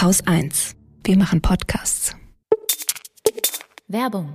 Haus 0.00 0.26
1. 0.26 0.76
Wir 1.04 1.18
machen 1.18 1.42
Podcasts. 1.42 2.16
Werbung. 3.86 4.34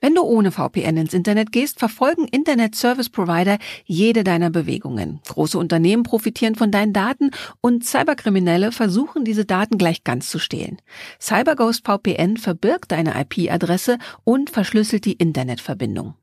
Wenn 0.00 0.14
du 0.14 0.22
ohne 0.22 0.50
VPN 0.50 0.96
ins 0.96 1.12
Internet 1.12 1.52
gehst, 1.52 1.78
verfolgen 1.78 2.26
Internet 2.28 2.76
Service 2.76 3.10
Provider 3.10 3.58
jede 3.84 4.24
deiner 4.24 4.48
Bewegungen. 4.48 5.20
Große 5.28 5.58
Unternehmen 5.58 6.02
profitieren 6.02 6.54
von 6.54 6.70
deinen 6.70 6.94
Daten 6.94 7.30
und 7.60 7.84
Cyberkriminelle 7.84 8.72
versuchen 8.72 9.26
diese 9.26 9.44
Daten 9.44 9.76
gleich 9.76 10.02
ganz 10.02 10.30
zu 10.30 10.38
stehlen. 10.38 10.80
CyberGhost 11.20 11.84
VPN 11.86 12.38
verbirgt 12.38 12.92
deine 12.92 13.20
IP-Adresse 13.20 13.98
und 14.24 14.48
verschlüsselt 14.48 15.04
die 15.04 15.12
Internetverbindung. 15.12 16.14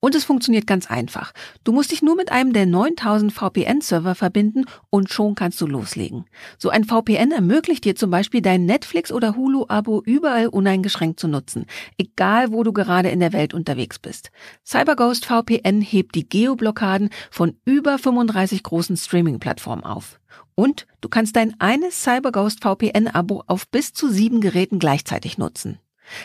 Und 0.00 0.14
es 0.14 0.24
funktioniert 0.24 0.66
ganz 0.66 0.90
einfach. 0.90 1.32
Du 1.64 1.72
musst 1.72 1.90
dich 1.90 2.02
nur 2.02 2.16
mit 2.16 2.30
einem 2.30 2.52
der 2.52 2.66
9000 2.66 3.32
VPN-Server 3.32 4.14
verbinden 4.14 4.64
und 4.90 5.10
schon 5.10 5.34
kannst 5.34 5.60
du 5.60 5.66
loslegen. 5.66 6.26
So 6.58 6.68
ein 6.68 6.84
VPN 6.84 7.32
ermöglicht 7.32 7.84
dir 7.84 7.96
zum 7.96 8.10
Beispiel 8.10 8.42
dein 8.42 8.66
Netflix- 8.66 9.10
oder 9.10 9.36
Hulu-Abo 9.36 10.02
überall 10.04 10.48
uneingeschränkt 10.48 11.18
zu 11.18 11.28
nutzen, 11.28 11.64
egal 11.96 12.52
wo 12.52 12.62
du 12.62 12.72
gerade 12.72 13.08
in 13.08 13.20
der 13.20 13.32
Welt 13.32 13.54
unterwegs 13.54 13.98
bist. 13.98 14.30
CyberGhost 14.64 15.24
VPN 15.24 15.80
hebt 15.80 16.14
die 16.14 16.28
Geoblockaden 16.28 17.10
von 17.30 17.56
über 17.64 17.98
35 17.98 18.62
großen 18.62 18.96
Streaming-Plattformen 18.96 19.84
auf. 19.84 20.20
Und 20.54 20.86
du 21.00 21.08
kannst 21.08 21.36
dein 21.36 21.58
eines 21.58 22.02
CyberGhost 22.02 22.62
VPN-Abo 22.62 23.44
auf 23.46 23.68
bis 23.68 23.92
zu 23.92 24.10
sieben 24.10 24.40
Geräten 24.40 24.78
gleichzeitig 24.78 25.38
nutzen. 25.38 25.78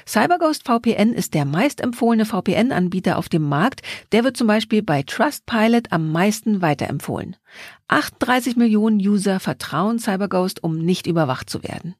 CyberGhost 0.05 0.63
VPN 0.63 1.13
ist 1.13 1.33
der 1.33 1.45
meistempfohlene 1.45 2.25
VPN-Anbieter 2.25 3.17
auf 3.17 3.29
dem 3.29 3.43
Markt. 3.43 3.81
Der 4.11 4.23
wird 4.23 4.37
zum 4.37 4.47
Beispiel 4.47 4.83
bei 4.83 5.03
Trustpilot 5.03 5.91
am 5.91 6.11
meisten 6.11 6.61
weiterempfohlen. 6.61 7.35
38 7.87 8.55
Millionen 8.55 8.97
User 8.99 9.39
vertrauen 9.39 9.99
CyberGhost, 9.99 10.63
um 10.63 10.77
nicht 10.77 11.07
überwacht 11.07 11.49
zu 11.49 11.63
werden. 11.63 11.95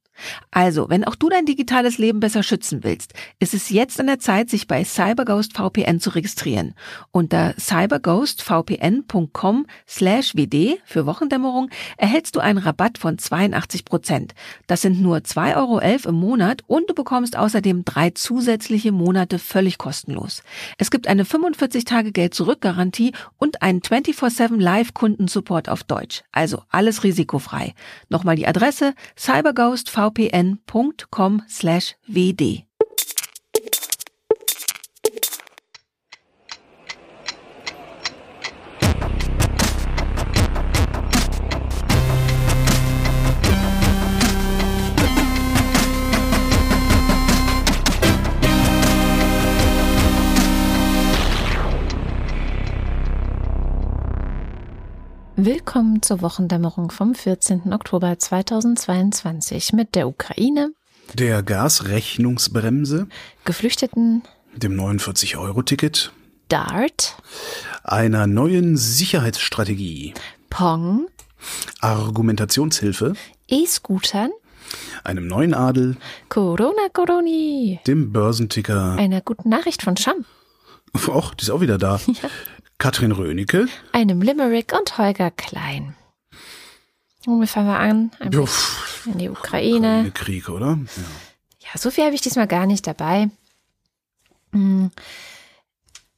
Also, 0.52 0.90
wenn 0.90 1.04
auch 1.04 1.16
du 1.16 1.30
dein 1.30 1.46
digitales 1.46 1.98
Leben 1.98 2.20
besser 2.20 2.44
schützen 2.44 2.84
willst, 2.84 3.14
ist 3.40 3.54
es 3.54 3.70
jetzt 3.70 4.00
an 4.00 4.08
der 4.08 4.20
Zeit, 4.20 4.50
sich 4.50 4.68
bei 4.68 4.84
CyberGhost 4.84 5.54
VPN 5.54 6.00
zu 6.00 6.12
registrieren. 6.12 6.74
Unter 7.12 7.54
cyberghostvpn.com 7.60 9.66
slash 9.88 10.36
wd 10.36 10.80
für 10.84 11.06
Wochendämmerung 11.06 11.70
erhältst 11.98 12.36
du 12.36 12.40
einen 12.40 12.60
Rabatt 12.60 12.98
von 12.98 13.18
82 13.18 13.86
Prozent. 13.86 14.34
Das 14.68 14.82
sind 14.82 15.02
nur 15.02 15.18
2,11 15.18 15.58
Euro 15.58 15.80
im 16.10 16.16
Monat 16.16 16.64
und 16.68 16.90
du 16.90 16.94
bekommst 16.94 17.38
außerdem 17.38 17.86
drei 17.86 18.12
zusätzliche 18.12 18.92
Monate 18.92 19.40
völlig 19.40 19.78
kostenlos. 19.78 20.44
Es 20.78 20.92
gibt 20.92 21.08
eine 21.08 21.24
45-Tage-Geld-Zurück-Garantie 21.24 23.14
und 23.38 23.62
einen 23.62 23.82
24-7 23.82 24.60
Live-Kundensupport 24.60 25.70
auf 25.70 25.84
Deutsch. 25.84 26.24
Also 26.32 26.64
alles 26.70 27.04
risikofrei. 27.04 27.74
Nochmal 28.10 28.36
die 28.36 28.48
Adresse 28.48 28.94
cyberghostvpn.com 29.18 30.11
slash 31.48 31.96
Willkommen 55.44 56.04
zur 56.04 56.22
Wochendämmerung 56.22 56.92
vom 56.92 57.16
14. 57.16 57.74
Oktober 57.74 58.20
2022 58.20 59.74
mit 59.74 59.96
der 59.96 60.08
Ukraine, 60.08 60.72
der 61.16 61.42
Gasrechnungsbremse, 61.42 63.08
Geflüchteten, 63.44 64.22
dem 64.56 64.80
49-Euro-Ticket, 64.80 66.12
Dart, 66.48 67.16
einer 67.84 68.28
neuen 68.28 68.78
Sicherheitsstrategie, 68.78 70.14
Pong, 70.52 71.08
Argumentationshilfe, 71.80 73.14
E-Scootern, 73.48 74.30
einem 75.04 75.26
neuen 75.26 75.56
Adel, 75.56 75.98
Corona 76.30 76.88
Coroni, 76.94 77.80
dem 77.88 78.12
Börsenticker, 78.12 78.92
einer 78.92 79.22
guten 79.22 79.50
Nachricht 79.50 79.82
von 79.82 79.98
Scham, 79.98 80.24
Och, 81.08 81.34
die 81.34 81.44
ist 81.44 81.50
auch 81.50 81.62
wieder 81.62 81.80
da. 81.80 82.00
Ja. 82.08 82.30
Katrin 82.82 83.12
Rönecke. 83.12 83.68
einem 83.92 84.24
Limerick 84.24 84.74
und 84.74 84.98
Holger 84.98 85.30
Klein. 85.30 85.96
Womit 87.26 87.48
fangen 87.48 87.68
wir 87.68 87.78
an? 87.78 88.10
Ein 88.20 88.34
pff, 88.34 89.06
in 89.06 89.20
die 89.20 89.30
Ukraine. 89.30 90.10
Krieg, 90.16 90.50
oder? 90.50 90.80
Ja. 90.98 91.04
Ja, 91.60 91.78
so 91.78 91.92
viel 91.92 92.06
habe 92.06 92.16
ich 92.16 92.22
diesmal 92.22 92.48
gar 92.48 92.66
nicht 92.66 92.88
dabei. 92.88 93.30
Hm. 94.52 94.90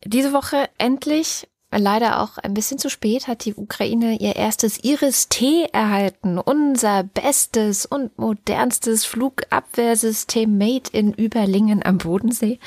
Diese 0.05 0.31
Woche 0.31 0.69
endlich, 0.77 1.49
leider 1.77 2.21
auch 2.21 2.37
ein 2.37 2.53
bisschen 2.53 2.77
zu 2.77 2.89
spät, 2.89 3.27
hat 3.27 3.45
die 3.45 3.53
Ukraine 3.53 4.17
ihr 4.19 4.35
erstes 4.35 4.83
Iris-T 4.83 5.69
erhalten. 5.71 6.37
Unser 6.37 7.03
bestes 7.03 7.85
und 7.85 8.17
modernstes 8.17 9.05
Flugabwehrsystem 9.05 10.57
made 10.57 10.89
in 10.91 11.13
Überlingen 11.13 11.83
am 11.83 11.97
Bodensee. 11.97 12.59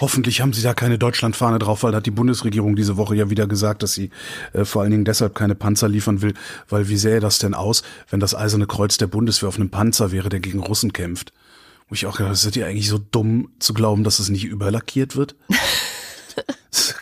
Hoffentlich 0.00 0.40
haben 0.40 0.52
sie 0.52 0.62
da 0.62 0.74
keine 0.74 0.98
Deutschlandfahne 0.98 1.58
drauf, 1.58 1.82
weil 1.82 1.92
da 1.92 1.98
hat 1.98 2.06
die 2.06 2.10
Bundesregierung 2.10 2.76
diese 2.76 2.96
Woche 2.96 3.16
ja 3.16 3.30
wieder 3.30 3.46
gesagt, 3.46 3.82
dass 3.82 3.92
sie 3.92 4.10
äh, 4.52 4.64
vor 4.64 4.82
allen 4.82 4.90
Dingen 4.90 5.04
deshalb 5.04 5.34
keine 5.34 5.54
Panzer 5.54 5.88
liefern 5.88 6.22
will, 6.22 6.34
weil 6.68 6.88
wie 6.88 6.96
sähe 6.96 7.20
das 7.20 7.38
denn 7.38 7.54
aus, 7.54 7.82
wenn 8.10 8.20
das 8.20 8.34
Eiserne 8.34 8.66
Kreuz 8.66 8.96
der 8.98 9.06
Bundeswehr 9.06 9.48
auf 9.48 9.56
einem 9.56 9.70
Panzer 9.70 10.12
wäre, 10.12 10.28
der 10.28 10.40
gegen 10.40 10.60
Russen 10.60 10.92
kämpft? 10.92 11.32
Wo 11.88 11.94
ich 11.94 12.06
auch 12.06 12.16
gedacht, 12.16 12.36
seid 12.36 12.56
ihr 12.56 12.66
eigentlich 12.66 12.88
so 12.88 12.98
dumm 12.98 13.50
zu 13.58 13.74
glauben, 13.74 14.04
dass 14.04 14.18
es 14.18 14.28
nicht 14.28 14.44
überlackiert 14.44 15.16
wird? 15.16 15.34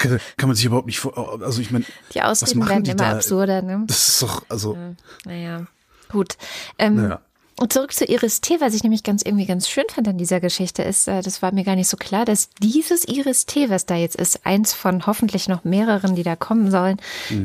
Kann, 0.01 0.19
kann 0.39 0.49
man 0.49 0.57
sich 0.57 0.65
überhaupt 0.65 0.87
nicht 0.87 0.99
vor, 0.99 1.41
also 1.43 1.61
ich 1.61 1.71
meine, 1.71 1.85
Die 2.15 2.23
Ausreden 2.23 2.67
werden 2.69 2.85
die 2.85 2.91
immer 2.93 3.05
da? 3.05 3.13
absurder, 3.13 3.63
ne? 3.63 3.85
das 3.87 4.09
ist 4.09 4.23
doch, 4.23 4.45
also, 4.49 4.77
Naja, 5.25 5.67
gut. 6.11 6.37
Ähm, 6.79 6.97
naja. 6.97 7.21
Und 7.61 7.75
zurück 7.75 7.93
zu 7.93 8.07
Iris 8.07 8.41
T, 8.41 8.59
was 8.63 8.73
ich 8.73 8.85
nämlich 8.85 9.03
ganz 9.03 9.21
irgendwie 9.23 9.45
ganz 9.45 9.69
schön 9.69 9.85
fand 9.91 10.09
an 10.09 10.17
dieser 10.17 10.41
Geschichte 10.41 10.83
ist, 10.83 11.07
äh, 11.07 11.21
das 11.21 11.43
war 11.43 11.53
mir 11.53 11.63
gar 11.65 11.77
nicht 11.77 11.89
so 11.89 11.99
klar, 11.99 12.25
dass 12.25 12.49
dieses 12.63 13.05
Iris 13.07 13.45
T, 13.45 13.69
was 13.69 13.85
da 13.85 13.97
jetzt 13.97 14.17
ist, 14.17 14.47
eins 14.47 14.73
von 14.73 15.07
hoffentlich 15.07 15.47
noch 15.47 15.63
mehreren, 15.65 16.15
die 16.15 16.23
da 16.23 16.37
kommen 16.37 16.71
sollen, 16.71 16.97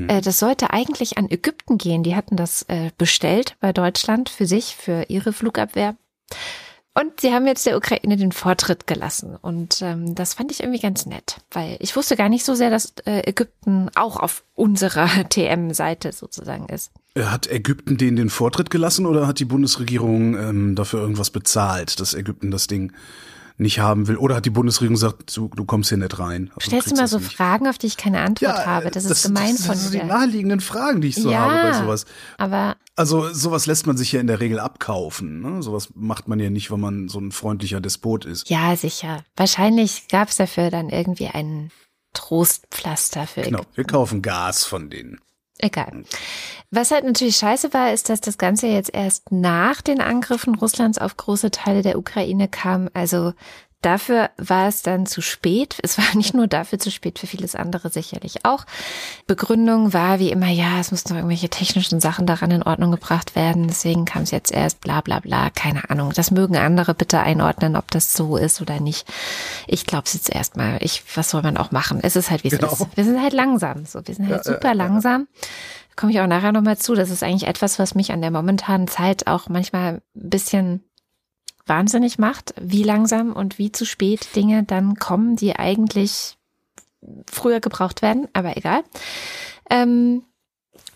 äh, 0.07 0.21
das 0.21 0.39
sollte 0.39 0.71
eigentlich 0.71 1.17
an 1.17 1.29
Ägypten 1.29 1.77
gehen. 1.77 2.03
Die 2.03 2.15
hatten 2.15 2.37
das 2.37 2.61
äh, 2.69 2.91
bestellt 2.97 3.57
bei 3.59 3.73
Deutschland 3.73 4.29
für 4.29 4.45
sich, 4.45 4.77
für 4.77 5.03
ihre 5.09 5.33
Flugabwehr. 5.33 5.97
Und 6.97 7.19
sie 7.19 7.33
haben 7.33 7.45
jetzt 7.45 7.65
der 7.65 7.75
Ukraine 7.75 8.15
den 8.15 8.31
Vortritt 8.31 8.87
gelassen. 8.87 9.35
Und 9.41 9.81
ähm, 9.81 10.15
das 10.15 10.33
fand 10.33 10.49
ich 10.53 10.61
irgendwie 10.61 10.79
ganz 10.79 11.05
nett, 11.05 11.41
weil 11.51 11.75
ich 11.81 11.93
wusste 11.97 12.15
gar 12.15 12.29
nicht 12.29 12.45
so 12.45 12.55
sehr, 12.55 12.69
dass 12.69 12.93
äh, 13.05 13.29
Ägypten 13.29 13.89
auch 13.95 14.15
auf 14.15 14.45
unserer 14.55 15.07
TM-Seite 15.29 16.13
sozusagen 16.13 16.67
ist. 16.69 16.91
Äh, 17.13 17.23
Hat 17.23 17.47
Ägypten 17.47 17.97
denen 17.97 18.15
den 18.15 18.29
Vortritt 18.29 18.69
gelassen 18.69 19.05
oder 19.05 19.27
hat 19.27 19.39
die 19.39 19.45
Bundesregierung 19.45 20.37
ähm, 20.37 20.75
dafür 20.75 21.01
irgendwas 21.01 21.31
bezahlt, 21.31 21.99
dass 21.99 22.13
Ägypten 22.13 22.49
das 22.49 22.67
Ding 22.67 22.93
nicht 23.57 23.79
haben 23.79 24.07
will? 24.07 24.17
Oder 24.17 24.35
hat 24.35 24.45
die 24.45 24.49
Bundesregierung 24.49 24.95
gesagt, 24.95 25.35
du, 25.35 25.47
du 25.47 25.65
kommst 25.65 25.89
hier 25.89 25.97
nicht 25.97 26.19
rein? 26.19 26.51
Also 26.55 26.67
Stellst 26.67 26.91
du 26.91 26.95
mal 26.95 27.01
das 27.03 27.11
so 27.11 27.19
nicht. 27.19 27.33
Fragen, 27.35 27.67
auf 27.67 27.77
die 27.77 27.87
ich 27.87 27.97
keine 27.97 28.19
Antwort 28.21 28.65
habe? 28.65 28.91
Das, 28.91 29.05
ist 29.05 29.23
gemein 29.23 29.55
das 29.55 29.65
von 29.65 29.75
sind 29.75 29.85
so 29.85 29.91
die 29.93 29.99
dir. 29.99 30.05
naheliegenden 30.05 30.59
Fragen, 30.59 31.01
die 31.01 31.09
ich 31.09 31.15
so 31.15 31.33
habe 31.33 31.53
bei 31.71 31.73
sowas. 31.73 32.05
aber 32.37 32.75
Also 32.95 33.31
sowas 33.33 33.65
lässt 33.65 33.87
man 33.87 33.97
sich 33.97 34.11
ja 34.11 34.19
in 34.19 34.27
der 34.27 34.39
Regel 34.39 34.59
abkaufen. 34.59 35.41
Ne? 35.41 35.63
Sowas 35.63 35.89
macht 35.95 36.27
man 36.27 36.39
ja 36.39 36.49
nicht, 36.49 36.71
wenn 36.71 36.79
man 36.79 37.07
so 37.07 37.19
ein 37.19 37.31
freundlicher 37.31 37.79
Despot 37.81 38.25
ist. 38.25 38.49
ja, 38.49 38.75
sicher. 38.75 39.23
Wahrscheinlich 39.35 40.07
gab 40.09 40.29
es 40.29 40.37
dafür 40.37 40.69
dann 40.69 40.89
irgendwie 40.89 41.27
einen 41.27 41.71
Trostpflaster 42.13 43.27
für 43.27 43.41
Genau, 43.41 43.61
wir 43.73 43.83
kaufen 43.83 44.21
Gas 44.21 44.63
von 44.65 44.89
denen. 44.89 45.19
Egal. 45.59 46.03
Was 46.69 46.91
halt 46.91 47.05
natürlich 47.05 47.37
scheiße 47.37 47.73
war, 47.73 47.93
ist, 47.93 48.09
dass 48.09 48.19
das 48.19 48.37
Ganze 48.37 48.67
jetzt 48.67 48.93
erst 48.93 49.31
nach 49.31 49.81
den 49.81 50.01
Angriffen 50.01 50.55
Russlands 50.55 50.97
auf 50.97 51.15
große 51.15 51.51
Teile 51.51 51.81
der 51.81 51.97
Ukraine 51.97 52.49
kam. 52.49 52.89
Also 52.93 53.33
dafür 53.81 54.29
war 54.37 54.67
es 54.67 54.81
dann 54.81 55.05
zu 55.05 55.21
spät. 55.21 55.77
Es 55.83 55.97
war 55.97 56.15
nicht 56.15 56.33
nur 56.33 56.47
dafür 56.47 56.79
zu 56.79 56.89
spät, 56.91 57.19
für 57.19 57.27
vieles 57.27 57.55
andere 57.55 57.89
sicherlich 57.89 58.45
auch. 58.45 58.65
Begründung 59.27 59.93
war 59.93 60.19
wie 60.19 60.31
immer, 60.31 60.47
ja, 60.49 60.79
es 60.79 60.91
mussten 60.91 61.09
noch 61.09 61.17
irgendwelche 61.17 61.49
technischen 61.49 61.99
Sachen 61.99 62.25
daran 62.25 62.51
in 62.51 62.63
Ordnung 62.63 62.91
gebracht 62.91 63.35
werden. 63.35 63.67
Deswegen 63.67 64.05
kam 64.05 64.23
es 64.23 64.31
jetzt 64.31 64.51
erst, 64.51 64.81
bla 64.81 65.01
bla 65.01 65.19
bla, 65.19 65.49
keine 65.49 65.89
Ahnung. 65.89 66.11
Das 66.15 66.31
mögen 66.31 66.57
andere 66.57 66.93
bitte 66.93 67.19
einordnen, 67.19 67.75
ob 67.75 67.91
das 67.91 68.13
so 68.13 68.37
ist 68.37 68.61
oder 68.61 68.79
nicht. 68.79 69.07
Ich 69.67 69.85
glaube 69.85 70.03
es 70.05 70.13
jetzt 70.13 70.29
erstmal. 70.29 70.77
Ich, 70.81 71.03
was 71.15 71.29
soll 71.29 71.41
man 71.41 71.57
auch 71.57 71.71
machen? 71.71 71.99
Es 72.01 72.15
ist 72.15 72.31
halt, 72.31 72.43
wie 72.43 72.49
es 72.49 72.57
Genau. 72.59 72.71
ist. 72.71 72.85
Wir 72.95 73.03
sind 73.03 73.21
halt 73.21 73.33
langsam. 73.33 73.85
So, 73.85 73.99
wir 74.05 74.15
sind 74.15 74.29
halt 74.29 74.43
super 74.43 74.73
langsam. 74.73 75.27
Da 75.89 76.01
komme 76.01 76.11
ich 76.11 76.19
auch 76.21 76.27
nachher 76.27 76.51
nochmal 76.51 76.77
zu. 76.77 76.95
Das 76.95 77.09
ist 77.09 77.23
eigentlich 77.23 77.47
etwas, 77.47 77.79
was 77.79 77.95
mich 77.95 78.11
an 78.11 78.21
der 78.21 78.31
momentanen 78.31 78.87
Zeit 78.87 79.27
auch 79.27 79.47
manchmal 79.49 80.01
ein 80.15 80.29
bisschen 80.29 80.83
wahnsinnig 81.65 82.17
macht, 82.19 82.53
wie 82.59 82.83
langsam 82.83 83.33
und 83.33 83.57
wie 83.57 83.71
zu 83.71 83.85
spät 83.85 84.35
Dinge 84.35 84.63
dann 84.63 84.95
kommen, 84.95 85.35
die 85.35 85.55
eigentlich 85.55 86.37
früher 87.29 87.59
gebraucht 87.59 88.01
werden, 88.01 88.27
aber 88.33 88.57
egal. 88.57 88.83
Ähm, 89.69 90.23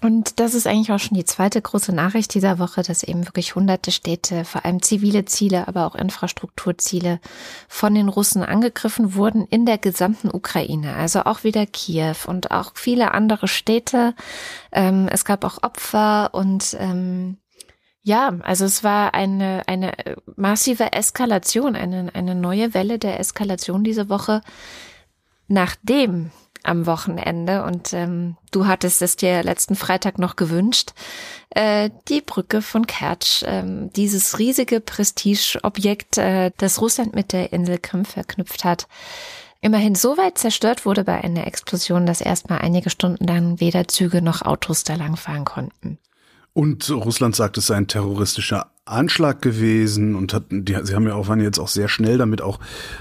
Und 0.01 0.39
das 0.39 0.54
ist 0.54 0.66
eigentlich 0.66 0.94
auch 0.94 1.00
schon 1.00 1.18
die 1.18 1.25
zweite 1.25 1.62
große 1.62 1.94
Nachricht 1.94 2.33
dieser 2.33 2.57
Woche, 2.57 2.83
dass 2.83 3.04
eben 3.04 3.27
wirklich 3.27 3.56
hunderte 3.56 3.92
Städte, 3.92 4.45
vor 4.45 4.63
allem 4.63 4.81
zivile 4.81 5.25
Ziele, 5.25 5.68
aber 5.68 5.86
auch 5.86 5.95
Infrastrukturziele 5.95 7.19
von 7.68 7.94
den 7.94 8.07
Russen 8.07 8.42
angegriffen 8.44 9.13
wurden 9.16 9.45
in 9.45 9.66
der 9.66 9.77
gesamten 9.77 10.30
Ukraine. 10.33 10.95
Also 10.95 11.24
auch 11.24 11.44
wieder 11.44 11.66
Kiew 11.66 12.16
und 12.27 12.51
auch 12.51 12.71
viele 12.75 13.13
andere 13.13 13.50
Städte. 13.50 14.13
Ähm, 14.71 15.10
es 15.12 15.25
gab 15.25 15.44
auch 15.44 15.63
Opfer 15.63 16.30
und 16.33 16.77
ähm, 16.80 17.38
ja, 18.01 18.34
also 18.42 18.66
es 18.66 18.84
war 18.84 19.13
eine, 19.13 19.63
eine 19.68 19.94
massive 20.36 20.94
Eskalation, 20.94 21.75
eine, 21.75 22.13
eine 22.13 22.36
neue 22.36 22.74
Welle 22.74 22.98
der 22.98 23.19
Eskalation 23.19 23.84
diese 23.84 24.10
Woche, 24.10 24.42
nachdem 25.48 26.31
am 26.63 26.86
Wochenende 26.86 27.63
und 27.63 27.94
ähm, 27.94 28.36
du 28.51 28.68
hattest 28.68 29.01
es 29.01 29.16
dir 29.16 29.44
letzten 29.44 29.75
Freitag 29.75 30.19
noch 30.19 30.36
gewünscht, 30.36 30.92
äh, 31.51 31.90
die 32.10 32.22
Brücke 32.22 32.62
von 32.62 32.86
Kertsch, 32.86 33.44
ähm, 33.46 33.92
dieses 33.94 34.40
riesige 34.40 34.81
Prestigeobjekt, 34.81 36.18
äh, 36.18 36.52
das 36.57 36.81
Russland 36.81 37.16
mit 37.16 37.31
der 37.31 37.54
Insel 37.54 37.78
Krim 37.78 38.06
verknüpft 38.06 38.66
hat, 38.66 38.88
immerhin 39.62 39.95
so 39.95 40.18
weit 40.18 40.38
zerstört 40.38 40.86
wurde 40.86 41.04
bei 41.04 41.24
einer 41.24 41.48
Explosion, 41.48 42.06
dass 42.06 42.22
erstmal 42.22 42.60
einige 42.60 42.90
Stunden 42.90 43.25
lang 43.25 43.60
weder 43.60 43.88
Züge 43.88 44.22
noch 44.22 44.42
Autos 44.42 44.84
da 44.84 44.95
langfahren 44.95 45.45
konnten. 45.45 45.98
Und 46.59 46.89
Russland 46.89 47.38
sagt, 47.38 47.57
es 47.57 47.67
sei 47.67 47.77
ein 47.77 47.88
terroristischer 47.88 48.69
Anschlag 48.89 49.41
gewesen 49.41 50.15
und 50.15 50.33
hatten, 50.33 50.65
die, 50.65 50.75
sie 50.83 50.95
haben 50.95 51.07
ja 51.07 51.15
auch, 51.15 51.27
waren 51.27 51.41
jetzt 51.41 51.59
auch 51.59 51.68
sehr 51.68 51.88
schnell 51.88 52.18
damit 52.18 52.41
auch 52.41 52.59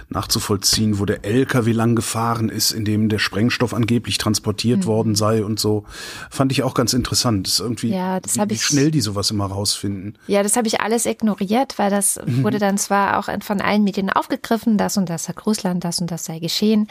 nachzuvollziehen, 0.09 0.99
wo 0.99 1.05
der 1.05 1.25
LKW 1.25 1.73
lang 1.73 1.97
gefahren 1.97 2.49
ist, 2.49 2.73
in 2.73 2.85
dem 2.85 3.09
der 3.09 3.19
Sprengstoff 3.19 3.75
angeblich 3.75 4.19
transportiert 4.19 4.81
mhm. 4.81 4.87
worden 4.87 5.15
sei 5.15 5.45
und 5.45 5.59
so. 5.59 5.85
Fand 6.31 6.53
ich 6.53 6.63
auch 6.63 6.75
ganz 6.75 6.93
interessant. 6.93 7.47
Das 7.47 7.55
ist 7.55 7.61
irgendwie, 7.61 7.91
ja, 7.91 8.21
das 8.21 8.37
wie, 8.37 8.51
wie 8.51 8.55
ich, 8.55 8.65
schnell 8.65 8.91
die 8.91 9.01
sowas 9.01 9.31
immer 9.31 9.47
rausfinden. 9.47 10.17
Ja, 10.27 10.43
das 10.43 10.57
habe 10.57 10.69
ich 10.69 10.81
alles 10.81 11.07
ignoriert, 11.07 11.79
weil 11.79 11.91
das 11.91 12.21
mhm. 12.25 12.45
wurde 12.45 12.59
dann 12.59 12.79
zwar 12.79 13.19
auch 13.19 13.29
von 13.43 13.61
allen 13.61 13.85
Medien 13.85 14.11
aufgegriffen, 14.11 14.79
das 14.79 14.97
und 14.97 15.09
das 15.09 15.29
hat 15.29 15.47
Russland, 15.47 15.85
das 15.85 16.01
und 16.01 16.11
das 16.11 16.25
sei 16.25 16.39
geschehen, 16.39 16.89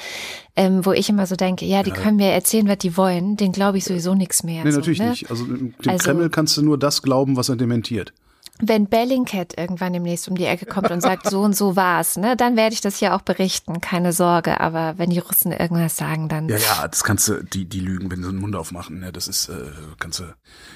ähm, 0.56 0.86
wo 0.86 0.92
ich 0.92 1.10
immer 1.10 1.26
so 1.26 1.36
denke, 1.36 1.66
ja, 1.66 1.84
die 1.84 1.92
ja. 1.92 1.96
können 1.96 2.18
mir 2.18 2.32
erzählen, 2.32 2.68
was 2.68 2.80
die 2.80 2.98
wollen, 2.98 3.38
den 3.38 3.52
glaube 3.52 3.78
ich 3.78 3.86
sowieso 3.86 4.16
nichts 4.16 4.44
mehr. 4.44 4.64
Nee, 4.64 4.72
so, 4.72 4.78
natürlich 4.78 5.00
ne? 5.00 5.12
nicht. 5.12 5.30
Also 5.30 5.46
dem 5.46 5.74
also, 5.86 6.04
Kreml 6.04 6.30
kannst 6.30 6.58
du 6.58 6.62
nur 6.62 6.78
das 6.78 7.02
glauben, 7.02 7.38
was 7.38 7.50
er 7.50 7.56
dementiert 7.56 8.14
wenn 8.60 8.88
Bellingcat 8.88 9.58
irgendwann 9.58 9.94
demnächst 9.94 10.28
um 10.28 10.36
die 10.36 10.46
Ecke 10.46 10.66
kommt 10.66 10.90
und 10.90 11.02
sagt, 11.02 11.30
so 11.30 11.42
und 11.42 11.56
so 11.56 11.76
war's, 11.76 12.18
ne, 12.18 12.36
dann 12.36 12.56
werde 12.56 12.74
ich 12.74 12.82
das 12.82 12.98
hier 12.98 13.16
auch 13.16 13.22
berichten, 13.22 13.82
keine 13.82 14.14
Sorge. 14.14 14.60
Aber 14.60 14.96
wenn 14.98 15.10
die 15.10 15.20
Russen 15.20 15.52
irgendwas 15.52 15.96
sagen, 15.96 16.28
dann. 16.28 16.50
Ja, 16.50 16.58
ja, 16.58 16.88
das 16.88 17.04
kannst 17.04 17.28
du, 17.28 17.44
die, 17.44 17.66
die 17.66 17.80
lügen, 17.80 18.10
wenn 18.10 18.24
sie 18.24 18.30
den 18.30 18.40
Mund 18.40 18.56
aufmachen, 18.56 19.00
ne, 19.00 19.12
das 19.12 19.28
ist, 19.28 19.50
äh, 19.50 19.54
kannst 20.00 20.20
du. 20.20 20.24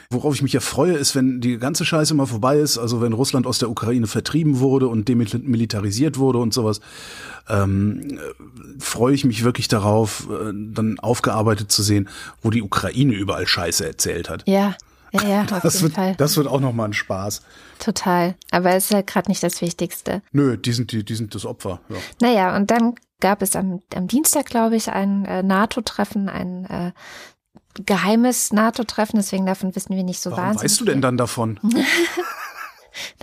Worauf 0.10 0.36
ich 0.36 0.42
mich 0.42 0.54
ja 0.54 0.60
freue, 0.60 0.94
ist, 0.94 1.16
wenn 1.16 1.42
die 1.42 1.58
ganze 1.58 1.86
Scheiße 1.86 2.14
mal 2.14 2.26
vorbei 2.26 2.58
ist, 2.58 2.78
also 2.78 3.02
wenn 3.02 3.14
Russland 3.14 3.48
aus 3.48 3.60
der 3.60 3.70
Ukraine 3.70 4.08
vertrieben 4.08 4.60
wurde 4.60 4.88
und 4.88 5.08
demilitarisiert 5.08 6.18
wurde 6.18 6.40
und 6.40 6.54
sowas, 6.54 6.82
ähm, 7.50 8.20
freue 8.80 9.14
ich 9.14 9.26
mich 9.26 9.44
wirklich 9.44 9.68
darauf, 9.68 10.28
äh, 10.30 10.52
dann 10.54 11.00
aufgearbeitet 11.00 11.72
zu 11.72 11.82
sehen, 11.82 12.10
wo 12.42 12.50
die 12.50 12.62
Ukraine 12.62 13.14
überall 13.14 13.48
Scheiße 13.48 13.86
erzählt 13.86 14.30
hat. 14.30 14.44
Ja. 14.48 14.76
Ja, 15.12 15.24
ja, 15.24 15.42
auf 15.52 15.62
das 15.62 15.74
jeden 15.76 15.84
wird, 15.84 15.94
Fall. 15.94 16.16
Das 16.16 16.38
wird 16.38 16.48
auch 16.48 16.60
nochmal 16.60 16.90
ein 16.90 16.94
Spaß. 16.94 17.42
Total. 17.80 18.36
Aber 18.52 18.72
es 18.72 18.86
ist 18.86 18.94
halt 18.94 19.08
gerade 19.08 19.30
nicht 19.30 19.44
das 19.44 19.62
Wichtigste. 19.62 20.22
Nö, 20.32 20.58
die 20.58 20.74
sind, 20.74 20.92
die, 20.92 21.04
die 21.04 21.16
sind 21.16 21.36
das 21.36 21.46
Opfer. 21.46 21.80
Ja. 21.90 21.98
Naja, 22.22 22.56
und 22.56 22.72
dann 22.72 22.96
gab 23.20 23.42
es 23.42 23.56
am, 23.56 23.82
am 23.96 24.08
Dienstag, 24.08 24.46
glaube 24.46 24.76
ich, 24.76 24.90
ein 24.92 25.26
äh, 25.26 25.44
NATO-Treffen, 25.44 26.30
ein 26.30 26.66
äh, 26.66 26.92
geheimes 27.86 28.52
NATO-Treffen, 28.52 29.18
deswegen 29.18 29.46
davon 29.46 29.76
wissen 29.76 29.96
wir 29.96 30.04
nicht 30.04 30.20
so 30.22 30.32
Warum 30.32 30.46
wahnsinnig. 30.46 30.72
weißt 30.72 30.82
du 30.82 30.86
denn 30.86 31.02
dann 31.02 31.18
davon? 31.18 31.60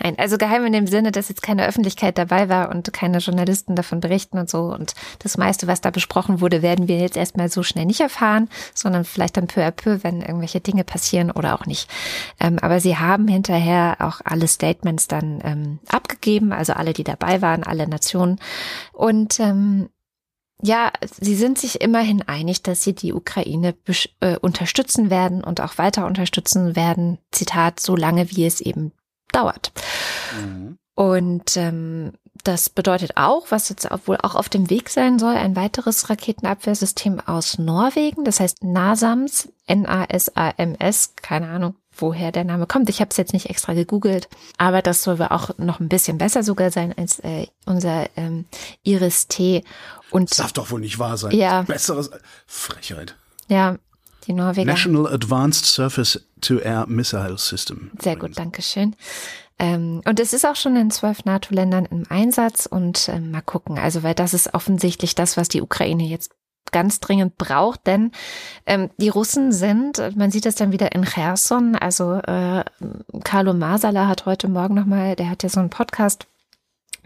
Nein, 0.03 0.17
also 0.19 0.39
geheim 0.39 0.65
in 0.65 0.73
dem 0.73 0.87
Sinne, 0.87 1.13
dass 1.13 1.29
jetzt 1.29 1.43
keine 1.43 1.67
Öffentlichkeit 1.67 2.19
dabei 2.19 2.49
war 2.49 2.71
und 2.71 2.93
keine 2.93 3.19
Journalisten 3.19 3.75
davon 3.75 4.01
berichten 4.01 4.39
und 4.39 4.49
so. 4.49 4.63
Und 4.63 4.95
das 5.21 5.37
meiste, 5.37 5.67
was 5.67 5.81
da 5.81 5.91
besprochen 5.91 6.41
wurde, 6.41 6.63
werden 6.63 6.89
wir 6.89 6.99
jetzt 6.99 7.17
erstmal 7.17 7.49
so 7.49 7.63
schnell 7.63 7.87
nicht 7.87 8.01
erfahren, 8.01 8.49
sondern 8.75 9.05
vielleicht 9.05 9.37
dann 9.37 9.47
peu 9.47 9.65
à 9.65 9.71
peu, 9.71 10.03
wenn 10.03 10.21
irgendwelche 10.21 10.61
Dinge 10.61 10.85
passieren 10.85 11.31
oder 11.31 11.55
auch 11.55 11.67
nicht. 11.67 11.91
Ähm, 12.41 12.59
aber 12.61 12.81
sie 12.81 12.97
haben 12.97 13.29
hinterher 13.29 13.97
auch 14.01 14.21
alle 14.25 14.49
Statements 14.49 15.09
dann 15.09 15.41
ähm, 15.45 15.79
abgegeben, 15.89 16.53
also 16.53 16.73
alle, 16.73 16.93
die 16.93 17.05
dabei 17.05 17.43
waren, 17.43 17.65
alle 17.65 17.89
Nationen. 17.89 18.39
Und 18.93 19.41
ähm, 19.41 19.89
ja, 20.61 20.91
sie 21.21 21.37
sind 21.37 21.59
sich 21.59 21.81
immerhin 21.81 22.23
einig, 22.23 22.63
dass 22.63 22.83
sie 22.83 22.95
die 22.95 23.13
Ukraine 23.13 23.75
äh, 24.21 24.37
unterstützen 24.39 25.09
werden 25.09 25.45
und 25.45 25.61
auch 25.61 25.79
weiter 25.79 26.07
unterstützen 26.07 26.75
werden. 26.75 27.19
Zitat, 27.31 27.79
so 27.79 27.95
lange 27.95 28.31
wie 28.31 28.45
es 28.45 28.61
eben 28.61 28.93
dauert. 29.33 29.73
Mhm. 30.41 30.79
Und 30.95 31.57
ähm, 31.57 32.13
das 32.45 32.71
bedeutet 32.71 33.17
auch, 33.17 33.47
was 33.51 33.69
jetzt 33.69 33.89
wohl 34.07 34.17
auch 34.23 34.35
auf 34.35 34.49
dem 34.49 34.71
Weg 34.71 34.91
sein 34.91 35.19
soll, 35.19 35.35
ein 35.35 35.57
weiteres 35.57 36.09
Raketenabwehrsystem 36.11 37.21
aus 37.21 37.59
Norwegen, 37.59 38.25
das 38.25 38.41
heißt 38.41 38.65
NASAMS, 38.65 39.49
N-A-S-A-M-S, 39.67 41.15
keine 41.17 41.49
Ahnung, 41.49 41.77
woher 41.97 42.33
der 42.33 42.45
Name 42.45 42.67
kommt. 42.67 42.89
Ich 42.89 43.01
habe 43.01 43.11
es 43.11 43.17
jetzt 43.17 43.33
nicht 43.33 43.51
extra 43.51 43.75
gegoogelt, 43.75 44.29
aber 44.57 44.83
das 44.83 45.03
soll 45.03 45.19
wohl 45.19 45.29
auch 45.29 45.57
noch 45.59 45.81
ein 45.81 45.89
bisschen 45.89 46.19
besser 46.19 46.43
sogar 46.43 46.71
sein 46.71 46.95
als 46.97 47.19
äh, 47.21 47.47
unser 47.67 48.07
ähm, 48.17 48.47
Iris-T. 48.83 49.65
Und 50.11 50.31
das 50.31 50.39
darf 50.39 50.53
doch 50.53 50.71
wohl 50.71 50.81
nicht 50.81 50.99
wahr 50.99 51.17
sein. 51.17 51.33
Ja. 51.33 51.63
Besseres 51.63 52.11
Frechheit. 52.47 53.17
Ja, 53.49 53.77
die 54.29 54.35
Norweger. 54.35 54.71
National 54.71 55.13
Advanced 55.13 55.67
Surface 55.67 56.25
to 56.41 56.59
Air 56.59 56.87
Missile 56.87 57.39
System. 57.39 57.91
Sehr 58.01 58.17
gut, 58.17 58.39
danke 58.39 58.63
schön. 58.63 58.95
Ähm, 59.59 60.03
und 60.07 60.21
es 60.21 60.33
ist 60.33 60.47
auch 60.47 60.55
schon 60.55 60.77
in 60.77 60.91
zwölf 60.91 61.25
NATO-Ländern 61.25 61.87
im 61.87 62.05
Einsatz 62.09 62.67
und 62.67 63.09
ähm, 63.09 63.33
mal 63.33 63.41
gucken. 63.41 63.79
Also, 63.79 64.03
weil 64.03 64.15
das 64.15 64.35
ist 64.35 64.55
offensichtlich 64.55 65.15
das, 65.17 65.37
was 65.37 65.49
die 65.49 65.63
Ukraine 65.63 66.05
jetzt 66.05 66.33
ganz 66.71 67.01
dringend 67.01 67.39
braucht, 67.39 67.87
denn 67.87 68.13
ähm, 68.67 68.91
die 68.99 69.09
Russen 69.09 69.53
sind, 69.53 70.03
man 70.17 70.31
sieht 70.31 70.45
das 70.45 70.55
dann 70.55 70.71
wieder 70.71 70.93
in 70.93 71.03
Cherson, 71.05 71.77
also 71.77 72.17
äh, 72.17 72.63
Carlo 73.25 73.55
Masala 73.55 74.07
hat 74.07 74.27
heute 74.27 74.49
Morgen 74.49 74.75
nochmal, 74.75 75.17
der 75.17 75.31
hat 75.31 75.43
ja 75.43 75.49
so 75.49 75.61
einen 75.61 75.71
Podcast 75.71 76.27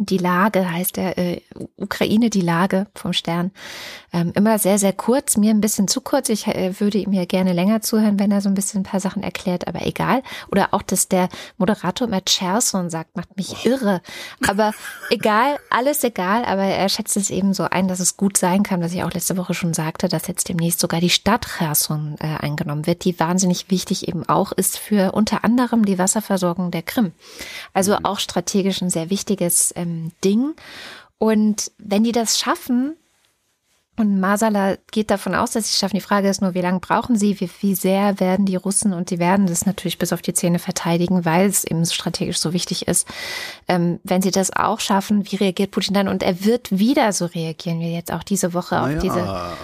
die 0.07 0.19
Lage 0.19 0.71
heißt 0.71 0.97
der 0.97 1.19
äh, 1.19 1.41
Ukraine 1.77 2.31
die 2.31 2.41
Lage 2.41 2.87
vom 2.95 3.13
Stern 3.13 3.53
ähm, 4.13 4.33
immer 4.35 4.59
sehr 4.59 4.79
sehr 4.79 4.93
kurz 4.93 5.37
mir 5.37 5.51
ein 5.51 5.61
bisschen 5.61 5.89
zu 5.89 6.01
kurz. 6.01 6.29
Ich 6.29 6.47
äh, 6.47 6.79
würde 6.81 6.99
ihm 6.99 7.13
ja 7.13 7.25
gerne 7.25 7.53
länger 7.53 7.81
zuhören 7.81 8.19
wenn 8.19 8.31
er 8.31 8.41
so 8.41 8.49
ein 8.49 8.55
bisschen 8.55 8.83
ein 8.83 8.85
paar 8.85 9.01
Sachen 9.01 9.23
erklärt 9.23 9.69
aber 9.69 9.87
egal. 9.87 10.23
Oder 10.51 10.73
auch 10.73 10.83
dass 10.83 11.09
der 11.09 11.29
Moderator 11.59 12.09
immer 12.09 12.21
Cherson 12.21 12.91
sagt 12.91 13.17
macht 13.17 13.37
mich 13.37 13.65
irre. 13.65 14.03
Aber 14.47 14.73
egal 15.11 15.59
alles 15.71 16.05
egal 16.05 16.45
aber 16.45 16.63
er 16.63 16.89
schätzt 16.89 17.17
es 17.17 17.31
eben 17.31 17.55
so 17.55 17.65
ein 17.65 17.89
dass 17.89 18.01
es 18.01 18.17
gut 18.17 18.37
sein 18.37 18.63
kann 18.63 18.83
was 18.83 18.93
ich 18.93 19.03
auch 19.03 19.13
letzte 19.13 19.37
Woche 19.37 19.55
schon 19.55 19.75
sagte 19.75 20.09
dass 20.09 20.27
jetzt 20.27 20.49
demnächst 20.49 20.81
sogar 20.81 21.01
die 21.01 21.11
Stadt 21.11 21.47
Cherson 21.59 22.17
äh, 22.21 22.45
eingenommen 22.45 22.87
wird 22.87 23.05
die 23.05 23.19
wahnsinnig 23.19 23.71
wichtig 23.71 24.09
eben 24.09 24.29
auch 24.29 24.53
ist 24.53 24.79
für 24.79 25.13
unter 25.13 25.45
anderem 25.45 25.85
die 25.85 25.99
Wasserversorgung 25.99 26.71
der 26.71 26.83
Krim. 26.83 27.13
Also 27.73 27.97
auch 28.03 28.19
strategisch 28.19 28.81
ein 28.83 28.91
sehr 28.91 29.11
wichtiges 29.11 29.73
ähm, 29.77 29.92
Ding. 30.25 30.55
Und 31.19 31.71
wenn 31.79 32.05
die 32.05 32.13
das 32.13 32.39
schaffen, 32.39 32.97
und 33.99 34.21
Masala 34.21 34.77
geht 34.91 35.11
davon 35.11 35.35
aus, 35.35 35.51
dass 35.51 35.65
sie 35.65 35.73
es 35.73 35.79
schaffen. 35.79 35.97
Die 35.97 36.01
Frage 36.01 36.29
ist 36.29 36.41
nur, 36.41 36.55
wie 36.55 36.63
lange 36.63 36.81
brauchen 36.81 37.17
sie? 37.17 37.39
Wie, 37.41 37.51
wie 37.61 37.75
sehr 37.75 38.19
werden 38.21 38.47
die 38.47 38.57
Russen 38.57 38.95
und 38.95 39.11
die 39.11 39.19
werden 39.19 39.47
das 39.47 39.67
natürlich 39.67 39.99
bis 39.99 40.15
auf 40.15 40.23
die 40.23 40.33
Zähne 40.33 40.59
verteidigen, 40.59 41.27
weil 41.27 41.47
es 41.47 41.65
eben 41.65 41.85
strategisch 41.85 42.39
so 42.39 42.55
wichtig 42.55 42.89
ist. 42.89 43.07
Ähm, 43.69 44.01
wenn 44.03 44.23
sie 44.23 44.31
das 44.31 44.51
auch 44.51 44.81
schaffen, 44.81 45.31
wie 45.31 45.37
reagiert 45.37 45.73
Putin 45.73 45.93
dann? 45.95 46.09
Und 46.09 46.23
er 46.23 46.43
wird 46.45 46.79
wieder 46.79 47.13
so 47.13 47.27
reagieren 47.27 47.81
wie 47.81 47.93
jetzt 47.93 48.13
auch 48.13 48.23
diese 48.23 48.55
Woche 48.55 48.81
auf 48.81 48.89
Naja. 48.89 49.01
diese, 49.01 49.57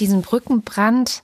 diesen 0.00 0.22
Brückenbrand. 0.22 1.22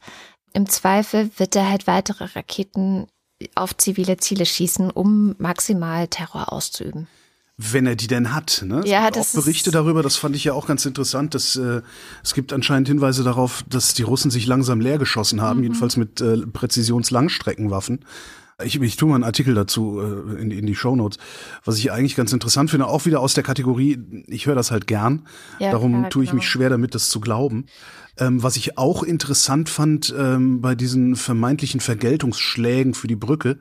Im 0.53 0.69
Zweifel 0.69 1.31
wird 1.37 1.57
er 1.57 1.69
halt 1.69 1.89
weitere 1.89 2.25
Raketen 2.37 3.09
auf 3.57 3.77
zivile 3.77 4.17
Ziele 4.19 4.47
schießen, 4.47 4.93
um 4.93 5.35
maximal 5.39 6.07
Terror 6.07 6.53
auszuüben. 6.53 7.09
Wenn 7.57 7.87
er 7.87 7.95
die 7.95 8.09
denn 8.09 8.35
hat, 8.35 8.65
ne? 8.67 8.81
Es 8.81 8.91
Ja, 8.91 9.05
gibt 9.05 9.17
das 9.17 9.37
auch 9.37 9.41
Berichte 9.43 9.71
darüber, 9.71 10.03
das 10.03 10.17
fand 10.17 10.35
ich 10.35 10.43
ja 10.43 10.55
auch 10.55 10.67
ganz 10.67 10.85
interessant, 10.87 11.35
dass 11.35 11.55
äh, 11.55 11.83
es 12.25 12.35
gibt 12.35 12.53
anscheinend 12.53 12.89
Hinweise 12.89 13.23
darauf, 13.23 13.63
dass 13.69 13.95
die 13.95 14.03
Russen 14.03 14.33
sich 14.33 14.47
langsam 14.49 14.81
leer 14.81 14.99
geschossen 14.99 15.41
haben, 15.41 15.59
Mhm. 15.59 15.63
jedenfalls 15.65 15.97
mit 15.97 16.21
äh, 16.21 16.39
Präzisionslangstreckenwaffen. 17.09 18.05
Ich, 18.63 18.81
ich 18.81 18.97
tue 18.97 19.09
mal 19.09 19.17
einen 19.17 19.25
Artikel 19.25 19.55
dazu 19.55 20.01
äh, 20.01 20.41
in, 20.41 20.51
die- 20.51 20.59
in 20.59 20.67
die 20.67 20.77
Shownotes, 20.77 21.19
was 21.65 21.77
ich 21.79 21.91
eigentlich 21.91 22.15
ganz 22.15 22.33
interessant 22.33 22.71
finde, 22.71 22.87
auch 22.87 23.05
wieder 23.05 23.21
aus 23.21 23.35
der 23.35 23.43
Kategorie, 23.43 23.99
ich 24.29 24.47
höre 24.47 24.55
das 24.55 24.71
halt 24.71 24.87
gern, 24.87 25.27
Ja, 25.59 25.71
darum 25.73 25.99
klar, 26.01 26.11
tue 26.11 26.25
ich 26.25 26.31
genau. 26.31 26.41
mich 26.41 26.49
schwer 26.49 26.71
damit, 26.71 26.95
das 26.95 27.09
zu 27.09 27.21
glauben. 27.21 27.67
Ähm, 28.17 28.45
was 28.45 28.57
ich 28.57 28.79
auch 28.79 29.03
interessant 29.03 29.69
fand 29.69 30.15
ähm, 30.17 30.61
bei 30.61 30.77
diesen 30.77 31.17
vermeintlichen 31.17 31.81
Vergeltungsschlägen 31.81 32.95
für 32.95 33.09
die 33.09 33.17
Brücke, 33.17 33.59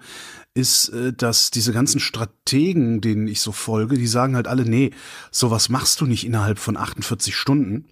ist, 0.53 0.89
äh, 0.89 1.13
dass 1.13 1.51
diese 1.51 1.73
ganzen 1.73 1.99
Strategen, 1.99 3.01
denen 3.01 3.27
ich 3.27 3.41
so 3.41 3.51
folge, 3.51 3.97
die 3.97 4.07
sagen 4.07 4.35
halt 4.35 4.47
alle, 4.47 4.65
nee, 4.65 4.91
sowas 5.31 5.69
machst 5.69 6.01
du 6.01 6.05
nicht 6.05 6.25
innerhalb 6.25 6.59
von 6.59 6.77
48 6.77 7.35
Stunden. 7.35 7.85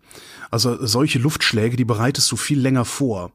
Also 0.49 0.85
solche 0.85 1.19
Luftschläge, 1.19 1.77
die 1.77 1.85
bereitest 1.85 2.31
du 2.31 2.35
viel 2.35 2.59
länger 2.59 2.85
vor. 2.85 3.31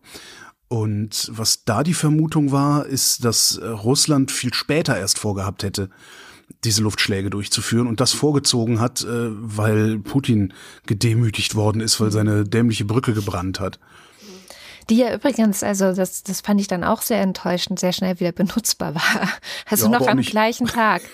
Und 0.69 1.31
was 1.33 1.65
da 1.65 1.83
die 1.83 1.95
Vermutung 1.95 2.51
war, 2.51 2.87
ist, 2.87 3.25
dass 3.25 3.57
äh, 3.57 3.67
Russland 3.67 4.31
viel 4.31 4.53
später 4.53 4.97
erst 4.99 5.19
vorgehabt 5.19 5.63
hätte, 5.63 5.91
diese 6.65 6.83
Luftschläge 6.83 7.31
durchzuführen 7.31 7.87
und 7.87 8.01
das 8.01 8.13
vorgezogen 8.13 8.81
hat, 8.81 9.03
äh, 9.03 9.07
weil 9.09 9.99
Putin 9.99 10.53
gedemütigt 10.87 11.55
worden 11.55 11.81
ist, 11.81 12.01
weil 12.01 12.11
seine 12.11 12.45
dämliche 12.45 12.85
Brücke 12.85 13.13
gebrannt 13.13 13.61
hat. 13.61 13.79
Die 14.89 14.99
ja 14.99 15.13
übrigens, 15.13 15.65
also 15.65 15.93
das, 15.93 16.23
das 16.23 16.41
fand 16.41 16.61
ich 16.61 16.69
dann 16.69 16.85
auch 16.85 17.03
sehr 17.03 17.21
enttäuschend, 17.21 17.81
sehr 17.81 17.93
schnell 17.93 18.21
wieder 18.21 18.33
benutzbar 18.33 18.95
war. 18.95 19.29
Also 19.69 19.87
ja, 19.87 19.99
noch 19.99 20.07
am 20.07 20.19
nicht, 20.19 20.31
gleichen 20.31 20.67
Tag. 20.67 21.03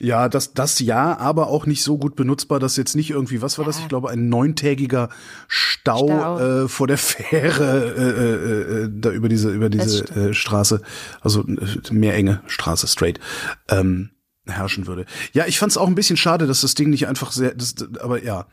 Ja, 0.00 0.28
das, 0.28 0.52
das 0.52 0.80
ja, 0.80 1.16
aber 1.18 1.46
auch 1.46 1.64
nicht 1.64 1.84
so 1.84 1.96
gut 1.96 2.16
benutzbar, 2.16 2.58
dass 2.58 2.76
jetzt 2.76 2.96
nicht 2.96 3.10
irgendwie, 3.10 3.40
was 3.40 3.58
war 3.58 3.64
ja. 3.64 3.70
das? 3.70 3.78
Ich 3.78 3.86
glaube, 3.86 4.10
ein 4.10 4.28
neuntägiger 4.28 5.10
Stau, 5.46 6.08
Stau. 6.08 6.64
Äh, 6.64 6.68
vor 6.68 6.88
der 6.88 6.98
Fähre 6.98 7.94
äh, 7.96 8.80
äh, 8.80 8.84
äh 8.86 8.90
da 8.92 9.10
über 9.10 9.28
diese, 9.28 9.50
über 9.52 9.70
diese 9.70 10.02
äh, 10.06 10.34
Straße, 10.34 10.82
also 11.20 11.46
äh, 11.46 11.92
mehr 11.92 12.16
enge 12.16 12.42
Straße, 12.48 12.88
straight. 12.88 13.20
Ähm, 13.68 14.10
herrschen 14.44 14.88
würde. 14.88 15.06
Ja, 15.32 15.46
ich 15.46 15.60
fand 15.60 15.70
es 15.70 15.78
auch 15.78 15.86
ein 15.86 15.94
bisschen 15.94 16.16
schade, 16.16 16.48
dass 16.48 16.62
das 16.62 16.74
Ding 16.74 16.90
nicht 16.90 17.06
einfach 17.06 17.30
sehr, 17.30 17.54
das, 17.54 17.76
aber 18.00 18.24
ja, 18.24 18.46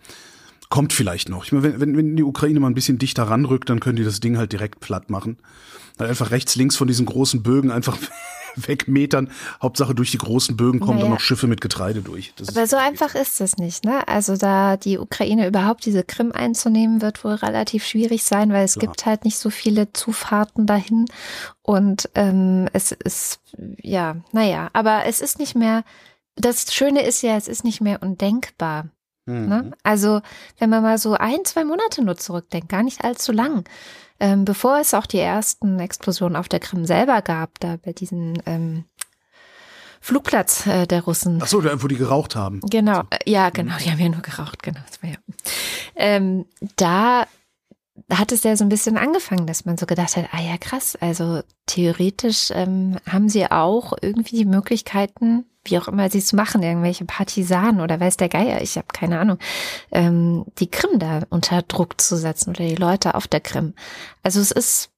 kommt 0.70 0.94
vielleicht 0.94 1.30
noch. 1.30 1.46
Ich 1.46 1.52
meine, 1.52 1.80
wenn, 1.80 1.98
wenn 1.98 2.16
die 2.16 2.24
Ukraine 2.24 2.60
mal 2.60 2.68
ein 2.68 2.76
bisschen 2.76 3.00
dichter 3.00 3.24
ranrückt, 3.24 3.70
dann 3.70 3.80
können 3.80 3.96
die 3.96 4.04
das 4.04 4.20
Ding 4.20 4.38
halt 4.38 4.52
direkt 4.52 4.80
platt 4.80 5.10
machen. 5.10 5.38
Halt 5.98 6.10
einfach 6.10 6.32
rechts, 6.32 6.56
links 6.56 6.78
von 6.78 6.88
diesen 6.88 7.06
großen 7.06 7.42
Bögen 7.42 7.72
einfach 7.72 7.98
wegmetern. 8.56 9.32
Hauptsache 9.62 9.96
durch 9.96 10.12
die 10.12 10.20
großen 10.20 10.56
Bögen 10.56 10.80
kommen 10.80 10.98
naja. 10.98 11.06
dann 11.06 11.14
noch 11.14 11.20
Schiffe 11.20 11.48
mit 11.48 11.60
Getreide 11.60 12.02
durch. 12.02 12.34
Das 12.36 12.50
Aber 12.50 12.68
so 12.68 12.78
einfach 12.78 13.16
ist 13.16 13.42
es 13.42 13.58
nicht, 13.58 13.84
ne? 13.84 14.08
Also 14.08 14.38
da 14.38 14.78
die 14.78 15.00
Ukraine 15.00 15.48
überhaupt 15.48 15.86
diese 15.86 16.04
Krim 16.04 16.32
einzunehmen, 16.32 17.02
wird 17.02 17.24
wohl 17.24 17.34
relativ 17.34 17.84
schwierig 17.86 18.24
sein, 18.24 18.52
weil 18.52 18.64
es 18.64 18.76
Klar. 18.76 18.88
gibt 18.88 19.06
halt 19.08 19.26
nicht 19.26 19.40
so 19.40 19.50
viele 19.50 19.92
Zufahrten 19.94 20.68
dahin. 20.68 21.06
Und 21.64 22.10
ähm, 22.14 22.68
es 22.74 22.92
ist, 22.92 23.40
ja, 23.82 24.18
naja, 24.32 24.70
aber 24.74 25.06
es 25.06 25.20
ist 25.20 25.40
nicht 25.40 25.56
mehr, 25.56 25.84
das 26.36 26.74
Schöne 26.74 27.02
ist 27.02 27.24
ja, 27.24 27.36
es 27.36 27.48
ist 27.48 27.64
nicht 27.64 27.82
mehr 27.82 28.02
undenkbar. 28.04 28.90
Ne? 29.30 29.40
Mhm. 29.40 29.48
Ne? 29.48 29.72
Also, 29.84 30.22
wenn 30.58 30.70
man 30.70 30.84
mal 30.84 30.98
so 30.98 31.14
ein, 31.14 31.46
zwei 31.46 31.64
Monate 31.64 32.04
nur 32.04 32.18
zurückdenkt, 32.18 32.70
gar 32.70 32.84
nicht 32.84 33.04
allzu 33.04 33.32
lang, 33.32 33.68
ähm, 34.20 34.46
bevor 34.46 34.80
es 34.80 34.94
auch 34.94 35.06
die 35.06 35.20
ersten 35.20 35.80
Explosionen 35.80 36.36
auf 36.36 36.50
der 36.50 36.60
Krim 36.60 36.86
selber 36.86 37.22
gab, 37.22 37.60
da 37.60 37.78
bei 37.78 37.94
diesen 37.94 38.42
ähm, 38.46 38.86
Flugplatz 40.02 40.66
äh, 40.66 40.88
der 40.88 41.04
Russen. 41.04 41.40
Ach 41.42 41.48
so, 41.48 41.64
wo 41.64 41.88
die 41.88 41.96
geraucht 41.96 42.36
haben. 42.36 42.62
Genau, 42.70 43.04
äh, 43.10 43.30
ja, 43.30 43.50
genau, 43.50 43.76
die 43.84 43.92
haben 43.92 44.00
ja 44.00 44.10
nur 44.10 44.22
geraucht, 44.22 44.64
genau. 44.64 44.80
Das 44.88 45.02
war 45.04 45.10
ja. 45.10 45.18
Ähm, 45.96 46.46
da 46.76 47.28
hat 48.10 48.32
es 48.32 48.44
ja 48.44 48.56
so 48.56 48.64
ein 48.64 48.70
bisschen 48.70 48.98
angefangen, 48.98 49.46
dass 49.46 49.66
man 49.66 49.78
so 49.78 49.86
gedacht 49.86 50.16
hat, 50.16 50.26
ah 50.32 50.42
ja, 50.42 50.58
krass, 50.58 50.96
also 51.00 51.42
theoretisch 51.66 52.50
ähm, 52.52 52.98
haben 53.08 53.30
sie 53.30 53.50
auch 53.52 53.94
irgendwie 54.02 54.38
die 54.38 54.46
Möglichkeiten, 54.46 55.46
wie 55.70 55.78
auch 55.78 55.88
immer 55.88 56.10
sie 56.10 56.20
es 56.20 56.34
machen, 56.34 56.64
irgendwelche 56.64 57.06
Partisanen 57.06 57.82
oder 57.82 58.00
weiß 58.00 58.18
der 58.18 58.30
Geier, 58.30 58.62
ich 58.62 58.78
habe 58.78 58.88
keine 58.94 59.20
Ahnung, 59.20 59.38
ähm, 59.92 60.46
die 60.60 60.70
Krim 60.70 61.00
da 61.00 61.22
unter 61.30 61.62
Druck 61.62 62.00
zu 62.00 62.18
setzen 62.18 62.52
oder 62.52 62.66
die 62.66 62.76
Leute 62.76 63.16
auf 63.16 63.28
der 63.28 63.42
Krim. 63.42 63.74
Also 64.24 64.40
es 64.40 64.52
ist 64.52 64.92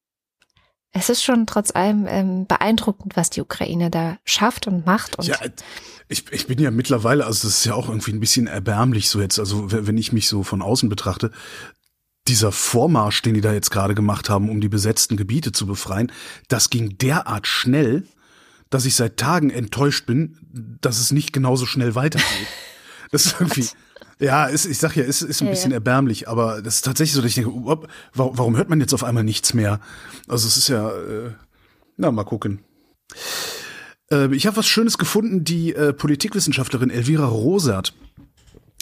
es 0.94 1.08
ist 1.08 1.24
schon 1.24 1.46
trotz 1.46 1.74
allem 1.74 2.06
ähm, 2.06 2.46
beeindruckend, 2.46 3.16
was 3.16 3.30
die 3.30 3.40
Ukraine 3.40 3.90
da 3.90 4.18
schafft 4.24 4.66
und 4.66 4.84
macht. 4.84 5.18
Und 5.18 5.26
ja, 5.26 5.38
ich, 6.08 6.30
ich 6.30 6.46
bin 6.46 6.58
ja 6.58 6.70
mittlerweile, 6.70 7.24
also 7.24 7.48
das 7.48 7.58
ist 7.58 7.64
ja 7.64 7.74
auch 7.74 7.88
irgendwie 7.88 8.12
ein 8.12 8.20
bisschen 8.20 8.46
erbärmlich 8.46 9.08
so 9.08 9.20
jetzt, 9.20 9.38
also 9.38 9.72
wenn 9.72 9.96
ich 9.96 10.12
mich 10.12 10.28
so 10.28 10.42
von 10.42 10.60
außen 10.60 10.90
betrachte, 10.90 11.30
dieser 12.28 12.52
Vormarsch, 12.52 13.22
den 13.22 13.34
die 13.34 13.40
da 13.40 13.52
jetzt 13.52 13.70
gerade 13.70 13.94
gemacht 13.94 14.28
haben, 14.28 14.50
um 14.50 14.60
die 14.60 14.68
besetzten 14.68 15.16
Gebiete 15.16 15.52
zu 15.52 15.66
befreien, 15.66 16.12
das 16.48 16.70
ging 16.70 16.98
derart 16.98 17.46
schnell, 17.46 18.06
dass 18.70 18.84
ich 18.84 18.94
seit 18.94 19.16
Tagen 19.16 19.50
enttäuscht 19.50 20.06
bin, 20.06 20.38
dass 20.52 20.98
es 20.98 21.12
nicht 21.12 21.32
genauso 21.32 21.66
schnell 21.66 21.94
weitergeht. 21.94 22.48
Das 23.10 23.26
ist 23.26 23.36
irgendwie, 23.38 23.66
ja, 24.18 24.46
ist, 24.46 24.66
ich 24.66 24.78
sag 24.78 24.96
ja, 24.96 25.04
ist, 25.04 25.22
ist 25.22 25.40
ein 25.40 25.46
ja, 25.46 25.50
bisschen 25.50 25.70
ja. 25.70 25.76
erbärmlich, 25.76 26.28
aber 26.28 26.62
das 26.62 26.76
ist 26.76 26.84
tatsächlich 26.84 27.14
so, 27.14 27.22
dass 27.22 27.30
ich 27.30 27.34
denke, 27.36 27.52
warum, 28.14 28.38
warum 28.38 28.56
hört 28.56 28.68
man 28.68 28.80
jetzt 28.80 28.94
auf 28.94 29.04
einmal 29.04 29.24
nichts 29.24 29.54
mehr? 29.54 29.80
Also 30.28 30.46
es 30.46 30.56
ist 30.56 30.68
ja, 30.68 30.90
äh, 30.90 31.32
na, 31.96 32.10
mal 32.10 32.24
gucken. 32.24 32.60
Äh, 34.10 34.34
ich 34.34 34.46
habe 34.46 34.56
was 34.56 34.66
Schönes 34.66 34.98
gefunden, 34.98 35.44
die 35.44 35.74
äh, 35.74 35.92
Politikwissenschaftlerin 35.92 36.90
Elvira 36.90 37.26
Rosert 37.26 37.94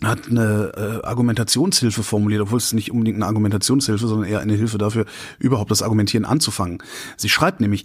hat 0.03 0.29
eine 0.29 0.73
äh, 1.03 1.07
Argumentationshilfe 1.07 2.03
formuliert, 2.03 2.41
obwohl 2.41 2.59
es 2.59 2.73
nicht 2.73 2.91
unbedingt 2.91 3.17
eine 3.17 3.27
Argumentationshilfe, 3.27 4.07
sondern 4.07 4.29
eher 4.29 4.41
eine 4.41 4.55
Hilfe 4.55 4.79
dafür, 4.79 5.05
überhaupt 5.39 5.71
das 5.71 5.83
Argumentieren 5.83 6.25
anzufangen. 6.25 6.83
Sie 7.17 7.29
schreibt 7.29 7.61
nämlich, 7.61 7.85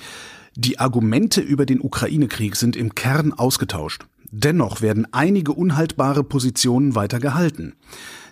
die 0.56 0.80
Argumente 0.80 1.42
über 1.42 1.66
den 1.66 1.82
Ukraine-Krieg 1.82 2.56
sind 2.56 2.78
im 2.78 2.96
Kern 2.96 3.34
ausgetauscht. 3.34 4.06
Dennoch 4.32 4.82
werden 4.82 5.06
einige 5.12 5.52
unhaltbare 5.52 6.24
Positionen 6.24 6.96
weiter 6.96 7.20
gehalten. 7.20 7.76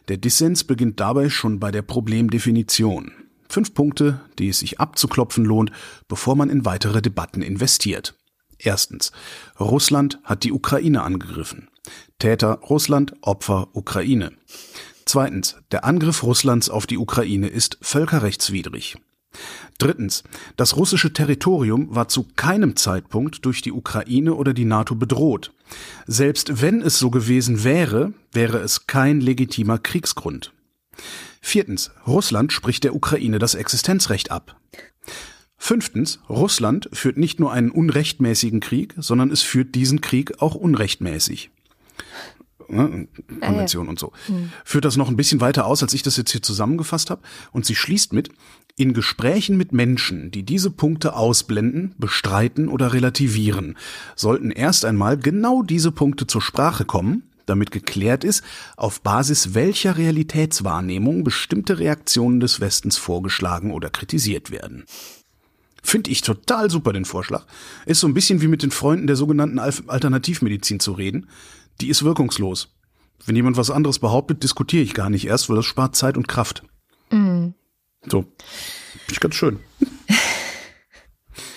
Der 0.07 0.17
Dissens 0.17 0.63
beginnt 0.63 0.99
dabei 0.99 1.29
schon 1.29 1.59
bei 1.59 1.71
der 1.71 1.81
Problemdefinition. 1.81 3.11
Fünf 3.49 3.73
Punkte, 3.73 4.21
die 4.39 4.49
es 4.49 4.59
sich 4.59 4.79
abzuklopfen 4.79 5.45
lohnt, 5.45 5.71
bevor 6.07 6.35
man 6.35 6.49
in 6.49 6.65
weitere 6.65 7.01
Debatten 7.01 7.41
investiert. 7.41 8.15
Erstens. 8.57 9.11
Russland 9.59 10.19
hat 10.23 10.43
die 10.43 10.53
Ukraine 10.53 11.03
angegriffen. 11.03 11.67
Täter 12.19 12.59
Russland, 12.69 13.13
Opfer 13.21 13.67
Ukraine. 13.73 14.31
Zweitens. 15.05 15.57
Der 15.71 15.83
Angriff 15.83 16.23
Russlands 16.23 16.69
auf 16.69 16.87
die 16.87 16.97
Ukraine 16.97 17.47
ist 17.47 17.77
völkerrechtswidrig. 17.81 18.95
Drittens. 19.77 20.23
Das 20.55 20.75
russische 20.75 21.13
Territorium 21.13 21.93
war 21.93 22.07
zu 22.07 22.25
keinem 22.35 22.75
Zeitpunkt 22.75 23.45
durch 23.45 23.61
die 23.61 23.71
Ukraine 23.71 24.35
oder 24.35 24.53
die 24.53 24.65
NATO 24.65 24.95
bedroht. 24.95 25.51
Selbst 26.05 26.61
wenn 26.61 26.81
es 26.81 26.99
so 26.99 27.09
gewesen 27.09 27.63
wäre, 27.63 28.13
wäre 28.31 28.59
es 28.59 28.87
kein 28.87 29.19
legitimer 29.21 29.77
Kriegsgrund. 29.79 30.53
Viertens. 31.41 31.91
Russland 32.07 32.53
spricht 32.53 32.83
der 32.83 32.95
Ukraine 32.95 33.39
das 33.39 33.55
Existenzrecht 33.55 34.31
ab. 34.31 34.55
Fünftens. 35.57 36.19
Russland 36.29 36.89
führt 36.93 37.17
nicht 37.17 37.39
nur 37.39 37.51
einen 37.51 37.71
unrechtmäßigen 37.71 38.59
Krieg, 38.59 38.93
sondern 38.97 39.31
es 39.31 39.41
führt 39.41 39.75
diesen 39.75 40.01
Krieg 40.01 40.41
auch 40.41 40.55
unrechtmäßig 40.55 41.51
ne, 42.73 43.07
Konvention 43.41 43.85
ja. 43.85 43.89
und 43.89 43.99
so. 43.99 44.11
Hm. 44.27 44.51
Führt 44.65 44.85
das 44.85 44.97
noch 44.97 45.09
ein 45.09 45.15
bisschen 45.15 45.41
weiter 45.41 45.65
aus, 45.65 45.83
als 45.83 45.93
ich 45.93 46.03
das 46.03 46.17
jetzt 46.17 46.31
hier 46.31 46.41
zusammengefasst 46.41 47.09
habe. 47.09 47.21
Und 47.51 47.65
sie 47.65 47.75
schließt 47.75 48.13
mit, 48.13 48.29
in 48.75 48.93
Gesprächen 48.93 49.55
mit 49.55 49.71
Menschen, 49.71 50.31
die 50.31 50.43
diese 50.43 50.71
Punkte 50.71 51.15
ausblenden, 51.15 51.93
bestreiten 51.97 52.67
oder 52.67 52.93
relativieren, 52.93 53.77
sollten 54.15 54.49
erst 54.51 54.85
einmal 54.85 55.17
genau 55.17 55.61
diese 55.61 55.91
Punkte 55.91 56.25
zur 56.25 56.41
Sprache 56.41 56.83
kommen, 56.83 57.23
damit 57.45 57.71
geklärt 57.71 58.23
ist, 58.23 58.43
auf 58.75 59.01
Basis 59.01 59.53
welcher 59.53 59.97
Realitätswahrnehmung 59.97 61.23
bestimmte 61.23 61.77
Reaktionen 61.79 62.39
des 62.39 62.61
Westens 62.61 62.97
vorgeschlagen 62.97 63.71
oder 63.71 63.89
kritisiert 63.89 64.49
werden. 64.49 64.85
Finde 65.85 66.11
ich 66.11 66.21
total 66.21 66.71
super 66.71 66.93
den 66.93 67.03
Vorschlag. 67.03 67.45
Ist 67.85 67.99
so 67.99 68.07
ein 68.07 68.13
bisschen 68.13 68.41
wie 68.41 68.47
mit 68.47 68.63
den 68.63 68.71
Freunden 68.71 69.05
der 69.05 69.17
sogenannten 69.17 69.59
Alternativmedizin 69.59 70.79
zu 70.79 70.93
reden 70.93 71.27
die 71.81 71.89
ist 71.89 72.03
wirkungslos. 72.03 72.73
Wenn 73.25 73.35
jemand 73.35 73.57
was 73.57 73.71
anderes 73.71 73.99
behauptet, 73.99 74.43
diskutiere 74.43 74.83
ich 74.83 74.93
gar 74.93 75.09
nicht 75.09 75.27
erst, 75.27 75.49
weil 75.49 75.55
das 75.55 75.65
spart 75.65 75.95
Zeit 75.95 76.17
und 76.17 76.27
Kraft. 76.27 76.63
Mhm. 77.11 77.53
So. 78.09 78.21
Finde 78.21 79.11
ich 79.11 79.19
ganz 79.19 79.35
schön. 79.35 79.59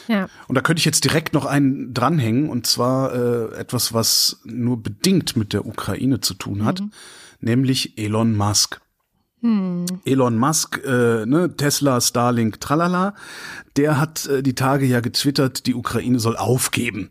ja. 0.08 0.28
Und 0.46 0.54
da 0.54 0.60
könnte 0.60 0.78
ich 0.78 0.84
jetzt 0.84 1.04
direkt 1.04 1.34
noch 1.34 1.44
einen 1.44 1.92
dranhängen, 1.92 2.48
und 2.48 2.66
zwar 2.66 3.14
äh, 3.14 3.54
etwas, 3.56 3.92
was 3.92 4.40
nur 4.44 4.82
bedingt 4.82 5.36
mit 5.36 5.52
der 5.52 5.66
Ukraine 5.66 6.20
zu 6.20 6.34
tun 6.34 6.64
hat, 6.64 6.80
mhm. 6.80 6.92
nämlich 7.40 7.98
Elon 7.98 8.36
Musk. 8.36 8.80
Hm. 9.42 9.84
Elon 10.06 10.38
Musk, 10.38 10.80
äh, 10.84 11.26
ne, 11.26 11.54
Tesla, 11.56 12.00
Starlink, 12.00 12.58
tralala, 12.58 13.14
der 13.76 14.00
hat 14.00 14.26
äh, 14.26 14.42
die 14.42 14.54
Tage 14.54 14.86
ja 14.86 15.00
getwittert, 15.00 15.66
die 15.66 15.74
Ukraine 15.74 16.18
soll 16.18 16.36
aufgeben. 16.38 17.10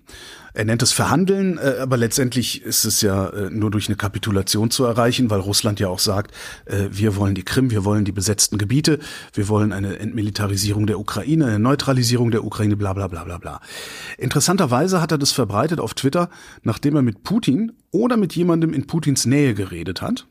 Er 0.56 0.64
nennt 0.64 0.82
es 0.82 0.94
Verhandeln, 0.94 1.58
äh, 1.58 1.80
aber 1.82 1.98
letztendlich 1.98 2.64
ist 2.64 2.86
es 2.86 3.02
ja 3.02 3.28
äh, 3.28 3.50
nur 3.50 3.72
durch 3.72 3.90
eine 3.90 3.98
Kapitulation 3.98 4.72
zu 4.72 4.86
erreichen, 4.86 5.30
weil 5.30 5.42
Russland 5.42 5.82
ja 5.82 5.90
auch 5.90 6.00
sagt, 6.00 6.34
äh, 6.64 6.88
wir 6.92 7.18
wollen 7.18 7.36
die 7.36 7.44
Krim, 7.44 7.72
wir 7.72 7.84
wollen 7.84 8.06
die 8.06 8.14
besetzten 8.14 8.58
Gebiete, 8.58 9.00
wir 9.34 9.50
wollen 9.50 9.74
eine 9.74 10.00
Entmilitarisierung 10.00 10.88
der 10.88 10.98
Ukraine, 10.98 11.48
eine 11.48 11.60
Neutralisierung 11.60 12.32
der 12.32 12.46
Ukraine, 12.46 12.78
bla 12.78 12.94
bla 12.94 13.08
bla 13.08 13.26
bla 13.26 13.38
bla. 13.38 13.60
Interessanterweise 14.18 15.02
hat 15.02 15.12
er 15.12 15.18
das 15.18 15.34
verbreitet 15.34 15.82
auf 15.82 15.94
Twitter, 15.94 16.30
nachdem 16.64 16.96
er 16.96 17.02
mit 17.02 17.24
Putin 17.24 17.74
oder 17.92 18.16
mit 18.16 18.34
jemandem 18.34 18.74
in 18.74 18.88
Putins 18.88 19.26
Nähe 19.26 19.56
geredet 19.56 20.02
hat. 20.02 20.26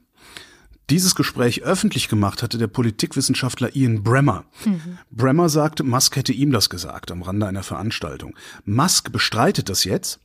Dieses 0.91 1.15
Gespräch 1.15 1.63
öffentlich 1.63 2.09
gemacht 2.09 2.43
hatte 2.43 2.59
der 2.59 2.67
Politikwissenschaftler 2.67 3.75
Ian 3.75 4.03
Bremmer. 4.03 4.45
Mhm. 4.65 4.99
Bremmer 5.11 5.49
sagte, 5.49 5.83
Musk 5.83 6.17
hätte 6.17 6.33
ihm 6.33 6.53
das 6.53 6.69
gesagt 6.69 7.11
am 7.11 7.23
Rande 7.23 7.47
einer 7.47 7.63
Veranstaltung. 7.63 8.37
Musk 8.65 9.11
bestreitet 9.11 9.69
das 9.69 9.85
jetzt. 9.85 10.21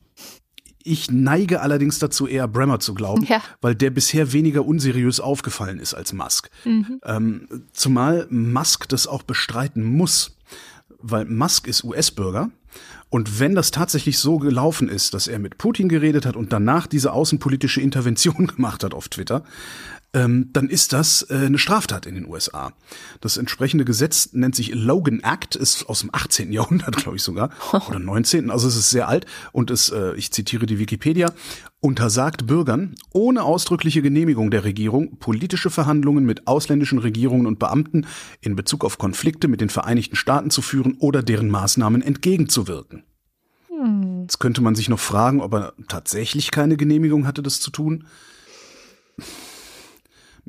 Ich 0.84 1.12
neige 1.12 1.62
allerdings 1.62 2.00
dazu, 2.00 2.26
eher 2.26 2.48
Bremmer 2.48 2.80
zu 2.80 2.94
glauben, 2.94 3.26
ja. 3.26 3.42
weil 3.62 3.76
der 3.76 3.90
bisher 3.90 4.32
weniger 4.32 4.66
unseriös 4.66 5.20
aufgefallen 5.20 5.80
ist 5.80 5.94
als 5.94 6.14
Musk. 6.14 6.50
Mhm. 6.64 7.00
Ähm, 7.04 7.48
zumal 7.74 8.28
Musk 8.30 8.88
das 8.90 9.08
auch 9.08 9.24
bestreiten 9.24 9.84
muss 9.84 10.38
weil 11.02 11.26
Musk 11.26 11.68
ist 11.68 11.84
US-Bürger. 11.84 12.52
Und 13.10 13.40
wenn 13.40 13.56
das 13.56 13.72
tatsächlich 13.72 14.20
so 14.20 14.38
gelaufen 14.38 14.88
ist, 14.88 15.16
dass 15.16 15.28
er 15.28 15.40
mit 15.40 15.58
Putin 15.58 15.90
geredet 15.90 16.26
hat 16.28 16.36
und 16.36 16.54
danach 16.54 16.86
diese 16.86 17.14
außenpolitische 17.14 17.82
Intervention 17.82 18.48
gemacht 18.56 18.84
hat 18.84 18.94
auf 18.94 19.10
Twitter, 19.10 19.44
ähm, 20.14 20.50
dann 20.54 20.70
ist 20.70 20.94
das 20.94 21.22
äh, 21.30 21.36
eine 21.36 21.60
Straftat 21.60 22.06
in 22.06 22.16
den 22.16 22.28
USA. 22.28 22.74
Das 23.22 23.38
entsprechende 23.38 23.86
Gesetz 23.86 24.34
nennt 24.34 24.56
sich 24.56 24.74
Logan 24.74 25.20
Act, 25.20 25.56
ist 25.56 25.88
aus 25.88 26.00
dem 26.02 26.10
18. 26.12 26.52
Jahrhundert, 26.52 26.96
glaube 26.98 27.18
ich 27.18 27.24
sogar, 27.24 27.52
oder 27.88 28.00
19. 28.00 28.50
Also 28.50 28.68
es 28.68 28.76
ist 28.76 28.90
sehr 28.90 29.08
alt 29.08 29.26
und 29.52 29.70
es, 29.70 29.90
äh, 29.90 30.16
ich 30.16 30.32
zitiere 30.32 30.66
die 30.66 30.80
Wikipedia, 30.80 31.32
untersagt 31.80 32.48
Bürgern 32.48 32.96
ohne 33.14 33.44
ausdrückliche 33.44 34.02
Genehmigung 34.02 34.52
der 34.52 34.64
Regierung 34.64 35.18
politische 35.20 35.70
Verhandlungen 35.70 36.26
mit 36.26 36.48
ausländischen 36.48 37.00
Regierungen 37.00 37.46
und 37.46 37.60
Beamten 37.60 38.08
in 38.42 38.56
Bezug 38.56 38.84
auf 38.84 38.98
Konflikte 38.98 39.48
mit 39.48 39.62
den 39.62 39.70
Vereinigten 39.70 40.16
Staaten 40.16 40.50
zu 40.50 40.62
führen 40.62 40.98
oder 41.00 41.22
deren 41.22 41.50
Maßnahmen 41.50 42.02
entgegenzuwirken. 42.02 43.04
Hm. 43.68 44.22
Jetzt 44.24 44.40
könnte 44.40 44.62
man 44.62 44.76
sich 44.76 44.90
noch 44.90 45.00
fragen, 45.00 45.40
ob 45.40 45.54
er 45.54 45.74
tatsächlich 45.88 46.52
keine 46.52 46.78
Genehmigung 46.78 47.28
hatte, 47.28 47.44
das 47.44 47.60
zu 47.60 47.70
tun 47.72 48.06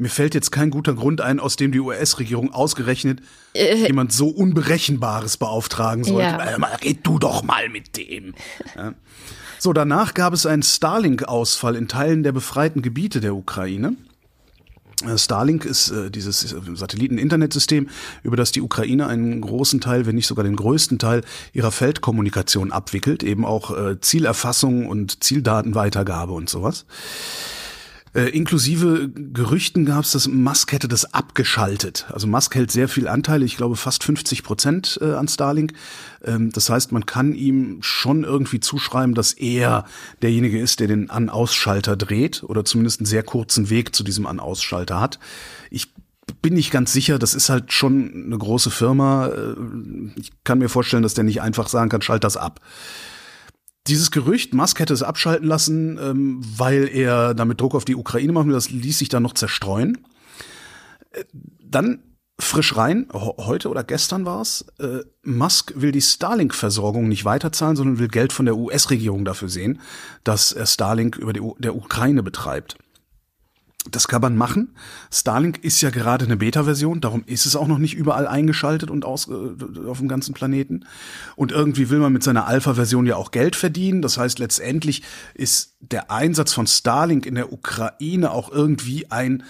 mir 0.00 0.08
fällt 0.08 0.34
jetzt 0.34 0.50
kein 0.50 0.70
guter 0.70 0.94
Grund 0.94 1.20
ein, 1.20 1.38
aus 1.38 1.56
dem 1.56 1.72
die 1.72 1.80
US-Regierung 1.80 2.52
ausgerechnet 2.52 3.20
äh, 3.54 3.86
jemand 3.86 4.12
so 4.12 4.28
Unberechenbares 4.28 5.36
beauftragen 5.36 6.04
sollte. 6.04 6.22
Ja. 6.22 6.38
Äh, 6.38 6.76
red 6.82 7.00
du 7.02 7.18
doch 7.18 7.42
mal 7.42 7.68
mit 7.68 7.96
dem. 7.96 8.34
Ja. 8.74 8.94
So, 9.58 9.74
danach 9.74 10.14
gab 10.14 10.32
es 10.32 10.46
einen 10.46 10.62
Starlink-Ausfall 10.62 11.76
in 11.76 11.86
Teilen 11.86 12.22
der 12.22 12.32
befreiten 12.32 12.80
Gebiete 12.80 13.20
der 13.20 13.34
Ukraine. 13.34 13.94
Äh, 15.06 15.18
Starlink 15.18 15.66
ist 15.66 15.90
äh, 15.90 16.10
dieses 16.10 16.40
Satelliten-Internetsystem, 16.40 17.90
über 18.22 18.36
das 18.36 18.52
die 18.52 18.62
Ukraine 18.62 19.06
einen 19.06 19.42
großen 19.42 19.82
Teil, 19.82 20.06
wenn 20.06 20.14
nicht 20.14 20.26
sogar 20.26 20.44
den 20.44 20.56
größten 20.56 20.98
Teil 20.98 21.22
ihrer 21.52 21.72
Feldkommunikation 21.72 22.72
abwickelt, 22.72 23.22
eben 23.22 23.44
auch 23.44 23.76
äh, 23.76 24.00
Zielerfassung 24.00 24.86
und 24.86 25.22
Zieldatenweitergabe 25.22 26.32
und 26.32 26.48
sowas. 26.48 26.86
Äh, 28.12 28.30
inklusive 28.30 29.08
Gerüchten 29.08 29.84
gab 29.84 30.02
es, 30.02 30.12
dass 30.12 30.26
Musk 30.26 30.72
hätte 30.72 30.88
das 30.88 31.14
abgeschaltet. 31.14 32.06
Also 32.12 32.26
Musk 32.26 32.56
hält 32.56 32.72
sehr 32.72 32.88
viel 32.88 33.06
Anteile, 33.06 33.44
ich 33.44 33.56
glaube 33.56 33.76
fast 33.76 34.02
50 34.02 34.42
Prozent 34.42 34.98
äh, 35.00 35.12
an 35.12 35.28
Starlink. 35.28 35.74
Ähm, 36.24 36.50
das 36.50 36.68
heißt, 36.70 36.90
man 36.90 37.06
kann 37.06 37.34
ihm 37.34 37.78
schon 37.82 38.24
irgendwie 38.24 38.58
zuschreiben, 38.58 39.14
dass 39.14 39.32
er 39.32 39.84
derjenige 40.22 40.58
ist, 40.58 40.80
der 40.80 40.88
den 40.88 41.08
An-Ausschalter 41.08 41.96
dreht 41.96 42.42
oder 42.42 42.64
zumindest 42.64 43.00
einen 43.00 43.06
sehr 43.06 43.22
kurzen 43.22 43.70
Weg 43.70 43.94
zu 43.94 44.02
diesem 44.02 44.26
An-Ausschalter 44.26 45.00
hat. 45.00 45.20
Ich 45.70 45.92
bin 46.42 46.54
nicht 46.54 46.72
ganz 46.72 46.92
sicher, 46.92 47.18
das 47.18 47.34
ist 47.34 47.48
halt 47.48 47.72
schon 47.72 48.24
eine 48.26 48.38
große 48.38 48.72
Firma. 48.72 49.28
Äh, 49.28 49.54
ich 50.16 50.32
kann 50.42 50.58
mir 50.58 50.68
vorstellen, 50.68 51.04
dass 51.04 51.14
der 51.14 51.24
nicht 51.24 51.42
einfach 51.42 51.68
sagen 51.68 51.90
kann, 51.90 52.02
schalt 52.02 52.24
das 52.24 52.36
ab 52.36 52.60
dieses 53.86 54.10
Gerücht, 54.10 54.54
Musk 54.54 54.78
hätte 54.78 54.94
es 54.94 55.02
abschalten 55.02 55.46
lassen, 55.46 55.98
ähm, 55.98 56.40
weil 56.42 56.88
er 56.88 57.34
damit 57.34 57.60
Druck 57.60 57.74
auf 57.74 57.84
die 57.84 57.96
Ukraine 57.96 58.32
machen 58.32 58.48
will, 58.48 58.54
das 58.54 58.70
ließ 58.70 58.98
sich 58.98 59.08
dann 59.08 59.22
noch 59.22 59.34
zerstreuen. 59.34 60.06
Äh, 61.12 61.24
dann 61.62 62.02
frisch 62.38 62.76
rein, 62.76 63.06
heute 63.12 63.68
oder 63.68 63.84
gestern 63.84 64.24
war 64.24 64.40
es, 64.40 64.64
äh, 64.78 65.00
Musk 65.22 65.74
will 65.76 65.92
die 65.92 66.00
Starlink-Versorgung 66.00 67.08
nicht 67.08 67.24
weiterzahlen, 67.24 67.76
sondern 67.76 67.98
will 67.98 68.08
Geld 68.08 68.32
von 68.32 68.46
der 68.46 68.56
US-Regierung 68.56 69.24
dafür 69.24 69.48
sehen, 69.48 69.80
dass 70.24 70.52
er 70.52 70.66
Starlink 70.66 71.16
über 71.16 71.32
die 71.32 71.40
U 71.40 71.54
der 71.58 71.76
Ukraine 71.76 72.22
betreibt. 72.22 72.76
Das 73.90 74.08
kann 74.08 74.20
man 74.20 74.36
machen. 74.36 74.74
Starlink 75.10 75.64
ist 75.64 75.80
ja 75.80 75.88
gerade 75.88 76.26
eine 76.26 76.36
Beta-Version, 76.36 77.00
darum 77.00 77.22
ist 77.24 77.46
es 77.46 77.56
auch 77.56 77.66
noch 77.66 77.78
nicht 77.78 77.94
überall 77.94 78.26
eingeschaltet 78.26 78.90
und 78.90 79.06
aus, 79.06 79.28
äh, 79.28 79.86
auf 79.86 79.98
dem 79.98 80.08
ganzen 80.08 80.34
Planeten. 80.34 80.84
Und 81.34 81.50
irgendwie 81.50 81.88
will 81.88 81.98
man 81.98 82.12
mit 82.12 82.22
seiner 82.22 82.46
Alpha-Version 82.46 83.06
ja 83.06 83.16
auch 83.16 83.30
Geld 83.30 83.56
verdienen. 83.56 84.02
Das 84.02 84.18
heißt, 84.18 84.38
letztendlich 84.38 85.02
ist 85.32 85.76
der 85.80 86.10
Einsatz 86.10 86.52
von 86.52 86.66
Starlink 86.66 87.24
in 87.24 87.36
der 87.36 87.52
Ukraine 87.52 88.32
auch 88.32 88.52
irgendwie 88.52 89.10
ein 89.10 89.44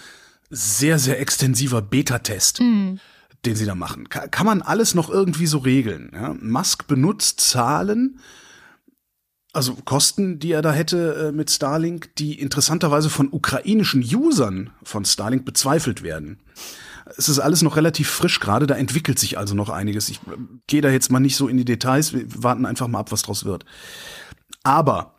sehr, 0.49 0.97
sehr 0.97 1.19
extensiver 1.19 1.81
Beta-Test. 1.81 2.61
Mhm 2.61 2.99
den 3.45 3.55
sie 3.55 3.65
da 3.65 3.75
machen. 3.75 4.07
Kann, 4.09 4.45
man 4.45 4.61
alles 4.61 4.93
noch 4.93 5.09
irgendwie 5.09 5.47
so 5.47 5.57
regeln. 5.59 6.11
Ja? 6.13 6.35
Musk 6.39 6.87
benutzt 6.87 7.41
Zahlen, 7.41 8.19
also 9.53 9.75
Kosten, 9.75 10.39
die 10.39 10.51
er 10.51 10.61
da 10.61 10.71
hätte 10.71 11.29
äh, 11.29 11.31
mit 11.31 11.51
Starlink, 11.51 12.15
die 12.15 12.39
interessanterweise 12.39 13.09
von 13.09 13.29
ukrainischen 13.31 14.03
Usern 14.03 14.71
von 14.83 15.05
Starlink 15.05 15.45
bezweifelt 15.45 16.03
werden. 16.03 16.39
Es 17.17 17.27
ist 17.27 17.39
alles 17.39 17.61
noch 17.61 17.75
relativ 17.75 18.09
frisch 18.09 18.39
gerade, 18.39 18.67
da 18.67 18.75
entwickelt 18.75 19.19
sich 19.19 19.37
also 19.37 19.53
noch 19.53 19.69
einiges. 19.69 20.09
Ich 20.09 20.17
äh, 20.17 20.37
gehe 20.67 20.81
da 20.81 20.89
jetzt 20.89 21.11
mal 21.11 21.19
nicht 21.19 21.35
so 21.35 21.47
in 21.47 21.57
die 21.57 21.65
Details, 21.65 22.13
wir 22.13 22.25
warten 22.43 22.65
einfach 22.65 22.87
mal 22.87 22.99
ab, 22.99 23.11
was 23.11 23.23
draus 23.23 23.45
wird. 23.45 23.65
Aber 24.63 25.15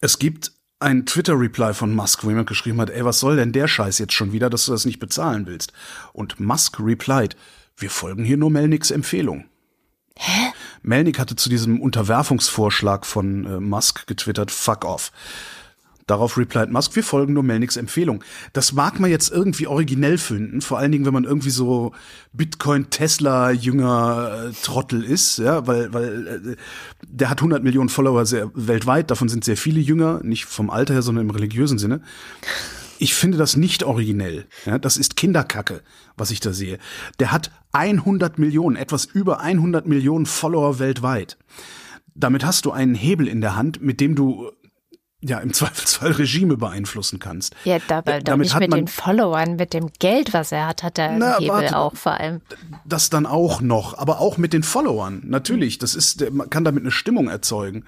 es 0.00 0.18
gibt 0.18 0.52
ein 0.80 1.06
Twitter-Reply 1.06 1.74
von 1.74 1.94
Musk, 1.94 2.24
wo 2.24 2.28
jemand 2.28 2.48
geschrieben 2.48 2.80
hat, 2.80 2.90
ey, 2.90 3.04
was 3.04 3.20
soll 3.20 3.36
denn 3.36 3.52
der 3.52 3.68
Scheiß 3.68 3.98
jetzt 3.98 4.14
schon 4.14 4.32
wieder, 4.32 4.50
dass 4.50 4.66
du 4.66 4.72
das 4.72 4.84
nicht 4.84 4.98
bezahlen 4.98 5.46
willst? 5.46 5.72
Und 6.12 6.40
Musk 6.40 6.80
replied, 6.80 7.36
wir 7.76 7.90
folgen 7.90 8.24
hier 8.24 8.36
nur 8.36 8.50
Melniks 8.50 8.90
Empfehlung. 8.90 9.44
Hä? 10.16 10.52
Melnick 10.82 11.18
hatte 11.18 11.36
zu 11.36 11.48
diesem 11.48 11.80
Unterwerfungsvorschlag 11.80 13.06
von 13.06 13.44
äh, 13.44 13.60
Musk 13.60 14.06
getwittert, 14.06 14.50
fuck 14.50 14.84
off. 14.84 15.12
Darauf 16.06 16.36
replied 16.36 16.70
Musk, 16.70 16.96
wir 16.96 17.04
folgen 17.04 17.32
nur 17.32 17.44
Melnicks 17.44 17.76
Empfehlung. 17.76 18.24
Das 18.52 18.72
mag 18.72 18.98
man 18.98 19.10
jetzt 19.10 19.30
irgendwie 19.30 19.68
originell 19.68 20.18
finden, 20.18 20.60
vor 20.60 20.78
allen 20.78 20.90
Dingen, 20.90 21.06
wenn 21.06 21.14
man 21.14 21.24
irgendwie 21.24 21.50
so 21.50 21.92
Bitcoin-Tesla-Jünger 22.32 24.50
äh, 24.50 24.52
Trottel 24.64 25.04
ist, 25.04 25.38
ja, 25.38 25.66
weil, 25.66 25.94
weil 25.94 26.26
äh, 26.26 26.56
der 27.06 27.30
hat 27.30 27.38
100 27.38 27.62
Millionen 27.62 27.88
Follower 27.88 28.26
sehr, 28.26 28.50
weltweit, 28.54 29.10
davon 29.10 29.28
sind 29.28 29.44
sehr 29.44 29.56
viele 29.56 29.80
Jünger, 29.80 30.20
nicht 30.24 30.46
vom 30.46 30.70
Alter 30.70 30.94
her, 30.94 31.02
sondern 31.02 31.26
im 31.26 31.30
religiösen 31.30 31.78
Sinne. 31.78 32.00
Ich 33.02 33.14
finde 33.14 33.36
das 33.36 33.56
nicht 33.56 33.82
originell. 33.82 34.46
Ja, 34.64 34.78
das 34.78 34.96
ist 34.96 35.16
Kinderkacke, 35.16 35.82
was 36.16 36.30
ich 36.30 36.38
da 36.38 36.52
sehe. 36.52 36.78
Der 37.18 37.32
hat 37.32 37.50
100 37.72 38.38
Millionen, 38.38 38.76
etwas 38.76 39.06
über 39.06 39.40
100 39.40 39.88
Millionen 39.88 40.24
Follower 40.24 40.78
weltweit. 40.78 41.36
Damit 42.14 42.44
hast 42.44 42.64
du 42.64 42.70
einen 42.70 42.94
Hebel 42.94 43.26
in 43.26 43.40
der 43.40 43.56
Hand, 43.56 43.82
mit 43.82 44.00
dem 44.00 44.14
du 44.14 44.52
ja 45.20 45.40
im 45.40 45.52
Zweifelsfall 45.52 46.12
Regime 46.12 46.56
beeinflussen 46.56 47.18
kannst. 47.18 47.56
Ja, 47.64 47.78
dabei 47.88 48.20
doch 48.20 48.36
nicht 48.36 48.56
mit 48.60 48.72
den 48.72 48.86
Followern, 48.86 49.56
mit 49.56 49.74
dem 49.74 49.88
Geld, 49.98 50.32
was 50.32 50.52
er 50.52 50.68
hat, 50.68 50.84
hat 50.84 50.96
er 50.96 51.18
na, 51.18 51.38
einen 51.38 51.40
Hebel 51.40 51.56
warte, 51.56 51.78
auch 51.78 51.96
vor 51.96 52.12
allem. 52.12 52.40
Das 52.84 53.10
dann 53.10 53.26
auch 53.26 53.60
noch, 53.60 53.98
aber 53.98 54.20
auch 54.20 54.38
mit 54.38 54.52
den 54.52 54.62
Followern. 54.62 55.22
Natürlich, 55.24 55.78
das 55.78 55.96
ist, 55.96 56.30
man 56.30 56.48
kann 56.50 56.64
damit 56.64 56.84
eine 56.84 56.92
Stimmung 56.92 57.26
erzeugen 57.26 57.84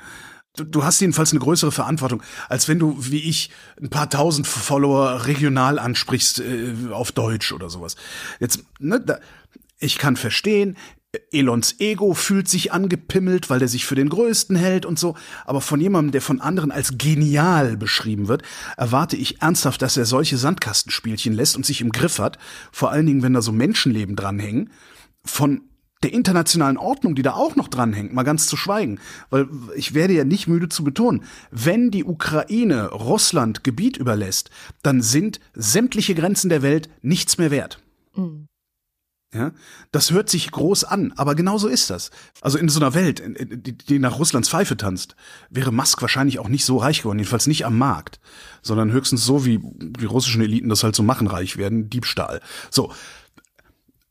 du, 0.56 0.64
du 0.64 0.84
hast 0.84 1.00
jedenfalls 1.00 1.32
eine 1.32 1.40
größere 1.40 1.72
Verantwortung, 1.72 2.22
als 2.48 2.68
wenn 2.68 2.78
du, 2.78 2.96
wie 2.98 3.28
ich, 3.28 3.50
ein 3.80 3.90
paar 3.90 4.08
tausend 4.10 4.46
Follower 4.46 5.26
regional 5.26 5.78
ansprichst 5.78 6.40
äh, 6.40 6.74
auf 6.90 7.12
Deutsch 7.12 7.52
oder 7.52 7.70
sowas. 7.70 7.96
Jetzt, 8.40 8.64
ne, 8.78 9.00
da, 9.00 9.18
ich 9.78 9.98
kann 9.98 10.16
verstehen, 10.16 10.76
Elons 11.30 11.76
Ego 11.78 12.14
fühlt 12.14 12.48
sich 12.48 12.72
angepimmelt, 12.72 13.48
weil 13.48 13.62
er 13.62 13.68
sich 13.68 13.86
für 13.86 13.94
den 13.94 14.08
Größten 14.08 14.56
hält 14.56 14.84
und 14.84 14.98
so. 14.98 15.14
Aber 15.44 15.60
von 15.60 15.80
jemandem, 15.80 16.10
der 16.10 16.22
von 16.22 16.40
anderen 16.40 16.72
als 16.72 16.98
genial 16.98 17.76
beschrieben 17.76 18.26
wird, 18.26 18.42
erwarte 18.76 19.16
ich 19.16 19.40
ernsthaft, 19.40 19.82
dass 19.82 19.96
er 19.96 20.06
solche 20.06 20.36
Sandkastenspielchen 20.36 21.32
lässt 21.32 21.56
und 21.56 21.64
sich 21.64 21.80
im 21.80 21.92
Griff 21.92 22.18
hat. 22.18 22.38
Vor 22.72 22.90
allen 22.90 23.06
Dingen, 23.06 23.22
wenn 23.22 23.34
da 23.34 23.42
so 23.42 23.52
Menschenleben 23.52 24.16
dranhängen. 24.16 24.70
Von 25.24 25.62
der 26.04 26.12
internationalen 26.12 26.76
Ordnung, 26.76 27.14
die 27.14 27.22
da 27.22 27.32
auch 27.32 27.56
noch 27.56 27.68
dranhängt, 27.68 28.12
mal 28.12 28.22
ganz 28.22 28.46
zu 28.46 28.56
schweigen. 28.56 29.00
Weil 29.30 29.48
ich 29.74 29.94
werde 29.94 30.14
ja 30.14 30.24
nicht 30.24 30.46
müde 30.46 30.68
zu 30.68 30.84
betonen, 30.84 31.24
wenn 31.50 31.90
die 31.90 32.04
Ukraine 32.04 32.90
Russland 32.90 33.64
Gebiet 33.64 33.96
überlässt, 33.96 34.50
dann 34.82 35.02
sind 35.02 35.40
sämtliche 35.54 36.14
Grenzen 36.14 36.50
der 36.50 36.62
Welt 36.62 36.90
nichts 37.02 37.38
mehr 37.38 37.50
wert. 37.50 37.80
Mhm. 38.14 38.46
Ja, 39.34 39.50
das 39.90 40.12
hört 40.12 40.30
sich 40.30 40.48
groß 40.52 40.84
an, 40.84 41.12
aber 41.16 41.34
genau 41.34 41.58
so 41.58 41.66
ist 41.66 41.90
das. 41.90 42.12
Also 42.40 42.56
in 42.56 42.68
so 42.68 42.78
einer 42.78 42.94
Welt, 42.94 43.20
die 43.88 43.98
nach 43.98 44.20
Russlands 44.20 44.48
Pfeife 44.48 44.76
tanzt, 44.76 45.16
wäre 45.50 45.72
Musk 45.72 46.00
wahrscheinlich 46.02 46.38
auch 46.38 46.48
nicht 46.48 46.64
so 46.64 46.76
reich 46.76 46.98
geworden, 46.98 47.18
jedenfalls 47.18 47.48
nicht 47.48 47.66
am 47.66 47.76
Markt, 47.76 48.20
sondern 48.62 48.92
höchstens 48.92 49.24
so, 49.24 49.44
wie 49.44 49.58
die 49.60 50.04
russischen 50.04 50.40
Eliten 50.40 50.68
das 50.68 50.84
halt 50.84 50.94
so 50.94 51.02
machen, 51.02 51.26
reich 51.26 51.56
werden, 51.56 51.90
Diebstahl. 51.90 52.40
So, 52.70 52.92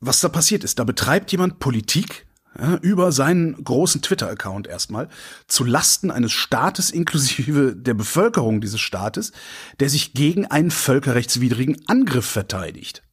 was 0.06 0.20
da 0.20 0.30
passiert 0.30 0.64
ist. 0.64 0.80
Da 0.80 0.84
betreibt 0.84 1.32
jemand 1.32 1.60
Politik 1.60 2.26
ja, 2.58 2.76
über 2.78 3.12
seinen 3.12 3.64
großen 3.64 4.02
Twitter-Account 4.02 4.68
erstmal 4.68 5.10
zu 5.48 5.64
Lasten 5.64 6.12
eines 6.12 6.32
Staates 6.32 6.92
inklusive 6.92 7.76
der 7.76 7.94
Bevölkerung 7.94 8.62
dieses 8.62 8.82
Staates, 8.82 9.32
der 9.80 9.90
sich 9.90 10.14
gegen 10.14 10.46
einen 10.46 10.72
völkerrechtswidrigen 10.72 11.82
Angriff 11.88 12.26
verteidigt. 12.26 13.04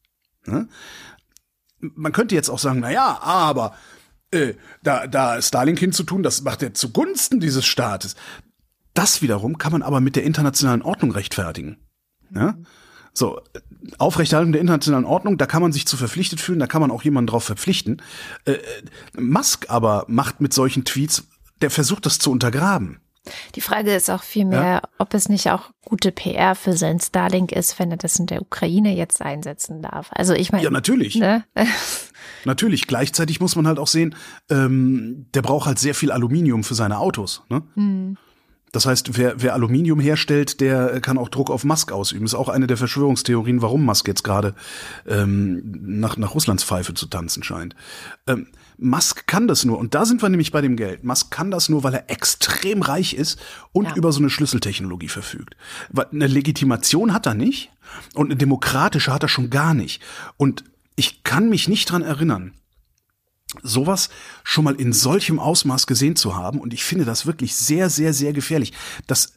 Ja? 0.45 0.67
Man 1.79 2.11
könnte 2.11 2.35
jetzt 2.35 2.49
auch 2.49 2.59
sagen, 2.59 2.81
na 2.81 2.91
ja, 2.91 3.19
aber 3.21 3.75
äh, 4.29 4.53
da, 4.83 5.07
da 5.07 5.41
Starlink 5.41 5.79
hinzutun, 5.79 6.21
das 6.21 6.41
macht 6.43 6.61
er 6.61 6.73
zugunsten 6.73 7.39
dieses 7.39 7.65
Staates. 7.65 8.15
Das 8.93 9.21
wiederum 9.21 9.57
kann 9.57 9.71
man 9.71 9.81
aber 9.81 10.01
mit 10.01 10.15
der 10.15 10.23
internationalen 10.23 10.81
Ordnung 10.81 11.11
rechtfertigen. 11.11 11.77
Ja? 12.33 12.55
So, 13.13 13.41
Aufrechterhaltung 13.97 14.53
der 14.53 14.61
internationalen 14.61 15.05
Ordnung, 15.05 15.37
da 15.37 15.45
kann 15.45 15.61
man 15.61 15.71
sich 15.71 15.85
zu 15.85 15.97
verpflichtet 15.97 16.39
fühlen, 16.39 16.59
da 16.59 16.67
kann 16.67 16.81
man 16.81 16.91
auch 16.91 17.03
jemanden 17.03 17.27
drauf 17.27 17.43
verpflichten. 17.43 18.01
Äh, 18.45 18.57
Musk 19.17 19.69
aber 19.69 20.05
macht 20.07 20.39
mit 20.39 20.53
solchen 20.53 20.85
Tweets, 20.85 21.27
der 21.61 21.71
versucht 21.71 22.05
das 22.05 22.19
zu 22.19 22.31
untergraben. 22.31 23.01
Die 23.53 23.61
Frage 23.61 23.93
ist 23.93 24.09
auch 24.09 24.23
vielmehr, 24.23 24.63
ja. 24.63 24.81
ob 24.97 25.13
es 25.13 25.29
nicht 25.29 25.51
auch 25.51 25.69
gute 25.85 26.11
PR 26.11 26.55
für 26.55 26.75
sein 26.75 26.99
Starlink 26.99 27.51
ist, 27.51 27.77
wenn 27.77 27.91
er 27.91 27.97
das 27.97 28.17
in 28.17 28.25
der 28.25 28.41
Ukraine 28.41 28.95
jetzt 28.95 29.21
einsetzen 29.21 29.83
darf. 29.83 30.09
Also 30.11 30.33
ich 30.33 30.51
meine. 30.51 30.63
Ja, 30.63 30.71
natürlich. 30.71 31.15
Ne? 31.15 31.43
natürlich. 32.45 32.87
Gleichzeitig 32.87 33.39
muss 33.39 33.55
man 33.55 33.67
halt 33.67 33.77
auch 33.77 33.87
sehen, 33.87 34.15
ähm, 34.49 35.27
der 35.35 35.43
braucht 35.43 35.67
halt 35.67 35.77
sehr 35.77 35.93
viel 35.93 36.11
Aluminium 36.11 36.63
für 36.63 36.73
seine 36.73 36.97
Autos. 36.97 37.43
Ne? 37.49 37.61
Hm. 37.75 38.17
Das 38.71 38.85
heißt, 38.85 39.17
wer, 39.17 39.41
wer 39.41 39.53
Aluminium 39.53 39.99
herstellt, 39.99 40.61
der 40.61 41.01
kann 41.01 41.17
auch 41.17 41.29
Druck 41.29 41.49
auf 41.49 41.63
Musk 41.63 41.91
ausüben. 41.91 42.25
Ist 42.25 42.35
auch 42.35 42.47
eine 42.47 42.67
der 42.67 42.77
Verschwörungstheorien, 42.77 43.61
warum 43.61 43.83
Musk 43.83 44.07
jetzt 44.07 44.23
gerade 44.23 44.55
ähm, 45.07 45.61
nach, 45.81 46.15
nach 46.15 46.33
Russlands 46.33 46.63
Pfeife 46.63 46.93
zu 46.93 47.07
tanzen 47.07 47.43
scheint. 47.43 47.75
Ähm, 48.27 48.47
Musk 48.77 49.27
kann 49.27 49.47
das 49.47 49.65
nur, 49.65 49.77
und 49.77 49.93
da 49.93 50.05
sind 50.05 50.21
wir 50.21 50.29
nämlich 50.29 50.51
bei 50.51 50.61
dem 50.61 50.75
Geld. 50.75 51.03
Musk 51.03 51.31
kann 51.31 51.51
das 51.51 51.69
nur, 51.69 51.83
weil 51.83 51.93
er 51.93 52.09
extrem 52.09 52.81
reich 52.81 53.13
ist 53.13 53.39
und 53.73 53.85
ja. 53.85 53.95
über 53.95 54.11
so 54.11 54.19
eine 54.19 54.29
Schlüsseltechnologie 54.29 55.09
verfügt. 55.09 55.55
Eine 55.93 56.27
Legitimation 56.27 57.13
hat 57.13 57.25
er 57.25 57.35
nicht 57.35 57.71
und 58.15 58.27
eine 58.27 58.37
demokratische 58.37 59.13
hat 59.13 59.23
er 59.23 59.29
schon 59.29 59.49
gar 59.49 59.73
nicht. 59.73 60.01
Und 60.37 60.63
ich 60.95 61.23
kann 61.23 61.49
mich 61.49 61.67
nicht 61.67 61.91
dran 61.91 62.01
erinnern, 62.01 62.53
sowas 63.63 64.09
schon 64.43 64.63
mal 64.63 64.75
in 64.75 64.93
solchem 64.93 65.39
Ausmaß 65.39 65.87
gesehen 65.87 66.15
zu 66.15 66.35
haben. 66.35 66.59
Und 66.59 66.73
ich 66.73 66.83
finde 66.83 67.05
das 67.05 67.25
wirklich 67.25 67.55
sehr, 67.55 67.89
sehr, 67.89 68.13
sehr 68.13 68.33
gefährlich. 68.33 68.73
Das, 69.07 69.33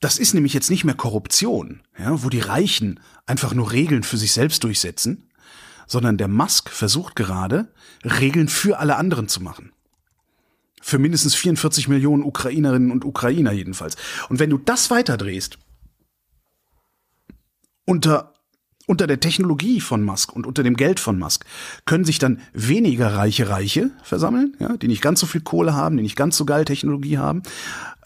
das 0.00 0.18
ist 0.18 0.34
nämlich 0.34 0.54
jetzt 0.54 0.70
nicht 0.70 0.84
mehr 0.84 0.94
Korruption, 0.94 1.82
ja, 1.98 2.22
wo 2.22 2.28
die 2.28 2.40
Reichen 2.40 3.00
einfach 3.26 3.54
nur 3.54 3.72
Regeln 3.72 4.02
für 4.02 4.16
sich 4.16 4.32
selbst 4.32 4.64
durchsetzen, 4.64 5.30
sondern 5.86 6.16
der 6.16 6.28
Musk 6.28 6.70
versucht 6.70 7.16
gerade, 7.16 7.72
Regeln 8.04 8.48
für 8.48 8.78
alle 8.78 8.96
anderen 8.96 9.28
zu 9.28 9.42
machen. 9.42 9.72
Für 10.80 10.98
mindestens 10.98 11.34
44 11.34 11.88
Millionen 11.88 12.22
Ukrainerinnen 12.22 12.90
und 12.90 13.04
Ukrainer 13.04 13.52
jedenfalls. 13.52 13.96
Und 14.28 14.38
wenn 14.38 14.50
du 14.50 14.56
das 14.56 14.90
weiterdrehst, 14.90 15.58
unter 17.84 18.34
unter 18.90 19.06
der 19.06 19.20
Technologie 19.20 19.80
von 19.80 20.02
Musk 20.02 20.32
und 20.32 20.48
unter 20.48 20.64
dem 20.64 20.76
Geld 20.76 20.98
von 20.98 21.16
Musk 21.16 21.44
können 21.84 22.04
sich 22.04 22.18
dann 22.18 22.40
weniger 22.52 23.14
reiche 23.14 23.48
Reiche 23.48 23.92
versammeln, 24.02 24.56
ja, 24.58 24.76
die 24.76 24.88
nicht 24.88 25.00
ganz 25.00 25.20
so 25.20 25.26
viel 25.26 25.42
Kohle 25.42 25.74
haben, 25.74 25.96
die 25.96 26.02
nicht 26.02 26.16
ganz 26.16 26.36
so 26.36 26.44
geil 26.44 26.64
Technologie 26.64 27.16
haben, 27.16 27.42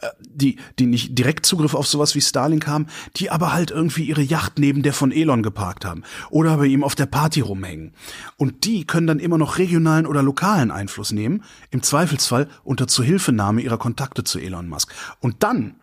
äh, 0.03 0.09
die, 0.21 0.59
die 0.79 0.85
nicht 0.85 1.19
direkt 1.19 1.47
Zugriff 1.47 1.73
auf 1.73 1.87
sowas 1.87 2.15
wie 2.15 2.21
Starlink 2.21 2.67
haben, 2.67 2.89
die 3.17 3.31
aber 3.31 3.55
halt 3.55 3.71
irgendwie 3.71 4.05
ihre 4.05 4.21
Yacht 4.21 4.59
neben 4.59 4.83
der 4.83 4.93
von 4.93 5.11
Elon 5.11 5.43
geparkt 5.43 5.87
haben 5.87 6.03
oder 6.29 6.59
bei 6.59 6.67
ihm 6.67 6.85
auf 6.85 6.95
der 6.95 7.07
Party 7.07 7.41
rumhängen. 7.41 7.95
Und 8.37 8.67
die 8.67 8.87
können 8.87 9.07
dann 9.07 9.21
immer 9.21 9.39
noch 9.39 9.57
regionalen 9.57 10.07
oder 10.07 10.23
lokalen 10.23 10.71
Einfluss 10.71 11.13
nehmen, 11.13 11.45
im 11.71 11.83
Zweifelsfall 11.83 12.47
unter 12.63 12.87
Zuhilfenahme 12.87 13.63
ihrer 13.63 13.79
Kontakte 13.79 14.23
zu 14.23 14.39
Elon 14.39 14.69
Musk. 14.69 14.93
Und 15.21 15.43
dann 15.45 15.77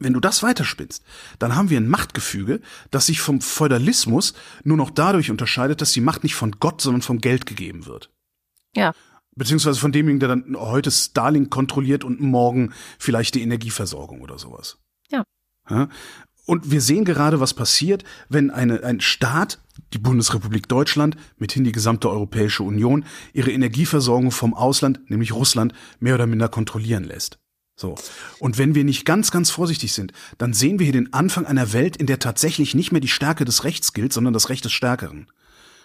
wenn 0.00 0.14
du 0.14 0.20
das 0.20 0.42
weiterspinnst, 0.42 1.04
dann 1.38 1.54
haben 1.54 1.70
wir 1.70 1.78
ein 1.78 1.88
Machtgefüge, 1.88 2.60
das 2.90 3.06
sich 3.06 3.20
vom 3.20 3.40
Feudalismus 3.40 4.34
nur 4.64 4.76
noch 4.76 4.90
dadurch 4.90 5.30
unterscheidet, 5.30 5.80
dass 5.80 5.92
die 5.92 6.00
Macht 6.00 6.24
nicht 6.24 6.34
von 6.34 6.52
Gott, 6.58 6.80
sondern 6.80 7.02
vom 7.02 7.20
Geld 7.20 7.46
gegeben 7.46 7.86
wird. 7.86 8.10
Ja. 8.74 8.92
Beziehungsweise 9.36 9.78
von 9.78 9.92
demjenigen, 9.92 10.20
der 10.20 10.28
dann 10.30 10.56
heute 10.56 10.90
Starlink 10.90 11.50
kontrolliert 11.50 12.02
und 12.02 12.20
morgen 12.20 12.72
vielleicht 12.98 13.34
die 13.34 13.42
Energieversorgung 13.42 14.22
oder 14.22 14.38
sowas. 14.38 14.78
Ja. 15.10 15.22
ja? 15.68 15.88
Und 16.46 16.70
wir 16.70 16.80
sehen 16.80 17.04
gerade, 17.04 17.38
was 17.38 17.54
passiert, 17.54 18.02
wenn 18.28 18.50
eine, 18.50 18.82
ein 18.82 19.00
Staat, 19.00 19.60
die 19.92 19.98
Bundesrepublik 19.98 20.66
Deutschland, 20.66 21.16
mithin 21.36 21.62
die 21.62 21.72
gesamte 21.72 22.10
Europäische 22.10 22.64
Union, 22.64 23.04
ihre 23.32 23.52
Energieversorgung 23.52 24.32
vom 24.32 24.54
Ausland, 24.54 25.10
nämlich 25.10 25.32
Russland, 25.32 25.74
mehr 26.00 26.14
oder 26.16 26.26
minder 26.26 26.48
kontrollieren 26.48 27.04
lässt. 27.04 27.38
So. 27.80 27.94
Und 28.38 28.58
wenn 28.58 28.74
wir 28.74 28.84
nicht 28.84 29.06
ganz, 29.06 29.30
ganz 29.30 29.48
vorsichtig 29.48 29.94
sind, 29.94 30.12
dann 30.36 30.52
sehen 30.52 30.78
wir 30.78 30.84
hier 30.84 30.92
den 30.92 31.14
Anfang 31.14 31.46
einer 31.46 31.72
Welt, 31.72 31.96
in 31.96 32.06
der 32.06 32.18
tatsächlich 32.18 32.74
nicht 32.74 32.92
mehr 32.92 33.00
die 33.00 33.08
Stärke 33.08 33.46
des 33.46 33.64
Rechts 33.64 33.94
gilt, 33.94 34.12
sondern 34.12 34.34
das 34.34 34.50
Recht 34.50 34.66
des 34.66 34.72
Stärkeren. 34.72 35.28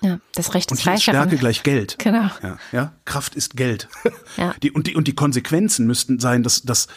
Ja, 0.01 0.19
das 0.33 0.53
Recht 0.53 0.69
des 0.71 0.79
und 0.79 0.83
hier 0.83 0.99
Stärke 0.99 1.37
gleich 1.37 1.63
Geld. 1.63 1.95
Genau. 2.03 2.29
Ja, 2.43 2.57
ja, 2.73 2.93
Kraft 3.05 3.35
ist 3.35 3.55
Geld. 3.55 3.87
Ja. 4.37 4.53
Die, 4.61 4.71
und, 4.71 4.87
die, 4.87 4.95
und 4.95 5.07
die 5.07 5.15
Konsequenzen 5.15 5.87
müssten 5.87 6.19
sein, 6.19 6.43
dass, 6.43 6.63
dass 6.63 6.87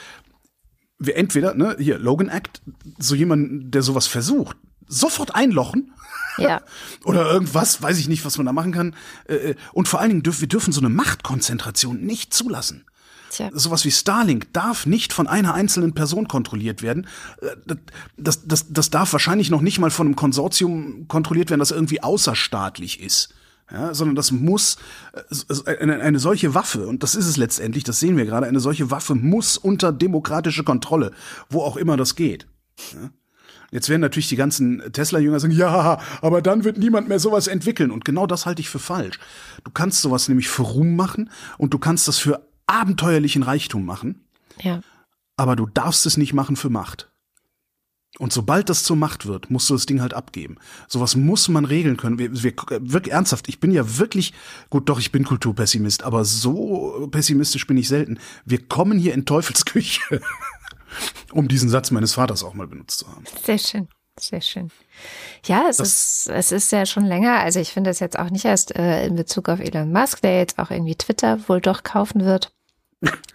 wir 0.98 1.14
entweder, 1.14 1.54
ne, 1.54 1.76
hier, 1.78 1.96
Logan 2.00 2.28
Act, 2.28 2.60
so 2.98 3.14
jemand, 3.14 3.72
der 3.72 3.82
sowas 3.82 4.08
versucht, 4.08 4.56
sofort 4.88 5.34
einlochen. 5.34 5.92
Ja. 6.38 6.62
Oder 7.02 7.28
irgendwas, 7.28 7.82
weiß 7.82 7.98
ich 7.98 8.06
nicht, 8.06 8.24
was 8.24 8.36
man 8.36 8.46
da 8.46 8.52
machen 8.52 8.70
kann. 8.70 8.94
Äh, 9.28 9.34
äh, 9.34 9.54
und 9.72 9.88
vor 9.88 9.98
allen 9.98 10.10
Dingen 10.10 10.22
dürfen 10.22 10.42
wir 10.42 10.46
dürfen 10.46 10.72
so 10.72 10.80
eine 10.80 10.88
Machtkonzentration 10.88 12.00
nicht 12.00 12.32
zulassen. 12.32 12.86
Tja. 13.30 13.50
Sowas 13.52 13.84
wie 13.84 13.90
Starlink 13.90 14.52
darf 14.52 14.86
nicht 14.86 15.12
von 15.12 15.26
einer 15.26 15.54
einzelnen 15.54 15.94
Person 15.94 16.28
kontrolliet 16.28 16.82
werden. 16.82 17.06
Äh, 17.40 17.76
das, 18.16 18.46
das, 18.46 18.66
das 18.72 18.90
darf 18.90 19.12
wahrscheinlich 19.12 19.50
noch 19.50 19.60
nicht 19.60 19.78
mal 19.78 19.90
von 19.90 20.06
einem 20.06 20.16
Konsortium 20.16 21.08
kontrolliert 21.08 21.50
werden, 21.50 21.60
das 21.60 21.70
irgendwie 21.70 22.02
außerstaatlich 22.02 23.00
ist. 23.00 23.34
Ja, 23.70 23.92
sondern 23.92 24.16
das 24.16 24.30
muss 24.30 24.78
äh, 25.66 25.76
eine, 25.76 26.00
eine 26.00 26.18
solche 26.18 26.54
Waffe, 26.54 26.86
und 26.86 27.02
das 27.02 27.14
ist 27.14 27.26
es 27.26 27.36
letztendlich, 27.36 27.84
das 27.84 28.00
sehen 28.00 28.16
wir 28.16 28.24
gerade, 28.24 28.46
eine 28.46 28.60
solche 28.60 28.90
Waffe 28.90 29.14
muss 29.14 29.58
unter 29.58 29.92
demokratische 29.92 30.64
Kontrolle, 30.64 31.12
wo 31.50 31.60
auch 31.60 31.76
immer 31.76 31.98
das 31.98 32.14
geht. 32.14 32.46
Ja? 32.94 33.10
Jetzt 33.70 33.90
werden 33.90 34.00
natürlich 34.00 34.28
die 34.28 34.36
ganzen 34.36 34.82
Tesla-Jünger 34.92 35.40
sagen, 35.40 35.52
ja, 35.52 36.00
aber 36.22 36.40
dann 36.40 36.64
wird 36.64 36.78
niemand 36.78 37.08
mehr 37.08 37.18
sowas 37.18 37.48
entwickeln. 37.48 37.90
Und 37.90 38.04
genau 38.04 38.26
das 38.26 38.46
halte 38.46 38.62
ich 38.62 38.70
für 38.70 38.78
falsch. 38.78 39.18
Du 39.62 39.70
kannst 39.70 40.00
sowas 40.00 40.28
nämlich 40.28 40.48
für 40.48 40.62
Ruhm 40.62 40.96
machen 40.96 41.30
und 41.58 41.74
du 41.74 41.78
kannst 41.78 42.08
das 42.08 42.18
für 42.18 42.48
abenteuerlichen 42.68 43.42
Reichtum 43.42 43.84
machen. 43.84 44.24
Ja. 44.60 44.80
Aber 45.36 45.56
du 45.56 45.66
darfst 45.66 46.06
es 46.06 46.16
nicht 46.16 46.32
machen 46.32 46.56
für 46.56 46.70
Macht. 46.70 47.10
Und 48.18 48.32
sobald 48.32 48.68
das 48.68 48.82
zur 48.82 48.96
Macht 48.96 49.26
wird, 49.26 49.50
musst 49.50 49.68
du 49.68 49.74
das 49.74 49.86
Ding 49.86 50.00
halt 50.00 50.14
abgeben. 50.14 50.56
Sowas 50.88 51.14
muss 51.14 51.48
man 51.48 51.64
regeln 51.64 51.96
können. 51.96 52.18
Wir, 52.18 52.32
wir, 52.42 52.52
wirklich 52.80 53.12
ernsthaft, 53.12 53.48
ich 53.48 53.60
bin 53.60 53.70
ja 53.70 53.98
wirklich, 53.98 54.32
gut, 54.70 54.88
doch, 54.88 54.98
ich 54.98 55.12
bin 55.12 55.24
Kulturpessimist, 55.24 56.02
aber 56.02 56.24
so 56.24 57.06
pessimistisch 57.10 57.66
bin 57.66 57.76
ich 57.76 57.86
selten. 57.86 58.18
Wir 58.44 58.66
kommen 58.66 58.98
hier 58.98 59.14
in 59.14 59.26
Teufelsküche, 59.26 60.20
um 61.32 61.48
diesen 61.48 61.68
Satz 61.68 61.90
meines 61.90 62.14
Vaters 62.14 62.42
auch 62.42 62.54
mal 62.54 62.66
benutzt 62.66 63.00
zu 63.00 63.08
haben. 63.08 63.24
Sehr 63.44 63.58
schön. 63.58 63.88
Sehr 64.18 64.40
schön. 64.40 64.70
Ja, 65.44 65.66
es 65.68 65.78
ist, 65.78 66.28
es 66.28 66.50
ist 66.50 66.72
ja 66.72 66.86
schon 66.86 67.04
länger. 67.04 67.38
Also 67.38 67.60
ich 67.60 67.70
finde 67.70 67.90
es 67.90 68.00
jetzt 68.00 68.18
auch 68.18 68.30
nicht 68.30 68.44
erst 68.44 68.74
äh, 68.74 69.06
in 69.06 69.14
Bezug 69.14 69.48
auf 69.48 69.60
Elon 69.60 69.92
Musk, 69.92 70.22
der 70.22 70.38
jetzt 70.38 70.58
auch 70.58 70.72
irgendwie 70.72 70.96
Twitter 70.96 71.38
wohl 71.48 71.60
doch 71.60 71.84
kaufen 71.84 72.24
wird. 72.24 72.52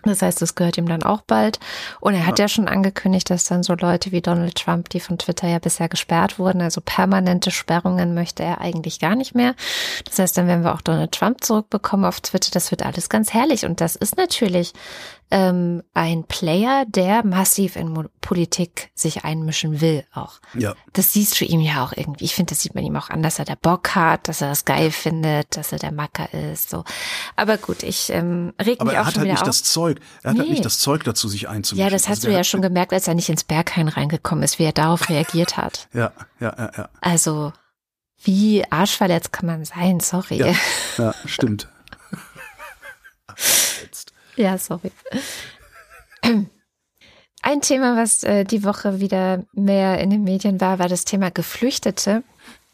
Das 0.05 0.21
heißt, 0.21 0.41
das 0.41 0.55
gehört 0.55 0.77
ihm 0.77 0.87
dann 0.87 1.03
auch 1.03 1.21
bald. 1.21 1.59
Und 2.01 2.13
er 2.13 2.25
hat 2.25 2.37
ja. 2.37 2.43
ja 2.45 2.49
schon 2.49 2.67
angekündigt, 2.67 3.29
dass 3.29 3.45
dann 3.45 3.63
so 3.63 3.73
Leute 3.73 4.11
wie 4.11 4.21
Donald 4.21 4.55
Trump, 4.55 4.89
die 4.89 4.99
von 4.99 5.17
Twitter 5.17 5.47
ja 5.47 5.59
bisher 5.59 5.87
gesperrt 5.87 6.39
wurden, 6.39 6.61
also 6.61 6.81
permanente 6.81 7.51
Sperrungen 7.51 8.13
möchte 8.13 8.43
er 8.43 8.59
eigentlich 8.59 8.99
gar 8.99 9.15
nicht 9.15 9.33
mehr. 9.33 9.55
Das 10.05 10.19
heißt, 10.19 10.37
dann 10.37 10.47
werden 10.47 10.65
wir 10.65 10.73
auch 10.73 10.81
Donald 10.81 11.13
Trump 11.13 11.43
zurückbekommen 11.43 12.05
auf 12.05 12.19
Twitter. 12.19 12.51
Das 12.51 12.71
wird 12.71 12.85
alles 12.85 13.07
ganz 13.07 13.33
herrlich. 13.33 13.65
Und 13.65 13.79
das 13.79 13.95
ist 13.95 14.17
natürlich 14.17 14.73
ähm, 15.33 15.81
ein 15.95 16.25
Player, 16.25 16.85
der 16.87 17.25
massiv 17.25 17.75
in 17.75 18.07
Politik 18.21 18.91
sich 18.93 19.25
einmischen 19.25 19.81
will 19.81 20.05
auch. 20.13 20.39
Ja. 20.53 20.75
Das 20.93 21.11
siehst 21.13 21.41
du 21.41 21.45
ihm 21.45 21.59
ja 21.59 21.83
auch 21.83 21.91
irgendwie. 21.91 22.25
Ich 22.25 22.35
finde, 22.35 22.51
das 22.51 22.61
sieht 22.61 22.75
man 22.75 22.83
ihm 22.83 22.95
auch 22.95 23.09
an, 23.09 23.23
dass 23.23 23.39
er 23.39 23.45
da 23.45 23.55
Bock 23.55 23.95
hat, 23.95 24.27
dass 24.27 24.41
er 24.41 24.49
das 24.49 24.63
geil 24.63 24.91
findet, 24.91 25.57
dass 25.57 25.71
er 25.71 25.79
der 25.79 25.91
Macker 25.91 26.31
ist. 26.33 26.69
So. 26.69 26.83
Aber 27.35 27.57
gut, 27.57 27.81
ich 27.81 28.11
ähm, 28.11 28.53
reg 28.61 28.79
Aber 28.79 28.91
mich 28.91 28.99
auch 28.99 29.05
hat 29.05 29.13
schon 29.13 29.21
halt 29.21 29.25
wieder 29.25 29.33
nicht 29.33 29.41
auf. 29.41 29.47
das 29.47 29.63
Zeug. 29.63 29.99
Er 30.21 30.29
hat 30.29 30.33
nee. 30.35 30.41
halt 30.41 30.51
nicht 30.51 30.65
das 30.65 30.77
Zeug 30.77 31.03
dazu, 31.03 31.27
sich 31.27 31.49
einzumischen. 31.49 31.83
Ja, 31.83 31.89
das 31.89 32.03
hast 32.07 32.19
also 32.19 32.27
du 32.27 32.33
ja 32.35 32.43
schon 32.43 32.61
gemerkt, 32.61 32.93
als 32.93 33.07
er 33.07 33.15
nicht 33.15 33.29
ins 33.29 33.43
Berghain 33.43 33.87
reingekommen 33.87 34.43
ist, 34.43 34.59
wie 34.59 34.65
er 34.65 34.71
darauf 34.71 35.09
reagiert 35.09 35.57
hat. 35.57 35.87
Ja, 35.93 36.11
ja, 36.39 36.53
ja, 36.57 36.71
ja. 36.75 36.89
Also, 37.01 37.53
wie 38.23 38.63
arschverletzt 38.69 39.31
kann 39.31 39.45
man 39.45 39.65
sein? 39.65 39.99
Sorry. 39.99 40.37
Ja, 40.37 40.53
ja 40.97 41.13
stimmt. 41.25 41.69
Ja, 44.35 44.57
sorry. 44.57 44.91
Ein 47.41 47.61
Thema, 47.61 47.97
was 47.97 48.23
äh, 48.23 48.45
die 48.45 48.63
Woche 48.63 48.99
wieder 48.99 49.43
mehr 49.53 49.99
in 49.99 50.09
den 50.09 50.23
Medien 50.23 50.61
war, 50.61 50.79
war 50.79 50.87
das 50.87 51.03
Thema 51.03 51.29
Geflüchtete. 51.29 52.23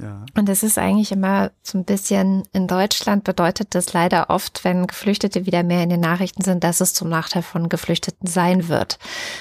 Ja. 0.01 0.25
Und 0.38 0.47
das 0.47 0.63
ist 0.63 0.77
eigentlich 0.77 1.12
immer 1.12 1.51
so 1.62 1.77
ein 1.77 1.83
bisschen, 1.83 2.43
in 2.53 2.67
Deutschland 2.67 3.25
bedeutet 3.25 3.75
das 3.75 3.91
leider 3.91 4.29
oft, 4.29 4.63
wenn 4.63 4.88
Geflüchtete 4.88 5.45
wieder 5.45 5.62
mehr 5.63 5.83
in 5.83 5.89
den 5.89 5.99
Nachrichten 5.99 6.41
sind, 6.41 6.63
dass 6.63 6.79
es 6.79 6.93
zum 6.93 7.09
Nachteil 7.09 7.41
von 7.41 7.67
Geflüchteten 7.67 8.25
sein 8.25 8.69
wird. 8.69 8.97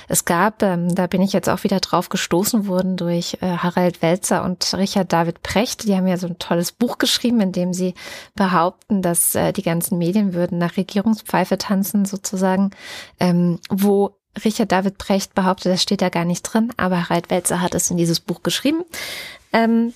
Es 0.09 0.25
gab, 0.25 0.63
ähm, 0.65 0.93
da 0.93 1.07
bin 1.07 1.23
ich 1.23 1.33
jetzt 1.33 1.49
auch 1.49 1.63
wieder 1.63 1.79
drauf 1.79 2.09
gestoßen 2.09 2.67
worden 2.67 2.97
durch 2.97 3.39
äh, 3.41 3.59
Harald 3.59 4.03
Welzer 4.03 4.45
und 4.45 4.75
Richard 4.75 5.13
David 5.13 5.43
Precht. 5.45 5.85
Die 5.85 5.95
haben 5.95 6.09
ja 6.09 6.17
so 6.17 6.27
ein 6.27 6.41
tolles 6.41 6.73
Buch 6.73 6.99
geschrieben, 6.99 7.41
in 7.41 7.53
dem 7.53 7.73
sie 7.73 7.95
behaupten, 8.35 9.01
dass 9.01 9.37
äh, 9.37 9.53
die 9.53 9.63
ganzen 9.63 9.97
Medien 9.97 10.35
würden 10.35 10.59
nach 10.59 10.77
Regierungspfeife 10.77 11.59
tanzen 11.59 12.05
sozusagen, 12.05 12.71
ähm, 13.21 13.61
wo 13.71 14.17
Richard 14.45 14.73
David 14.73 14.99
Precht 14.99 15.35
behauptet, 15.35 15.73
das 15.73 15.83
steht 15.83 16.03
da 16.03 16.09
gar 16.09 16.25
nicht 16.25 16.43
drin, 16.43 16.73
aber 16.77 17.09
Harald 17.09 17.31
Welzer 17.31 17.61
hat 17.61 17.75
es 17.75 17.91
in 17.91 17.97
dieses 17.97 18.21
Buch 18.21 18.43
geschrieben. 18.43 18.85
Ähm, 19.53 19.93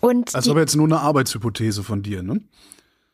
und 0.00 0.34
also 0.34 0.50
aber 0.52 0.60
jetzt 0.60 0.76
nur 0.76 0.86
eine 0.86 1.00
Arbeitshypothese 1.00 1.82
von 1.82 2.02
dir, 2.02 2.22
ne? 2.22 2.40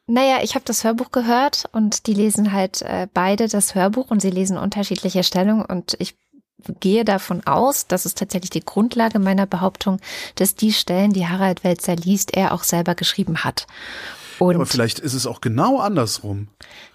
Naja, 0.06 0.40
ich 0.42 0.54
habe 0.54 0.66
das 0.66 0.84
Hörbuch 0.84 1.12
gehört 1.12 1.64
und 1.72 2.06
die 2.06 2.12
lesen 2.12 2.52
halt 2.52 2.82
äh, 2.82 3.06
beide 3.14 3.48
das 3.48 3.74
Hörbuch 3.74 4.10
und 4.10 4.20
sie 4.20 4.30
lesen 4.30 4.58
unterschiedliche 4.58 5.24
Stellungen 5.24 5.64
und 5.64 5.96
ich 5.98 6.14
gehe 6.80 7.04
davon 7.04 7.46
aus, 7.46 7.86
das 7.86 8.06
ist 8.06 8.18
tatsächlich 8.18 8.50
die 8.50 8.64
Grundlage 8.64 9.18
meiner 9.18 9.46
Behauptung, 9.46 10.00
dass 10.36 10.54
die 10.54 10.72
Stellen, 10.72 11.12
die 11.12 11.26
Harald 11.26 11.64
Welzer 11.64 11.96
liest, 11.96 12.36
er 12.36 12.52
auch 12.52 12.64
selber 12.64 12.94
geschrieben 12.94 13.44
hat. 13.44 13.66
Und 14.38 14.54
aber 14.54 14.66
vielleicht 14.66 14.98
ist 14.98 15.14
es 15.14 15.26
auch 15.26 15.40
genau 15.40 15.78
andersrum. 15.78 16.48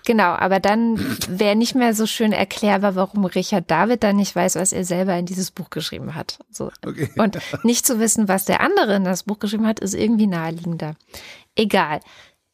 Genau, 0.05 0.31
aber 0.31 0.59
dann 0.59 0.99
wäre 1.29 1.55
nicht 1.55 1.75
mehr 1.75 1.93
so 1.93 2.05
schön 2.05 2.31
erklärbar, 2.31 2.95
warum 2.95 3.25
Richard 3.25 3.69
David 3.69 4.03
dann 4.03 4.15
nicht 4.15 4.35
weiß, 4.35 4.55
was 4.55 4.73
er 4.73 4.85
selber 4.85 5.15
in 5.17 5.25
dieses 5.25 5.51
Buch 5.51 5.69
geschrieben 5.69 6.15
hat. 6.15 6.39
So. 6.51 6.71
Okay. 6.85 7.09
Und 7.17 7.37
nicht 7.63 7.85
zu 7.85 7.99
wissen, 7.99 8.27
was 8.27 8.45
der 8.45 8.61
andere 8.61 8.95
in 8.95 9.03
das 9.03 9.23
Buch 9.23 9.39
geschrieben 9.39 9.67
hat, 9.67 9.79
ist 9.79 9.93
irgendwie 9.93 10.27
naheliegender. 10.27 10.95
Egal. 11.55 11.99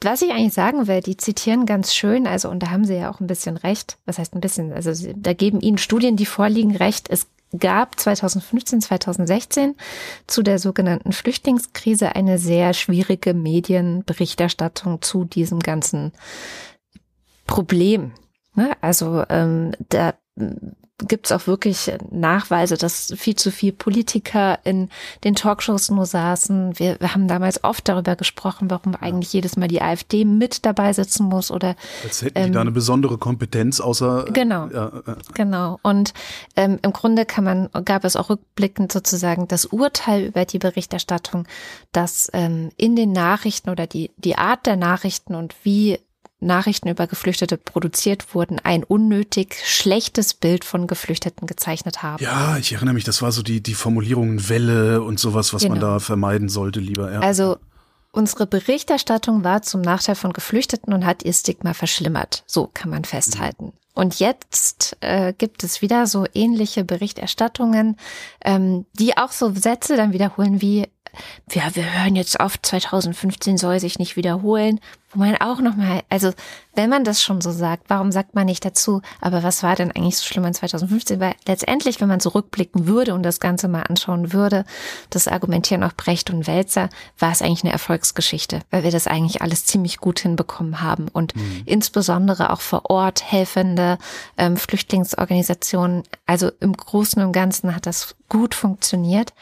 Was 0.02 0.22
ich 0.22 0.32
eigentlich 0.32 0.54
sagen 0.54 0.88
will, 0.88 1.02
die 1.02 1.18
zitieren 1.18 1.66
ganz 1.66 1.96
schön, 1.96 2.28
also 2.28 2.50
und 2.50 2.60
da 2.60 2.70
haben 2.70 2.86
sie 2.86 2.96
ja 2.96 3.10
auch 3.10 3.22
ein 3.22 3.28
bisschen 3.28 3.58
recht. 3.58 3.98
Was 4.06 4.18
heißt 4.18 4.36
ein 4.36 4.42
bisschen? 4.42 4.74
Also 4.74 4.92
da 5.16 5.34
geben 5.34 5.62
ihnen 5.62 5.78
Studien, 5.78 6.18
die 6.18 6.26
vorliegen, 6.26 6.76
recht. 6.76 7.10
Es 7.10 7.28
gab 7.60 8.00
2015, 8.00 8.82
2016 8.82 9.76
zu 10.28 10.44
der 10.44 10.60
sogenannten 10.60 11.12
Flüchtlingskrise 11.12 12.16
eine 12.16 12.38
sehr 12.38 12.74
schwierige 12.74 13.34
Medienberichterstattung 13.34 15.02
zu 15.02 15.26
diesem 15.26 15.60
ganzen 15.60 16.12
Problem. 17.48 18.12
Ne? 18.56 18.72
Also 18.82 19.24
ähm, 19.30 19.72
da 19.90 20.14
gibt 21.00 21.26
es 21.26 21.32
auch 21.34 21.46
wirklich 21.46 21.92
Nachweise, 22.10 22.78
dass 22.78 23.14
viel 23.18 23.36
zu 23.36 23.52
viel 23.52 23.74
Politiker 23.74 24.60
in 24.64 24.90
den 25.26 25.36
Talkshows 25.36 25.90
nur 25.90 26.06
saßen. 26.06 26.80
Wir, 26.80 26.98
wir 27.02 27.14
haben 27.14 27.28
damals 27.28 27.66
oft 27.66 27.90
darüber 27.90 28.16
gesprochen, 28.16 28.70
warum 28.72 28.96
eigentlich 28.96 29.34
jedes 29.34 29.58
Mal 29.58 29.68
die 29.68 29.82
AfD 29.82 30.24
mit 30.24 30.66
dabei 30.66 30.94
sitzen 30.94 31.26
muss 31.26 31.52
oder 31.52 31.76
als 32.04 32.22
hätten 32.22 32.38
ähm, 32.38 32.46
die 32.46 32.52
da 32.52 32.62
eine 32.62 32.72
besondere 32.72 33.18
Kompetenz 33.18 33.82
außer 33.82 34.26
genau 34.32 34.68
ja, 34.68 34.92
ja. 35.06 35.18
genau 35.34 35.80
und 35.82 36.14
ähm, 36.56 36.80
im 36.82 36.94
Grunde 36.94 37.26
kann 37.26 37.44
man 37.44 37.70
gab 37.84 38.06
es 38.06 38.16
auch 38.16 38.30
rückblickend 38.30 38.92
sozusagen 38.92 39.50
das 39.50 39.66
Urteil 39.66 40.24
über 40.24 40.46
die 40.46 40.60
Berichterstattung, 40.60 41.46
dass 41.92 42.30
ähm, 42.32 42.70
in 42.78 42.96
den 42.96 43.12
Nachrichten 43.12 43.70
oder 43.70 43.86
die 43.86 44.12
die 44.16 44.38
Art 44.38 44.66
der 44.66 44.78
Nachrichten 44.78 45.36
und 45.36 45.56
wie 45.64 46.00
Nachrichten 46.40 46.90
über 46.90 47.08
Geflüchtete 47.08 47.58
produziert 47.58 48.36
wurden, 48.36 48.60
ein 48.64 48.84
unnötig 48.84 49.56
schlechtes 49.64 50.34
Bild 50.34 50.66
von 50.66 50.88
Geflüchteten 50.88 51.48
gezeichnet 51.48 52.04
haben. 52.04 52.24
Ja, 52.24 52.58
ich 52.58 52.74
erinnere 52.74 52.94
mich, 52.94 53.04
das 53.04 53.22
war 53.22 53.32
so 53.32 53.42
die, 53.42 53.62
die 53.62 53.74
Formulierung 53.74 54.50
Welle 54.50 55.02
und 55.02 55.20
sowas, 55.20 55.54
was 55.54 55.62
genau. 55.62 55.76
man 55.76 55.82
da 55.82 56.00
vermeiden 56.00 56.50
sollte, 56.50 56.80
lieber. 56.80 57.12
Ja. 57.12 57.20
Also 57.22 57.58
unsere 58.12 58.48
Berichterstattung 58.48 59.44
war 59.44 59.62
zum 59.62 59.82
Nachteil 59.82 60.16
von 60.16 60.34
Geflüchteten 60.34 60.94
und 60.94 61.06
hat 61.06 61.24
ihr 61.24 61.34
Stigma 61.34 61.74
verschlimmert. 61.74 62.44
So 62.46 62.70
kann 62.74 62.90
man 62.90 63.06
festhalten. 63.06 63.74
Und 63.96 64.20
jetzt 64.20 64.98
äh, 65.00 65.34
gibt 65.34 65.64
es 65.64 65.82
wieder 65.82 66.06
so 66.06 66.26
ähnliche 66.34 66.84
Berichterstattungen, 66.84 67.96
ähm, 68.44 68.86
die 68.94 69.18
auch 69.18 69.32
so 69.32 69.54
Sätze 69.56 69.96
dann 69.96 70.12
wiederholen 70.12 70.62
wie, 70.62 70.90
ja, 71.52 71.74
wir 71.74 71.94
hören 71.94 72.18
jetzt 72.18 72.42
oft, 72.42 72.66
2015 72.66 73.58
soll 73.58 73.80
sich 73.80 73.98
nicht 73.98 74.18
wiederholen, 74.18 74.82
wo 75.16 75.20
man 75.20 75.38
auch 75.38 75.60
nochmal, 75.60 76.04
also 76.10 76.32
wenn 76.76 76.90
man 76.90 77.04
das 77.04 77.24
schon 77.24 77.42
so 77.42 77.52
sagt, 77.52 77.86
warum 77.88 78.12
sagt 78.12 78.36
man 78.36 78.46
nicht 78.46 78.66
dazu, 78.66 79.02
aber 79.22 79.44
was 79.44 79.64
war 79.64 79.76
denn 79.76 79.92
eigentlich 79.92 80.18
so 80.18 80.26
schlimm 80.26 80.46
in 80.46 80.54
2015? 80.54 81.20
Weil 81.20 81.36
letztendlich, 81.48 82.02
wenn 82.02 82.10
man 82.10 82.20
zurückblicken 82.20 82.86
würde 82.86 83.14
und 83.14 83.24
das 83.24 83.40
Ganze 83.40 83.68
mal 83.68 83.84
anschauen 83.84 84.34
würde, 84.34 84.66
das 85.10 85.28
Argumentieren 85.28 85.84
auch 85.84 85.94
Brecht 85.94 86.30
und 86.30 86.48
Wälzer, 86.48 86.90
war 87.18 87.32
es 87.32 87.42
eigentlich 87.42 87.64
eine 87.64 87.74
Erfolgsgeschichte, 87.74 88.60
weil 88.72 88.84
wir 88.84 88.92
das 88.92 89.08
eigentlich 89.08 89.42
alles 89.42 89.66
ziemlich 89.66 89.98
gut 89.98 90.20
hinbekommen 90.20 90.82
haben 90.82 91.08
und 91.08 91.36
mhm. 91.36 91.64
insbesondere 91.66 92.52
auch 92.52 92.62
vor 92.62 92.90
Ort 92.90 93.24
helfende 93.24 93.98
ähm, 94.38 94.58
Flüchtlingsorganisationen, 94.58 96.04
also 96.26 96.52
im 96.60 96.74
Großen 96.74 97.24
und 97.24 97.32
Ganzen 97.32 97.74
hat 97.74 97.86
das 97.86 98.16
gut 98.28 98.56
funktioniert. 98.56 99.34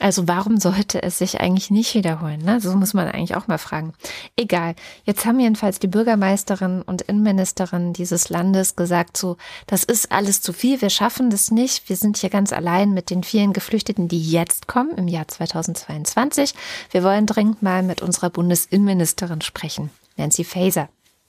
Also 0.00 0.26
warum 0.26 0.58
sollte 0.58 1.02
es 1.02 1.18
sich 1.18 1.40
eigentlich 1.40 1.70
nicht 1.70 1.94
wiederholen? 1.94 2.42
Ne? 2.42 2.60
So 2.60 2.74
muss 2.74 2.94
man 2.94 3.08
eigentlich 3.08 3.36
auch 3.36 3.46
mal 3.46 3.58
fragen. 3.58 3.92
Egal. 4.36 4.74
Jetzt 5.04 5.11
haben 5.24 5.40
jedenfalls 5.40 5.78
die 5.78 5.88
Bürgermeisterin 5.88 6.82
und 6.82 7.02
Innenministerin 7.02 7.92
dieses 7.92 8.28
Landes 8.28 8.76
gesagt, 8.76 9.16
so, 9.16 9.36
das 9.66 9.84
ist 9.84 10.12
alles 10.12 10.40
zu 10.42 10.52
viel, 10.52 10.80
wir 10.80 10.90
schaffen 10.90 11.30
das 11.30 11.50
nicht. 11.50 11.88
Wir 11.88 11.96
sind 11.96 12.16
hier 12.16 12.30
ganz 12.30 12.52
allein 12.52 12.92
mit 12.92 13.10
den 13.10 13.22
vielen 13.22 13.52
Geflüchteten, 13.52 14.08
die 14.08 14.22
jetzt 14.22 14.68
kommen, 14.68 14.96
im 14.96 15.08
Jahr 15.08 15.28
2022. 15.28 16.54
Wir 16.90 17.02
wollen 17.02 17.26
dringend 17.26 17.62
mal 17.62 17.82
mit 17.82 18.02
unserer 18.02 18.30
Bundesinnenministerin 18.30 19.40
sprechen, 19.40 19.90
Nancy 20.16 20.44
Faeser. 20.44 20.88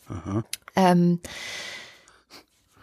Aha. 0.10 0.44
Ähm, 0.76 1.20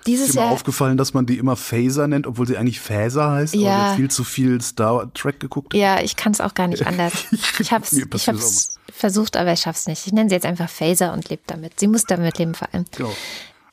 dieses 0.07 0.31
ist 0.31 0.35
mir 0.37 0.45
aufgefallen, 0.45 0.97
dass 0.97 1.13
man 1.13 1.27
die 1.27 1.39
immer 1.39 1.57
Phaser 1.57 2.09
nennt, 2.09 2.27
obwohl 2.27 2.47
sie 2.47 2.57
eigentlich 2.57 2.81
Phaser 2.81 3.31
heißt, 3.33 3.55
ja. 3.55 3.77
aber 3.77 3.97
viel 3.97 4.11
zu 4.11 4.25
viel 4.25 4.61
Star 4.63 5.13
Trek 5.13 5.41
geguckt. 5.41 5.75
Ja, 5.75 6.01
ich 6.01 6.17
kann 6.17 6.33
es 6.33 6.41
auch 6.41 6.55
gar 6.55 6.69
nicht 6.69 6.87
anders. 6.87 7.13
ich 7.59 7.73
habe 7.73 7.85
ich 7.91 8.29
hab's 8.29 8.80
versucht, 9.01 9.37
aber 9.37 9.53
ich 9.53 9.61
schaff's 9.61 9.87
nicht. 9.87 10.07
Ich 10.07 10.13
nenne 10.13 10.29
sie 10.29 10.35
jetzt 10.35 10.47
einfach 10.47 10.69
Phaser 10.69 11.13
und 11.13 11.29
lebe 11.29 11.43
damit. 11.47 11.81
Sie 11.81 11.89
muss 11.89 12.05
damit 12.05 12.39
leben 12.39 12.55
vor 12.55 12.69
allem. 12.73 12.85
Genau. 12.97 13.11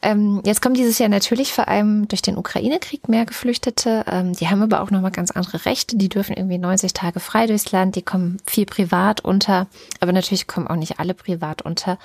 Ähm, 0.02 0.42
jetzt 0.46 0.62
kommen 0.62 0.76
dieses 0.76 1.00
Jahr 1.00 1.10
natürlich 1.10 1.54
vor 1.54 1.68
allem 1.68 2.08
durch 2.08 2.22
den 2.22 2.38
Ukraine-Krieg 2.38 3.10
mehr 3.10 3.26
Geflüchtete. 3.26 4.06
Ähm, 4.08 4.34
die 4.34 4.48
haben 4.48 4.62
aber 4.62 4.82
auch 4.82 4.92
nochmal 4.92 5.12
ganz 5.12 5.32
andere 5.32 5.66
Rechte. 5.66 5.98
Die 5.98 6.10
dürfen 6.10 6.36
irgendwie 6.36 6.60
90 6.60 6.94
Tage 6.94 7.20
frei 7.20 7.48
durchs 7.48 7.72
Land. 7.72 7.96
Die 7.96 8.04
kommen 8.04 8.38
viel 8.46 8.66
privat 8.66 9.22
unter. 9.22 9.68
Aber 10.00 10.12
natürlich 10.12 10.48
kommen 10.48 10.68
auch 10.68 10.76
nicht 10.76 11.00
alle 11.00 11.14
privat 11.14 11.64
unter. 11.64 11.98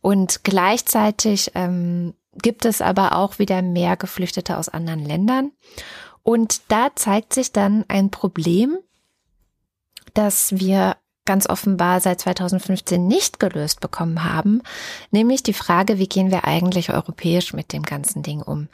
Und 0.00 0.44
gleichzeitig 0.44 1.50
ähm, 1.54 2.14
gibt 2.40 2.64
es 2.64 2.80
aber 2.80 3.16
auch 3.16 3.38
wieder 3.38 3.60
mehr 3.62 3.96
Geflüchtete 3.96 4.56
aus 4.56 4.68
anderen 4.68 5.04
Ländern. 5.04 5.50
Und 6.22 6.62
da 6.68 6.90
zeigt 6.94 7.32
sich 7.32 7.52
dann 7.52 7.84
ein 7.88 8.10
Problem, 8.10 8.78
das 10.14 10.58
wir 10.58 10.96
ganz 11.26 11.48
offenbar 11.48 12.00
seit 12.00 12.20
2015 12.20 13.06
nicht 13.06 13.38
gelöst 13.38 13.80
bekommen 13.80 14.24
haben, 14.24 14.62
nämlich 15.10 15.42
die 15.42 15.52
Frage, 15.52 15.98
wie 15.98 16.08
gehen 16.08 16.30
wir 16.30 16.44
eigentlich 16.44 16.90
europäisch 16.90 17.52
mit 17.52 17.72
dem 17.72 17.82
ganzen 17.82 18.22
Ding 18.22 18.40
um? 18.42 18.68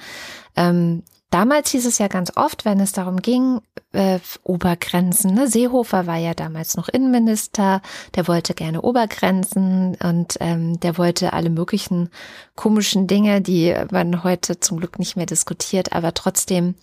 Ähm, 0.56 1.02
Damals 1.32 1.70
hieß 1.70 1.86
es 1.86 1.96
ja 1.96 2.08
ganz 2.08 2.36
oft, 2.36 2.66
wenn 2.66 2.78
es 2.78 2.92
darum 2.92 3.16
ging, 3.22 3.62
äh, 3.92 4.18
Obergrenzen. 4.42 5.32
Ne? 5.32 5.48
Seehofer 5.48 6.06
war 6.06 6.18
ja 6.18 6.34
damals 6.34 6.76
noch 6.76 6.90
Innenminister, 6.90 7.80
der 8.14 8.28
wollte 8.28 8.52
gerne 8.52 8.82
Obergrenzen 8.82 9.96
und 10.04 10.36
ähm, 10.40 10.78
der 10.80 10.98
wollte 10.98 11.32
alle 11.32 11.48
möglichen 11.48 12.10
komischen 12.54 13.06
Dinge, 13.06 13.40
die 13.40 13.74
man 13.90 14.22
heute 14.24 14.60
zum 14.60 14.78
Glück 14.78 14.98
nicht 14.98 15.16
mehr 15.16 15.24
diskutiert, 15.24 15.94
aber 15.94 16.12
trotzdem 16.12 16.74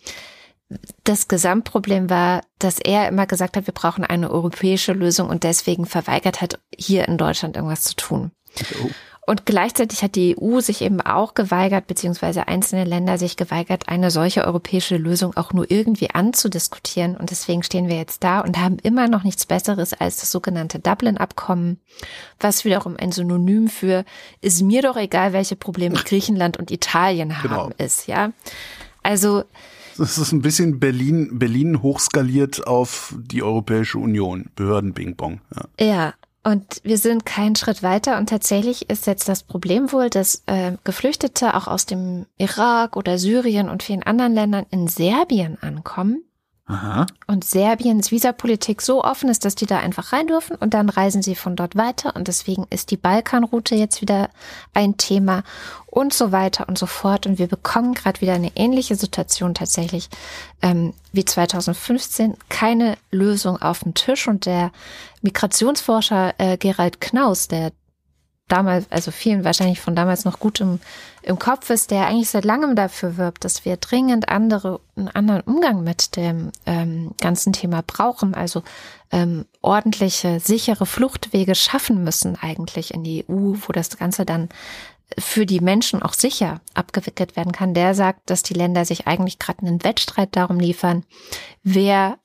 das 1.04 1.28
Gesamtproblem 1.28 2.10
war, 2.10 2.42
dass 2.60 2.80
er 2.80 3.08
immer 3.08 3.26
gesagt 3.26 3.58
hat, 3.58 3.68
wir 3.68 3.74
brauchen 3.74 4.04
eine 4.04 4.30
europäische 4.30 4.94
Lösung 4.94 5.30
und 5.30 5.44
deswegen 5.44 5.86
verweigert 5.86 6.42
hat, 6.42 6.60
hier 6.78 7.08
in 7.08 7.18
Deutschland 7.18 7.56
irgendwas 7.56 7.84
zu 7.84 7.96
tun. 7.96 8.32
Oh. 8.84 8.90
Und 9.30 9.46
gleichzeitig 9.46 10.02
hat 10.02 10.16
die 10.16 10.36
EU 10.40 10.60
sich 10.60 10.82
eben 10.82 11.02
auch 11.02 11.36
geweigert, 11.36 11.86
beziehungsweise 11.86 12.48
einzelne 12.48 12.84
Länder 12.84 13.20
sich 13.20 13.38
geweigert, 13.38 13.88
eine 13.88 14.10
solche 14.10 14.44
europäische 14.44 14.98
Lösung 14.98 15.38
auch 15.38 15.54
nur 15.54 15.70
irgendwie 15.70 16.10
anzudiskutieren. 16.10 17.16
Und 17.16 17.30
deswegen 17.30 17.62
stehen 17.62 17.90
wir 17.90 17.96
jetzt 17.96 18.24
da 18.24 18.40
und 18.40 18.58
haben 18.58 18.80
immer 18.82 19.08
noch 19.08 19.24
nichts 19.24 19.46
Besseres 19.46 19.94
als 19.94 20.18
das 20.18 20.32
sogenannte 20.32 20.80
Dublin-Abkommen, 20.80 21.80
was 22.40 22.66
wiederum 22.66 22.98
ein 22.98 23.12
Synonym 23.12 23.68
für 23.68 24.04
ist 24.42 24.64
mir 24.64 24.82
doch 24.82 24.98
egal, 24.98 25.32
welche 25.32 25.56
Probleme 25.56 25.96
Griechenland 26.06 26.58
und 26.58 26.72
Italien 26.72 27.38
haben 27.38 27.50
genau. 27.50 27.70
ist, 27.78 28.08
ja. 28.08 28.32
Also, 29.04 29.44
das 30.00 30.18
ist 30.18 30.32
ein 30.32 30.42
bisschen 30.42 30.80
Berlin, 30.80 31.38
Berlin 31.38 31.82
hochskaliert 31.82 32.66
auf 32.66 33.16
die 33.18 33.44
Europäische 33.44 34.00
Union, 34.00 34.50
Behörden 34.56 34.94
Bing 34.94 35.16
Bong. 35.16 35.42
Ja. 35.56 35.86
ja, 35.86 36.14
und 36.44 36.82
wir 36.84 36.98
sind 36.98 37.26
keinen 37.26 37.56
Schritt 37.56 37.84
weiter. 37.84 38.18
Und 38.18 38.30
tatsächlich 38.30 38.90
ist 38.90 39.08
jetzt 39.08 39.28
das 39.28 39.44
Problem 39.44 39.92
wohl, 39.92 40.10
dass 40.10 40.44
äh, 40.46 40.74
Geflüchtete 40.84 41.54
auch 41.56 41.68
aus 41.68 41.86
dem 41.86 42.26
Irak 42.38 42.96
oder 42.96 43.18
Syrien 43.18 43.70
und 43.70 43.84
vielen 43.84 44.04
anderen 44.04 44.34
Ländern 44.34 44.66
in 44.72 44.88
Serbien 44.88 45.58
ankommen 45.62 46.24
Aha. 46.70 47.08
Und 47.26 47.44
Serbiens 47.46 48.12
Visapolitik 48.12 48.84
so 48.84 49.04
offen 49.04 49.28
ist, 49.28 49.44
dass 49.44 49.56
die 49.56 49.66
da 49.66 49.80
einfach 49.80 50.14
rein 50.14 50.28
dürfen 50.28 50.56
und 50.56 50.76
dann 50.76 50.90
reisen 50.90 51.24
sie 51.24 51.34
von 51.34 51.56
dort 51.56 51.76
weiter 51.76 52.16
und 52.16 52.28
deswegen 52.28 52.68
ist 52.70 52.92
die 52.92 52.98
Balkanroute 52.98 53.74
jetzt 53.74 54.02
wieder 54.02 54.30
ein 54.76 54.96
Thema 54.96 55.42
und 55.88 56.14
so 56.14 56.32
weiter 56.32 56.70
und 56.70 56.78
so 56.78 56.86
fort. 56.86 57.26
Und 57.26 57.40
wir 57.40 57.48
bekommen 57.48 57.96
gerade 57.96 58.22
wieder 58.22 58.34
eine 58.34 58.52
ähnliche 58.56 58.96
Situation 58.96 59.56
tatsächlich 59.56 60.10
ähm, 60.62 60.94
wie 61.12 61.26
2015. 61.26 62.36
Keine 62.50 63.00
Lösung 63.10 63.60
auf 63.60 63.80
dem 63.80 63.96
Tisch 63.96 64.28
und 64.28 64.46
der 64.46 64.72
Migrationsforscher 65.24 66.36
äh, 66.38 66.58
Gerald 66.58 67.02
Knaus, 67.02 67.48
der 67.48 67.72
damals, 68.48 68.86
also 68.92 69.10
vielen 69.10 69.44
wahrscheinlich 69.44 69.80
von 69.80 69.96
damals 69.96 70.24
noch 70.24 70.40
gut 70.40 70.64
im, 71.30 71.40
Kopf 71.40 71.70
ist, 71.70 71.92
der 71.92 72.08
eigentlich 72.08 72.30
seit 72.30 72.46
langem 72.46 72.76
dafür 72.76 73.18
wirbt, 73.18 73.46
dass 73.46 73.64
wir 73.66 73.78
dringend 73.78 74.30
andere, 74.30 74.80
einen 74.96 75.10
anderen 75.10 75.42
Umgang 75.42 75.84
mit 75.84 76.16
dem 76.16 76.52
ähm, 76.66 77.12
ganzen 77.22 77.54
Thema 77.54 77.84
brauchen, 77.86 78.34
also 78.34 78.64
ähm, 79.12 79.46
ordentliche, 79.62 80.40
sichere 80.40 80.86
Fluchtwege 80.86 81.56
schaffen 81.56 82.04
müssen 82.04 82.36
eigentlich 82.36 82.94
in 82.94 83.04
die 83.04 83.26
EU, 83.30 83.54
wo 83.56 83.72
das 83.72 83.98
Ganze 83.98 84.26
dann 84.26 84.50
für 85.18 85.46
die 85.46 85.60
Menschen 85.60 86.02
auch 86.02 86.14
sicher 86.14 86.62
abgewickelt 86.74 87.36
werden 87.36 87.52
kann, 87.52 87.74
der 87.74 87.96
sagt, 87.96 88.30
dass 88.30 88.44
die 88.44 88.54
Länder 88.54 88.86
sich 88.86 89.08
eigentlich 89.08 89.40
gerade 89.40 89.66
einen 89.66 89.84
Wettstreit 89.84 90.36
darum 90.36 90.60
liefern, 90.60 91.04
wer 91.64 92.20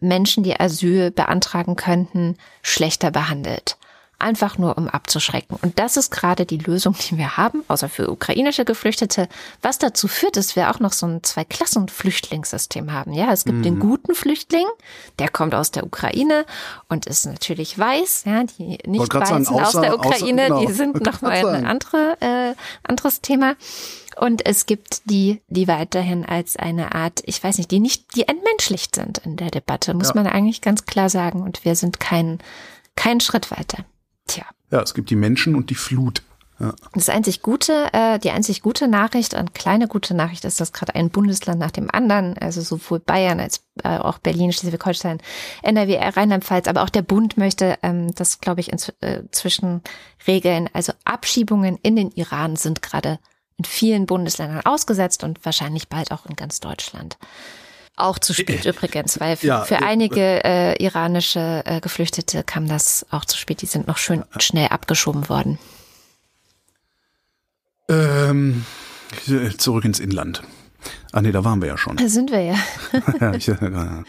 Menschen, 0.00 0.44
die 0.44 0.58
Asyl 0.58 1.10
beantragen 1.10 1.76
könnten, 1.76 2.36
schlechter 2.62 3.10
behandelt 3.10 3.78
einfach 4.18 4.58
nur 4.58 4.76
um 4.76 4.88
abzuschrecken. 4.88 5.56
Und 5.62 5.78
das 5.78 5.96
ist 5.96 6.10
gerade 6.10 6.44
die 6.44 6.58
Lösung, 6.58 6.94
die 7.08 7.16
wir 7.16 7.36
haben, 7.36 7.62
außer 7.68 7.88
für 7.88 8.10
ukrainische 8.10 8.64
Geflüchtete, 8.64 9.28
was 9.62 9.78
dazu 9.78 10.08
führt, 10.08 10.36
dass 10.36 10.56
wir 10.56 10.70
auch 10.70 10.80
noch 10.80 10.92
so 10.92 11.06
ein 11.06 11.22
Zwei-Klassen-Flüchtlingssystem 11.22 12.92
haben. 12.92 13.12
Ja, 13.12 13.32
es 13.32 13.44
gibt 13.44 13.58
mhm. 13.58 13.62
den 13.62 13.78
guten 13.78 14.14
Flüchtling, 14.14 14.66
der 15.20 15.28
kommt 15.28 15.54
aus 15.54 15.70
der 15.70 15.84
Ukraine 15.84 16.46
und 16.88 17.06
ist 17.06 17.26
natürlich 17.26 17.78
weiß. 17.78 18.24
Ja, 18.26 18.42
die 18.42 18.78
nicht 18.86 19.14
Weißen 19.14 19.44
sagen, 19.44 19.60
außer, 19.60 19.78
aus 19.78 19.82
der 19.82 19.94
Ukraine, 19.94 20.42
außer, 20.44 20.54
genau. 20.54 20.66
die 20.66 20.72
sind 20.72 21.00
nochmal 21.06 21.46
ein 21.46 21.66
andere, 21.66 22.16
äh, 22.20 22.54
anderes 22.82 23.20
Thema. 23.20 23.54
Und 24.16 24.44
es 24.46 24.66
gibt 24.66 25.02
die, 25.04 25.40
die 25.46 25.68
weiterhin 25.68 26.24
als 26.24 26.56
eine 26.56 26.92
Art, 26.92 27.22
ich 27.24 27.42
weiß 27.42 27.58
nicht, 27.58 27.70
die 27.70 27.78
nicht, 27.78 28.16
die 28.16 28.26
entmenschlicht 28.26 28.96
sind 28.96 29.18
in 29.18 29.36
der 29.36 29.52
Debatte, 29.52 29.94
muss 29.94 30.08
ja. 30.08 30.14
man 30.16 30.26
eigentlich 30.26 30.60
ganz 30.60 30.86
klar 30.86 31.08
sagen. 31.08 31.42
Und 31.42 31.64
wir 31.64 31.76
sind 31.76 32.00
kein, 32.00 32.40
kein 32.96 33.20
Schritt 33.20 33.52
weiter. 33.52 33.84
Tja. 34.28 34.44
Ja, 34.70 34.82
es 34.82 34.94
gibt 34.94 35.10
die 35.10 35.16
Menschen 35.16 35.56
und 35.56 35.70
die 35.70 35.74
Flut. 35.74 36.22
Ja. 36.60 36.74
Das 36.92 37.08
einzig 37.08 37.42
gute, 37.42 37.86
äh, 37.92 38.18
die 38.18 38.30
einzig 38.30 38.62
gute 38.62 38.88
Nachricht 38.88 39.34
und 39.34 39.54
kleine 39.54 39.86
gute 39.86 40.14
Nachricht 40.14 40.44
ist, 40.44 40.60
dass 40.60 40.72
gerade 40.72 40.94
ein 40.94 41.10
Bundesland 41.10 41.60
nach 41.60 41.70
dem 41.70 41.88
anderen, 41.90 42.36
also 42.38 42.60
sowohl 42.60 42.98
Bayern 42.98 43.38
als 43.38 43.62
äh, 43.84 43.98
auch 43.98 44.18
Berlin, 44.18 44.52
Schleswig-Holstein, 44.52 45.20
NRW, 45.62 45.96
Rheinland-Pfalz, 45.98 46.66
aber 46.66 46.82
auch 46.82 46.90
der 46.90 47.02
Bund 47.02 47.36
möchte 47.36 47.78
ähm, 47.82 48.12
das, 48.14 48.40
glaube 48.40 48.60
ich, 48.60 48.72
inzwischen 48.72 49.82
äh, 49.84 50.30
regeln. 50.30 50.68
Also 50.72 50.92
Abschiebungen 51.04 51.78
in 51.82 51.94
den 51.94 52.10
Iran 52.10 52.56
sind 52.56 52.82
gerade 52.82 53.20
in 53.56 53.64
vielen 53.64 54.06
Bundesländern 54.06 54.62
ausgesetzt 54.64 55.22
und 55.22 55.44
wahrscheinlich 55.44 55.88
bald 55.88 56.10
auch 56.10 56.26
in 56.26 56.34
ganz 56.34 56.58
Deutschland. 56.58 57.18
Auch 57.98 58.18
zu 58.18 58.32
spät 58.32 58.64
übrigens, 58.64 59.20
weil 59.20 59.36
für, 59.36 59.46
ja, 59.46 59.64
für 59.64 59.82
einige 59.82 60.44
äh, 60.44 60.82
iranische 60.82 61.62
äh, 61.64 61.80
Geflüchtete 61.80 62.44
kam 62.44 62.68
das 62.68 63.06
auch 63.10 63.24
zu 63.24 63.36
spät. 63.36 63.62
Die 63.62 63.66
sind 63.66 63.86
noch 63.86 63.98
schön 63.98 64.24
schnell 64.38 64.68
abgeschoben 64.68 65.28
worden. 65.28 65.58
Ähm, 67.88 68.64
zurück 69.56 69.84
ins 69.84 69.98
Inland. 69.98 70.42
Ah 71.12 71.22
nee, 71.22 71.32
da 71.32 71.44
waren 71.44 71.60
wir 71.60 71.68
ja 71.68 71.78
schon. 71.78 71.96
Da 71.96 72.08
sind 72.08 72.30
wir 72.30 72.42
ja. 72.42 72.56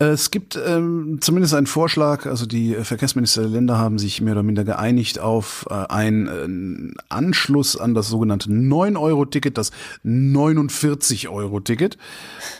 Es 0.00 0.30
gibt 0.30 0.56
ähm, 0.64 1.18
zumindest 1.20 1.54
einen 1.54 1.66
Vorschlag, 1.66 2.26
also 2.26 2.46
die 2.46 2.74
Verkehrsminister 2.74 3.42
der 3.42 3.50
Länder 3.50 3.78
haben 3.78 3.98
sich 3.98 4.20
mehr 4.20 4.34
oder 4.34 4.44
minder 4.44 4.62
geeinigt 4.62 5.18
auf 5.18 5.66
äh, 5.70 5.74
einen 5.74 6.94
äh, 6.94 7.02
Anschluss 7.08 7.76
an 7.76 7.94
das 7.94 8.06
sogenannte 8.06 8.48
9-Euro-Ticket, 8.48 9.58
das 9.58 9.72
49-Euro-Ticket. 10.04 11.98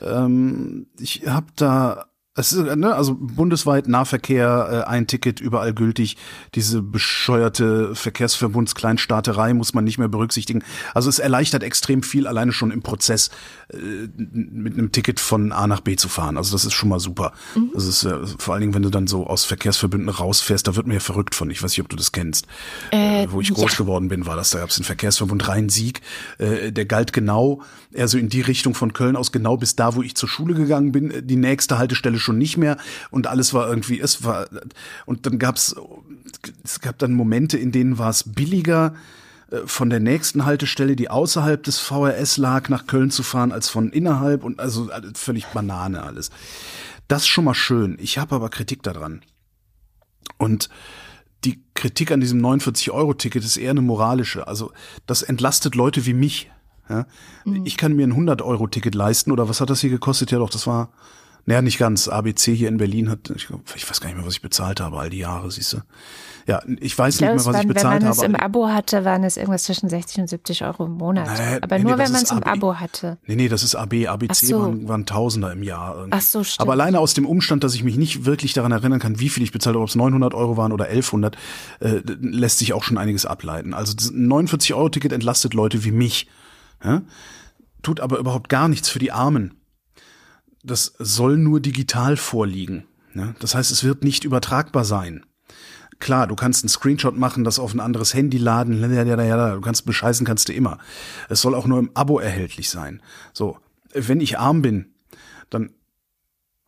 Ähm, 0.02 0.86
ich 0.98 1.28
habe 1.28 1.46
da 1.54 2.07
es 2.38 2.52
ist, 2.52 2.76
ne, 2.76 2.94
also 2.94 3.16
bundesweit 3.18 3.88
Nahverkehr, 3.88 4.84
äh, 4.86 4.88
ein 4.88 5.06
Ticket 5.08 5.40
überall 5.40 5.74
gültig. 5.74 6.16
Diese 6.54 6.82
bescheuerte 6.82 7.94
Verkehrsverbundskleinstaaterei 7.96 9.54
muss 9.54 9.74
man 9.74 9.84
nicht 9.84 9.98
mehr 9.98 10.08
berücksichtigen. 10.08 10.62
Also 10.94 11.08
es 11.08 11.18
erleichtert 11.18 11.64
extrem 11.64 12.04
viel, 12.04 12.28
alleine 12.28 12.52
schon 12.52 12.70
im 12.70 12.82
Prozess 12.82 13.30
äh, 13.72 13.76
mit 14.16 14.74
einem 14.74 14.92
Ticket 14.92 15.18
von 15.18 15.50
A 15.50 15.66
nach 15.66 15.80
B 15.80 15.96
zu 15.96 16.08
fahren. 16.08 16.36
Also 16.36 16.52
das 16.52 16.64
ist 16.64 16.74
schon 16.74 16.88
mal 16.88 17.00
super. 17.00 17.32
Mhm. 17.56 17.70
Das 17.74 17.86
ist 17.86 18.04
äh, 18.04 18.24
vor 18.38 18.54
allen 18.54 18.60
Dingen, 18.60 18.74
wenn 18.74 18.82
du 18.82 18.90
dann 18.90 19.08
so 19.08 19.26
aus 19.26 19.44
Verkehrsverbünden 19.44 20.08
rausfährst, 20.08 20.68
da 20.68 20.76
wird 20.76 20.86
mir 20.86 20.94
ja 20.94 21.00
verrückt 21.00 21.34
von. 21.34 21.50
Ich 21.50 21.60
weiß 21.60 21.72
nicht, 21.72 21.80
ob 21.80 21.88
du 21.88 21.96
das 21.96 22.12
kennst. 22.12 22.46
Äh, 22.92 23.24
äh 23.24 23.32
wo 23.32 23.40
ich 23.40 23.52
groß 23.52 23.72
ja. 23.72 23.78
geworden 23.78 24.08
bin, 24.08 24.26
war 24.26 24.36
das. 24.36 24.50
Da 24.50 24.60
gab 24.60 24.70
es 24.70 24.76
den 24.76 24.84
Verkehrsverbund 24.84 25.48
Rhein-Sieg. 25.48 26.02
Äh, 26.38 26.70
der 26.70 26.86
galt 26.86 27.12
genau, 27.12 27.62
eher 27.92 28.06
so 28.06 28.16
in 28.16 28.28
die 28.28 28.42
Richtung 28.42 28.74
von 28.74 28.92
Köln 28.92 29.16
aus, 29.16 29.32
genau 29.32 29.56
bis 29.56 29.74
da, 29.74 29.96
wo 29.96 30.02
ich 30.02 30.14
zur 30.14 30.28
Schule 30.28 30.54
gegangen 30.54 30.92
bin. 30.92 31.26
Die 31.26 31.36
nächste 31.36 31.78
Haltestelle 31.78 32.18
schon 32.28 32.38
nicht 32.38 32.56
mehr 32.56 32.76
und 33.10 33.26
alles 33.26 33.54
war 33.54 33.68
irgendwie, 33.68 34.00
es 34.00 34.22
war, 34.22 34.46
und 35.06 35.26
dann 35.26 35.38
gab's, 35.38 35.74
es 36.62 36.80
gab 36.80 36.98
dann 36.98 37.14
Momente, 37.14 37.56
in 37.56 37.72
denen 37.72 37.98
war 37.98 38.10
es 38.10 38.22
billiger, 38.22 38.94
äh, 39.50 39.66
von 39.66 39.90
der 39.90 40.00
nächsten 40.00 40.44
Haltestelle, 40.44 40.94
die 40.94 41.10
außerhalb 41.10 41.62
des 41.62 41.78
VRS 41.78 42.36
lag, 42.36 42.68
nach 42.68 42.86
Köln 42.86 43.10
zu 43.10 43.22
fahren, 43.22 43.52
als 43.52 43.68
von 43.68 43.90
innerhalb 43.90 44.44
und 44.44 44.60
also 44.60 44.90
völlig 45.14 45.46
Banane 45.46 46.02
alles. 46.02 46.30
Das 47.08 47.22
ist 47.22 47.28
schon 47.28 47.44
mal 47.44 47.54
schön. 47.54 47.96
Ich 48.00 48.18
habe 48.18 48.34
aber 48.34 48.50
Kritik 48.50 48.82
daran. 48.82 49.22
Und 50.36 50.68
die 51.44 51.62
Kritik 51.74 52.12
an 52.12 52.20
diesem 52.20 52.44
49-Euro-Ticket 52.44 53.42
ist 53.42 53.56
eher 53.56 53.70
eine 53.70 53.80
moralische. 53.80 54.46
Also 54.46 54.72
das 55.06 55.22
entlastet 55.22 55.74
Leute 55.74 56.04
wie 56.04 56.12
mich. 56.12 56.50
Ja? 56.88 57.06
Mhm. 57.44 57.64
Ich 57.64 57.76
kann 57.76 57.94
mir 57.94 58.06
ein 58.06 58.12
100-Euro-Ticket 58.12 58.94
leisten 58.94 59.32
oder 59.32 59.48
was 59.48 59.60
hat 59.60 59.70
das 59.70 59.80
hier 59.80 59.90
gekostet? 59.90 60.30
Ja 60.30 60.38
doch, 60.38 60.50
das 60.50 60.66
war 60.66 60.90
naja, 61.48 61.62
nicht 61.62 61.78
ganz. 61.78 62.08
ABC 62.08 62.54
hier 62.54 62.68
in 62.68 62.76
Berlin 62.76 63.08
hat, 63.08 63.30
ich, 63.34 63.48
ich 63.74 63.88
weiß 63.88 64.02
gar 64.02 64.08
nicht 64.08 64.18
mehr, 64.18 64.26
was 64.26 64.34
ich 64.34 64.42
bezahlt 64.42 64.82
habe, 64.82 64.98
all 64.98 65.08
die 65.08 65.16
Jahre, 65.16 65.50
siehst 65.50 65.72
du. 65.72 65.78
Ja, 66.46 66.60
ich 66.78 66.98
weiß 66.98 67.14
ich 67.14 67.20
nicht 67.22 67.26
mehr, 67.26 67.36
was 67.36 67.46
waren, 67.46 67.62
ich 67.62 67.66
bezahlt 67.66 67.86
habe. 67.86 68.00
Wenn 68.00 68.04
man 68.04 68.12
es 68.12 68.22
im 68.22 68.36
Abo 68.36 68.68
hatte, 68.68 69.06
waren 69.06 69.24
es 69.24 69.38
irgendwas 69.38 69.64
zwischen 69.64 69.88
60 69.88 70.18
und 70.18 70.28
70 70.28 70.64
Euro 70.64 70.84
im 70.84 70.98
Monat. 70.98 71.26
Naja, 71.26 71.58
Aber 71.62 71.78
nee, 71.78 71.84
nur, 71.84 71.96
nee, 71.96 72.04
wenn 72.04 72.12
man 72.12 72.22
es 72.22 72.32
im 72.32 72.42
Abo 72.42 72.74
hatte. 72.74 73.16
Nee, 73.26 73.36
nee, 73.36 73.48
das 73.48 73.62
ist 73.62 73.76
AB. 73.76 73.94
ABC 74.08 74.48
so. 74.48 74.60
waren, 74.60 74.88
waren 74.88 75.06
Tausender 75.06 75.50
im 75.50 75.62
Jahr. 75.62 75.94
Irgendwie. 75.94 76.18
Ach 76.18 76.20
so, 76.20 76.44
stimmt. 76.44 76.60
Aber 76.60 76.72
alleine 76.72 77.00
aus 77.00 77.14
dem 77.14 77.24
Umstand, 77.24 77.64
dass 77.64 77.74
ich 77.74 77.82
mich 77.82 77.96
nicht 77.96 78.26
wirklich 78.26 78.52
daran 78.52 78.72
erinnern 78.72 79.00
kann, 79.00 79.18
wie 79.18 79.30
viel 79.30 79.42
ich 79.42 79.50
bezahlt 79.50 79.74
habe, 79.74 79.82
ob 79.82 79.88
es 79.88 79.94
900 79.94 80.34
Euro 80.34 80.58
waren 80.58 80.72
oder 80.72 80.84
1100, 80.84 81.34
äh, 81.80 82.02
lässt 82.20 82.58
sich 82.58 82.74
auch 82.74 82.82
schon 82.82 82.98
einiges 82.98 83.24
ableiten. 83.24 83.72
Also 83.72 83.94
ein 84.10 84.30
49-Euro-Ticket 84.30 85.12
entlastet 85.12 85.54
Leute 85.54 85.82
wie 85.82 85.92
mich. 85.92 86.28
Ja? 86.84 87.00
Tut 87.80 88.00
aber 88.00 88.18
überhaupt 88.18 88.50
gar 88.50 88.68
nichts 88.68 88.90
für 88.90 88.98
die 88.98 89.12
Armen 89.12 89.57
das 90.62 90.94
soll 90.98 91.36
nur 91.36 91.60
digital 91.60 92.16
vorliegen. 92.16 92.84
Ne? 93.14 93.34
Das 93.40 93.54
heißt, 93.54 93.70
es 93.70 93.84
wird 93.84 94.04
nicht 94.04 94.24
übertragbar 94.24 94.84
sein. 94.84 95.24
Klar, 96.00 96.28
du 96.28 96.36
kannst 96.36 96.62
einen 96.62 96.68
Screenshot 96.68 97.16
machen, 97.16 97.42
das 97.42 97.58
auf 97.58 97.74
ein 97.74 97.80
anderes 97.80 98.14
Handy 98.14 98.38
laden, 98.38 98.80
du 98.80 99.60
kannst 99.60 99.84
bescheißen, 99.84 100.24
kannst 100.24 100.48
du 100.48 100.52
immer. 100.52 100.78
Es 101.28 101.40
soll 101.40 101.54
auch 101.54 101.66
nur 101.66 101.80
im 101.80 101.90
Abo 101.94 102.20
erhältlich 102.20 102.70
sein. 102.70 103.02
So, 103.32 103.58
wenn 103.92 104.20
ich 104.20 104.38
arm 104.38 104.62
bin, 104.62 104.92
dann 105.50 105.72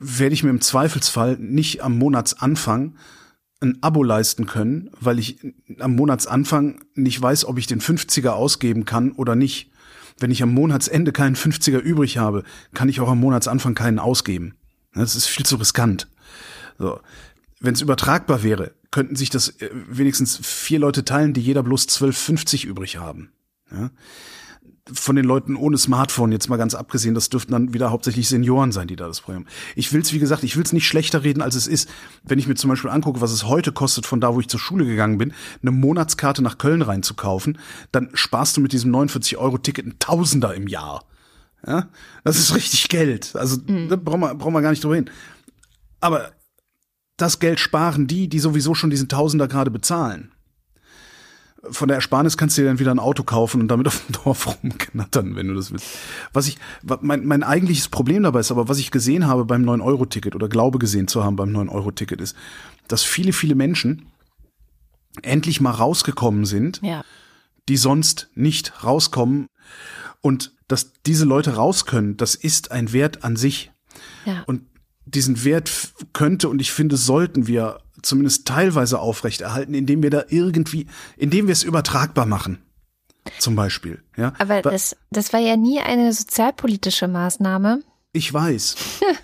werde 0.01 0.35
ich 0.35 0.43
mir 0.43 0.51
im 0.51 0.61
Zweifelsfall 0.61 1.37
nicht 1.39 1.83
am 1.83 1.97
Monatsanfang 1.99 2.97
ein 3.61 3.79
Abo 3.83 4.03
leisten 4.03 4.47
können, 4.47 4.91
weil 4.99 5.19
ich 5.19 5.39
am 5.79 5.95
Monatsanfang 5.95 6.83
nicht 6.95 7.21
weiß, 7.21 7.45
ob 7.45 7.59
ich 7.59 7.67
den 7.67 7.81
50er 7.81 8.31
ausgeben 8.31 8.85
kann 8.85 9.13
oder 9.13 9.37
nicht. 9.37 9.70
Wenn 10.21 10.31
ich 10.31 10.43
am 10.43 10.53
Monatsende 10.53 11.13
keinen 11.13 11.35
50er 11.35 11.79
übrig 11.79 12.19
habe, 12.19 12.45
kann 12.75 12.89
ich 12.89 13.01
auch 13.01 13.09
am 13.09 13.19
Monatsanfang 13.19 13.75
keinen 13.75 13.99
ausgeben. 13.99 14.55
Das 14.95 15.17
ist 15.17 15.27
viel 15.27 15.47
zu 15.47 15.57
riskant. 15.57 16.09
So. 16.79 17.01
Wenn 17.59 17.75
es 17.75 17.81
übertragbar 17.83 18.43
wäre, 18.43 18.73
könnten 18.91 19.17
sich 19.17 19.31
das 19.31 19.49
äh, 19.61 19.71
wenigstens 19.73 20.39
vier 20.43 20.79
Leute 20.79 21.05
teilen, 21.05 21.33
die 21.33 21.41
jeder 21.41 21.63
bloß 21.63 21.89
12,50 21.89 22.67
übrig 22.67 22.97
haben. 22.97 23.33
Ja? 23.71 23.91
Von 24.93 25.17
den 25.17 25.25
Leuten 25.25 25.57
ohne 25.57 25.79
Smartphone, 25.79 26.33
jetzt 26.33 26.49
mal 26.49 26.57
ganz 26.57 26.75
abgesehen, 26.75 27.15
das 27.15 27.29
dürften 27.29 27.53
dann 27.53 27.75
wieder 27.75 27.91
hauptsächlich 27.91 28.29
Senioren 28.29 28.73
sein, 28.73 28.89
die 28.89 28.97
da 28.97 29.07
das 29.07 29.21
Problem 29.21 29.45
haben. 29.45 29.55
Ich 29.77 29.93
will 29.93 30.01
es, 30.01 30.13
wie 30.13 30.19
gesagt, 30.19 30.45
ich 30.45 30.57
will 30.57 30.63
es 30.63 30.73
nicht 30.73 30.87
schlechter 30.87 31.23
reden, 31.23 31.43
als 31.43 31.55
es 31.55 31.67
ist. 31.67 31.89
Wenn 32.23 32.39
ich 32.39 32.47
mir 32.47 32.55
zum 32.55 32.71
Beispiel 32.71 32.91
angucke, 32.91 33.21
was 33.21 33.33
es 33.33 33.45
heute 33.45 33.73
kostet, 33.73 34.07
von 34.07 34.21
da, 34.21 34.35
wo 34.35 34.41
ich 34.41 34.49
zur 34.49 34.61
Schule 34.61 34.85
gegangen 34.85 35.19
bin, 35.19 35.33
eine 35.63 35.71
Monatskarte 35.71 36.43
nach 36.43 36.59
Köln 36.59 36.83
reinzukaufen, 36.83 37.59
dann 37.93 38.11
sparst 38.15 38.57
du 38.57 38.61
mit 38.61 38.73
diesem 38.73 38.95
49-Euro-Ticket 38.95 39.87
ein 39.87 39.99
Tausender 39.99 40.55
im 40.55 40.67
Jahr. 40.67 41.05
Ja, 41.67 41.89
das 42.25 42.39
ist 42.39 42.55
richtig 42.55 42.89
Geld. 42.89 43.37
Also 43.37 43.59
mhm. 43.67 43.89
da 43.89 43.97
brauchen 43.97 44.21
wir, 44.21 44.35
brauchen 44.35 44.55
wir 44.55 44.63
gar 44.63 44.71
nicht 44.71 44.83
drüber 44.83 44.97
hin. 44.97 45.11
Aber 46.01 46.33
das 47.17 47.39
Geld 47.39 47.61
sparen 47.61 48.07
die, 48.07 48.29
die 48.29 48.39
sowieso 48.39 48.75
schon 48.75 48.91
diesen 48.91 49.09
Tausender 49.09 49.47
gerade 49.47 49.71
bezahlen 49.71 50.33
von 51.69 51.89
der 51.89 51.97
Ersparnis 51.97 52.37
kannst 52.37 52.57
du 52.57 52.63
dir 52.63 52.69
dann 52.69 52.79
wieder 52.79 52.91
ein 52.91 52.99
Auto 52.99 53.23
kaufen 53.23 53.61
und 53.61 53.69
damit 53.69 53.87
auf 53.89 54.03
dem 54.07 54.13
Dorf 54.13 54.47
rumknattern, 54.47 55.37
wenn 55.37 55.49
du 55.49 55.55
das 55.55 55.73
willst. 55.73 55.87
Was 56.33 56.49
ich, 56.49 56.59
mein, 57.01 57.27
mein 57.27 57.43
eigentliches 57.43 57.89
Problem 57.89 58.23
dabei 58.23 58.41
ist, 58.41 58.51
aber 58.51 58.69
was 58.69 58.79
ich 58.79 58.91
gesehen 58.91 59.27
habe 59.27 59.45
beim 59.45 59.65
9-Euro-Ticket 59.65 60.35
oder 60.35 60.49
glaube 60.49 60.79
gesehen 60.79 61.09
zu 61.09 61.25
haben 61.25 61.37
beim 61.37 61.55
9-Euro-Ticket 61.55 62.21
ist, 62.21 62.37
dass 62.89 63.03
viele, 63.03 63.33
viele 63.33 63.55
Menschen 63.55 64.07
endlich 65.23 65.61
mal 65.61 65.73
rausgekommen 65.73 66.45
sind, 66.45 66.81
ja. 66.83 67.05
die 67.69 67.77
sonst 67.77 68.31
nicht 68.35 68.85
rauskommen. 68.85 69.47
Und 70.23 70.53
dass 70.69 70.93
diese 71.07 71.25
Leute 71.25 71.55
raus 71.55 71.87
können, 71.87 72.17
das 72.17 72.35
ist 72.35 72.71
ein 72.71 72.93
Wert 72.93 73.25
an 73.25 73.37
sich. 73.37 73.73
Ja. 74.25 74.43
Und 74.47 74.63
diesen 75.05 75.45
Wert 75.45 75.93
könnte 76.13 76.49
und 76.49 76.61
ich 76.61 76.73
finde, 76.73 76.97
sollten 76.97 77.47
wir 77.47 77.81
zumindest 78.03 78.47
teilweise 78.47 78.99
aufrechterhalten, 78.99 79.75
indem 79.75 80.03
wir 80.03 80.11
da 80.11 80.25
irgendwie, 80.29 80.87
indem 81.17 81.47
wir 81.47 81.53
es 81.53 81.63
übertragbar 81.63 82.27
machen. 82.27 82.59
zum 83.39 83.55
Beispiel. 83.55 84.03
Ja? 84.17 84.33
Aber 84.39 84.63
das, 84.63 84.97
das 85.11 85.33
war 85.33 85.41
ja 85.41 85.57
nie 85.57 85.81
eine 85.81 86.13
sozialpolitische 86.13 87.09
Maßnahme. 87.09 87.83
Ich 88.13 88.33
weiß. 88.33 88.77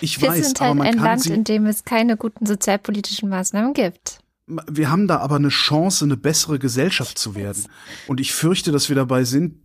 Ich 0.00 0.20
Wir 0.20 0.28
weiß, 0.28 0.44
sind 0.48 0.60
aber 0.60 0.68
halt 0.68 0.78
man 0.78 0.86
ein 0.88 0.96
kann 0.96 1.04
Land, 1.04 1.22
sie, 1.22 1.32
in 1.32 1.44
dem 1.44 1.64
es 1.64 1.84
keine 1.84 2.18
guten 2.18 2.44
sozialpolitischen 2.44 3.30
Maßnahmen 3.30 3.72
gibt. 3.72 4.18
wir 4.46 4.90
haben 4.90 5.08
da 5.08 5.20
aber 5.20 5.36
eine 5.36 5.48
Chance, 5.48 6.04
eine 6.04 6.18
bessere 6.18 6.58
Gesellschaft 6.58 7.18
zu 7.18 7.34
werden. 7.34 7.64
Und 8.06 8.20
ich 8.20 8.34
fürchte, 8.34 8.72
dass 8.72 8.90
wir 8.90 8.96
dabei 8.96 9.24
sind, 9.24 9.62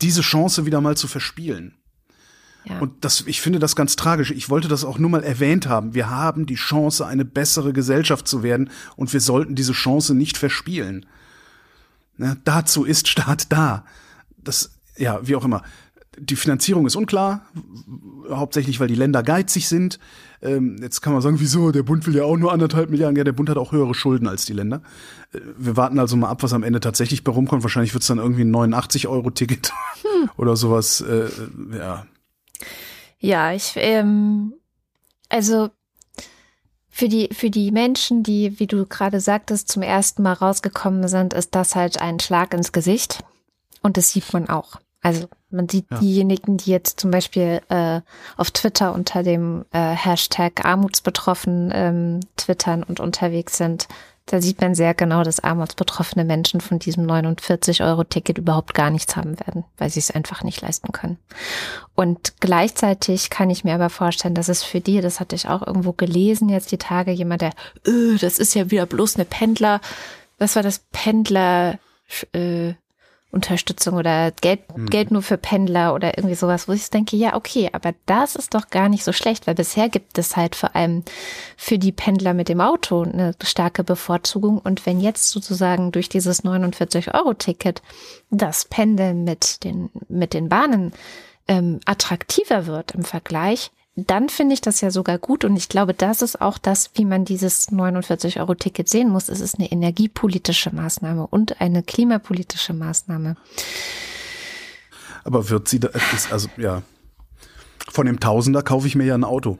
diese 0.00 0.22
Chance 0.22 0.64
wieder 0.64 0.80
mal 0.80 0.96
zu 0.96 1.08
verspielen. 1.08 1.76
Ja. 2.64 2.78
Und 2.78 3.04
das, 3.04 3.24
ich 3.26 3.40
finde 3.40 3.58
das 3.58 3.74
ganz 3.74 3.96
tragisch. 3.96 4.30
Ich 4.30 4.48
wollte 4.48 4.68
das 4.68 4.84
auch 4.84 4.98
nur 4.98 5.10
mal 5.10 5.24
erwähnt 5.24 5.68
haben. 5.68 5.94
Wir 5.94 6.10
haben 6.10 6.46
die 6.46 6.54
Chance, 6.54 7.06
eine 7.06 7.24
bessere 7.24 7.72
Gesellschaft 7.72 8.28
zu 8.28 8.42
werden 8.42 8.70
und 8.96 9.12
wir 9.12 9.20
sollten 9.20 9.54
diese 9.54 9.72
Chance 9.72 10.14
nicht 10.14 10.38
verspielen. 10.38 11.06
Ne, 12.18 12.36
dazu 12.44 12.84
ist 12.84 13.08
Staat 13.08 13.50
da. 13.50 13.84
Das, 14.36 14.72
ja, 14.96 15.20
wie 15.26 15.34
auch 15.34 15.44
immer. 15.44 15.62
Die 16.18 16.36
Finanzierung 16.36 16.86
ist 16.86 16.94
unklar, 16.94 17.46
hauptsächlich 18.30 18.78
weil 18.80 18.88
die 18.88 18.94
Länder 18.94 19.22
geizig 19.22 19.66
sind. 19.66 19.98
Ähm, 20.42 20.76
jetzt 20.82 21.00
kann 21.00 21.12
man 21.12 21.22
sagen, 21.22 21.40
wieso? 21.40 21.70
Der 21.72 21.82
Bund 21.82 22.06
will 22.06 22.14
ja 22.14 22.24
auch 22.24 22.36
nur 22.36 22.52
anderthalb 22.52 22.90
Milliarden. 22.90 23.16
Ja, 23.16 23.24
der 23.24 23.32
Bund 23.32 23.48
hat 23.48 23.56
auch 23.56 23.72
höhere 23.72 23.94
Schulden 23.94 24.28
als 24.28 24.44
die 24.44 24.52
Länder. 24.52 24.82
Äh, 25.32 25.40
wir 25.56 25.76
warten 25.76 25.98
also 25.98 26.16
mal 26.16 26.28
ab, 26.28 26.42
was 26.42 26.52
am 26.52 26.64
Ende 26.64 26.80
tatsächlich 26.80 27.24
bei 27.24 27.32
rumkommt. 27.32 27.62
Wahrscheinlich 27.62 27.94
wird 27.94 28.02
es 28.02 28.08
dann 28.08 28.18
irgendwie 28.18 28.42
ein 28.42 28.54
89-Euro-Ticket 28.54 29.72
oder 30.36 30.54
sowas. 30.54 31.00
Äh, 31.00 31.28
ja, 31.76 32.06
Ja, 33.18 33.52
ich, 33.52 33.72
ähm, 33.76 34.54
also 35.28 35.70
für 36.88 37.08
die, 37.08 37.30
für 37.32 37.50
die 37.50 37.70
Menschen, 37.70 38.22
die, 38.22 38.58
wie 38.60 38.66
du 38.66 38.84
gerade 38.86 39.20
sagtest, 39.20 39.70
zum 39.70 39.82
ersten 39.82 40.22
Mal 40.22 40.34
rausgekommen 40.34 41.08
sind, 41.08 41.32
ist 41.32 41.54
das 41.54 41.74
halt 41.74 42.00
ein 42.00 42.20
Schlag 42.20 42.52
ins 42.52 42.72
Gesicht. 42.72 43.24
Und 43.80 43.96
das 43.96 44.12
sieht 44.12 44.32
man 44.32 44.48
auch. 44.48 44.76
Also 45.00 45.26
man 45.50 45.68
sieht 45.68 45.86
Ja. 45.90 45.98
diejenigen, 45.98 46.58
die 46.58 46.70
jetzt 46.70 47.00
zum 47.00 47.10
Beispiel 47.10 47.60
äh, 47.68 48.00
auf 48.36 48.50
Twitter 48.50 48.94
unter 48.94 49.22
dem 49.22 49.64
äh, 49.72 49.78
Hashtag 49.94 50.64
Armutsbetroffen 50.64 51.70
ähm, 51.74 52.20
twittern 52.36 52.82
und 52.84 53.00
unterwegs 53.00 53.56
sind, 53.56 53.88
da 54.26 54.40
sieht 54.40 54.60
man 54.60 54.74
sehr 54.74 54.94
genau, 54.94 55.24
dass 55.24 55.42
armutsbetroffene 55.42 56.24
Menschen 56.24 56.60
von 56.60 56.78
diesem 56.78 57.06
49-Euro-Ticket 57.06 58.38
überhaupt 58.38 58.72
gar 58.72 58.90
nichts 58.90 59.16
haben 59.16 59.38
werden, 59.40 59.64
weil 59.78 59.90
sie 59.90 59.98
es 59.98 60.10
einfach 60.10 60.44
nicht 60.44 60.60
leisten 60.60 60.92
können. 60.92 61.18
Und 61.94 62.34
gleichzeitig 62.40 63.30
kann 63.30 63.50
ich 63.50 63.64
mir 63.64 63.74
aber 63.74 63.90
vorstellen, 63.90 64.34
dass 64.34 64.48
es 64.48 64.62
für 64.62 64.80
die, 64.80 65.00
das 65.00 65.18
hatte 65.18 65.34
ich 65.34 65.48
auch 65.48 65.66
irgendwo 65.66 65.92
gelesen 65.92 66.48
jetzt 66.48 66.70
die 66.70 66.78
Tage, 66.78 67.10
jemand, 67.10 67.42
der, 67.42 67.52
äh, 67.84 68.16
das 68.20 68.38
ist 68.38 68.54
ja 68.54 68.70
wieder 68.70 68.86
bloß 68.86 69.16
eine 69.16 69.24
Pendler, 69.24 69.80
was 70.38 70.56
war 70.56 70.62
das 70.62 70.80
Pendler, 70.92 71.78
äh, 72.32 72.74
Unterstützung 73.32 73.94
oder 73.94 74.30
Geld, 74.30 74.60
Geld 74.90 75.10
nur 75.10 75.22
für 75.22 75.38
Pendler 75.38 75.94
oder 75.94 76.18
irgendwie 76.18 76.34
sowas, 76.34 76.68
wo 76.68 76.72
ich 76.72 76.90
denke, 76.90 77.16
ja, 77.16 77.34
okay, 77.34 77.70
aber 77.72 77.94
das 78.04 78.36
ist 78.36 78.54
doch 78.54 78.68
gar 78.68 78.90
nicht 78.90 79.04
so 79.04 79.12
schlecht, 79.12 79.46
weil 79.46 79.54
bisher 79.54 79.88
gibt 79.88 80.18
es 80.18 80.36
halt 80.36 80.54
vor 80.54 80.76
allem 80.76 81.02
für 81.56 81.78
die 81.78 81.92
Pendler 81.92 82.34
mit 82.34 82.50
dem 82.50 82.60
Auto 82.60 83.02
eine 83.02 83.34
starke 83.42 83.84
Bevorzugung. 83.84 84.58
Und 84.58 84.84
wenn 84.84 85.00
jetzt 85.00 85.30
sozusagen 85.30 85.92
durch 85.92 86.10
dieses 86.10 86.44
49-Euro-Ticket 86.44 87.80
das 88.30 88.66
Pendeln 88.66 89.24
mit 89.24 89.64
den, 89.64 89.88
mit 90.08 90.34
den 90.34 90.50
Bahnen 90.50 90.92
ähm, 91.48 91.80
attraktiver 91.86 92.66
wird 92.66 92.92
im 92.92 93.02
Vergleich, 93.02 93.70
dann 93.94 94.28
finde 94.28 94.54
ich 94.54 94.60
das 94.60 94.80
ja 94.80 94.90
sogar 94.90 95.18
gut. 95.18 95.44
Und 95.44 95.56
ich 95.56 95.68
glaube, 95.68 95.94
das 95.94 96.22
ist 96.22 96.40
auch 96.40 96.58
das, 96.58 96.90
wie 96.94 97.04
man 97.04 97.24
dieses 97.24 97.70
49-Euro-Ticket 97.70 98.88
sehen 98.88 99.10
muss. 99.10 99.28
Es 99.28 99.40
ist 99.40 99.58
eine 99.58 99.70
energiepolitische 99.70 100.74
Maßnahme 100.74 101.26
und 101.26 101.60
eine 101.60 101.82
klimapolitische 101.82 102.72
Maßnahme. 102.72 103.36
Aber 105.24 105.50
wird 105.50 105.68
sie 105.68 105.80
da, 105.80 105.88
ist, 106.14 106.32
also, 106.32 106.48
ja. 106.56 106.82
Von 107.90 108.06
dem 108.06 108.20
Tausender 108.20 108.62
kaufe 108.62 108.86
ich 108.86 108.94
mir 108.94 109.04
ja 109.04 109.14
ein 109.14 109.24
Auto. 109.24 109.58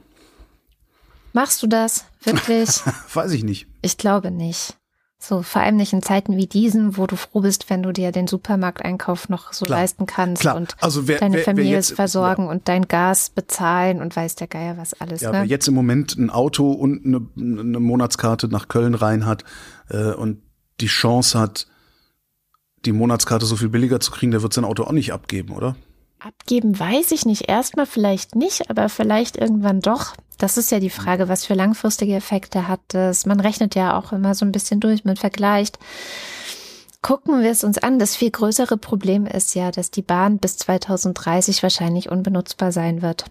Machst 1.33 1.61
du 1.61 1.67
das 1.67 2.05
wirklich? 2.23 2.69
Weiß 3.13 3.31
ich 3.31 3.43
nicht. 3.43 3.67
Ich 3.81 3.97
glaube 3.97 4.31
nicht. 4.31 4.75
So, 5.25 5.41
vor 5.41 5.61
allem 5.61 5.77
nicht 5.77 5.93
in 5.93 6.01
Zeiten 6.03 6.35
wie 6.35 6.47
diesen, 6.47 6.97
wo 6.97 7.07
du 7.07 7.15
froh 7.15 7.39
bist, 7.39 7.69
wenn 7.69 7.81
du 7.81 7.93
dir 7.93 8.11
den 8.11 8.27
Supermarkteinkauf 8.27 9.29
noch 9.29 9.53
so 9.53 9.63
Klar. 9.65 9.79
leisten 9.79 10.05
kannst 10.05 10.41
Klar. 10.41 10.57
und 10.57 10.75
Also 10.81 11.07
wer- 11.07 11.19
deine 11.19 11.35
wer- 11.35 11.37
wer 11.39 11.45
Familie 11.45 11.71
jetzt- 11.71 11.93
versorgen 11.93 12.47
und 12.47 12.67
dein 12.67 12.89
Gas 12.89 13.29
bezahlen 13.29 14.01
und 14.01 14.13
weiß 14.13 14.35
der 14.35 14.47
Geier 14.47 14.77
was 14.77 14.93
alles. 14.99 15.21
Ja, 15.21 15.31
ne? 15.31 15.37
wer 15.37 15.45
jetzt 15.45 15.65
im 15.69 15.75
Moment 15.75 16.17
ein 16.17 16.29
Auto 16.29 16.71
und 16.73 17.05
eine, 17.05 17.25
eine 17.37 17.79
Monatskarte 17.79 18.49
nach 18.49 18.67
Köln 18.67 18.95
rein 18.95 19.25
hat 19.25 19.45
äh, 19.89 20.11
und 20.11 20.41
die 20.81 20.87
Chance 20.87 21.39
hat, 21.39 21.67
die 22.83 22.91
Monatskarte 22.91 23.45
so 23.45 23.55
viel 23.55 23.69
billiger 23.69 24.01
zu 24.01 24.11
kriegen, 24.11 24.31
der 24.33 24.41
wird 24.43 24.51
sein 24.53 24.65
Auto 24.65 24.83
auch 24.83 24.91
nicht 24.91 25.13
abgeben, 25.13 25.53
oder? 25.53 25.77
Abgeben 26.23 26.79
weiß 26.79 27.11
ich 27.11 27.25
nicht. 27.25 27.49
Erstmal 27.49 27.85
vielleicht 27.85 28.33
nicht, 28.33 28.69
aber 28.69 28.87
vielleicht 28.87 29.35
irgendwann 29.35 29.81
doch. 29.81 30.15
Das 30.37 30.57
ist 30.57 30.71
ja 30.71 30.79
die 30.79 30.89
Frage, 30.89 31.27
was 31.27 31.45
für 31.45 31.53
langfristige 31.53 32.15
Effekte 32.15 32.69
hat 32.69 32.79
das. 32.87 33.25
Man 33.25 33.41
rechnet 33.41 33.75
ja 33.75 33.97
auch 33.97 34.13
immer 34.13 34.33
so 34.33 34.45
ein 34.45 34.53
bisschen 34.53 34.79
durch, 34.79 35.03
man 35.03 35.17
vergleicht. 35.17 35.79
Gucken 37.01 37.41
wir 37.41 37.51
es 37.51 37.65
uns 37.65 37.77
an. 37.77 37.99
Das 37.99 38.15
viel 38.15 38.31
größere 38.31 38.77
Problem 38.77 39.25
ist 39.25 39.53
ja, 39.53 39.69
dass 39.71 39.91
die 39.91 40.01
Bahn 40.01 40.37
bis 40.37 40.55
2030 40.59 41.61
wahrscheinlich 41.61 42.09
unbenutzbar 42.09 42.71
sein 42.71 43.01
wird. 43.01 43.25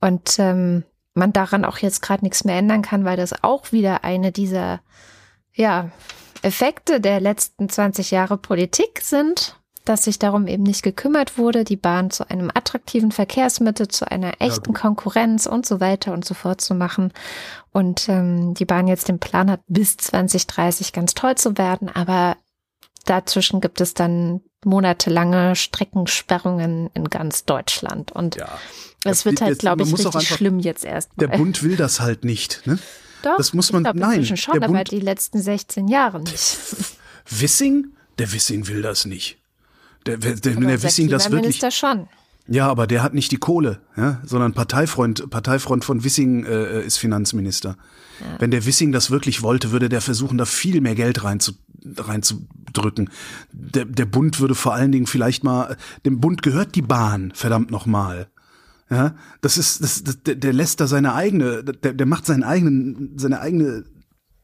Und 0.00 0.38
ähm, 0.38 0.84
man 1.12 1.34
daran 1.34 1.66
auch 1.66 1.76
jetzt 1.78 2.00
gerade 2.00 2.24
nichts 2.24 2.44
mehr 2.44 2.56
ändern 2.56 2.80
kann, 2.80 3.04
weil 3.04 3.18
das 3.18 3.44
auch 3.44 3.72
wieder 3.72 4.04
eine 4.04 4.32
dieser 4.32 4.80
ja, 5.52 5.90
Effekte 6.40 6.98
der 6.98 7.20
letzten 7.20 7.68
20 7.68 8.10
Jahre 8.10 8.38
Politik 8.38 9.00
sind, 9.02 9.55
dass 9.86 10.04
sich 10.04 10.18
darum 10.18 10.46
eben 10.46 10.62
nicht 10.64 10.82
gekümmert 10.82 11.38
wurde, 11.38 11.64
die 11.64 11.76
Bahn 11.76 12.10
zu 12.10 12.28
einem 12.28 12.50
attraktiven 12.52 13.12
Verkehrsmittel, 13.12 13.88
zu 13.88 14.10
einer 14.10 14.34
echten 14.40 14.74
Konkurrenz 14.74 15.46
und 15.46 15.64
so 15.64 15.80
weiter 15.80 16.12
und 16.12 16.24
so 16.26 16.34
fort 16.34 16.60
zu 16.60 16.74
machen. 16.74 17.12
Und 17.72 18.08
ähm, 18.08 18.52
die 18.54 18.64
Bahn 18.66 18.88
jetzt 18.88 19.08
den 19.08 19.18
Plan 19.18 19.50
hat, 19.50 19.60
bis 19.68 19.96
2030 19.96 20.92
ganz 20.92 21.14
toll 21.14 21.36
zu 21.36 21.56
werden, 21.56 21.88
aber 21.88 22.36
dazwischen 23.06 23.60
gibt 23.60 23.80
es 23.80 23.94
dann 23.94 24.40
monatelange 24.64 25.54
Streckensperrungen 25.56 26.90
in 26.94 27.08
ganz 27.08 27.44
Deutschland. 27.44 28.12
Und 28.12 28.36
Ja. 28.36 28.48
es 29.04 29.24
wird 29.24 29.40
halt, 29.40 29.58
glaube 29.58 29.82
ich, 29.84 29.92
richtig 29.92 30.06
einfach- 30.06 30.20
schlimm 30.22 30.58
jetzt 30.58 30.84
erst. 30.84 31.10
Der 31.16 31.28
Bund 31.28 31.62
will 31.62 31.76
das 31.76 32.00
halt 32.00 32.24
nicht, 32.24 32.66
ne? 32.66 32.78
Doch, 33.22 33.36
das 33.38 33.52
muss 33.54 33.72
man- 33.72 33.82
ich 33.82 33.92
glaub, 33.92 33.96
nein, 33.96 34.24
schon, 34.36 34.54
der 34.58 34.62
aber 34.64 34.72
Bund- 34.74 34.90
die 34.90 35.00
letzten 35.00 35.40
16 35.40 35.88
Jahre 35.88 36.20
nicht. 36.20 36.58
Wissing? 37.30 37.92
Der 38.18 38.32
Wissing 38.32 38.66
will 38.68 38.82
das 38.82 39.04
nicht. 39.04 39.38
Der, 40.06 40.16
der, 40.18 40.34
der, 40.36 40.54
der 40.54 40.82
Wissing 40.82 41.08
das 41.08 41.30
wirklich. 41.30 41.60
Schon. 41.70 42.08
Ja, 42.48 42.68
aber 42.68 42.86
der 42.86 43.02
hat 43.02 43.12
nicht 43.12 43.32
die 43.32 43.38
Kohle, 43.38 43.80
ja, 43.96 44.20
sondern 44.24 44.52
Parteifreund, 44.52 45.28
Parteifreund 45.30 45.84
von 45.84 46.04
Wissing 46.04 46.44
äh, 46.44 46.84
ist 46.84 46.98
Finanzminister. 46.98 47.76
Wenn 48.38 48.50
der 48.50 48.64
Wissing 48.64 48.92
das 48.92 49.10
wirklich 49.10 49.42
wollte, 49.42 49.72
würde 49.72 49.88
der 49.88 50.00
versuchen, 50.00 50.38
da 50.38 50.44
viel 50.44 50.80
mehr 50.80 50.94
Geld 50.94 51.24
reinzu, 51.24 51.52
reinzudrücken. 51.96 53.10
Der, 53.52 53.84
der 53.84 54.06
Bund 54.06 54.40
würde 54.40 54.54
vor 54.54 54.74
allen 54.74 54.92
Dingen 54.92 55.06
vielleicht 55.06 55.44
mal, 55.44 55.76
dem 56.04 56.20
Bund 56.20 56.42
gehört 56.42 56.74
die 56.74 56.82
Bahn, 56.82 57.32
verdammt 57.34 57.70
nochmal. 57.70 58.28
Ja, 58.88 59.16
das 59.40 59.58
ist, 59.58 59.82
das, 59.82 60.04
das, 60.04 60.22
der, 60.22 60.36
der 60.36 60.52
lässt 60.52 60.80
da 60.80 60.86
seine 60.86 61.14
eigene, 61.14 61.64
der, 61.64 61.92
der 61.92 62.06
macht 62.06 62.24
seinen 62.24 62.44
eigenen, 62.44 63.18
seine 63.18 63.40
eigene 63.40 63.84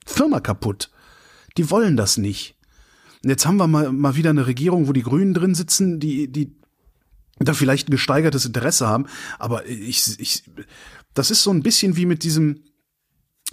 Firma 0.05 0.41
kaputt. 0.41 0.91
Die 1.57 1.71
wollen 1.71 1.97
das 1.97 2.17
nicht. 2.17 2.57
Und 3.23 3.31
jetzt 3.31 3.47
haben 3.47 3.57
wir 3.57 3.67
mal, 3.67 3.93
mal 3.93 4.17
wieder 4.17 4.31
eine 4.31 4.47
Regierung, 4.47 4.89
wo 4.89 4.93
die 4.93 5.03
Grünen 5.03 5.35
drin 5.35 5.55
sitzen, 5.55 6.01
die, 6.01 6.29
die 6.29 6.53
da 7.39 7.55
vielleicht 7.55 7.89
ein 7.89 7.93
gesteigertes 7.93 8.45
Interesse 8.47 8.87
haben. 8.89 9.07
Aber 9.39 9.67
ich, 9.67 10.19
ich, 10.19 10.45
das 11.15 11.31
ist 11.31 11.43
so 11.43 11.51
ein 11.51 11.63
bisschen 11.63 11.97
wie 11.97 12.07
mit 12.07 12.25
diesem, 12.25 12.65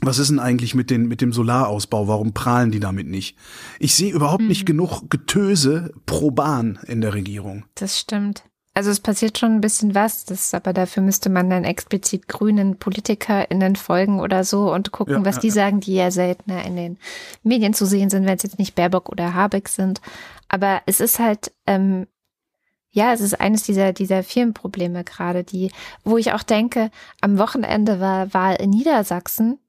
was 0.01 0.17
ist 0.17 0.29
denn 0.29 0.39
eigentlich 0.39 0.75
mit, 0.75 0.89
den, 0.89 1.07
mit 1.07 1.21
dem 1.21 1.33
Solarausbau? 1.33 2.07
Warum 2.07 2.33
prahlen 2.33 2.71
die 2.71 2.79
damit 2.79 3.07
nicht? 3.07 3.37
Ich 3.79 3.95
sehe 3.95 4.13
überhaupt 4.13 4.43
nicht 4.43 4.65
genug 4.65 5.09
Getöse 5.09 5.91
pro 6.05 6.31
Bahn 6.31 6.79
in 6.87 7.01
der 7.01 7.13
Regierung. 7.13 7.65
Das 7.75 7.99
stimmt. 7.99 8.43
Also 8.79 8.91
es 8.91 9.01
passiert 9.01 9.37
schon 9.37 9.55
ein 9.55 9.59
bisschen 9.59 9.93
was, 9.93 10.23
das, 10.23 10.53
aber 10.53 10.71
dafür 10.71 11.03
müsste 11.03 11.29
man 11.29 11.49
dann 11.49 11.65
explizit 11.65 12.29
grünen 12.29 12.77
PolitikerInnen 12.77 13.75
folgen 13.75 14.21
oder 14.21 14.45
so 14.45 14.73
und 14.73 14.93
gucken, 14.93 15.15
Ja, 15.15 15.25
was 15.25 15.35
ja, 15.35 15.41
die 15.41 15.47
ja. 15.49 15.53
sagen, 15.53 15.81
die 15.81 15.95
ja 15.95 16.11
seltener 16.11 16.63
in 16.63 16.77
den 16.77 16.97
Medien 17.43 17.73
zu 17.73 17.85
sehen 17.85 18.09
sind, 18.09 18.25
wenn 18.25 18.37
es 18.37 18.43
jetzt 18.43 18.57
nicht 18.57 18.75
Baerbock 18.75 19.09
oder 19.09 19.33
Habeck 19.33 19.67
sind. 19.67 19.99
Aber 20.47 20.81
es 20.85 21.01
ist 21.01 21.19
halt, 21.19 21.51
ähm, 21.67 22.07
ja, 22.89 23.11
es 23.11 23.19
ist 23.19 23.41
eines 23.41 23.63
dieser, 23.63 23.91
dieser 23.91 24.23
vielen 24.23 24.53
Probleme 24.53 25.03
gerade, 25.03 25.43
die, 25.43 25.71
wo 26.05 26.15
ich 26.15 26.31
auch 26.31 26.43
denke, 26.43 26.89
am 27.19 27.37
Wochenende 27.37 27.99
war 27.99 28.33
Wahl 28.33 28.55
in 28.61 28.69
Niedersachsen 28.69 29.59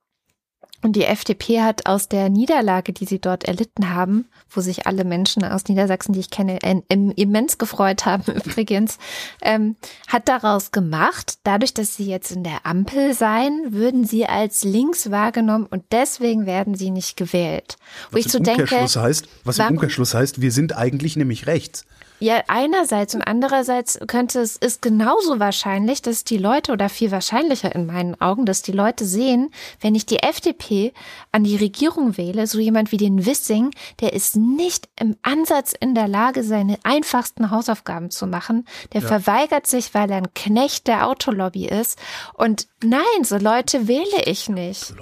Und 0.82 0.96
die 0.96 1.04
FDP 1.04 1.60
hat 1.60 1.86
aus 1.86 2.08
der 2.08 2.30
Niederlage, 2.30 2.92
die 2.92 3.04
sie 3.04 3.20
dort 3.20 3.44
erlitten 3.44 3.90
haben, 3.90 4.26
wo 4.48 4.60
sich 4.62 4.86
alle 4.86 5.04
Menschen 5.04 5.44
aus 5.44 5.64
Niedersachsen, 5.68 6.14
die 6.14 6.20
ich 6.20 6.30
kenne, 6.30 6.58
immens 6.88 7.58
gefreut 7.58 8.06
haben 8.06 8.32
übrigens, 8.44 8.98
ähm, 9.42 9.76
hat 10.08 10.28
daraus 10.28 10.70
gemacht, 10.72 11.38
dadurch, 11.44 11.74
dass 11.74 11.96
sie 11.96 12.06
jetzt 12.06 12.30
in 12.32 12.44
der 12.44 12.64
Ampel 12.64 13.12
seien, 13.14 13.72
würden 13.72 14.04
sie 14.04 14.26
als 14.26 14.64
links 14.64 15.10
wahrgenommen 15.10 15.66
und 15.66 15.84
deswegen 15.92 16.46
werden 16.46 16.74
sie 16.74 16.90
nicht 16.90 17.16
gewählt. 17.16 17.76
Wo 18.10 18.16
was 18.16 18.26
ich 18.26 18.32
so 18.32 18.38
im 18.38 18.44
denke, 18.44 18.62
Umkehrschluss 18.62 18.96
heißt, 18.96 19.28
was 19.44 19.58
warum- 19.58 19.70
im 19.72 19.76
Umkehrschluss 19.76 20.14
heißt, 20.14 20.40
wir 20.40 20.52
sind 20.52 20.76
eigentlich 20.76 21.16
nämlich 21.16 21.46
rechts. 21.46 21.84
Ja, 22.22 22.42
einerseits 22.48 23.14
und 23.14 23.22
andererseits 23.22 23.98
könnte 24.06 24.40
es, 24.40 24.56
ist 24.56 24.82
genauso 24.82 25.40
wahrscheinlich, 25.40 26.02
dass 26.02 26.22
die 26.22 26.36
Leute 26.36 26.72
oder 26.72 26.90
viel 26.90 27.10
wahrscheinlicher 27.10 27.74
in 27.74 27.86
meinen 27.86 28.20
Augen, 28.20 28.44
dass 28.44 28.60
die 28.60 28.72
Leute 28.72 29.06
sehen, 29.06 29.50
wenn 29.80 29.94
ich 29.94 30.04
die 30.04 30.22
FDP 30.22 30.92
an 31.32 31.44
die 31.44 31.56
Regierung 31.56 32.18
wähle, 32.18 32.46
so 32.46 32.58
jemand 32.58 32.92
wie 32.92 32.98
den 32.98 33.24
Wissing, 33.24 33.70
der 34.00 34.12
ist 34.12 34.36
nicht 34.36 34.90
im 35.00 35.16
Ansatz 35.22 35.72
in 35.72 35.94
der 35.94 36.08
Lage, 36.08 36.44
seine 36.44 36.78
einfachsten 36.82 37.50
Hausaufgaben 37.50 38.10
zu 38.10 38.26
machen. 38.26 38.66
Der 38.92 39.00
verweigert 39.00 39.66
sich, 39.66 39.94
weil 39.94 40.10
er 40.10 40.18
ein 40.18 40.34
Knecht 40.34 40.88
der 40.88 41.06
Autolobby 41.06 41.66
ist. 41.66 41.98
Und 42.34 42.68
nein, 42.84 43.00
so 43.22 43.38
Leute 43.38 43.88
wähle 43.88 44.24
ich 44.26 44.50
nicht. 44.50 44.94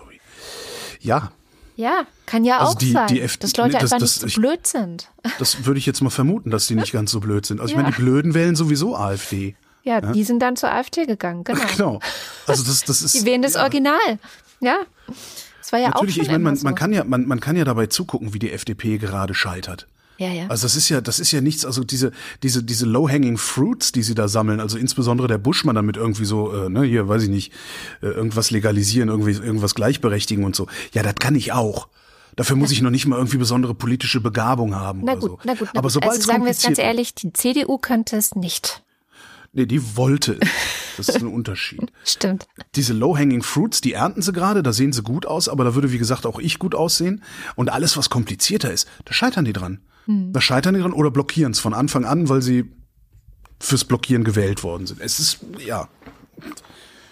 Ja, 1.01 1.33
Ja, 1.79 2.03
kann 2.27 2.45
ja 2.45 2.59
Also 2.59 2.73
auch 2.73 2.75
die- 2.75 2.91
sein, 2.91 3.07
die 3.07 3.21
F- 3.21 3.37
dass 3.37 3.57
Leute 3.57 3.69
nee, 3.75 3.79
das- 3.79 3.93
einfach 3.93 3.99
das- 4.05 4.11
nicht 4.15 4.21
so 4.21 4.27
ich- 4.27 4.35
blöd 4.35 4.67
sind. 4.67 5.09
das 5.39 5.65
würde 5.65 5.79
ich 5.79 5.87
jetzt 5.87 6.01
mal 6.01 6.11
vermuten, 6.11 6.51
dass 6.51 6.67
die 6.67 6.75
nicht 6.75 6.91
ganz 6.93 7.13
so 7.13 7.21
blöd 7.21 7.47
sind. 7.47 7.61
Also 7.61 7.71
ich 7.71 7.77
Ja. 7.77 7.83
meine, 7.85 7.95
die 7.95 8.03
Blöden 8.03 8.35
wählen 8.35 8.57
sowieso 8.57 8.97
AfD. 8.97 9.55
Ja, 9.85 10.01
die 10.01 10.25
sind 10.25 10.41
dann 10.41 10.57
zur 10.57 10.73
AfD 10.73 11.07
gegangen, 11.07 11.45
genau. 11.45 11.61
Genau. 11.77 12.01
Also 12.49 12.65
das, 12.65 12.83
das 12.83 13.01
ist. 13.03 13.15
Die 13.15 13.25
wählen 13.25 13.43
das 13.43 13.55
ja. 13.55 13.61
Original. 13.63 14.19
Ja. 14.61 14.79
Das 15.61 15.71
war 15.73 15.79
ja 15.79 15.91
Natürlich, 15.91 16.15
auch 16.15 16.17
schon 16.17 16.23
ich 16.25 16.29
meine, 16.33 16.43
man, 16.45 16.57
so. 16.57 16.65
man 16.65 16.75
kann 16.75 16.93
ja, 16.93 17.05
man, 17.05 17.27
man 17.29 17.39
kann 17.39 17.55
ja 17.55 17.65
dabei 17.65 17.87
zugucken, 17.87 18.35
wie 18.35 18.41
die 18.41 18.51
FDP 18.51 18.99
gerade 18.99 19.35
scheitert. 19.35 19.87
Ja, 20.19 20.33
ja. 20.33 20.49
Also 20.49 20.65
das 20.65 20.75
ist 20.75 20.89
ja, 20.89 21.01
das 21.01 21.21
ist 21.21 21.31
ja 21.31 21.41
nichts, 21.41 21.65
also 21.65 21.85
diese, 21.85 22.11
diese, 22.43 22.65
diese 22.65 22.87
low-hanging 22.87 23.39
fruits, 23.39 23.93
die 23.93 24.03
sie 24.03 24.17
da 24.17 24.27
sammeln, 24.27 24.59
also 24.59 24.77
insbesondere 24.77 25.29
der 25.29 25.39
Buschmann 25.39 25.77
damit 25.77 25.97
irgendwie 25.97 26.25
so, 26.25 26.53
äh, 26.53 26.69
ne, 26.69 26.83
hier, 26.83 27.09
weiß 27.09 27.23
ich 27.23 27.29
nicht, 27.29 27.53
äh, 28.03 28.07
irgendwas 28.07 28.51
legalisieren, 28.51 29.09
irgendwie, 29.09 29.31
irgendwas 29.31 29.77
gleichberechtigen 29.77 30.45
und 30.45 30.57
so. 30.57 30.67
Ja, 30.93 31.05
das 31.05 31.15
kann 31.15 31.37
ich 31.37 31.53
auch. 31.53 31.89
Dafür 32.35 32.57
muss 32.57 32.71
ich 32.73 32.83
noch 32.83 32.91
nicht 32.91 33.07
mal 33.07 33.17
irgendwie 33.17 33.37
besondere 33.37 33.75
politische 33.75 34.21
Begabung 34.21 34.75
haben 34.75 35.03
na 35.05 35.13
oder 35.13 35.21
gut, 35.21 35.31
so. 35.31 35.39
na 35.45 35.55
gut, 35.55 35.69
na 35.73 35.79
Aber 35.79 35.91
sobald 35.91 36.13
Also 36.13 36.27
sagen 36.27 36.45
wir 36.45 36.51
es 36.51 36.63
ganz 36.63 36.79
ehrlich, 36.79 37.15
die 37.15 37.33
CDU 37.33 37.79
könnte 37.79 38.17
es 38.17 38.35
nicht. 38.35 38.83
Nee, 39.53 39.67
die 39.67 39.97
wollte. 39.97 40.39
es. 40.41 40.49
Das 40.97 41.09
ist 41.09 41.23
ein 41.23 41.27
Unterschied. 41.33 41.91
Stimmt. 42.05 42.47
Diese 42.75 42.93
low-hanging 42.93 43.43
fruits, 43.43 43.81
die 43.81 43.93
ernten 43.93 44.23
sie 44.23 44.33
gerade, 44.33 44.63
da 44.63 44.73
sehen 44.73 44.93
sie 44.93 45.03
gut 45.03 45.27
aus, 45.27 45.49
aber 45.49 45.65
da 45.65 45.75
würde, 45.75 45.91
wie 45.93 45.99
gesagt, 45.99 46.27
auch 46.27 46.39
ich 46.39 46.59
gut 46.59 46.75
aussehen. 46.75 47.23
Und 47.57 47.71
alles, 47.71 47.97
was 47.97 48.11
komplizierter 48.11 48.73
ist, 48.73 48.89
da 49.05 49.13
scheitern 49.13 49.45
die 49.45 49.53
dran. 49.53 49.81
Hm. 50.09 50.33
Da 50.33 50.41
scheitern 50.41 50.75
die 50.75 50.81
dran 50.81 50.93
oder 50.93 51.11
blockieren 51.11 51.53
es 51.53 51.61
von 51.61 51.75
Anfang 51.75 52.05
an, 52.05 52.29
weil 52.29 52.43
sie 52.43 52.65
fürs 53.61 53.85
Blockieren 53.85 54.25
gewählt 54.25 54.63
worden 54.63 54.87
sind. 54.87 55.01
Es 55.01 55.21
ist, 55.21 55.41
ja, 55.65 55.89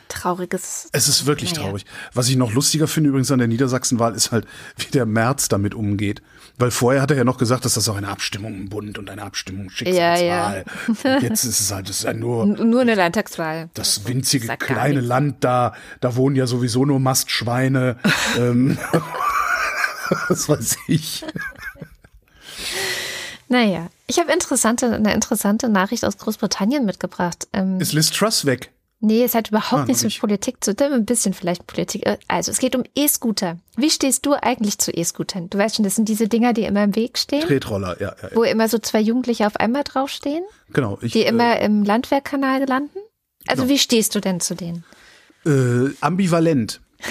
Trauriges. 0.09 0.89
es 0.93 1.09
ist 1.09 1.27
wirklich 1.27 1.53
traurig. 1.53 1.85
Was 2.15 2.29
ich 2.29 2.37
noch 2.37 2.53
lustiger 2.53 2.87
finde 2.87 3.11
übrigens 3.11 3.31
an 3.31 3.39
der 3.39 3.49
Niedersachsenwahl 3.49 4.15
ist 4.15 4.33
halt, 4.33 4.47
wie 4.77 4.91
der 4.91 5.05
Merz 5.05 5.49
damit 5.49 5.75
umgeht. 5.75 6.23
Weil 6.59 6.71
vorher 6.71 7.03
hat 7.03 7.11
er 7.11 7.19
ja 7.19 7.25
noch 7.25 7.37
gesagt, 7.37 7.67
dass 7.67 7.75
das 7.75 7.89
auch 7.89 7.97
eine 7.97 8.09
Abstimmung 8.09 8.55
im 8.55 8.69
Bund 8.71 8.97
und 8.97 9.11
eine 9.11 9.23
Abstimmung 9.23 9.69
Schicksalswahl. 9.69 10.65
Und 10.87 11.23
jetzt 11.23 11.45
ist 11.45 11.61
es 11.61 11.71
halt, 11.73 11.91
es 11.91 11.99
ist 11.99 12.05
ja 12.05 12.15
nur 12.15 12.47
Nur 12.67 12.81
eine 12.81 12.95
Landtagswahl. 12.95 13.69
das 13.75 14.07
winzige 14.07 14.47
gar 14.47 14.57
kleine. 14.57 15.01
Land 15.01 15.45
da, 15.45 15.75
da 16.01 16.17
wohnen 16.17 16.37
ja 16.37 16.47
sowieso 16.47 16.87
nur 16.87 16.99
Mastschweine. 16.99 17.99
ähm, 18.39 18.79
was 20.29 20.49
weiß 20.49 20.77
ich. 20.87 21.25
Naja, 23.49 23.89
ich 24.07 24.19
habe 24.19 24.33
interessante, 24.33 24.93
eine 24.93 25.15
interessante 25.15 25.69
Nachricht 25.69 26.05
aus 26.05 26.19
Großbritannien 26.19 26.85
mitgebracht. 26.85 27.47
Ähm, 27.53 27.81
Ist 27.81 27.93
Liz 27.93 28.11
Truss 28.11 28.45
weg? 28.45 28.73
nee, 29.01 29.23
es 29.23 29.35
hat 29.35 29.49
überhaupt 29.51 29.83
Ah, 29.83 29.85
nichts 29.87 30.03
mit. 30.03 30.19
Politik 30.19 30.65
zu 30.65 30.75
tun, 30.75 30.93
ein 30.93 31.05
bisschen 31.05 31.33
vielleicht 31.35 31.67
Politik. 31.67 32.07
Äh, 32.07 32.17
Also, 32.29 32.51
es 32.51 32.59
geht 32.59 32.75
um 32.75 32.83
E-Scooter. 32.97 33.59
Wie 33.77 33.91
stehst 33.91 34.27
du 34.27 34.33
eigentlich 34.35 34.79
zu 34.79 34.91
E-Scootern? 34.91 35.49
Du 35.51 35.59
weißt 35.59 35.77
schon, 35.77 35.85
das 35.85 35.95
sind 35.95 36.09
diese 36.09 36.27
Dinger, 36.29 36.53
die 36.55 36.63
immer 36.65 36.83
im 36.83 36.97
Weg 36.97 37.19
stehen, 37.19 37.43
Tretroller, 37.47 38.01
ja, 38.01 38.17
ja, 38.21 38.29
ja. 38.31 38.35
wo 38.37 38.43
immer 38.43 38.69
so 38.69 38.79
zwei 38.79 39.01
Jugendliche 39.01 39.47
auf 39.47 39.57
einmal 39.57 39.85
draufstehen, 39.85 40.43
Genau. 40.73 40.99
Ich, 41.03 41.13
die 41.13 41.23
immer 41.23 41.61
im 41.61 41.85
Landwehrkanal 41.85 42.65
landen. 42.65 42.99
Also, 43.47 43.63
Genau. 43.63 43.75
wie 43.75 43.79
stehst 43.79 44.15
du 44.17 44.21
denn 44.21 44.41
zu 44.41 44.55
denen? 44.57 44.85
Äh, 45.45 45.91
ambivalent. 46.01 46.81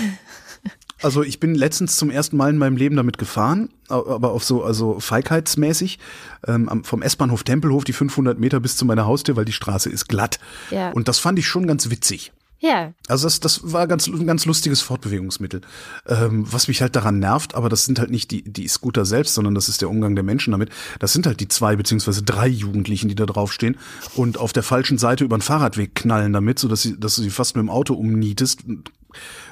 Also 1.02 1.24
ich 1.24 1.39
bin 1.39 1.56
letztens 1.56 1.98
zum 1.98 2.10
ersten 2.10 2.38
Mal 2.38 2.50
in 2.50 2.58
meinem 2.58 2.78
Leben 2.78 2.96
damit 2.96 3.18
gefahren, 3.18 3.70
aber 3.89 4.32
auf 4.32 4.43
so 4.43 4.64
also 4.64 5.00
feigheitsmäßig 5.00 6.00
ähm, 6.48 6.84
vom 6.84 7.02
S-Bahnhof 7.02 7.43
Tempelhof 7.43 7.84
die 7.84 7.93
500 7.93 8.39
Meter 8.39 8.60
bis 8.60 8.78
zu 8.78 8.86
meiner 8.86 9.06
Haustür, 9.06 9.36
weil 9.36 9.46
die 9.46 9.52
Straße 9.52 9.89
ist 9.89 10.08
glatt. 10.08 10.39
Ja. 10.72 10.91
Und 10.91 11.08
das 11.08 11.20
fand 11.20 11.38
ich 11.38 11.48
schon 11.48 11.68
ganz 11.68 11.89
witzig. 11.89 12.32
Ja, 12.60 12.93
Also 13.08 13.28
das, 13.28 13.39
das 13.41 13.74
war 13.74 13.86
ganz, 13.86 14.08
ein 14.08 14.26
ganz 14.26 14.46
lustiges 14.46 14.82
Fortbewegungsmittel. 14.82 15.62
Ähm, 16.08 16.52
was 16.52 16.68
mich 16.68 16.82
halt 16.82 16.96
daran 16.96 17.20
nervt, 17.20 17.54
aber 17.54 17.70
das 17.70 17.86
sind 17.86 18.00
halt 18.00 18.10
nicht 18.10 18.32
die, 18.32 18.43
die 18.43 18.68
Scooter 18.68 19.06
selbst, 19.06 19.36
sondern 19.36 19.54
das 19.54 19.68
ist 19.68 19.82
der 19.82 19.89
Umgang 19.89 20.16
der 20.16 20.24
Menschen 20.24 20.52
damit. 20.52 20.70
Das 21.00 21.12
sind 21.12 21.28
halt 21.28 21.41
die 21.41 21.50
zwei 21.50 21.76
beziehungsweise 21.76 22.24
drei 22.24 22.48
Jugendlichen, 22.48 23.10
die 23.10 23.16
da 23.16 23.26
draufstehen 23.26 23.78
und 24.16 24.38
auf 24.38 24.54
der 24.54 24.64
falschen 24.64 24.98
Seite 24.98 25.26
über 25.26 25.38
den 25.38 25.41
Fahrradweg 25.41 25.96
knallen 25.96 26.32
damit, 26.34 26.58
so 26.58 26.68
dass 26.68 26.82
sie, 26.82 27.00
dass 27.00 27.16
du 27.18 27.22
sie 27.22 27.30
fast 27.30 27.56
mit 27.56 27.62
dem 27.62 27.70
Auto 27.70 27.93
umnietest, 27.93 28.64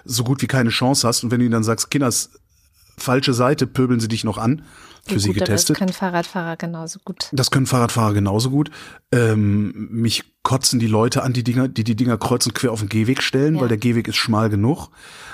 so 0.06 0.24
gut 0.24 0.42
wie 0.42 0.48
keine 0.48 0.70
Chance 0.70 1.08
hast. 1.08 1.24
Und 1.24 1.32
wenn 1.32 1.40
du 1.40 1.46
ihnen 1.46 1.54
dann 1.54 1.64
sagst, 1.64 1.90
Kinders, 1.92 2.30
falsche 2.98 3.34
Seite, 3.34 3.68
pöbeln 3.68 4.00
sie 4.00 4.08
dich 4.08 4.24
noch 4.24 4.38
an. 4.38 4.64
Für 5.06 5.16
ja, 5.16 5.20
sie 5.20 5.28
gut, 5.30 5.40
getestet. 5.40 5.72
Das 5.72 5.80
können 5.80 5.92
Fahrradfahrer 5.94 6.56
genauso 6.56 7.00
gut. 7.04 7.28
Das 7.34 7.52
können 7.52 7.66
Fahrradfahrer 7.66 8.14
genauso 8.14 8.50
gut. 8.50 8.72
Ähm, 9.12 9.90
mich 9.92 10.24
kotzen 10.44 10.80
die 10.80 10.88
Leute 10.88 11.24
an, 11.24 11.34
die 11.34 11.44
Dinger, 11.44 11.68
die 11.68 11.84
die 11.84 11.96
Dinger 11.96 12.18
kreuz 12.18 12.46
und 12.46 12.54
quer 12.56 12.72
auf 12.72 12.80
den 12.80 12.88
Gehweg 12.90 13.22
stellen, 13.22 13.56
Ja. 13.56 13.62
weil 13.62 13.68
der 13.68 13.78
Gehweg 13.78 14.08
ist 14.08 14.16
schmal 14.16 14.50
genug. 14.50 14.88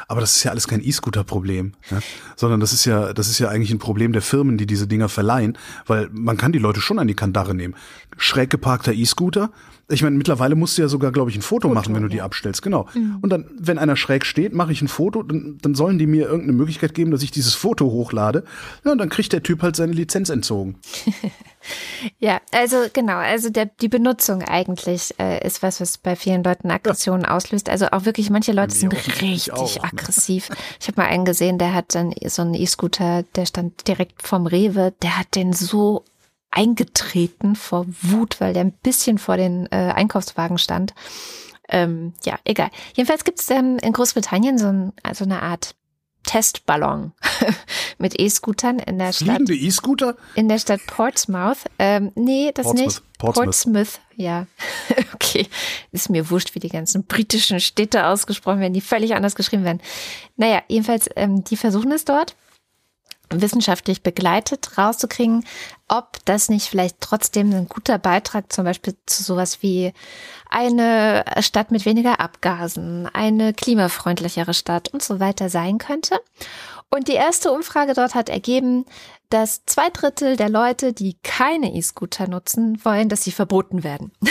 Aber 0.09 0.21
das 0.21 0.35
ist 0.35 0.43
ja 0.43 0.49
alles 0.49 0.67
kein 0.67 0.83
E-Scooter-Problem, 0.83 1.73
ne? 1.91 2.01
sondern 2.35 2.59
das 2.59 2.73
ist 2.73 2.83
ja, 2.83 3.13
das 3.13 3.29
ist 3.29 3.37
ja 3.37 3.47
eigentlich 3.49 3.69
ein 3.69 3.77
Problem 3.77 4.11
der 4.11 4.23
Firmen, 4.23 4.57
die 4.57 4.65
diese 4.65 4.87
Dinger 4.87 5.07
verleihen, 5.07 5.55
weil 5.85 6.09
man 6.11 6.35
kann 6.35 6.51
die 6.51 6.57
Leute 6.57 6.81
schon 6.81 6.97
an 6.97 7.07
die 7.07 7.13
Kandare 7.13 7.53
nehmen. 7.53 7.75
Schräg 8.17 8.49
geparkter 8.49 8.91
E-Scooter. 8.91 9.51
Ich 9.87 10.01
meine, 10.01 10.17
mittlerweile 10.17 10.55
musst 10.55 10.77
du 10.77 10.81
ja 10.81 10.87
sogar, 10.87 11.11
glaube 11.11 11.29
ich, 11.29 11.37
ein 11.37 11.43
Foto, 11.43 11.69
machen, 11.69 11.93
wenn 11.93 12.01
du 12.01 12.09
die 12.09 12.17
ja. 12.17 12.23
Mhm. 12.23 12.25
abstellst. 12.25 12.63
Genau. 12.63 12.87
Und 13.21 13.29
dann, 13.29 13.45
wenn 13.59 13.77
einer 13.77 13.95
schräg 13.95 14.25
steht, 14.25 14.53
mache 14.53 14.71
ich 14.71 14.81
ein 14.81 14.87
Foto, 14.87 15.21
dann, 15.21 15.59
dann 15.61 15.75
sollen 15.75 15.99
die 15.99 16.07
mir 16.07 16.25
irgendeine 16.25 16.53
Möglichkeit 16.53 16.95
geben, 16.95 17.11
dass 17.11 17.21
ich 17.21 17.29
dieses 17.29 17.53
Foto 17.53 17.85
hochlade. 17.85 18.43
Ja, 18.83 18.91
und 18.91 18.97
dann 18.97 19.09
kriegt 19.09 19.31
der 19.31 19.43
Typ 19.43 19.61
halt 19.61 19.75
seine 19.75 19.93
Lizenz 19.93 20.29
entzogen. 20.29 20.77
Ja, 22.17 22.39
also 22.51 22.85
genau, 22.93 23.17
also 23.17 23.49
der, 23.49 23.65
die 23.65 23.89
Benutzung 23.89 24.41
eigentlich 24.43 25.13
äh, 25.19 25.45
ist 25.45 25.61
was, 25.61 25.81
was 25.81 25.97
bei 25.97 26.15
vielen 26.15 26.43
Leuten 26.43 26.71
Aggressionen 26.71 27.25
auslöst. 27.25 27.69
Also 27.69 27.87
auch 27.91 28.05
wirklich, 28.05 28.29
manche 28.29 28.51
Leute 28.51 28.73
sind 28.73 28.93
richtig 28.93 29.51
auch, 29.51 29.75
ne? 29.75 29.83
aggressiv. 29.83 30.49
Ich 30.79 30.87
habe 30.87 31.01
mal 31.01 31.07
einen 31.07 31.25
gesehen, 31.25 31.57
der 31.57 31.73
hat 31.73 31.95
dann 31.95 32.13
so 32.25 32.41
einen 32.41 32.53
E-Scooter, 32.53 33.23
der 33.35 33.45
stand 33.45 33.87
direkt 33.87 34.21
vorm 34.25 34.47
Rewe, 34.47 34.93
der 35.01 35.17
hat 35.17 35.35
den 35.35 35.53
so 35.53 36.05
eingetreten 36.51 37.55
vor 37.55 37.85
Wut, 38.01 38.39
weil 38.41 38.53
der 38.53 38.63
ein 38.63 38.71
bisschen 38.71 39.17
vor 39.17 39.37
den 39.37 39.67
äh, 39.71 39.93
Einkaufswagen 39.93 40.57
stand. 40.57 40.93
Ähm, 41.67 42.13
ja, 42.23 42.39
egal. 42.45 42.69
Jedenfalls 42.95 43.23
gibt 43.23 43.39
es 43.39 43.49
ähm, 43.51 43.77
in 43.77 43.93
Großbritannien 43.93 44.57
so 44.57 44.67
ein, 44.67 44.93
also 45.03 45.25
eine 45.25 45.43
Art 45.43 45.75
Testballon 46.29 47.11
mit 47.97 48.19
E-Scootern 48.19 48.77
in 48.77 48.99
der 48.99 49.13
Stadt 49.13 49.27
Fliegende 49.27 49.55
E-Scooter? 49.55 50.15
in 50.35 50.47
der 50.47 50.59
Stadt 50.59 50.79
Portsmouth. 50.85 51.57
Ähm, 51.79 52.11
nee, 52.13 52.51
das 52.53 52.65
Portsmouth. 52.65 52.85
nicht. 52.85 53.17
Portsmouth. 53.17 53.45
Portsmouth, 53.45 53.99
ja. 54.15 54.45
okay. 55.15 55.47
Ist 55.91 56.11
mir 56.11 56.29
wurscht, 56.29 56.53
wie 56.53 56.59
die 56.59 56.69
ganzen 56.69 57.03
britischen 57.05 57.59
Städte 57.59 58.05
ausgesprochen 58.05 58.59
werden, 58.59 58.73
die 58.73 58.81
völlig 58.81 59.15
anders 59.15 59.33
geschrieben 59.33 59.63
werden. 59.63 59.81
Naja, 60.37 60.61
jedenfalls, 60.67 61.09
ähm, 61.15 61.43
die 61.43 61.57
versuchen 61.57 61.91
es 61.91 62.05
dort 62.05 62.35
wissenschaftlich 63.29 64.01
begleitet 64.03 64.77
rauszukriegen, 64.77 65.45
ob 65.87 66.17
das 66.25 66.49
nicht 66.49 66.67
vielleicht 66.67 67.01
trotzdem 67.01 67.51
ein 67.51 67.67
guter 67.67 67.97
Beitrag 67.97 68.51
zum 68.51 68.65
Beispiel 68.65 68.95
zu 69.05 69.23
sowas 69.23 69.61
wie 69.61 69.93
eine 70.49 71.23
Stadt 71.39 71.71
mit 71.71 71.85
weniger 71.85 72.19
Abgasen, 72.19 73.07
eine 73.07 73.53
klimafreundlichere 73.53 74.53
Stadt 74.53 74.89
und 74.89 75.03
so 75.03 75.19
weiter 75.19 75.49
sein 75.49 75.77
könnte. 75.77 76.19
Und 76.91 77.07
die 77.07 77.13
erste 77.13 77.51
Umfrage 77.51 77.93
dort 77.93 78.15
hat 78.15 78.29
ergeben, 78.29 78.85
dass 79.29 79.63
zwei 79.65 79.89
Drittel 79.91 80.37
der 80.37 80.49
Leute, 80.49 80.91
die 80.91 81.17
keine 81.21 81.75
E-Scooter 81.75 82.27
nutzen, 82.27 82.83
wollen, 82.83 83.09
dass 83.09 83.23
sie 83.23 83.31
verboten 83.31 83.83
werden. 83.83 84.11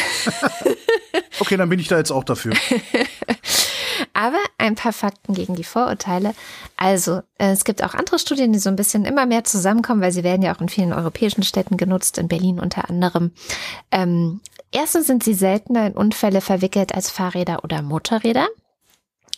Okay, 1.40 1.57
dann 1.57 1.68
bin 1.68 1.78
ich 1.78 1.88
da 1.88 1.99
jetzt 1.99 2.11
auch 2.11 2.24
dafür. 2.24 2.53
Aber 4.14 4.38
ein 4.59 4.74
paar 4.74 4.92
Fakten 4.92 5.34
gegen 5.34 5.55
die 5.55 5.64
Vorurteile. 5.64 6.34
Also, 6.76 7.22
äh, 7.38 7.51
es 7.53 7.64
gibt 7.64 7.82
auch 7.82 7.94
andere 7.94 8.18
Studien, 8.18 8.53
die 8.53 8.59
so 8.59 8.68
ein 8.70 8.76
bisschen 8.76 9.05
immer 9.05 9.26
mehr 9.26 9.44
zusammenkommen, 9.44 10.01
weil 10.01 10.12
sie 10.12 10.24
werden 10.24 10.42
ja 10.42 10.55
auch 10.55 10.61
in 10.61 10.68
vielen 10.68 10.92
europäischen 10.92 11.42
Städten 11.42 11.76
genutzt, 11.76 12.18
in 12.18 12.28
Berlin 12.28 12.61
unter 12.61 12.88
anderem. 12.90 13.32
Ähm, 13.90 14.40
erstens 14.72 15.07
sind 15.07 15.24
sie 15.24 15.34
seltener 15.34 15.86
in 15.86 15.92
Unfälle 15.94 16.40
verwickelt 16.40 16.94
als 16.94 17.11
Fahrräder 17.11 17.64
oder 17.64 17.82
Motorräder. 17.82 18.46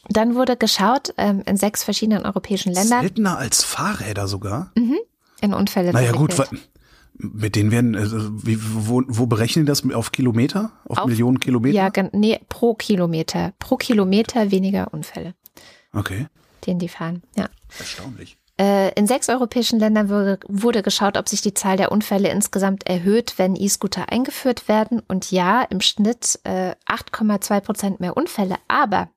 Dann 0.08 0.34
wurde 0.34 0.56
geschaut 0.56 1.12
ähm, 1.18 1.42
in 1.46 1.56
sechs 1.56 1.84
verschiedenen 1.84 2.24
europäischen 2.24 2.72
Ländern 2.72 3.02
Seltener 3.02 3.38
als 3.38 3.62
Fahrräder 3.62 4.26
sogar. 4.28 4.72
in 5.40 5.54
Unfälle. 5.54 5.92
Naja 5.92 6.12
gut, 6.12 6.32
verwickelt. 6.34 6.62
wa- 6.62 6.80
mit 7.23 7.57
denen 7.57 7.71
werden, 7.71 7.95
also, 7.97 8.16
wie, 8.45 8.59
wo, 8.61 9.03
wo 9.07 9.27
berechnen 9.27 9.64
die 9.64 9.68
das? 9.68 9.85
Auf 9.93 10.12
Kilometer? 10.12 10.73
Auf, 10.89 10.99
Auf- 10.99 11.07
Millionen 11.07 11.41
Kilometer? 11.41 11.75
Ja, 11.77 11.91
nee, 12.12 12.41
pro 12.49 12.75
Kilometer. 12.75 13.53
Pro 13.59 13.77
Kilometer 13.77 14.51
weniger 14.51 14.93
Unfälle, 14.93 15.35
Okay, 15.93 16.27
den 16.66 16.79
die 16.79 16.89
fahren. 16.89 17.23
Ja. 17.37 17.49
erstaunlich. 17.79 18.37
Äh, 18.61 18.93
In 18.95 19.07
sechs 19.07 19.29
europäischen 19.31 19.79
Ländern 19.79 20.09
wurde, 20.11 20.39
wurde 20.47 20.83
geschaut, 20.83 21.16
ob 21.16 21.29
sich 21.29 21.41
die 21.41 21.55
Zahl 21.55 21.77
der 21.79 21.91
Unfälle 21.93 22.29
insgesamt 22.29 22.87
erhöht, 22.87 23.35
wenn 23.39 23.57
E-Scooter 23.57 24.11
eingeführt 24.12 24.68
werden. 24.68 25.01
Und 25.09 25.31
ja, 25.31 25.62
im 25.62 25.81
Schnitt 25.81 26.39
äh, 26.45 26.75
8,2 26.87 27.61
Prozent 27.61 28.01
mehr 28.01 28.16
Unfälle. 28.18 28.57
Aber 28.68 29.09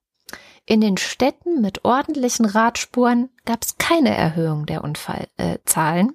in 0.66 0.80
den 0.80 0.95
Städten 0.95 1.60
mit 1.62 1.84
ordentlichen 1.84 2.45
Radspuren 2.45 3.30
gab 3.43 3.64
es 3.64 3.78
keine 3.78 4.16
Erhöhung 4.16 4.66
der 4.66 4.82
Unfallzahlen. 4.84 6.10
Äh. 6.10 6.14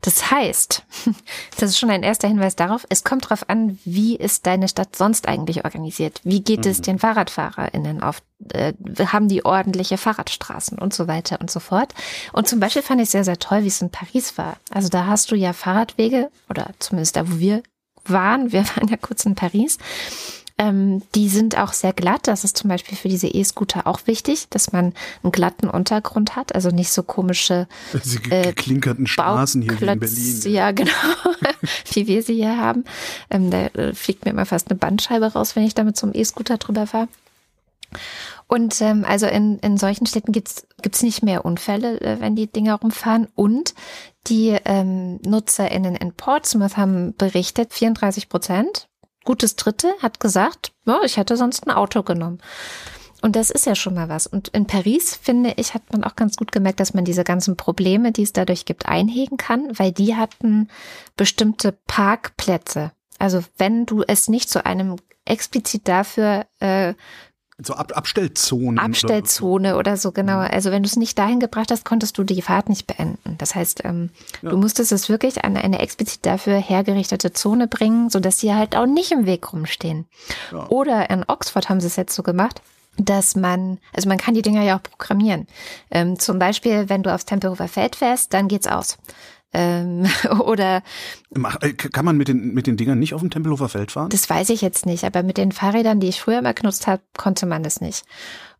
Das 0.00 0.30
heißt, 0.30 0.82
das 1.58 1.70
ist 1.70 1.78
schon 1.78 1.90
ein 1.90 2.02
erster 2.02 2.28
Hinweis 2.28 2.56
darauf, 2.56 2.86
es 2.88 3.04
kommt 3.04 3.26
darauf 3.26 3.48
an, 3.48 3.78
wie 3.84 4.16
ist 4.16 4.46
deine 4.46 4.68
Stadt 4.68 4.96
sonst 4.96 5.28
eigentlich 5.28 5.64
organisiert? 5.64 6.20
Wie 6.24 6.42
geht 6.42 6.66
es 6.66 6.80
den 6.80 6.98
FahrradfahrerInnen 6.98 8.02
auf? 8.02 8.22
Äh, 8.52 8.72
haben 9.06 9.28
die 9.28 9.44
ordentliche 9.44 9.98
Fahrradstraßen 9.98 10.78
und 10.78 10.92
so 10.92 11.06
weiter 11.08 11.40
und 11.40 11.50
so 11.50 11.60
fort? 11.60 11.94
Und 12.32 12.48
zum 12.48 12.60
Beispiel 12.60 12.82
fand 12.82 13.00
ich 13.00 13.10
sehr, 13.10 13.24
sehr 13.24 13.38
toll, 13.38 13.62
wie 13.62 13.68
es 13.68 13.80
in 13.80 13.90
Paris 13.90 14.36
war. 14.38 14.56
Also 14.70 14.88
da 14.88 15.06
hast 15.06 15.30
du 15.30 15.36
ja 15.36 15.52
Fahrradwege, 15.52 16.30
oder 16.50 16.70
zumindest 16.78 17.16
da, 17.16 17.30
wo 17.30 17.38
wir 17.38 17.62
waren, 18.04 18.52
wir 18.52 18.64
waren 18.76 18.88
ja 18.88 18.96
kurz 18.96 19.24
in 19.24 19.34
Paris, 19.34 19.78
ähm, 20.62 21.02
die 21.16 21.28
sind 21.28 21.58
auch 21.58 21.72
sehr 21.72 21.92
glatt. 21.92 22.28
Das 22.28 22.44
ist 22.44 22.56
zum 22.56 22.68
Beispiel 22.68 22.96
für 22.96 23.08
diese 23.08 23.26
E-Scooter 23.26 23.86
auch 23.88 24.06
wichtig, 24.06 24.46
dass 24.50 24.70
man 24.70 24.94
einen 25.24 25.32
glatten 25.32 25.68
Untergrund 25.68 26.36
hat, 26.36 26.54
also 26.54 26.68
nicht 26.70 26.90
so 26.92 27.02
komische 27.02 27.66
Diese 28.04 28.20
ge- 28.20 28.42
geklinkerten 28.42 29.08
Straßen 29.08 29.60
hier 29.62 29.80
wie 29.80 29.84
in 29.86 29.98
Berlin. 29.98 30.42
Ja, 30.44 30.70
genau. 30.70 30.90
wie 31.92 32.06
wir 32.06 32.22
sie 32.22 32.34
hier 32.34 32.56
haben. 32.56 32.84
Ähm, 33.30 33.50
da 33.50 33.66
äh, 33.66 33.92
fliegt 33.92 34.24
mir 34.24 34.30
immer 34.30 34.46
fast 34.46 34.70
eine 34.70 34.78
Bandscheibe 34.78 35.32
raus, 35.32 35.56
wenn 35.56 35.64
ich 35.64 35.74
da 35.74 35.82
mit 35.82 35.96
so 35.96 36.06
einem 36.06 36.14
E-Scooter 36.14 36.58
drüber 36.58 36.86
fahre. 36.86 37.08
Und 38.46 38.80
ähm, 38.82 39.04
also 39.06 39.26
in, 39.26 39.58
in 39.58 39.78
solchen 39.78 40.06
Städten 40.06 40.32
gibt's 40.32 40.66
gibt's 40.80 41.02
nicht 41.02 41.22
mehr 41.22 41.44
Unfälle, 41.44 42.00
äh, 42.00 42.20
wenn 42.20 42.36
die 42.36 42.46
Dinger 42.46 42.74
rumfahren. 42.74 43.26
Und 43.34 43.74
die 44.28 44.56
ähm, 44.64 45.16
NutzerInnen 45.26 45.96
in 45.96 46.12
Portsmouth 46.12 46.76
haben 46.76 47.14
berichtet, 47.16 47.72
34 47.72 48.28
Prozent, 48.28 48.88
gutes 49.24 49.56
Drittel, 49.56 49.92
hat 50.00 50.20
gesagt, 50.20 50.72
ja, 50.84 51.00
ich 51.04 51.16
hätte 51.16 51.36
sonst 51.36 51.66
ein 51.66 51.70
Auto 51.70 52.02
genommen. 52.02 52.40
Und 53.22 53.36
das 53.36 53.50
ist 53.50 53.66
ja 53.66 53.76
schon 53.76 53.94
mal 53.94 54.08
was. 54.08 54.26
Und 54.26 54.48
in 54.48 54.66
Paris, 54.66 55.14
finde 55.14 55.54
ich, 55.56 55.74
hat 55.74 55.92
man 55.92 56.02
auch 56.02 56.16
ganz 56.16 56.36
gut 56.36 56.50
gemerkt, 56.50 56.80
dass 56.80 56.92
man 56.92 57.04
diese 57.04 57.22
ganzen 57.22 57.56
Probleme, 57.56 58.10
die 58.10 58.22
es 58.22 58.32
dadurch 58.32 58.64
gibt, 58.64 58.86
einhegen 58.86 59.36
kann, 59.36 59.78
weil 59.78 59.92
die 59.92 60.16
hatten 60.16 60.68
bestimmte 61.16 61.78
Parkplätze. 61.86 62.90
Also 63.20 63.44
wenn 63.56 63.86
du 63.86 64.02
es 64.02 64.28
nicht 64.28 64.50
zu 64.50 64.66
einem 64.66 64.96
explizit 65.24 65.86
dafür 65.86 66.46
äh, 66.58 66.94
So 67.58 67.74
Ab 67.74 67.92
Abstellzonen. 67.94 68.78
Abstellzone 68.78 69.76
oder 69.76 69.96
so, 69.96 70.10
genau. 70.10 70.38
Also 70.38 70.70
wenn 70.70 70.82
du 70.82 70.88
es 70.88 70.96
nicht 70.96 71.18
dahin 71.18 71.38
gebracht 71.38 71.70
hast, 71.70 71.84
konntest 71.84 72.16
du 72.16 72.24
die 72.24 72.40
Fahrt 72.40 72.68
nicht 72.68 72.86
beenden. 72.86 73.36
Das 73.38 73.54
heißt, 73.54 73.84
ähm, 73.84 74.10
du 74.40 74.56
musstest 74.56 74.90
es 74.90 75.08
wirklich 75.08 75.44
an 75.44 75.56
eine 75.56 75.78
explizit 75.78 76.24
dafür 76.24 76.56
hergerichtete 76.56 77.32
Zone 77.32 77.68
bringen, 77.68 78.08
sodass 78.10 78.40
sie 78.40 78.54
halt 78.54 78.74
auch 78.74 78.86
nicht 78.86 79.12
im 79.12 79.26
Weg 79.26 79.52
rumstehen. 79.52 80.06
Ja. 80.50 80.66
Oder 80.68 81.10
in 81.10 81.24
Oxford 81.28 81.68
haben 81.68 81.80
sie 81.80 81.88
es 81.88 81.96
jetzt 81.96 82.14
so 82.14 82.22
gemacht, 82.22 82.62
dass 82.96 83.36
man, 83.36 83.78
also 83.92 84.08
man 84.08 84.18
kann 84.18 84.34
die 84.34 84.42
Dinger 84.42 84.62
ja 84.62 84.76
auch 84.78 84.82
programmieren. 84.82 85.46
Ähm, 85.90 86.18
zum 86.18 86.38
Beispiel, 86.38 86.88
wenn 86.88 87.02
du 87.02 87.14
aufs 87.14 87.26
Tempelhofer 87.26 87.68
Feld 87.68 87.96
fährst, 87.96 88.32
dann 88.32 88.48
geht's 88.48 88.66
aus. 88.66 88.98
Ähm, 89.54 90.06
oder 90.40 90.82
äh, 91.60 91.72
Kann 91.72 92.04
man 92.04 92.16
mit 92.16 92.28
den, 92.28 92.54
mit 92.54 92.66
den 92.66 92.76
Dingern 92.76 92.98
nicht 92.98 93.14
auf 93.14 93.20
dem 93.20 93.30
Tempelhofer 93.30 93.68
Feld 93.68 93.92
fahren? 93.92 94.08
Das 94.10 94.28
weiß 94.28 94.50
ich 94.50 94.62
jetzt 94.62 94.86
nicht, 94.86 95.04
aber 95.04 95.22
mit 95.22 95.36
den 95.36 95.52
Fahrrädern, 95.52 96.00
die 96.00 96.08
ich 96.08 96.20
früher 96.20 96.38
immer 96.38 96.54
genutzt 96.54 96.86
habe, 96.86 97.02
konnte 97.16 97.46
man 97.46 97.62
das 97.62 97.80
nicht. 97.80 98.04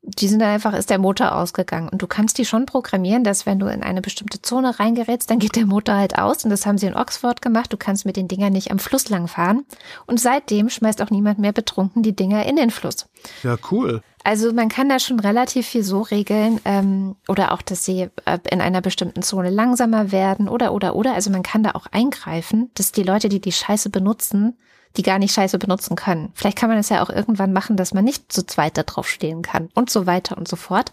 Die 0.05 0.27
sind 0.27 0.41
dann 0.41 0.49
einfach, 0.49 0.75
ist 0.75 0.91
der 0.91 0.99
Motor 0.99 1.37
ausgegangen. 1.37 1.89
Und 1.89 2.03
du 2.03 2.09
kannst 2.09 2.37
die 2.37 2.45
schon 2.45 2.67
programmieren, 2.67 3.23
dass 3.23 3.47
wenn 3.47 3.61
du 3.61 3.67
in 3.67 3.85
eine 3.85 4.03
bestimmte 4.03 4.43
Zone 4.43 4.81
reingerätst, 4.81 5.31
dann 5.31 5.39
geht 5.39 5.55
der 5.55 5.65
Motor 5.65 5.95
halt 5.95 6.19
aus. 6.19 6.43
Und 6.43 6.51
das 6.51 6.67
haben 6.67 6.77
sie 6.77 6.87
in 6.87 6.97
Oxford 6.97 7.41
gemacht. 7.41 7.73
Du 7.73 7.77
kannst 7.77 8.05
mit 8.05 8.17
den 8.17 8.27
Dingern 8.27 8.53
nicht 8.53 8.73
am 8.73 8.81
Fluss 8.81 9.09
lang 9.11 9.29
fahren. 9.29 9.65
Und 10.07 10.19
seitdem 10.19 10.71
schmeißt 10.71 11.01
auch 11.03 11.11
niemand 11.11 11.39
mehr 11.39 11.53
betrunken 11.53 12.03
die 12.03 12.17
Dinger 12.17 12.45
in 12.47 12.57
den 12.57 12.71
Fluss. 12.71 13.07
Ja, 13.45 13.57
cool. 13.71 14.03
Also 14.25 14.53
man 14.53 14.69
kann 14.69 14.89
da 14.89 14.99
schon 14.99 15.21
relativ 15.21 15.67
viel 15.67 15.83
so 15.83 16.03
regeln 16.03 16.61
ähm, 16.65 17.17
oder 17.29 17.53
auch, 17.53 17.63
dass 17.63 17.85
sie 17.85 18.09
äh, 18.25 18.39
in 18.51 18.61
einer 18.61 18.81
bestimmten 18.81 19.23
Zone 19.23 19.51
langsamer 19.51 20.13
werden 20.13 20.49
oder 20.49 20.73
oder 20.73 20.95
oder. 20.95 21.15
Also 21.15 21.31
man 21.31 21.43
kann 21.43 21.63
da 21.63 21.73
auch 21.73 21.87
eingreifen, 21.91 22.71
dass 22.75 22.93
die 22.93 23.03
Leute, 23.03 23.29
die 23.29 23.41
die 23.41 23.53
Scheiße 23.53 23.91
benutzen, 23.91 24.57
die 24.97 25.03
gar 25.03 25.19
nicht 25.19 25.33
Scheiße 25.33 25.59
benutzen 25.59 25.97
können. 25.97 26.31
Vielleicht 26.35 26.59
kann 26.59 26.69
man 26.69 26.79
es 26.79 26.89
ja 26.89 27.03
auch 27.03 27.11
irgendwann 27.11 27.53
machen, 27.53 27.77
dass 27.77 27.95
man 27.95 28.05
nicht 28.05 28.33
zu 28.33 28.45
zweit 28.45 28.77
da 28.77 28.83
drauf 28.83 29.09
stehen 29.09 29.43
kann 29.43 29.71
und 29.75 29.91
so 29.91 30.07
weiter 30.07 30.37
und 30.37 30.47
so 30.47 30.57
fort. 30.57 30.93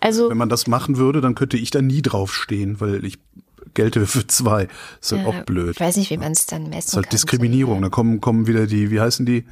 Also 0.00 0.28
Wenn 0.28 0.38
man 0.38 0.48
das 0.48 0.66
machen 0.66 0.96
würde, 0.96 1.20
dann 1.20 1.34
könnte 1.34 1.56
ich 1.56 1.70
da 1.70 1.80
nie 1.80 2.02
draufstehen, 2.02 2.80
weil 2.80 3.04
ich 3.04 3.18
gelte 3.74 4.06
für 4.06 4.26
zwei. 4.26 4.68
Ist 5.00 5.12
halt 5.12 5.22
äh, 5.22 5.26
auch 5.26 5.44
blöd. 5.44 5.70
Ich 5.76 5.80
weiß 5.80 5.96
nicht, 5.96 6.10
wie 6.10 6.16
man 6.16 6.32
es 6.32 6.46
dann 6.46 6.64
messen 6.64 6.88
ist 6.88 6.96
halt 6.96 7.06
kann. 7.06 7.10
Diskriminierung. 7.10 7.80
Da 7.80 7.88
kommen, 7.88 8.20
kommen 8.20 8.46
wieder 8.46 8.66
die, 8.66 8.90
wie 8.90 9.00
heißen 9.00 9.24
die? 9.24 9.46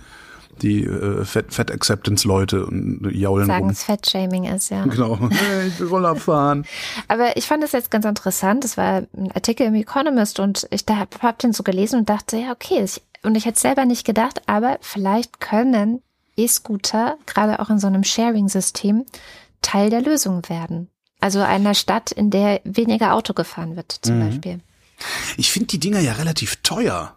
Die 0.63 0.85
äh, 0.85 1.25
Fat, 1.25 1.53
Fat 1.53 1.71
Acceptance 1.71 2.27
Leute 2.27 2.67
und 2.67 3.09
jaulen 3.13 3.47
Sagen 3.47 3.65
rum. 3.65 3.71
es 3.71 3.83
Fat-Shaming 3.85 4.45
ist, 4.45 4.71
ja. 4.71 4.85
Genau. 4.85 5.19
Ich 5.69 5.79
will 5.81 5.89
Roller 5.89 6.17
fahren. 6.17 6.65
Aber 7.09 7.37
ich 7.37 7.47
fand 7.47 7.63
es 7.65 7.73
jetzt 7.73 7.91
ganz 7.91 8.05
interessant. 8.05 8.65
Das 8.65 8.77
war 8.77 9.03
ein 9.17 9.31
Artikel 9.35 9.67
im 9.67 9.75
Economist 9.75 10.41
und 10.41 10.67
ich 10.71 10.87
da 10.87 10.97
hab, 10.97 11.23
hab 11.23 11.39
den 11.39 11.53
so 11.53 11.63
gelesen 11.63 12.01
und 12.01 12.09
dachte, 12.09 12.37
ja, 12.37 12.53
okay. 12.53 12.83
Ich, 12.85 13.03
und 13.23 13.35
ich 13.35 13.45
hätte 13.45 13.59
selber 13.61 13.85
nicht 13.85 14.05
gedacht, 14.07 14.43
aber 14.47 14.79
vielleicht 14.81 15.41
können 15.41 16.03
E-Scooter, 16.37 17.17
gerade 17.27 17.61
auch 17.61 17.71
in 17.71 17.79
so 17.79 17.87
einem 17.87 18.05
Sharing-System, 18.05 19.05
Teil 19.63 19.91
der 19.91 20.03
Lösung 20.03 20.49
werden. 20.49 20.89
Also 21.21 21.41
einer 21.41 21.75
Stadt, 21.75 22.13
in 22.13 22.31
der 22.31 22.61
weniger 22.65 23.15
Auto 23.15 23.33
gefahren 23.33 23.75
wird, 23.75 23.93
zum 24.03 24.19
Mhm. 24.19 24.29
Beispiel. 24.29 24.61
Ich 25.37 25.51
finde 25.51 25.69
die 25.69 25.81
Dinger 25.81 26.01
ja 26.01 26.13
relativ 26.13 26.57
teuer. 26.63 27.16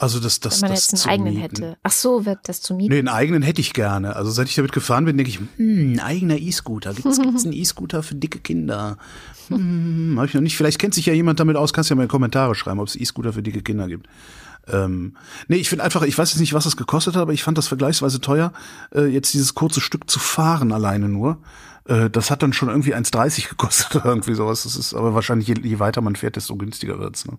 Also 0.00 0.20
das, 0.20 0.38
das, 0.38 0.62
Wenn 0.62 0.68
man 0.68 0.76
das 0.76 0.92
jetzt 0.92 1.06
einen 1.06 1.12
eigenen 1.12 1.34
mieten. 1.34 1.62
hätte. 1.62 1.76
Ach 1.82 1.90
so, 1.90 2.24
wird 2.24 2.38
das 2.44 2.62
zu 2.62 2.72
mieten? 2.72 2.92
Nee, 2.92 3.00
einen 3.00 3.08
eigenen 3.08 3.42
hätte 3.42 3.60
ich 3.60 3.72
gerne. 3.72 4.14
Also 4.14 4.30
seit 4.30 4.48
ich 4.48 4.54
damit 4.54 4.70
gefahren 4.70 5.04
bin, 5.04 5.16
denke 5.16 5.30
ich, 5.30 5.40
hm, 5.56 5.94
ein 5.94 6.00
eigener 6.00 6.38
E-Scooter. 6.38 6.94
Gibt's, 6.94 7.18
gibt's 7.22 7.44
einen 7.44 7.52
E-Scooter 7.52 8.04
für 8.04 8.14
dicke 8.14 8.38
Kinder? 8.38 8.96
Hm, 9.48 10.14
hab 10.16 10.26
ich 10.26 10.34
noch 10.34 10.40
nicht. 10.40 10.56
Vielleicht 10.56 10.78
kennt 10.78 10.94
sich 10.94 11.06
ja 11.06 11.12
jemand 11.12 11.40
damit 11.40 11.56
aus. 11.56 11.72
Kannst 11.72 11.90
ja 11.90 11.96
mal 11.96 12.02
in 12.02 12.08
die 12.08 12.12
Kommentare 12.12 12.54
schreiben, 12.54 12.78
ob 12.78 12.86
es 12.86 12.94
E-Scooter 12.94 13.32
für 13.32 13.42
dicke 13.42 13.60
Kinder 13.60 13.88
gibt. 13.88 14.06
Ähm, 14.68 15.16
nee, 15.48 15.56
ich 15.56 15.68
finde 15.68 15.82
einfach, 15.82 16.02
ich 16.02 16.16
weiß 16.16 16.30
jetzt 16.30 16.40
nicht, 16.40 16.52
was 16.52 16.66
es 16.66 16.76
gekostet 16.76 17.16
hat, 17.16 17.22
aber 17.22 17.32
ich 17.32 17.42
fand 17.42 17.58
das 17.58 17.66
vergleichsweise 17.66 18.20
teuer, 18.20 18.52
äh, 18.94 19.06
jetzt 19.06 19.34
dieses 19.34 19.54
kurze 19.54 19.80
Stück 19.80 20.08
zu 20.08 20.20
fahren 20.20 20.70
alleine 20.70 21.08
nur. 21.08 21.38
Äh, 21.86 22.08
das 22.08 22.30
hat 22.30 22.44
dann 22.44 22.52
schon 22.52 22.68
irgendwie 22.68 22.94
1,30 22.94 23.48
gekostet 23.48 23.96
oder 23.96 24.04
irgendwie 24.10 24.34
sowas. 24.34 24.62
Das 24.62 24.76
ist 24.76 24.94
aber 24.94 25.14
wahrscheinlich, 25.14 25.48
je, 25.48 25.56
je 25.60 25.80
weiter 25.80 26.02
man 26.02 26.14
fährt, 26.14 26.36
desto 26.36 26.54
günstiger 26.56 27.00
wird's. 27.00 27.26
Ne? 27.26 27.38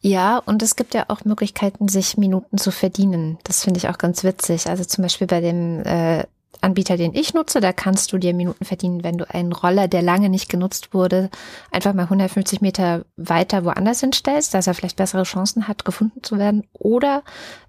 Ja, 0.00 0.38
und 0.38 0.62
es 0.62 0.76
gibt 0.76 0.94
ja 0.94 1.04
auch 1.08 1.24
Möglichkeiten, 1.24 1.88
sich 1.88 2.16
Minuten 2.16 2.58
zu 2.58 2.70
verdienen. 2.70 3.38
Das 3.44 3.64
finde 3.64 3.78
ich 3.78 3.88
auch 3.88 3.98
ganz 3.98 4.24
witzig. 4.24 4.68
Also 4.68 4.84
zum 4.84 5.02
Beispiel 5.02 5.26
bei 5.26 5.40
dem 5.40 5.82
äh, 5.84 6.24
Anbieter, 6.62 6.96
den 6.96 7.14
ich 7.14 7.32
nutze, 7.32 7.60
da 7.60 7.72
kannst 7.72 8.12
du 8.12 8.18
dir 8.18 8.34
Minuten 8.34 8.64
verdienen, 8.64 9.02
wenn 9.02 9.16
du 9.16 9.28
einen 9.28 9.52
Roller, 9.52 9.88
der 9.88 10.02
lange 10.02 10.28
nicht 10.28 10.50
genutzt 10.50 10.92
wurde, 10.92 11.30
einfach 11.70 11.94
mal 11.94 12.02
150 12.02 12.60
Meter 12.60 13.04
weiter 13.16 13.64
woanders 13.64 14.00
hinstellst, 14.00 14.52
dass 14.52 14.66
er 14.66 14.74
vielleicht 14.74 14.96
bessere 14.96 15.22
Chancen 15.22 15.68
hat, 15.68 15.84
gefunden 15.84 16.22
zu 16.22 16.38
werden. 16.38 16.66
Oder 16.72 17.22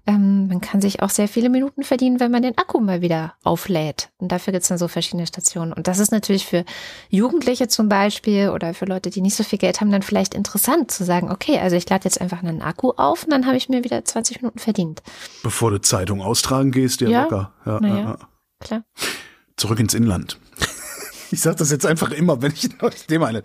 ähm, 0.06 0.48
man 0.48 0.60
kann 0.60 0.80
sich 0.80 1.00
auch 1.00 1.10
sehr 1.10 1.28
viele 1.28 1.48
Minuten 1.48 1.84
verdienen, 1.84 2.20
wenn 2.20 2.30
man 2.30 2.42
den 2.42 2.58
Akku 2.58 2.80
mal 2.80 3.00
wieder 3.00 3.34
auflädt. 3.44 4.10
Und 4.18 4.30
dafür 4.30 4.52
gibt's 4.52 4.68
dann 4.68 4.78
so 4.78 4.88
verschiedene 4.88 5.26
Stationen. 5.26 5.72
Und 5.72 5.86
das 5.86 5.98
ist 5.98 6.12
natürlich 6.12 6.46
für 6.46 6.64
Jugendliche 7.08 7.68
zum 7.68 7.88
Beispiel 7.88 8.50
oder 8.50 8.74
für 8.74 8.84
Leute, 8.84 9.10
die 9.10 9.22
nicht 9.22 9.36
so 9.36 9.44
viel 9.44 9.58
Geld 9.58 9.80
haben, 9.80 9.90
dann 9.90 10.02
vielleicht 10.02 10.34
interessant 10.34 10.90
zu 10.90 11.04
sagen, 11.04 11.30
okay, 11.30 11.58
also 11.58 11.76
ich 11.76 11.88
lade 11.88 12.04
jetzt 12.04 12.20
einfach 12.20 12.42
einen 12.42 12.60
Akku 12.60 12.90
auf 12.96 13.24
und 13.24 13.30
dann 13.30 13.46
habe 13.46 13.56
ich 13.56 13.68
mir 13.68 13.84
wieder 13.84 14.04
20 14.04 14.42
Minuten 14.42 14.58
verdient. 14.58 15.02
Bevor 15.42 15.70
du 15.70 15.80
Zeitung 15.80 16.20
austragen 16.20 16.72
gehst, 16.72 17.00
ja, 17.00 17.08
Ja, 17.08 17.22
locker. 17.22 17.52
Ja, 17.64 17.80
ja, 17.80 17.98
ja. 17.98 18.18
Klar. 18.64 18.84
Zurück 19.56 19.78
ins 19.78 19.94
Inland. 19.94 20.38
Ich 21.32 21.40
sage 21.40 21.56
das 21.56 21.70
jetzt 21.70 21.86
einfach 21.86 22.10
immer, 22.10 22.42
wenn 22.42 22.52
ich 22.52 22.78
noch 22.82 22.90
das 22.90 23.06
Thema 23.06 23.28
eine. 23.28 23.42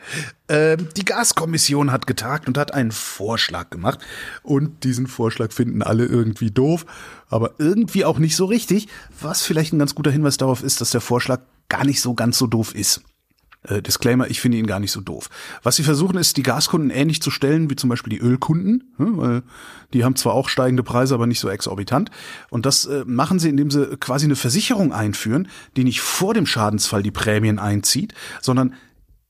Ähm, 0.49 0.89
die 0.97 1.05
Gaskommission 1.05 1.93
hat 1.93 2.05
getagt 2.05 2.49
und 2.49 2.57
hat 2.57 2.73
einen 2.73 2.91
Vorschlag 2.91 3.69
gemacht. 3.69 3.99
Und 4.43 4.83
diesen 4.83 5.07
Vorschlag 5.07 5.53
finden 5.53 5.81
alle 5.81 6.05
irgendwie 6.05 6.51
doof, 6.51 6.85
aber 7.29 7.53
irgendwie 7.59 8.03
auch 8.03 8.19
nicht 8.19 8.35
so 8.35 8.43
richtig. 8.43 8.89
Was 9.21 9.41
vielleicht 9.41 9.71
ein 9.71 9.79
ganz 9.79 9.95
guter 9.95 10.11
Hinweis 10.11 10.35
darauf 10.35 10.63
ist, 10.63 10.81
dass 10.81 10.89
der 10.89 10.99
Vorschlag 10.99 11.39
gar 11.69 11.85
nicht 11.85 12.01
so 12.01 12.13
ganz 12.13 12.37
so 12.37 12.45
doof 12.45 12.75
ist. 12.75 13.03
Äh, 13.67 13.81
Disclaimer, 13.81 14.29
ich 14.29 14.41
finde 14.41 14.57
ihn 14.57 14.67
gar 14.67 14.79
nicht 14.79 14.91
so 14.91 15.01
doof. 15.01 15.29
Was 15.63 15.75
sie 15.75 15.83
versuchen, 15.83 16.17
ist, 16.17 16.37
die 16.37 16.43
Gaskunden 16.43 16.89
ähnlich 16.89 17.21
zu 17.21 17.31
stellen 17.31 17.69
wie 17.69 17.75
zum 17.75 17.89
Beispiel 17.89 18.11
die 18.11 18.19
Ölkunden. 18.19 18.93
Weil 18.97 19.43
die 19.93 20.03
haben 20.03 20.15
zwar 20.15 20.33
auch 20.33 20.49
steigende 20.49 20.83
Preise, 20.83 21.13
aber 21.13 21.27
nicht 21.27 21.39
so 21.39 21.49
exorbitant. 21.49 22.11
Und 22.49 22.65
das 22.65 22.85
äh, 22.85 23.03
machen 23.05 23.39
sie, 23.39 23.49
indem 23.49 23.71
sie 23.71 23.97
quasi 23.97 24.25
eine 24.25 24.35
Versicherung 24.35 24.93
einführen, 24.93 25.47
die 25.75 25.83
nicht 25.83 26.01
vor 26.01 26.33
dem 26.33 26.45
Schadensfall 26.45 27.03
die 27.03 27.11
Prämien 27.11 27.59
einzieht, 27.59 28.13
sondern 28.41 28.73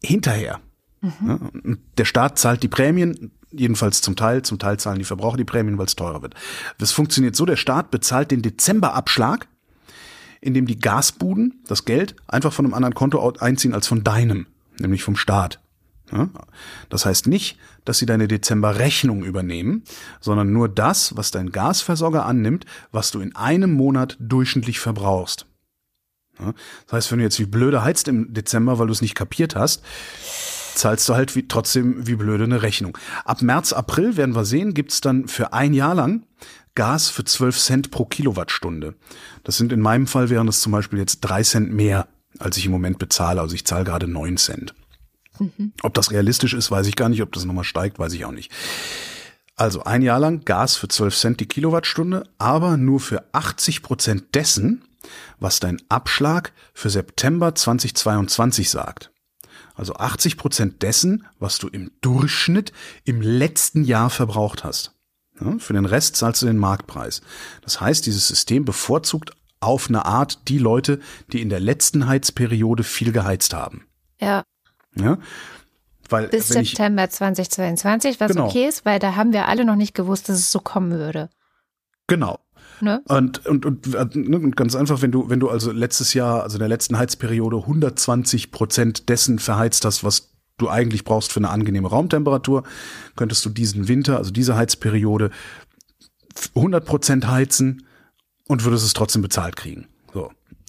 hinterher. 0.04 0.60
Mhm. 1.02 1.80
Der 1.98 2.06
Staat 2.06 2.40
zahlt 2.40 2.64
die 2.64 2.68
Prämien, 2.68 3.32
jedenfalls 3.52 4.02
zum 4.02 4.16
Teil, 4.16 4.42
zum 4.42 4.60
Teil 4.60 4.80
zahlen 4.80 5.00
die 5.00 5.06
Verbraucher 5.06 5.38
die 5.38 5.46
Prämien, 5.46 5.78
weil 5.78 5.86
es 5.86 5.96
teurer 5.96 6.22
wird. 6.22 6.36
Das 6.78 6.92
funktioniert 6.92 7.36
so, 7.36 7.46
der 7.46 7.56
Staat 7.56 7.92
bezahlt 7.92 8.32
den 8.32 8.42
Dezemberabschlag 8.42 9.48
indem 10.48 10.66
die 10.66 10.80
Gasbuden 10.80 11.62
das 11.68 11.86
Geld 11.86 12.16
einfach 12.26 12.54
von 12.54 12.66
einem 12.66 12.74
anderen 12.74 12.96
Konto 12.96 13.34
einziehen 13.40 13.74
als 13.74 13.86
von 13.86 14.04
deinem, 14.04 14.48
nämlich 14.80 15.04
vom 15.04 15.16
Staat. 15.16 15.60
Das 16.90 17.06
heißt 17.06 17.28
nicht, 17.28 17.60
dass 17.84 17.98
sie 17.98 18.06
deine 18.06 18.30
Dezemberrechnung 18.30 19.26
übernehmen, 19.26 19.84
sondern 20.22 20.54
nur 20.54 20.70
das, 20.70 21.18
was 21.18 21.32
dein 21.32 21.52
Gasversorger 21.52 22.26
annimmt, 22.26 22.66
was 22.94 23.12
du 23.12 23.20
in 23.20 23.36
einem 23.36 23.74
Monat 23.74 24.16
durchschnittlich 24.22 24.80
verbrauchst. 24.80 25.46
Das 26.38 26.94
heißt, 26.94 27.12
wenn 27.12 27.18
du 27.18 27.26
jetzt 27.26 27.40
wie 27.40 27.46
blöde 27.46 27.84
heizt 27.84 28.08
im 28.08 28.34
Dezember, 28.34 28.80
weil 28.80 28.88
du 28.88 28.94
es 28.94 29.02
nicht 29.02 29.16
kapiert 29.16 29.56
hast, 29.58 29.84
zahlst 30.76 31.10
du 31.10 31.16
halt 31.16 31.36
wie, 31.36 31.48
trotzdem 31.48 32.08
wie 32.08 32.16
blöde 32.16 32.46
eine 32.46 32.62
Rechnung. 32.62 32.98
Ab 33.26 33.42
März, 33.42 33.74
April 33.74 34.16
werden 34.16 34.36
wir 34.36 34.46
sehen, 34.46 34.74
gibt's 34.74 35.02
dann 35.02 35.28
für 35.28 35.52
ein 35.52 35.74
Jahr 35.74 35.96
lang 35.96 36.24
Gas 36.78 37.10
für 37.10 37.26
12 37.26 37.58
Cent 37.58 37.92
pro 37.92 38.06
Kilowattstunde. 38.06 38.94
Das 39.44 39.58
sind 39.58 39.74
in 39.74 39.82
meinem 39.82 40.06
Fall 40.06 40.30
wären 40.30 40.46
das 40.46 40.60
zum 40.60 40.72
Beispiel 40.72 41.00
jetzt 41.00 41.22
drei 41.22 41.42
Cent 41.42 41.74
mehr, 41.74 42.08
als 42.38 42.56
ich 42.56 42.68
im 42.68 42.72
Moment 42.72 43.00
bezahle. 43.00 43.42
Also 43.42 43.56
ich 43.56 43.66
zahle 43.66 43.84
gerade 43.84 44.08
neun 44.08 44.38
Cent. 44.38 44.76
Mhm. 45.40 45.74
Ob 45.82 45.96
das 45.96 46.12
realistisch 46.12 46.54
ist, 46.54 46.70
weiß 46.70 46.86
ich 46.86 46.96
gar 46.96 47.10
nicht. 47.10 47.24
Ob 47.24 47.32
das 47.32 47.46
nochmal 47.46 47.64
steigt, 47.64 47.98
weiß 47.98 48.14
ich 48.14 48.26
auch 48.26 48.32
nicht. 48.32 48.52
Also 49.56 49.86
ein 49.86 50.04
Jahr 50.04 50.20
lang 50.20 50.46
Gas 50.46 50.76
für 50.76 50.88
12 50.88 51.18
Cent 51.18 51.40
die 51.40 51.48
Kilowattstunde, 51.48 52.30
aber 52.38 52.78
nur 52.78 53.00
für 53.00 53.24
80 53.32 53.82
Prozent 53.82 54.36
dessen, 54.36 54.86
was 55.40 55.60
dein 55.60 55.82
Abschlag 55.90 56.54
für 56.76 56.92
September 56.92 57.56
2022 57.56 58.70
sagt. 58.70 59.10
Also 59.74 59.96
80 59.96 60.38
Prozent 60.38 60.84
dessen, 60.84 61.26
was 61.40 61.58
du 61.58 61.70
im 61.70 61.90
Durchschnitt 62.02 62.72
im 63.04 63.20
letzten 63.20 63.84
Jahr 63.84 64.12
verbraucht 64.12 64.64
hast. 64.64 64.94
Ja, 65.40 65.58
für 65.60 65.74
den 65.74 65.86
Rest 65.86 66.16
zahlst 66.16 66.42
du 66.42 66.46
den 66.48 66.58
Marktpreis. 66.58 67.22
Das 67.62 67.80
heißt, 67.80 68.06
dieses 68.06 68.28
System 68.28 68.66
bevorzugt 68.66 69.32
auf 69.60 69.90
eine 69.90 70.06
Art 70.06 70.48
die 70.48 70.58
Leute, 70.58 71.00
die 71.32 71.42
in 71.42 71.50
der 71.50 71.60
letzten 71.60 72.08
Heizperiode 72.08 72.84
viel 72.84 73.12
geheizt 73.12 73.54
haben. 73.54 73.86
Ja. 74.20 74.44
Ja. 74.96 75.18
Weil, 76.10 76.28
Bis 76.30 76.48
September 76.48 77.04
ich, 77.04 77.12
2022, 77.12 78.20
was 78.20 78.32
genau. 78.32 78.48
okay 78.48 78.68
ist, 78.68 78.86
weil 78.86 79.00
da 79.00 79.16
haben 79.16 79.34
wir 79.34 79.48
alle 79.48 79.66
noch 79.66 79.76
nicht 79.76 79.94
gewusst, 79.94 80.30
dass 80.30 80.38
es 80.38 80.52
so 80.52 80.60
kommen 80.60 80.92
würde. 80.92 81.30
Genau. 82.08 82.40
Ne? 82.80 83.02
Und, 83.08 83.46
und, 83.46 83.66
und, 83.66 84.16
ne, 84.16 84.38
und 84.38 84.56
ganz 84.56 84.76
einfach, 84.76 85.02
wenn 85.02 85.12
du, 85.12 85.30
wenn 85.30 85.40
du 85.40 85.50
also 85.50 85.72
letztes 85.72 86.14
Jahr, 86.14 86.44
also 86.44 86.58
in 86.58 86.60
der 86.60 86.70
letzten 86.70 86.98
Heizperiode 86.98 87.58
120 87.58 88.52
Prozent 88.52 89.10
dessen 89.10 89.40
verheizt 89.40 89.84
hast, 89.84 90.04
was 90.04 90.37
du 90.58 90.70
eigentlich 90.70 91.04
brauchst 91.04 91.32
für 91.32 91.40
eine 91.40 91.50
angenehme 91.50 91.90
Raumtemperatur, 91.90 92.64
könntest 93.16 93.46
du 93.46 93.50
diesen 93.50 93.88
Winter, 93.88 94.18
also 94.18 94.32
diese 94.32 94.56
Heizperiode 94.56 95.32
100 96.56 96.86
Prozent 96.86 97.28
heizen 97.28 97.86
und 98.48 98.64
würdest 98.64 98.86
es 98.86 98.94
trotzdem 98.94 99.22
bezahlt 99.22 99.56
kriegen. 99.56 99.88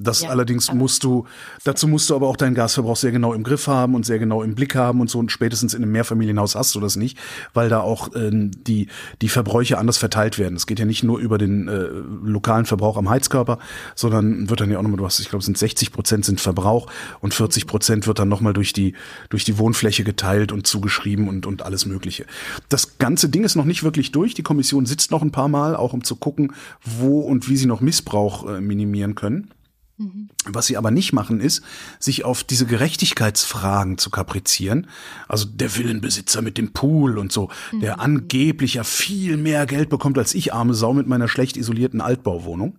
Das 0.01 0.23
ja, 0.23 0.29
allerdings 0.29 0.73
musst 0.73 1.03
du, 1.03 1.27
dazu 1.65 1.89
musst 1.89 2.09
du 2.09 2.15
aber 2.15 2.29
auch 2.29 2.37
deinen 2.37 2.55
Gasverbrauch 2.55 2.97
sehr 2.97 3.11
genau 3.11 3.33
im 3.33 3.43
Griff 3.43 3.67
haben 3.67 3.97
und 3.97 4.07
sehr 4.07 4.21
genau 4.21 4.45
im 4.45 4.55
Blick 4.55 4.77
haben 4.77 5.01
und 5.01 5.11
so. 5.11 5.19
Und 5.19 5.33
spätestens 5.33 5.75
in 5.75 5.83
einem 5.83 5.91
Mehrfamilienhaus 5.91 6.55
hast 6.55 6.75
du 6.77 6.81
das 6.81 6.95
nicht, 6.95 7.19
weil 7.53 7.69
da 7.69 7.81
auch 7.81 8.11
ähm, 8.15 8.53
die, 8.65 8.89
die 9.23 9.29
Verbräuche 9.29 9.77
anders 9.77 9.99
verteilt 9.99 10.39
werden. 10.39 10.55
Es 10.55 10.69
geht 10.69 10.79
ja 10.79 10.85
nicht 10.85 11.03
nur 11.03 11.19
über 11.19 11.37
den 11.37 11.67
äh, 11.67 11.89
lokalen 12.23 12.65
Verbrauch 12.65 12.97
am 12.97 13.11
Heizkörper, 13.11 13.59
sondern 13.97 14.49
wird 14.49 14.61
dann 14.61 14.71
ja 14.71 14.79
auch 14.79 14.83
nochmal, 14.83 14.99
du 14.99 15.05
hast, 15.05 15.19
ich 15.19 15.31
glaube, 15.31 15.41
es 15.41 15.47
sind 15.47 15.59
60 15.59 15.91
Prozent 15.91 16.25
sind 16.25 16.41
Verbrauch 16.41 16.87
und 17.19 17.35
40 17.35 17.67
Prozent 17.67 18.07
wird 18.07 18.21
dann 18.21 18.29
nochmal 18.29 18.53
durch 18.53 18.73
die, 18.73 18.95
durch 19.31 19.45
die 19.45 19.59
Wohnfläche 19.59 20.05
geteilt 20.05 20.53
und 20.53 20.69
zugeschrieben 20.69 21.29
und, 21.29 21.45
und 21.45 21.63
alles 21.63 21.87
Mögliche. 21.87 22.25
Das 22.69 22.99
ganze 22.99 23.29
Ding 23.29 23.43
ist 23.43 23.57
noch 23.57 23.65
nicht 23.65 23.83
wirklich 23.83 24.13
durch. 24.13 24.35
Die 24.35 24.45
Kommission 24.45 24.87
sitzt 24.87 25.11
noch 25.11 25.23
ein 25.23 25.33
paar 25.33 25.49
Mal, 25.49 25.75
auch 25.75 25.93
um 25.93 26.05
zu 26.05 26.15
gucken, 26.15 26.53
wo 26.85 27.21
und 27.21 27.49
wie 27.49 27.57
sie 27.57 27.67
noch 27.67 27.81
Missbrauch 27.81 28.49
äh, 28.49 28.61
minimieren 28.61 29.17
können. 29.17 29.51
Mhm. 29.99 30.29
Was 30.45 30.67
sie 30.67 30.77
aber 30.77 30.93
nicht 30.93 31.13
machen, 31.13 31.41
ist, 31.41 31.63
sich 31.99 32.25
auf 32.25 32.45
diese 32.45 32.67
Gerechtigkeitsfragen 32.67 33.99
zu 33.99 34.11
kaprizieren. 34.11 34.87
Also 35.27 35.47
der 35.47 35.77
Villenbesitzer 35.77 36.41
mit 36.41 36.57
dem 36.57 36.73
Pool 36.73 37.19
und 37.19 37.33
so, 37.33 37.51
mhm. 37.73 37.81
der 37.81 38.01
angeblich 38.01 38.75
ja 38.75 38.85
viel 38.85 39.37
mehr 39.37 39.67
Geld 39.67 39.91
bekommt 39.91 40.17
als 40.17 40.35
ich, 40.35 40.55
arme 40.55 40.75
Sau, 40.75 40.95
mit 40.95 41.09
meiner 41.09 41.29
schlecht 41.29 41.57
isolierten 41.57 42.01
Altbauwohnung. 42.01 42.79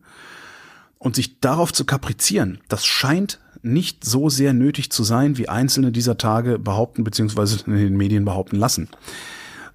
Und 0.98 1.16
sich 1.16 1.40
darauf 1.40 1.72
zu 1.72 1.86
kaprizieren, 1.86 2.60
das 2.68 2.86
scheint 2.86 3.40
nicht 3.62 4.06
so 4.06 4.30
sehr 4.30 4.54
nötig 4.54 4.90
zu 4.92 5.04
sein, 5.04 5.38
wie 5.38 5.50
einzelne 5.50 5.92
dieser 5.92 6.18
Tage 6.18 6.58
behaupten, 6.58 7.04
beziehungsweise 7.04 7.64
in 7.66 7.76
den 7.76 7.98
Medien 7.98 8.24
behaupten 8.24 8.56
lassen. 8.56 8.90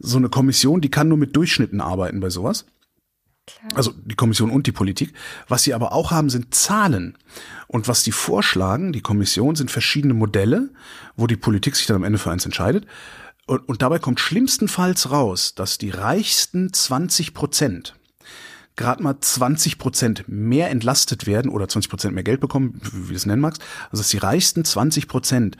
So 0.01 0.17
eine 0.17 0.29
Kommission, 0.29 0.81
die 0.81 0.91
kann 0.91 1.09
nur 1.09 1.19
mit 1.19 1.37
Durchschnitten 1.37 1.81
arbeiten 1.81 2.21
bei 2.21 2.31
sowas. 2.31 2.65
Klar. 3.47 3.77
Also 3.77 3.93
die 3.93 4.15
Kommission 4.15 4.51
und 4.51 4.67
die 4.67 4.73
Politik. 4.73 5.13
Was 5.49 5.65
sie 5.65 5.75
aber 5.75 5.93
auch 5.93 6.11
haben, 6.11 6.31
sind 6.31 6.55
Zahlen. 6.55 7.19
Und 7.67 7.89
was 7.89 8.03
die 8.03 8.13
vorschlagen, 8.13 8.93
die 8.93 9.03
Kommission, 9.03 9.57
sind 9.57 9.71
verschiedene 9.71 10.15
Modelle, 10.15 10.71
wo 11.17 11.27
die 11.27 11.37
Politik 11.37 11.77
sich 11.77 11.87
dann 11.87 11.97
am 11.97 12.05
Ende 12.05 12.19
für 12.19 12.31
eins 12.31 12.45
entscheidet. 12.45 12.87
Und, 13.47 13.69
und 13.69 13.83
dabei 13.83 13.99
kommt 13.99 14.21
schlimmstenfalls 14.21 15.11
raus, 15.11 15.55
dass 15.55 15.77
die 15.77 15.91
reichsten 15.91 16.73
20 16.73 17.35
Prozent 17.35 17.95
gerade 18.77 19.03
mal 19.03 19.21
20 19.21 19.79
Prozent 19.79 20.25
mehr 20.27 20.71
entlastet 20.71 21.27
werden 21.27 21.51
oder 21.51 21.69
20 21.69 21.91
Prozent 21.91 22.15
mehr 22.15 22.25
Geld 22.25 22.41
bekommen, 22.41 22.81
wie 22.93 23.13
du 23.13 23.15
es 23.15 23.27
nennen 23.27 23.43
magst. 23.43 23.63
Also 23.91 24.03
dass 24.03 24.09
die 24.09 24.19
reichsten 24.19 24.65
20 24.65 25.07
Prozent 25.07 25.57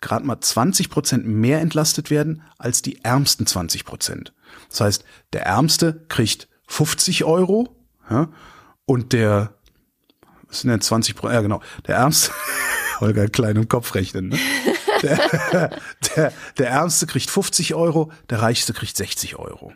gerade 0.00 0.24
mal 0.24 0.40
20 0.40 0.90
Prozent 0.90 1.26
mehr 1.26 1.60
entlastet 1.60 2.10
werden 2.10 2.42
als 2.58 2.82
die 2.82 3.04
ärmsten 3.04 3.46
20 3.46 3.84
Prozent. 3.84 4.32
Das 4.70 4.80
heißt, 4.80 5.04
der 5.32 5.44
Ärmste 5.46 6.04
kriegt 6.08 6.48
50 6.66 7.24
Euro 7.24 7.76
ja, 8.10 8.28
und 8.86 9.12
der, 9.12 9.54
was 10.48 10.60
sind 10.60 10.70
denn 10.70 10.80
20 10.80 11.16
Pro, 11.16 11.30
ja 11.30 11.40
genau, 11.40 11.62
der 11.86 11.96
Ärmste, 11.96 12.32
Holger 13.00 13.28
klein 13.28 13.56
im 13.56 13.68
Kopf 13.68 13.94
rechnen, 13.94 14.28
ne? 14.28 14.38
der, 15.02 15.70
der, 16.16 16.32
der 16.58 16.68
Ärmste 16.68 17.06
kriegt 17.06 17.30
50 17.30 17.74
Euro, 17.74 18.12
der 18.30 18.42
Reichste 18.42 18.72
kriegt 18.72 18.96
60 18.96 19.36
Euro. 19.36 19.72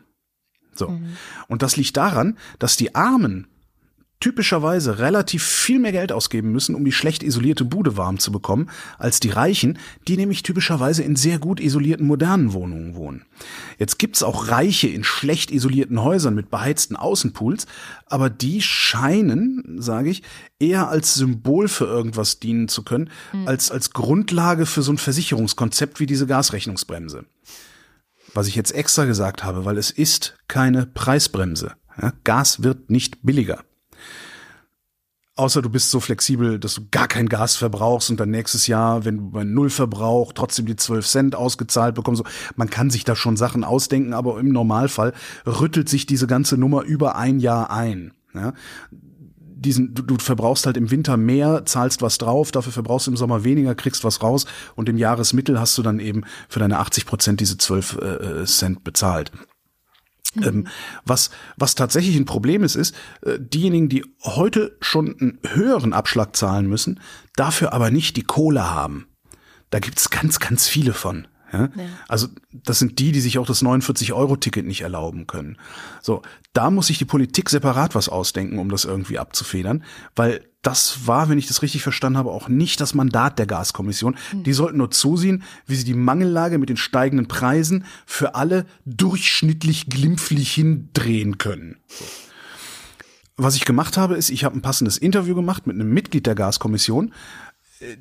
So. 0.74 0.88
Mhm. 0.88 1.16
Und 1.48 1.62
das 1.62 1.76
liegt 1.76 1.96
daran, 1.96 2.38
dass 2.58 2.76
die 2.76 2.94
Armen 2.94 3.48
typischerweise 4.20 4.98
relativ 4.98 5.44
viel 5.44 5.78
mehr 5.78 5.92
Geld 5.92 6.10
ausgeben 6.10 6.50
müssen, 6.50 6.74
um 6.74 6.84
die 6.84 6.92
schlecht 6.92 7.22
isolierte 7.22 7.64
Bude 7.64 7.96
warm 7.96 8.18
zu 8.18 8.32
bekommen, 8.32 8.68
als 8.98 9.20
die 9.20 9.30
Reichen, 9.30 9.78
die 10.08 10.16
nämlich 10.16 10.42
typischerweise 10.42 11.02
in 11.02 11.14
sehr 11.14 11.38
gut 11.38 11.60
isolierten 11.60 12.06
modernen 12.06 12.52
Wohnungen 12.52 12.96
wohnen. 12.96 13.24
Jetzt 13.78 13.98
gibt's 13.98 14.24
auch 14.24 14.48
Reiche 14.48 14.88
in 14.88 15.04
schlecht 15.04 15.50
isolierten 15.50 16.02
Häusern 16.02 16.34
mit 16.34 16.50
beheizten 16.50 16.96
Außenpools, 16.96 17.66
aber 18.06 18.28
die 18.28 18.60
scheinen, 18.60 19.76
sage 19.80 20.10
ich, 20.10 20.22
eher 20.58 20.88
als 20.88 21.14
Symbol 21.14 21.68
für 21.68 21.86
irgendwas 21.86 22.40
dienen 22.40 22.68
zu 22.68 22.82
können, 22.82 23.10
mhm. 23.32 23.46
als 23.46 23.70
als 23.70 23.92
Grundlage 23.92 24.66
für 24.66 24.82
so 24.82 24.92
ein 24.92 24.98
Versicherungskonzept 24.98 26.00
wie 26.00 26.06
diese 26.06 26.26
Gasrechnungsbremse. 26.26 27.24
Was 28.34 28.48
ich 28.48 28.56
jetzt 28.56 28.72
extra 28.72 29.04
gesagt 29.04 29.44
habe, 29.44 29.64
weil 29.64 29.78
es 29.78 29.90
ist 29.90 30.36
keine 30.48 30.86
Preisbremse. 30.86 31.72
Ja, 32.00 32.12
Gas 32.24 32.62
wird 32.62 32.90
nicht 32.90 33.22
billiger. 33.22 33.64
Außer 35.38 35.62
du 35.62 35.70
bist 35.70 35.92
so 35.92 36.00
flexibel, 36.00 36.58
dass 36.58 36.74
du 36.74 36.88
gar 36.90 37.06
kein 37.06 37.28
Gas 37.28 37.54
verbrauchst 37.54 38.10
und 38.10 38.18
dann 38.18 38.30
nächstes 38.30 38.66
Jahr, 38.66 39.04
wenn 39.04 39.18
du 39.18 39.30
bei 39.30 39.44
Null 39.44 39.70
Verbrauch 39.70 40.32
trotzdem 40.32 40.66
die 40.66 40.74
12 40.74 41.06
Cent 41.06 41.34
ausgezahlt 41.36 41.94
bekommst. 41.94 42.24
Man 42.56 42.68
kann 42.70 42.90
sich 42.90 43.04
da 43.04 43.14
schon 43.14 43.36
Sachen 43.36 43.62
ausdenken, 43.62 44.14
aber 44.14 44.40
im 44.40 44.48
Normalfall 44.48 45.12
rüttelt 45.46 45.88
sich 45.88 46.06
diese 46.06 46.26
ganze 46.26 46.56
Nummer 46.56 46.82
über 46.82 47.14
ein 47.14 47.38
Jahr 47.38 47.70
ein. 47.70 48.14
Ja? 48.34 48.52
Diesen, 48.90 49.94
du, 49.94 50.02
du 50.02 50.18
verbrauchst 50.18 50.66
halt 50.66 50.76
im 50.76 50.90
Winter 50.90 51.16
mehr, 51.16 51.64
zahlst 51.64 52.02
was 52.02 52.18
drauf, 52.18 52.50
dafür 52.50 52.72
verbrauchst 52.72 53.06
du 53.06 53.12
im 53.12 53.16
Sommer 53.16 53.44
weniger, 53.44 53.76
kriegst 53.76 54.02
was 54.02 54.20
raus 54.20 54.44
und 54.74 54.88
im 54.88 54.96
Jahresmittel 54.96 55.60
hast 55.60 55.78
du 55.78 55.82
dann 55.82 56.00
eben 56.00 56.24
für 56.48 56.58
deine 56.58 56.80
80 56.80 57.06
Prozent 57.06 57.38
diese 57.38 57.58
12 57.58 57.98
äh, 58.02 58.44
Cent 58.44 58.82
bezahlt. 58.82 59.30
Mhm. 60.34 60.42
Ähm, 60.44 60.66
was, 61.04 61.30
was 61.56 61.74
tatsächlich 61.74 62.16
ein 62.16 62.24
Problem 62.24 62.62
ist, 62.62 62.74
ist, 62.74 62.94
äh, 63.22 63.38
diejenigen, 63.38 63.88
die 63.88 64.04
heute 64.22 64.76
schon 64.80 65.16
einen 65.20 65.38
höheren 65.46 65.92
Abschlag 65.92 66.36
zahlen 66.36 66.66
müssen, 66.66 67.00
dafür 67.36 67.72
aber 67.72 67.90
nicht 67.90 68.16
die 68.16 68.24
Kohle 68.24 68.70
haben. 68.70 69.06
Da 69.70 69.78
gibt's 69.80 70.10
ganz, 70.10 70.40
ganz 70.40 70.66
viele 70.66 70.94
von. 70.94 71.28
Ja? 71.52 71.60
Ja. 71.60 71.70
Also 72.08 72.28
das 72.52 72.78
sind 72.78 72.98
die, 72.98 73.12
die 73.12 73.20
sich 73.20 73.38
auch 73.38 73.46
das 73.46 73.62
49-Euro-Ticket 73.62 74.66
nicht 74.66 74.82
erlauben 74.82 75.26
können. 75.26 75.56
So, 76.02 76.22
da 76.52 76.70
muss 76.70 76.88
sich 76.88 76.98
die 76.98 77.04
Politik 77.04 77.50
separat 77.50 77.94
was 77.94 78.08
ausdenken, 78.08 78.58
um 78.58 78.70
das 78.70 78.84
irgendwie 78.84 79.18
abzufedern, 79.18 79.84
weil 80.16 80.44
das 80.62 81.06
war, 81.06 81.28
wenn 81.28 81.38
ich 81.38 81.46
das 81.46 81.62
richtig 81.62 81.82
verstanden 81.82 82.18
habe, 82.18 82.32
auch 82.32 82.48
nicht 82.48 82.80
das 82.80 82.92
Mandat 82.92 83.38
der 83.38 83.46
Gaskommission. 83.46 84.16
Mhm. 84.32 84.42
Die 84.42 84.52
sollten 84.52 84.78
nur 84.78 84.90
zusehen, 84.90 85.44
wie 85.66 85.76
sie 85.76 85.84
die 85.84 85.94
Mangellage 85.94 86.58
mit 86.58 86.68
den 86.68 86.76
steigenden 86.76 87.28
Preisen 87.28 87.84
für 88.06 88.34
alle 88.34 88.66
durchschnittlich 88.84 89.88
glimpflich 89.88 90.52
hindrehen 90.52 91.38
können. 91.38 91.76
So. 91.86 92.04
Was 93.40 93.54
ich 93.54 93.64
gemacht 93.64 93.96
habe, 93.96 94.16
ist, 94.16 94.30
ich 94.30 94.42
habe 94.42 94.58
ein 94.58 94.62
passendes 94.62 94.98
Interview 94.98 95.36
gemacht 95.36 95.64
mit 95.68 95.76
einem 95.76 95.94
Mitglied 95.94 96.26
der 96.26 96.34
Gaskommission, 96.34 97.14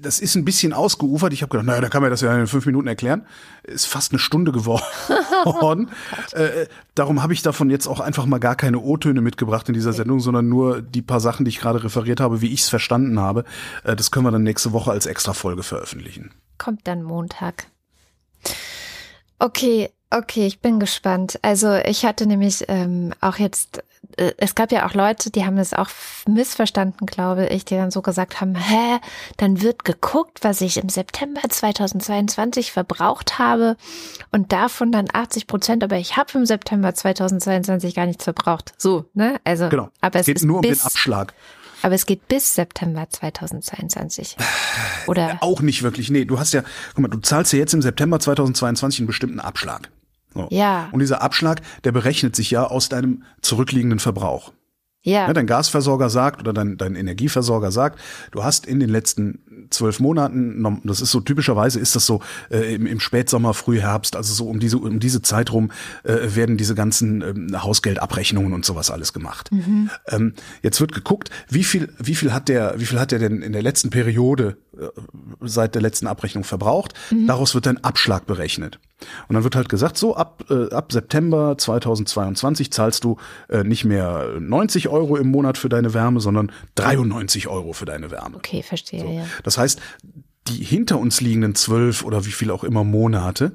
das 0.02 0.20
ist 0.20 0.36
ein 0.36 0.46
bisschen 0.46 0.74
ausgeufert. 0.74 1.34
Ich 1.34 1.42
habe 1.42 1.50
gedacht, 1.50 1.68
naja, 1.68 1.82
da 1.82 1.90
kann 1.90 2.02
man 2.02 2.10
das 2.10 2.22
ja 2.22 2.36
in 2.38 2.48
fünf 2.48 2.66
Minuten 2.66 2.88
erklären. 2.88 3.26
Ist 3.64 3.86
fast 3.86 4.12
eine 4.12 4.20
Stunde 4.20 4.52
geworden. 4.52 4.84
äh, 6.32 6.68
darum 6.96 7.22
habe 7.22 7.34
ich 7.34 7.42
davon 7.42 7.70
jetzt 7.70 7.88
auch 7.88 8.00
einfach 8.00 8.26
mal 8.26 8.40
gar 8.40 8.56
keine 8.56 8.80
O-Töne 8.80 9.22
mitgebracht 9.22 9.68
in 9.68 9.74
dieser 9.74 9.94
Sendung, 9.94 10.20
sondern 10.20 10.50
nur 10.50 10.82
die 10.82 11.02
paar 11.02 11.20
Sachen, 11.20 11.46
die 11.46 11.50
ich 11.50 11.60
gerade 11.60 11.84
referiert 11.84 12.20
habe, 12.20 12.42
wie 12.42 12.52
ich 12.54 12.62
es 12.62 12.70
verstanden 12.70 13.20
habe. 13.20 13.44
Äh, 13.84 13.96
das 13.96 14.12
können 14.12 14.26
wir 14.26 14.32
dann 14.32 14.44
nächste 14.44 14.74
Woche 14.74 14.92
als 14.92 15.06
extra 15.06 15.34
Folge 15.34 15.64
veröffentlichen. 15.64 16.32
Kommt 16.58 16.88
dann 16.88 17.04
Montag. 17.04 17.68
Okay, 19.40 19.90
okay, 20.12 20.48
ich 20.48 20.60
bin 20.60 20.80
gespannt. 20.80 21.40
Also 21.42 21.74
ich 21.74 22.06
hatte 22.06 22.26
nämlich 22.26 22.66
ähm, 22.68 23.14
auch 23.22 23.38
jetzt 23.38 23.84
äh, 24.18 24.34
es 24.38 24.56
gab 24.56 24.72
ja 24.72 24.88
auch 24.88 24.94
Leute, 24.94 25.30
die 25.32 25.46
haben 25.46 25.58
es 25.58 25.74
auch 25.74 25.90
missverstanden, 26.28 27.06
glaube 27.06 27.48
ich, 27.48 27.66
die 27.66 27.76
dann 27.76 27.92
so 27.92 28.02
gesagt 28.02 28.42
haben, 28.42 28.56
hä, 28.56 29.00
dann 29.38 29.62
wird 29.62 29.86
geguckt, 29.86 30.40
was 30.42 30.62
ich 30.62 30.78
im 30.78 30.90
September 30.90 31.42
2022 31.48 32.72
verbraucht 32.72 33.40
habe 33.40 33.78
und 34.32 34.52
davon 34.52 34.92
dann 34.92 35.08
80 35.12 35.48
Prozent, 35.48 35.84
aber 35.84 35.98
ich 35.98 36.18
habe 36.18 36.38
im 36.38 36.46
September 36.46 36.94
2022 36.94 37.96
gar 37.96 38.06
nichts 38.06 38.24
verbraucht. 38.24 38.74
So, 38.78 39.06
ne? 39.14 39.40
Also, 39.44 39.70
genau. 39.70 39.90
aber 40.02 40.20
es 40.20 40.26
geht 40.26 40.42
nur 40.44 40.58
um 40.58 40.62
den 40.62 40.80
Abschlag. 40.80 41.34
Aber 41.84 41.94
es 41.94 42.08
geht 42.08 42.28
bis 42.28 42.56
September 42.56 43.08
2022. 43.08 44.36
Oder? 45.06 45.38
Auch 45.42 45.62
nicht 45.62 45.84
wirklich. 45.84 46.10
Nee, 46.10 46.26
du 46.26 46.40
hast 46.40 46.52
ja, 46.54 46.64
guck 46.96 47.04
mal, 47.04 47.08
du 47.08 47.20
zahlst 47.20 47.54
ja 47.54 47.60
jetzt 47.60 47.76
im 47.76 47.84
September 47.84 48.20
2022 48.20 49.02
einen 49.02 49.08
bestimmten 49.08 49.40
Abschlag. 49.40 49.92
So. 50.34 50.48
Ja. 50.52 50.90
Und 50.92 51.00
dieser 51.00 51.22
Abschlag, 51.22 51.62
der 51.84 51.92
berechnet 51.92 52.36
sich 52.36 52.52
ja 52.52 52.66
aus 52.66 52.90
deinem 52.90 53.24
zurückliegenden 53.42 54.00
Verbrauch. 54.00 54.52
Ja. 55.08 55.28
ja. 55.28 55.34
Dein 55.34 55.48
Gasversorger 55.48 56.10
sagt 56.10 56.42
oder 56.42 56.52
dein, 56.52 56.78
dein 56.78 56.96
Energieversorger 56.96 57.72
sagt, 57.72 58.00
du 58.32 58.44
hast 58.44 58.66
in 58.66 58.80
den 58.80 58.90
letzten 58.90 59.68
zwölf 59.70 60.00
Monaten, 60.00 60.82
das 60.84 61.02
ist 61.02 61.12
so 61.12 61.22
typischerweise 61.22 61.80
ist 61.80 61.96
das 61.96 62.06
so 62.06 62.22
äh, 62.50 62.76
im, 62.76 62.86
im 62.86 63.00
Spätsommer, 63.00 63.54
Frühherbst, 63.54 64.16
also 64.16 64.34
so 64.34 64.48
um 64.48 64.60
diese 64.60 64.78
um 64.78 65.00
diese 65.00 65.22
Zeit 65.22 65.52
rum 65.54 65.72
äh, 66.04 66.36
werden 66.36 66.58
diese 66.58 66.76
ganzen 66.76 67.22
ähm, 67.22 67.64
Hausgeldabrechnungen 67.64 68.54
und 68.54 68.66
sowas 68.66 68.92
alles 68.92 69.14
gemacht. 69.14 69.52
Mhm. 69.52 69.90
Ähm, 70.08 70.34
jetzt 70.62 70.82
wird 70.82 70.94
geguckt, 70.94 71.30
wie 71.50 71.64
viel 71.64 71.90
wie 72.00 72.16
viel 72.16 72.34
hat 72.34 72.50
der 72.50 72.76
wie 72.78 72.86
viel 72.86 73.00
hat 73.00 73.12
der 73.12 73.20
denn 73.20 73.42
in 73.42 73.54
der 73.54 73.62
letzten 73.62 73.90
Periode 73.90 74.58
äh, 74.58 74.67
seit 75.42 75.76
der 75.76 75.82
letzten 75.82 76.08
Abrechnung 76.08 76.44
verbraucht? 76.44 76.94
Mhm. 77.12 77.28
Daraus 77.28 77.56
wird 77.56 77.68
ein 77.68 77.84
Abschlag 77.84 78.26
berechnet. 78.26 78.80
Und 79.28 79.36
dann 79.36 79.44
wird 79.44 79.56
halt 79.56 79.70
gesagt, 79.70 79.98
so 79.98 80.16
ab, 80.16 80.46
äh, 80.50 80.74
ab 80.74 80.92
September 80.92 81.58
2022 81.58 82.72
zahlst 82.72 83.04
du 83.04 83.18
äh, 83.50 83.64
nicht 83.64 83.86
mehr 83.86 84.38
90 84.40 84.90
Euro 84.90 85.18
im 85.18 85.30
Monat 85.30 85.58
für 85.58 85.70
deine 85.70 85.94
Wärme, 85.94 86.20
sondern 86.20 86.52
93 86.76 87.48
Euro 87.48 87.74
für 87.74 87.86
deine 87.86 88.12
Wärme. 88.12 88.38
Okay, 88.38 88.64
verstehe. 88.64 89.02
So. 89.02 89.10
Ja. 89.10 89.26
Das 89.44 89.58
heißt, 89.58 89.80
die 90.48 90.64
hinter 90.64 90.98
uns 90.98 91.22
liegenden 91.22 91.56
zwölf 91.56 92.04
oder 92.04 92.26
wie 92.26 92.32
viel 92.32 92.52
auch 92.52 92.64
immer 92.64 92.84
Monate, 92.84 93.52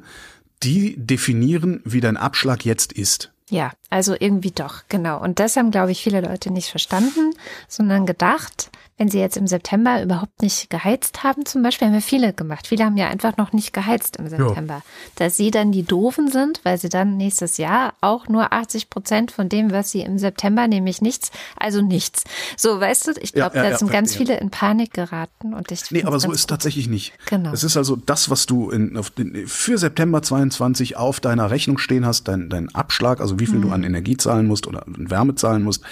die 0.62 0.94
definieren, 0.96 1.80
wie 1.84 2.00
dein 2.00 2.16
Abschlag 2.16 2.64
jetzt 2.64 2.92
ist. 2.92 3.32
Ja, 3.50 3.72
also 3.90 4.14
irgendwie 4.18 4.52
doch, 4.52 4.84
genau. 4.88 5.20
Und 5.20 5.38
das 5.38 5.56
haben, 5.56 5.70
glaube 5.70 5.92
ich, 5.92 6.02
viele 6.02 6.20
Leute 6.20 6.50
nicht 6.50 6.70
verstanden, 6.70 7.34
sondern 7.68 8.06
gedacht, 8.06 8.70
wenn 8.98 9.08
sie 9.08 9.18
jetzt 9.18 9.36
im 9.36 9.46
September 9.46 10.02
überhaupt 10.02 10.42
nicht 10.42 10.70
geheizt 10.70 11.24
haben, 11.24 11.46
zum 11.46 11.62
Beispiel, 11.62 11.88
haben 11.88 11.94
ja 11.94 12.00
viele 12.00 12.32
gemacht. 12.32 12.66
Viele 12.66 12.84
haben 12.84 12.96
ja 12.96 13.08
einfach 13.08 13.36
noch 13.36 13.52
nicht 13.52 13.72
geheizt 13.72 14.16
im 14.16 14.28
September. 14.28 14.74
Ja. 14.74 14.82
Dass 15.16 15.36
sie 15.36 15.50
dann 15.50 15.72
die 15.72 15.82
Doofen 15.82 16.30
sind, 16.30 16.60
weil 16.64 16.78
sie 16.78 16.88
dann 16.88 17.16
nächstes 17.16 17.56
Jahr 17.56 17.94
auch 18.00 18.28
nur 18.28 18.52
80 18.52 18.90
Prozent 18.90 19.32
von 19.32 19.48
dem, 19.48 19.72
was 19.72 19.90
sie 19.90 20.02
im 20.02 20.18
September, 20.18 20.68
nämlich 20.68 21.00
nichts, 21.00 21.30
also 21.56 21.80
nichts. 21.80 22.24
So, 22.56 22.80
weißt 22.80 23.08
du, 23.08 23.12
ich 23.20 23.32
glaube, 23.32 23.56
ja, 23.56 23.64
ja, 23.64 23.70
da 23.70 23.78
sind 23.78 23.90
ganz 23.90 24.14
viele 24.14 24.36
in 24.38 24.50
Panik 24.50 24.92
geraten 24.92 25.54
und 25.54 25.72
ich. 25.72 25.90
Nee, 25.90 26.04
aber 26.04 26.20
so 26.20 26.30
ist 26.30 26.40
es 26.40 26.46
tatsächlich 26.46 26.88
nicht. 26.88 27.12
Genau. 27.26 27.52
Es 27.52 27.64
ist 27.64 27.76
also 27.76 27.96
das, 27.96 28.30
was 28.30 28.46
du 28.46 28.70
in, 28.70 29.00
den, 29.16 29.46
für 29.46 29.78
September 29.78 30.22
22 30.22 30.96
auf 30.96 31.18
deiner 31.18 31.50
Rechnung 31.50 31.78
stehen 31.78 32.04
hast, 32.04 32.28
dein, 32.28 32.50
dein 32.50 32.72
Abschlag, 32.74 33.20
also 33.20 33.40
wie 33.40 33.46
viel 33.46 33.58
mhm. 33.58 33.62
du 33.62 33.70
an 33.72 33.84
Energie 33.84 34.16
zahlen 34.16 34.46
musst 34.46 34.66
oder 34.66 34.86
an 34.86 35.10
Wärme 35.10 35.34
zahlen 35.34 35.62
musst, 35.62 35.82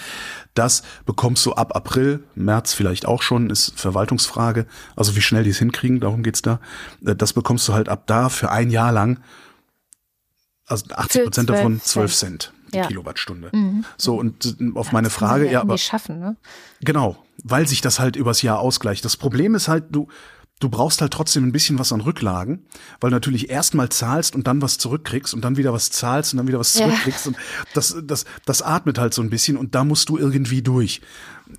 das 0.54 0.82
bekommst 1.06 1.44
du 1.46 1.52
ab 1.52 1.76
April, 1.76 2.24
März 2.34 2.72
vielleicht 2.72 3.06
auch 3.06 3.22
schon, 3.22 3.50
ist 3.50 3.78
Verwaltungsfrage. 3.78 4.66
Also 4.96 5.16
wie 5.16 5.20
schnell 5.20 5.44
die 5.44 5.50
es 5.50 5.58
hinkriegen, 5.58 6.00
darum 6.00 6.22
geht's 6.22 6.42
da. 6.42 6.60
Äh, 7.04 7.14
das 7.14 7.32
bekommst 7.32 7.66
du 7.68 7.72
halt 7.72 7.88
ab 7.88 8.04
da 8.06 8.28
für 8.28 8.50
ein 8.50 8.70
Jahr 8.70 8.92
lang. 8.92 9.20
Also 10.66 10.86
80 10.94 11.24
Prozent 11.24 11.50
davon 11.50 11.80
12 11.80 12.14
Cent 12.14 12.52
die 12.72 12.78
ja. 12.78 12.86
Kilowattstunde. 12.86 13.50
Mhm. 13.52 13.84
So, 13.96 14.16
und 14.16 14.56
äh, 14.60 14.72
auf 14.74 14.92
meine 14.92 15.10
Frage, 15.10 15.50
ja, 15.50 15.60
aber. 15.60 15.78
Schaffen, 15.78 16.20
ne? 16.20 16.36
Genau, 16.80 17.16
weil 17.42 17.66
sich 17.66 17.80
das 17.80 17.98
halt 17.98 18.16
übers 18.16 18.42
Jahr 18.42 18.60
ausgleicht. 18.60 19.04
Das 19.04 19.16
Problem 19.16 19.54
ist 19.54 19.68
halt, 19.68 19.84
du, 19.90 20.08
du 20.60 20.68
brauchst 20.68 21.00
halt 21.00 21.12
trotzdem 21.12 21.44
ein 21.44 21.52
bisschen 21.52 21.78
was 21.78 21.92
an 21.92 22.02
Rücklagen, 22.02 22.60
weil 23.00 23.10
du 23.10 23.16
natürlich 23.16 23.50
erstmal 23.50 23.88
zahlst 23.88 24.34
und 24.34 24.46
dann 24.46 24.62
was 24.62 24.78
zurückkriegst 24.78 25.34
und 25.34 25.42
dann 25.42 25.56
wieder 25.56 25.72
was 25.72 25.90
zahlst 25.90 26.32
und 26.32 26.36
dann 26.36 26.46
wieder 26.46 26.60
was 26.60 26.74
zurückkriegst. 26.74 27.26
Ja. 27.26 27.28
Und 27.30 27.38
das, 27.74 27.96
das, 28.04 28.26
das 28.44 28.62
atmet 28.62 28.98
halt 28.98 29.14
so 29.14 29.22
ein 29.22 29.30
bisschen 29.30 29.56
und 29.56 29.74
da 29.74 29.84
musst 29.84 30.08
du 30.10 30.18
irgendwie 30.18 30.62
durch. 30.62 31.00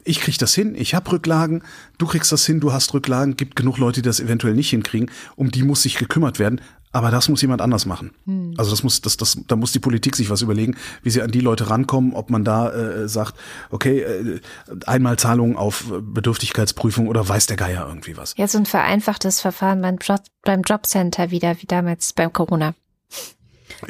Ich 0.05 0.21
krieg 0.21 0.37
das 0.37 0.53
hin, 0.53 0.75
ich 0.75 0.93
habe 0.95 1.11
Rücklagen, 1.11 1.63
du 1.97 2.05
kriegst 2.05 2.31
das 2.31 2.45
hin, 2.45 2.61
du 2.61 2.71
hast 2.71 2.93
Rücklagen, 2.93 3.35
gibt 3.35 3.57
genug 3.57 3.77
Leute, 3.77 4.01
die 4.01 4.07
das 4.07 4.21
eventuell 4.21 4.53
nicht 4.53 4.69
hinkriegen, 4.69 5.11
um 5.35 5.51
die 5.51 5.63
muss 5.63 5.81
sich 5.81 5.97
gekümmert 5.97 6.39
werden. 6.39 6.61
Aber 6.93 7.09
das 7.09 7.29
muss 7.29 7.41
jemand 7.41 7.61
anders 7.61 7.85
machen. 7.85 8.11
Hm. 8.25 8.53
Also 8.57 8.71
das 8.71 8.83
muss, 8.83 9.01
das, 9.01 9.15
das, 9.17 9.37
da 9.47 9.55
muss 9.55 9.71
die 9.71 9.79
Politik 9.79 10.15
sich 10.15 10.29
was 10.29 10.41
überlegen, 10.41 10.75
wie 11.03 11.09
sie 11.09 11.21
an 11.21 11.31
die 11.31 11.39
Leute 11.39 11.69
rankommen, 11.69 12.13
ob 12.13 12.29
man 12.29 12.43
da 12.43 12.71
äh, 12.71 13.07
sagt, 13.07 13.35
okay, 13.69 14.01
äh, 14.01 14.39
Einmalzahlung 14.85 15.55
auf 15.55 15.85
Bedürftigkeitsprüfung 15.89 17.07
oder 17.07 17.27
weiß 17.27 17.47
der 17.47 17.57
Geier 17.57 17.87
irgendwie 17.87 18.17
was. 18.17 18.35
Ja, 18.37 18.47
so 18.47 18.57
ein 18.57 18.65
vereinfachtes 18.65 19.39
Verfahren 19.39 19.81
beim, 19.81 19.97
Job, 19.97 20.21
beim 20.43 20.61
Jobcenter 20.63 21.31
wieder, 21.31 21.61
wie 21.61 21.65
damals 21.65 22.13
beim 22.13 22.33
Corona. 22.33 22.73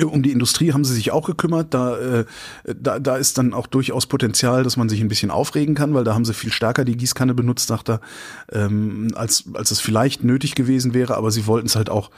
Um 0.06 0.24
die 0.24 0.32
Industrie 0.32 0.72
haben 0.74 0.86
sie 0.86 0.94
sich 0.94 1.12
auch 1.12 1.26
gekümmert. 1.26 1.74
Da, 1.74 1.98
äh, 1.98 2.26
da, 2.66 3.00
da 3.00 3.18
ist 3.18 3.38
dann 3.38 3.54
auch 3.54 3.68
durchaus 3.68 4.06
Potenzial, 4.06 4.64
dass 4.64 4.78
man 4.78 4.90
sich 4.90 5.02
ein 5.02 5.08
bisschen 5.08 5.32
aufregen 5.32 5.76
kann, 5.76 5.94
weil 5.94 6.04
da 6.04 6.14
haben 6.14 6.24
sie 6.24 6.34
viel 6.34 6.52
stärker 6.52 6.86
die 6.86 6.96
Gießkanne 6.96 7.34
benutzt, 7.34 7.68
sagt 7.68 7.90
er, 7.90 8.02
ähm, 8.52 9.12
als, 9.16 9.46
als 9.54 9.72
es 9.72 9.80
vielleicht 9.80 10.24
nötig 10.24 10.56
gewesen 10.56 10.94
wäre. 10.94 11.18
Aber 11.18 11.32
sie 11.32 11.48
wollten 11.48 11.68
es 11.68 11.76
halt 11.76 11.90
auch 11.90 12.12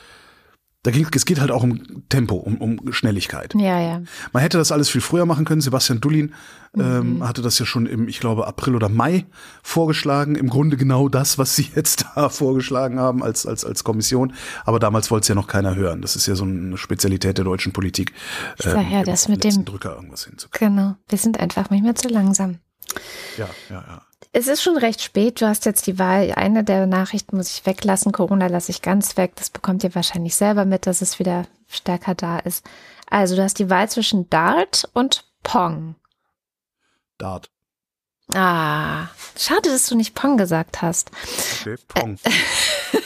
da 0.84 0.91
ging, 0.91 1.07
es 1.15 1.25
geht 1.25 1.39
halt 1.39 1.49
auch 1.49 1.63
um 1.63 2.07
Tempo, 2.09 2.36
um, 2.36 2.57
um 2.57 2.91
Schnelligkeit. 2.91 3.53
Ja, 3.55 3.79
ja. 3.79 4.01
Man 4.34 4.43
hätte 4.43 4.57
das 4.57 4.71
alles 4.71 4.89
viel 4.89 4.99
früher 4.99 5.25
machen 5.25 5.45
können. 5.45 5.61
Sebastian 5.61 6.01
Dullin 6.01 6.34
ähm, 6.77 7.15
mhm. 7.15 7.27
hatte 7.27 7.41
das 7.41 7.57
ja 7.57 7.65
schon 7.65 7.86
im, 7.86 8.09
ich 8.09 8.19
glaube, 8.19 8.47
April 8.47 8.75
oder 8.75 8.89
Mai 8.89 9.25
vorgeschlagen. 9.63 10.36
Im 10.36 10.49
Grunde 10.49 10.75
genau 10.75 11.07
das, 11.07 11.38
was 11.38 11.55
sie 11.55 11.69
jetzt 11.75 12.05
da 12.15 12.27
vorgeschlagen 12.27 12.99
haben 12.99 13.23
als, 13.23 13.45
als, 13.45 13.63
als 13.63 13.86
Kommission. 13.86 14.34
Aber 14.65 14.77
damals 14.79 15.09
wollte 15.09 15.23
es 15.23 15.27
ja 15.29 15.36
noch 15.36 15.47
keiner 15.47 15.75
hören. 15.75 16.01
Das 16.01 16.17
ist 16.17 16.27
ja 16.27 16.36
so 16.36 16.43
eine 16.43 16.77
Spezialität 16.77 17.38
der 17.38 17.45
deutschen 17.45 17.71
Politik. 17.71 18.11
Ich 18.59 18.65
sag 18.65 18.91
ja, 18.91 18.99
ähm, 18.99 19.05
das 19.05 19.29
mit 19.29 19.45
dem 19.45 19.63
Drücker 19.63 19.95
irgendwas 19.95 20.25
hinzukriegen. 20.25 20.75
Genau. 20.75 20.95
Wir 21.07 21.17
sind 21.17 21.39
einfach 21.39 21.69
manchmal 21.69 21.95
zu 21.95 22.09
langsam. 22.09 22.59
Ja, 23.38 23.47
ja, 23.69 23.84
ja. 23.88 24.01
Es 24.36 24.47
ist 24.47 24.63
schon 24.63 24.77
recht 24.77 24.99
spät. 25.01 25.39
Du 25.39 25.47
hast 25.47 25.65
jetzt 25.65 25.86
die 25.86 25.99
Wahl. 25.99 26.31
Eine 26.31 26.63
der 26.63 26.88
Nachrichten 26.88 27.38
muss 27.38 27.51
ich 27.55 27.67
weglassen. 27.67 28.11
Corona 28.11 28.47
lasse 28.47 28.71
ich 28.71 28.81
ganz 28.81 29.15
weg. 29.15 29.34
Das 29.36 29.51
bekommt 29.51 29.84
ihr 29.84 29.93
wahrscheinlich 29.93 30.36
selber 30.36 30.65
mit, 30.65 30.88
dass 30.88 31.03
es 31.03 31.19
wieder 31.19 31.45
stärker 31.69 32.15
da 32.15 32.39
ist. 32.39 32.65
Also, 33.11 33.36
du 33.36 33.43
hast 33.43 33.59
die 33.59 33.69
Wahl 33.69 33.88
zwischen 33.89 34.27
Dart 34.31 34.89
und 34.93 35.23
Pong. 35.43 35.95
Dart. 37.19 37.51
Ah, 38.34 39.09
schade, 39.38 39.69
dass 39.69 39.86
du 39.86 39.95
nicht 39.95 40.15
Pong 40.15 40.38
gesagt 40.38 40.81
hast. 40.81 41.11
Okay, 41.61 41.75
Pong. 41.88 42.17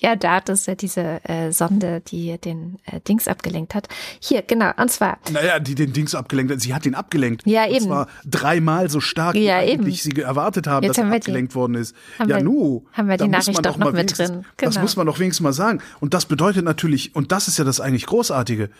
Ja, 0.00 0.14
DART 0.14 0.48
ist 0.48 0.68
ja 0.68 0.76
diese 0.76 1.24
äh, 1.24 1.50
Sonde, 1.50 2.00
die 2.06 2.38
den 2.38 2.78
äh, 2.86 3.00
Dings 3.00 3.26
abgelenkt 3.26 3.74
hat. 3.74 3.88
Hier, 4.20 4.42
genau, 4.42 4.70
und 4.76 4.90
zwar. 4.90 5.18
Naja, 5.32 5.58
die 5.58 5.74
den 5.74 5.92
Dings 5.92 6.14
abgelenkt 6.14 6.52
hat. 6.52 6.60
Sie 6.60 6.72
hat 6.72 6.86
ihn 6.86 6.94
abgelenkt. 6.94 7.42
Ja, 7.46 7.66
eben. 7.66 7.76
Und 7.76 7.82
zwar 7.82 8.08
dreimal 8.24 8.88
so 8.90 9.00
stark, 9.00 9.34
ja, 9.34 9.60
wie 9.62 9.70
eben. 9.70 9.90
sie 9.90 10.12
erwartet 10.22 10.68
haben, 10.68 10.84
Jetzt 10.84 10.98
dass 10.98 11.04
haben 11.04 11.10
er 11.10 11.16
abgelenkt 11.16 11.52
die, 11.52 11.56
worden 11.56 11.74
ist. 11.74 11.96
Ja, 12.20 12.28
wir, 12.28 12.42
nu. 12.42 12.84
Haben 12.92 13.08
wir 13.08 13.16
die 13.16 13.26
Nachricht 13.26 13.64
doch 13.66 13.76
noch 13.76 13.92
mit 13.92 14.16
drin. 14.16 14.44
Genau. 14.56 14.70
Das 14.70 14.80
muss 14.80 14.94
man 14.94 15.06
doch 15.06 15.18
wenigstens 15.18 15.42
mal 15.42 15.52
sagen. 15.52 15.80
Und 15.98 16.14
das 16.14 16.26
bedeutet 16.26 16.64
natürlich, 16.64 17.16
und 17.16 17.32
das 17.32 17.48
ist 17.48 17.58
ja 17.58 17.64
das 17.64 17.80
eigentlich 17.80 18.06
Großartige, 18.06 18.70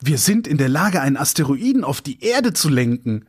wir 0.00 0.18
sind 0.18 0.46
in 0.46 0.58
der 0.58 0.68
Lage, 0.68 1.00
einen 1.00 1.16
Asteroiden 1.16 1.82
auf 1.82 2.00
die 2.00 2.22
Erde 2.22 2.52
zu 2.52 2.68
lenken. 2.68 3.26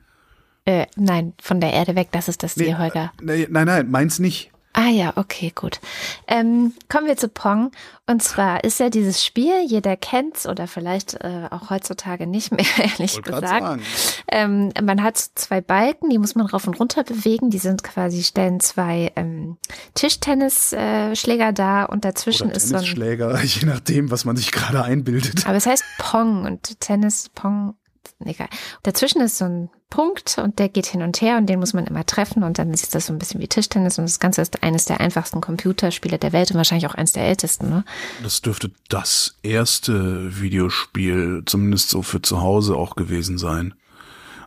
Äh, 0.65 0.85
nein, 0.95 1.33
von 1.41 1.59
der 1.59 1.73
Erde 1.73 1.95
weg, 1.95 2.09
das 2.11 2.27
ist 2.27 2.43
das 2.43 2.53
Ziel, 2.53 2.67
nee, 2.67 2.75
Holger. 2.75 3.11
Nee, 3.21 3.47
nein, 3.49 3.65
nein, 3.65 3.89
meins 3.89 4.19
nicht. 4.19 4.51
Ah 4.79 4.87
ja, 4.87 5.11
okay, 5.17 5.51
gut. 5.53 5.81
Ähm, 6.25 6.71
kommen 6.87 7.05
wir 7.05 7.17
zu 7.17 7.27
Pong. 7.27 7.71
Und 8.07 8.23
zwar 8.23 8.63
ist 8.63 8.79
ja 8.79 8.89
dieses 8.89 9.25
Spiel, 9.25 9.61
jeder 9.67 9.97
kennt's 9.97 10.47
oder 10.47 10.67
vielleicht 10.67 11.15
äh, 11.15 11.49
auch 11.51 11.69
heutzutage 11.69 12.25
nicht 12.25 12.53
mehr, 12.53 12.65
ehrlich 12.77 13.15
Wollte 13.15 13.29
grad 13.29 13.41
gesagt. 13.41 13.81
Ähm, 14.29 14.71
man 14.81 15.03
hat 15.03 15.17
zwei 15.17 15.59
Balken, 15.59 16.09
die 16.09 16.17
muss 16.17 16.35
man 16.35 16.45
rauf 16.45 16.65
und 16.65 16.79
runter 16.79 17.03
bewegen. 17.03 17.49
Die 17.49 17.57
sind 17.57 17.83
quasi, 17.83 18.23
stellen 18.23 18.61
zwei 18.61 19.11
ähm, 19.17 19.57
Tischtennisschläger 19.95 21.11
äh, 21.11 21.15
Schläger 21.17 21.51
dar 21.51 21.89
und 21.89 22.05
dazwischen 22.05 22.47
Oder 22.47 22.55
ist 22.55 22.69
so 22.69 22.75
ein. 22.75 22.83
Tennisschläger, 22.83 23.37
je 23.43 23.65
nachdem, 23.65 24.11
was 24.11 24.23
man 24.23 24.37
sich 24.37 24.53
gerade 24.53 24.81
einbildet. 24.81 25.45
Aber 25.45 25.57
es 25.57 25.65
heißt 25.65 25.83
Pong 25.97 26.45
und 26.45 26.79
Tennis, 26.79 27.27
Pong, 27.35 27.75
egal. 28.23 28.47
Dazwischen 28.83 29.19
ist 29.19 29.39
so 29.39 29.43
ein 29.43 29.69
Punkt 29.89 30.37
und 30.37 30.59
der 30.59 30.69
geht 30.69 30.85
hin 30.85 31.01
und 31.01 31.19
her 31.21 31.37
und 31.37 31.47
den 31.47 31.59
muss 31.59 31.73
man 31.73 31.87
immer 31.87 32.05
treffen 32.05 32.43
und 32.43 32.59
dann 32.59 32.71
ist 32.73 32.93
das 32.93 33.07
so 33.07 33.13
ein 33.13 33.19
bisschen 33.19 33.41
wie 33.41 33.47
Tischtennis 33.47 33.97
und 33.97 34.05
das 34.05 34.19
Ganze 34.19 34.41
ist 34.41 34.61
eines 34.61 34.85
der 34.85 34.99
einfachsten 34.99 35.41
Computerspiele 35.41 36.19
der 36.19 36.31
Welt 36.31 36.51
und 36.51 36.57
wahrscheinlich 36.57 36.87
auch 36.87 36.95
eines 36.95 37.13
der 37.13 37.23
ältesten. 37.23 37.69
Ne? 37.69 37.83
Das 38.21 38.41
dürfte 38.41 38.71
das 38.87 39.35
erste 39.41 40.39
Videospiel, 40.41 41.43
zumindest 41.45 41.89
so 41.89 42.03
für 42.03 42.21
zu 42.21 42.41
Hause 42.41 42.75
auch 42.75 42.95
gewesen 42.95 43.37
sein. 43.37 43.73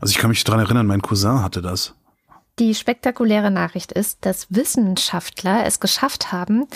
Also 0.01 0.12
ich 0.12 0.18
kann 0.18 0.30
mich 0.30 0.45
dran 0.45 0.61
erinnern, 0.61 0.86
mein 0.86 1.03
Cousin 1.03 1.43
hatte 1.43 1.62
das. 1.62 1.95
Die 2.59 2.74
spektakuläre 2.74 3.51
Nachricht 3.51 3.93
ist, 3.93 4.18
dass 4.26 4.47
Wissenschaftler 4.51 5.64
es 5.64 5.80
geschafft 5.80 6.32
haben, 6.32 6.66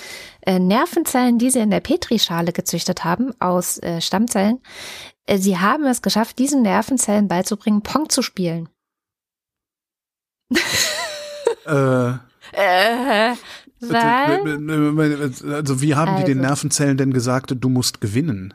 äh, 0.41 0.59
Nervenzellen, 0.59 1.39
die 1.39 1.51
sie 1.51 1.59
in 1.59 1.71
der 1.71 1.81
Petrischale 1.81 2.53
gezüchtet 2.53 3.05
haben, 3.05 3.33
aus 3.41 3.79
äh, 3.83 4.01
Stammzellen, 4.01 4.61
sie 5.39 5.59
haben 5.59 5.85
es 5.87 6.03
geschafft, 6.03 6.39
diesen 6.39 6.63
Nervenzellen 6.63 7.29
beizubringen, 7.29 7.83
Pong 7.83 8.09
zu 8.09 8.23
spielen. 8.23 8.69
Äh, 11.67 12.15
Äh, 12.53 13.35
weil? 13.81 15.53
also 15.53 15.83
wie 15.83 15.95
haben 15.95 16.17
die 16.17 16.25
den 16.25 16.39
Also. 16.39 16.49
Nervenzellen 16.49 16.97
denn 16.97 17.13
gesagt, 17.13 17.55
du 17.59 17.69
musst 17.69 18.01
gewinnen? 18.01 18.55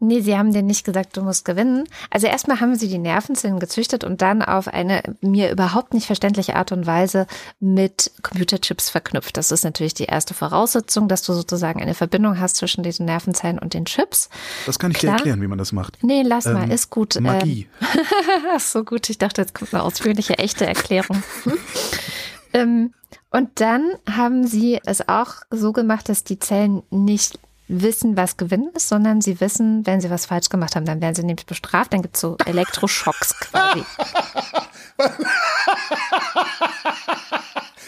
Nee, 0.00 0.20
sie 0.20 0.38
haben 0.38 0.52
denen 0.52 0.68
nicht 0.68 0.84
gesagt, 0.84 1.16
du 1.16 1.22
musst 1.22 1.44
gewinnen. 1.44 1.84
Also 2.08 2.28
erstmal 2.28 2.60
haben 2.60 2.76
sie 2.76 2.86
die 2.88 2.98
Nervenzellen 2.98 3.58
gezüchtet 3.58 4.04
und 4.04 4.22
dann 4.22 4.42
auf 4.42 4.68
eine 4.68 5.02
mir 5.20 5.50
überhaupt 5.50 5.92
nicht 5.92 6.06
verständliche 6.06 6.54
Art 6.54 6.70
und 6.70 6.86
Weise 6.86 7.26
mit 7.58 8.12
Computerchips 8.22 8.90
verknüpft. 8.90 9.36
Das 9.36 9.50
ist 9.50 9.64
natürlich 9.64 9.94
die 9.94 10.04
erste 10.04 10.34
Voraussetzung, 10.34 11.08
dass 11.08 11.22
du 11.22 11.32
sozusagen 11.32 11.82
eine 11.82 11.94
Verbindung 11.94 12.38
hast 12.38 12.56
zwischen 12.56 12.84
diesen 12.84 13.06
Nervenzellen 13.06 13.58
und 13.58 13.74
den 13.74 13.86
Chips. 13.86 14.28
Das 14.66 14.78
kann 14.78 14.92
ich 14.92 14.98
dir 14.98 15.08
Klar. 15.08 15.16
erklären, 15.16 15.42
wie 15.42 15.48
man 15.48 15.58
das 15.58 15.72
macht. 15.72 15.98
Nee, 16.02 16.22
lass 16.22 16.44
mal, 16.44 16.64
Ähm, 16.64 16.70
ist 16.70 16.90
gut. 16.90 17.18
Magie. 17.20 17.66
Ähm, 17.80 17.88
ach 18.54 18.60
so 18.60 18.84
gut, 18.84 19.10
ich 19.10 19.18
dachte, 19.18 19.40
jetzt 19.40 19.54
kommt 19.54 19.74
eine 19.74 19.82
ausführliche, 19.82 20.38
echte 20.38 20.64
Erklärung. 20.64 21.24
Hm? 21.42 21.58
ähm, 22.52 22.94
und 23.30 23.60
dann 23.60 23.90
haben 24.08 24.46
sie 24.46 24.80
es 24.84 25.08
auch 25.08 25.34
so 25.50 25.72
gemacht, 25.72 26.08
dass 26.08 26.24
die 26.24 26.38
Zellen 26.38 26.82
nicht 26.90 27.38
wissen, 27.68 28.16
was 28.16 28.36
Gewinnen 28.36 28.70
ist, 28.74 28.88
sondern 28.88 29.20
sie 29.20 29.40
wissen, 29.40 29.86
wenn 29.86 30.00
sie 30.00 30.10
was 30.10 30.26
falsch 30.26 30.48
gemacht 30.48 30.74
haben, 30.76 30.84
dann 30.86 31.00
werden 31.00 31.14
sie 31.14 31.22
nämlich 31.24 31.46
bestraft. 31.46 31.92
Dann 31.92 32.02
gibt's 32.02 32.20
so 32.20 32.36
Elektroschocks 32.46 33.38
quasi. 33.40 33.84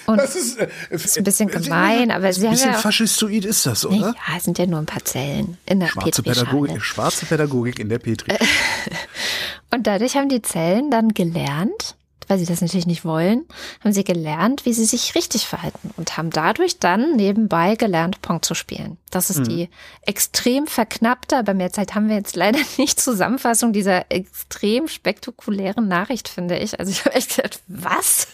Und 0.06 0.16
Das 0.18 0.34
ist, 0.34 0.58
äh, 0.58 0.68
ist 0.90 1.16
ein 1.18 1.24
bisschen 1.24 1.48
gemein, 1.48 2.10
aber 2.10 2.32
sie 2.32 2.40
ein 2.40 2.46
haben 2.48 2.52
bisschen 2.54 2.70
ja 2.72 2.76
auch- 2.78 2.82
faschistoid 2.82 3.44
ist 3.44 3.64
das, 3.66 3.82
ja, 3.84 3.90
oder? 3.90 4.14
es 4.36 4.44
sind 4.44 4.58
ja 4.58 4.66
nur 4.66 4.80
ein 4.80 4.86
paar 4.86 5.04
Zellen 5.04 5.56
in 5.66 5.78
der 5.80 5.86
Schwarze. 5.88 6.22
Pädagogik, 6.22 6.82
schwarze 6.82 7.26
Pädagogik 7.26 7.78
in 7.78 7.88
der 7.88 7.98
Petri. 8.00 8.34
Und 9.70 9.86
dadurch 9.86 10.16
haben 10.16 10.28
die 10.28 10.42
Zellen 10.42 10.90
dann 10.90 11.10
gelernt, 11.10 11.94
weil 12.30 12.38
sie 12.38 12.46
das 12.46 12.60
natürlich 12.60 12.86
nicht 12.86 13.04
wollen, 13.04 13.46
haben 13.82 13.92
sie 13.92 14.04
gelernt, 14.04 14.64
wie 14.64 14.72
sie 14.72 14.84
sich 14.84 15.14
richtig 15.14 15.46
verhalten 15.46 15.90
und 15.96 16.16
haben 16.16 16.30
dadurch 16.30 16.78
dann 16.78 17.16
nebenbei 17.16 17.74
gelernt, 17.74 18.22
Pong 18.22 18.42
zu 18.42 18.54
spielen. 18.54 18.96
Das 19.10 19.28
ist 19.28 19.48
die 19.48 19.68
extrem 20.02 20.68
verknappte, 20.68 21.36
aber 21.36 21.52
mehr 21.52 21.72
Zeit 21.72 21.94
haben 21.94 22.08
wir 22.08 22.14
jetzt 22.14 22.36
leider 22.36 22.60
nicht, 22.78 23.00
Zusammenfassung 23.00 23.72
dieser 23.72 24.10
extrem 24.10 24.86
spektakulären 24.86 25.88
Nachricht, 25.88 26.28
finde 26.28 26.58
ich. 26.58 26.78
Also 26.78 26.92
ich 26.92 27.04
habe 27.04 27.16
echt 27.16 27.36
gedacht, 27.36 27.60
was? 27.66 28.28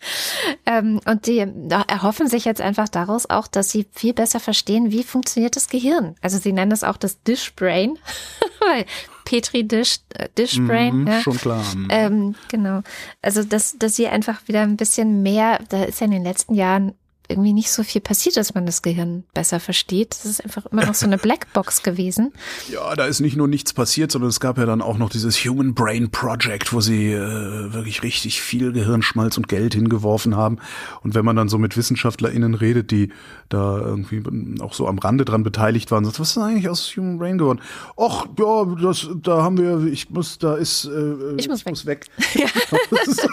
ähm, 0.66 1.00
und 1.06 1.26
die 1.26 1.38
erhoffen 1.38 2.28
sich 2.28 2.44
jetzt 2.44 2.60
einfach 2.60 2.88
daraus 2.88 3.30
auch, 3.30 3.46
dass 3.46 3.70
sie 3.70 3.86
viel 3.92 4.12
besser 4.12 4.40
verstehen, 4.40 4.90
wie 4.90 5.04
funktioniert 5.04 5.54
das 5.54 5.68
Gehirn. 5.68 6.16
Also 6.20 6.38
sie 6.38 6.52
nennen 6.52 6.72
es 6.72 6.84
auch 6.84 6.96
das 6.96 7.22
Dish 7.22 7.54
Brain, 7.54 7.98
weil 8.60 8.86
Petri-Dish, 9.28 9.98
äh, 10.14 10.28
Dish 10.38 10.58
Brain. 10.58 11.02
Mhm, 11.02 11.06
ja. 11.06 11.20
Schon 11.20 11.36
klar. 11.36 11.62
Ähm, 11.90 12.34
genau. 12.50 12.80
Also, 13.20 13.44
dass, 13.44 13.76
dass 13.78 13.94
sie 13.94 14.08
einfach 14.08 14.40
wieder 14.48 14.62
ein 14.62 14.78
bisschen 14.78 15.22
mehr, 15.22 15.60
da 15.68 15.84
ist 15.84 16.00
ja 16.00 16.06
in 16.06 16.12
den 16.12 16.24
letzten 16.24 16.54
Jahren 16.54 16.94
irgendwie 17.28 17.52
nicht 17.52 17.70
so 17.70 17.82
viel 17.82 18.00
passiert, 18.00 18.36
dass 18.36 18.54
man 18.54 18.66
das 18.66 18.82
Gehirn 18.82 19.24
besser 19.34 19.60
versteht. 19.60 20.12
Das 20.14 20.24
ist 20.24 20.42
einfach 20.42 20.66
immer 20.66 20.86
noch 20.86 20.94
so 20.94 21.06
eine 21.06 21.18
Blackbox 21.18 21.82
gewesen. 21.82 22.32
Ja, 22.72 22.94
da 22.96 23.04
ist 23.04 23.20
nicht 23.20 23.36
nur 23.36 23.48
nichts 23.48 23.72
passiert, 23.72 24.10
sondern 24.10 24.30
es 24.30 24.40
gab 24.40 24.58
ja 24.58 24.66
dann 24.66 24.80
auch 24.80 24.96
noch 24.98 25.10
dieses 25.10 25.36
Human 25.44 25.74
Brain 25.74 26.10
Project, 26.10 26.72
wo 26.72 26.80
sie 26.80 27.12
äh, 27.12 27.72
wirklich 27.72 28.02
richtig 28.02 28.40
viel 28.40 28.72
Gehirnschmalz 28.72 29.36
und 29.36 29.48
Geld 29.48 29.74
hingeworfen 29.74 30.36
haben. 30.36 30.58
Und 31.02 31.14
wenn 31.14 31.24
man 31.24 31.36
dann 31.36 31.48
so 31.48 31.58
mit 31.58 31.76
WissenschaftlerInnen 31.76 32.54
redet, 32.54 32.90
die 32.90 33.12
da 33.48 33.78
irgendwie 33.78 34.22
auch 34.60 34.72
so 34.72 34.88
am 34.88 34.98
Rande 34.98 35.24
dran 35.24 35.42
beteiligt 35.42 35.90
waren, 35.90 36.04
sagt, 36.04 36.20
was 36.20 36.30
ist 36.30 36.38
eigentlich 36.38 36.68
aus 36.68 36.96
Human 36.96 37.18
Brain 37.18 37.38
geworden? 37.38 37.60
Och, 37.96 38.26
ja, 38.38 38.64
das, 38.82 39.06
da 39.22 39.42
haben 39.42 39.58
wir, 39.58 39.90
ich 39.92 40.10
muss, 40.10 40.38
da 40.38 40.54
ist, 40.54 40.86
äh, 40.86 41.34
Ich 41.36 41.48
muss 41.48 41.64
weg. 41.66 41.76
weg. 41.84 42.06
So, 42.68 42.76
das 42.90 43.08
ist 43.08 43.28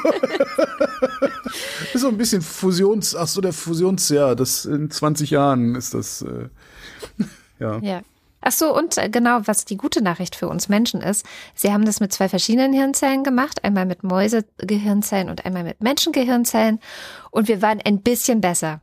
so 1.93 2.07
ein 2.07 2.17
bisschen 2.17 2.41
Fusions, 2.41 3.15
ach 3.15 3.27
so, 3.27 3.41
der 3.41 3.53
Fusionsjahr, 3.53 4.35
das 4.35 4.65
in 4.65 4.89
20 4.89 5.29
Jahren 5.29 5.75
ist 5.75 5.93
das, 5.93 6.21
äh, 6.21 6.49
ja. 7.59 7.79
Ja. 7.79 8.01
Ach 8.47 8.51
so, 8.51 8.77
und 8.77 8.97
äh, 8.99 9.09
genau, 9.09 9.39
was 9.45 9.65
die 9.65 9.75
gute 9.75 10.03
Nachricht 10.03 10.35
für 10.35 10.47
uns 10.47 10.69
Menschen 10.69 11.01
ist, 11.01 11.25
sie 11.55 11.73
haben 11.73 11.83
das 11.83 11.99
mit 11.99 12.13
zwei 12.13 12.29
verschiedenen 12.29 12.73
Hirnzellen 12.73 13.23
gemacht, 13.23 13.63
einmal 13.63 13.87
mit 13.87 14.03
Mäusegehirnzellen 14.03 15.29
und 15.29 15.45
einmal 15.45 15.63
mit 15.63 15.81
Menschengehirnzellen 15.81 16.79
und 17.31 17.47
wir 17.47 17.63
waren 17.63 17.81
ein 17.83 18.01
bisschen 18.01 18.41
besser. 18.41 18.81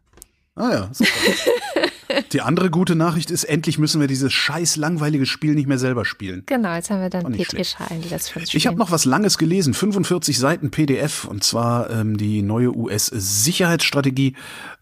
Ah 0.57 0.71
ja, 0.73 0.91
super. 0.93 1.11
Die 2.33 2.41
andere 2.41 2.71
gute 2.71 2.95
Nachricht 2.95 3.31
ist, 3.31 3.45
endlich 3.45 3.79
müssen 3.79 4.01
wir 4.01 4.09
dieses 4.09 4.33
scheiß 4.33 4.77
langweilige 4.77 5.27
Spiel 5.27 5.55
nicht 5.55 5.67
mehr 5.69 5.79
selber 5.79 6.05
spielen. 6.05 6.43
Genau, 6.47 6.75
jetzt 6.75 6.91
haben 6.91 7.01
wir 7.01 7.11
dann 7.11 7.27
Auch 7.27 7.31
nicht 7.31 7.51
Petrischalen, 7.51 8.03
die 8.03 8.09
das 8.09 8.29
für 8.29 8.41
uns 8.41 8.49
Ich 8.55 8.67
habe 8.67 8.75
spielen. 8.75 8.79
noch 8.79 8.91
was 8.91 9.05
Langes 9.05 9.39
gelesen, 9.39 9.75
45 9.75 10.39
Seiten 10.39 10.71
PDF, 10.71 11.25
und 11.25 11.45
zwar 11.45 11.91
ähm, 11.91 12.17
die 12.17 12.43
neue 12.43 12.75
US-Sicherheitsstrategie. 12.77 14.35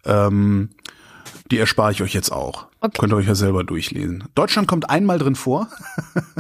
Ähm, 0.05 0.71
die 1.51 1.59
erspare 1.59 1.93
ich 1.93 2.03
euch 2.03 2.15
jetzt 2.15 2.31
auch. 2.33 2.67
Okay. 2.83 2.97
Könnt 2.99 3.13
ihr 3.13 3.17
euch 3.17 3.27
ja 3.27 3.35
selber 3.35 3.63
durchlesen. 3.63 4.25
Deutschland 4.35 4.67
kommt 4.67 4.89
einmal 4.89 5.19
drin 5.19 5.35
vor, 5.35 5.69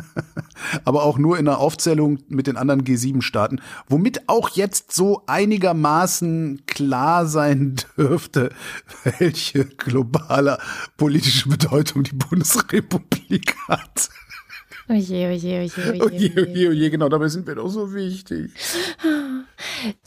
aber 0.86 1.02
auch 1.02 1.18
nur 1.18 1.38
in 1.38 1.46
einer 1.46 1.58
Aufzählung 1.58 2.20
mit 2.28 2.46
den 2.46 2.56
anderen 2.56 2.82
G7-Staaten, 2.82 3.60
womit 3.88 4.26
auch 4.26 4.48
jetzt 4.48 4.92
so 4.92 5.22
einigermaßen 5.26 6.62
klar 6.64 7.26
sein 7.26 7.76
dürfte, 7.98 8.50
welche 9.18 9.66
globale 9.66 10.58
politische 10.96 11.50
Bedeutung 11.50 12.04
die 12.04 12.14
Bundesrepublik 12.14 13.54
hat. 13.68 14.08
Oje, 14.90 15.28
oje, 15.28 15.60
oje, 15.60 15.92
oje, 15.92 16.02
Oje, 16.02 16.32
oje. 16.36 16.68
oje, 16.68 16.90
genau, 16.90 17.08
dabei 17.08 17.28
sind 17.28 17.46
wir 17.46 17.54
doch 17.54 17.68
so 17.70 17.94
wichtig. 17.94 18.50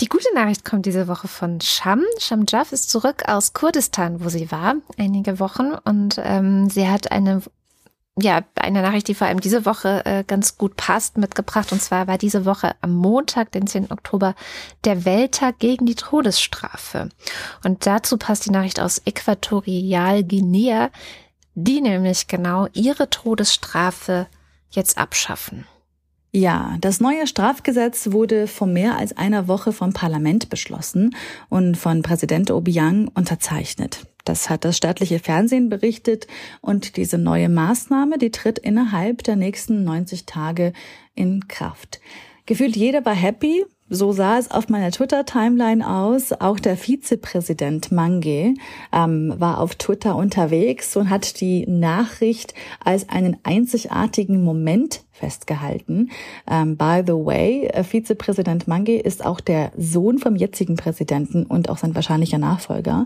Die 0.02 0.10
gute 0.10 0.28
Nachricht 0.36 0.66
kommt 0.66 0.86
diese 0.86 1.08
Woche 1.08 1.30
von 1.30 1.62
Sham. 1.62 2.04
Sham 2.20 2.44
Jaff 2.50 2.74
ist 2.74 2.90
zurück 2.90 3.24
aus 3.28 3.54
Kurdistan, 3.54 4.22
wo 4.22 4.28
sie 4.28 4.52
war, 4.52 4.76
einige 4.98 5.40
Wochen. 5.40 5.74
Und 5.86 6.20
ähm, 6.22 6.70
sie 6.70 6.90
hat 6.90 7.14
eine, 7.14 7.42
ja, 8.20 8.42
eine 8.56 8.82
Nachricht, 8.82 9.08
die 9.08 9.16
vor 9.16 9.28
allem 9.28 9.40
diese 9.40 9.66
Woche 9.66 10.06
äh, 10.06 10.26
ganz 10.26 10.58
gut 10.58 10.76
passt, 10.76 11.18
mitgebracht. 11.18 11.72
Und 11.72 11.82
zwar 11.82 12.08
war 12.08 12.18
diese 12.18 12.44
Woche 12.44 12.76
am 12.82 12.92
Montag, 12.94 13.54
den 13.54 13.68
10. 13.68 13.90
Oktober, 13.90 14.36
der 14.84 15.06
Welttag 15.06 15.60
gegen 15.60 15.86
die 15.86 15.96
Todesstrafe. 15.96 17.08
Und 17.64 17.86
dazu 17.86 18.18
passt 18.18 18.48
die 18.48 18.52
Nachricht 18.52 18.82
aus 18.82 19.02
Äquatorialguinea, 19.06 20.90
die 21.56 21.80
nämlich 21.80 22.28
genau 22.28 22.68
ihre 22.74 23.10
Todesstrafe 23.10 24.28
jetzt 24.76 24.98
abschaffen. 24.98 25.66
Ja, 26.36 26.78
das 26.82 27.00
neue 27.00 27.28
Strafgesetz 27.28 28.12
wurde 28.12 28.48
vor 28.48 28.66
mehr 28.66 28.98
als 28.98 29.16
einer 29.16 29.48
Woche 29.48 29.72
vom 29.72 29.94
Parlament 29.94 30.50
beschlossen 30.50 31.16
und 31.48 31.78
von 31.78 32.02
Präsident 32.02 32.50
Obiang 32.50 33.08
unterzeichnet. 33.14 34.08
Das 34.26 34.50
hat 34.50 34.66
das 34.66 34.76
staatliche 34.76 35.20
Fernsehen 35.20 35.70
berichtet 35.70 36.26
und 36.62 36.98
diese 36.98 37.20
neue 37.20 37.50
Maßnahme, 37.50 38.18
die 38.18 38.32
tritt 38.32 38.58
innerhalb 38.58 39.24
der 39.24 39.36
nächsten 39.36 39.84
90 39.84 40.26
Tage 40.26 40.74
in 41.14 41.48
Kraft. 41.48 42.02
Gefühlt 42.48 42.76
jeder 42.76 43.06
war 43.06 43.14
happy. 43.14 43.66
So 43.96 44.12
sah 44.12 44.40
es 44.40 44.50
auf 44.50 44.70
meiner 44.70 44.90
Twitter-Timeline 44.90 45.88
aus. 45.88 46.34
Auch 46.34 46.60
der 46.60 46.78
Vizepräsident 46.78 47.92
Mange 47.92 48.56
ähm, 48.92 49.36
war 49.38 49.60
auf 49.60 49.76
Twitter 49.76 50.16
unterwegs 50.16 50.98
und 50.98 51.12
hat 51.12 51.40
die 51.40 51.68
Nachricht 51.68 52.56
als 52.84 53.08
einen 53.08 53.38
einzigartigen 53.44 54.44
Moment 54.44 55.04
festgehalten. 55.14 56.10
Ähm, 56.50 56.76
by 56.76 57.02
the 57.06 57.14
way, 57.14 57.68
äh, 57.68 57.84
Vizepräsident 57.84 58.68
Mange 58.68 59.00
ist 59.00 59.24
auch 59.24 59.40
der 59.40 59.72
Sohn 59.78 60.18
vom 60.18 60.36
jetzigen 60.36 60.76
Präsidenten 60.76 61.46
und 61.46 61.70
auch 61.70 61.78
sein 61.78 61.96
wahrscheinlicher 61.96 62.40
Nachfolger. 62.40 63.06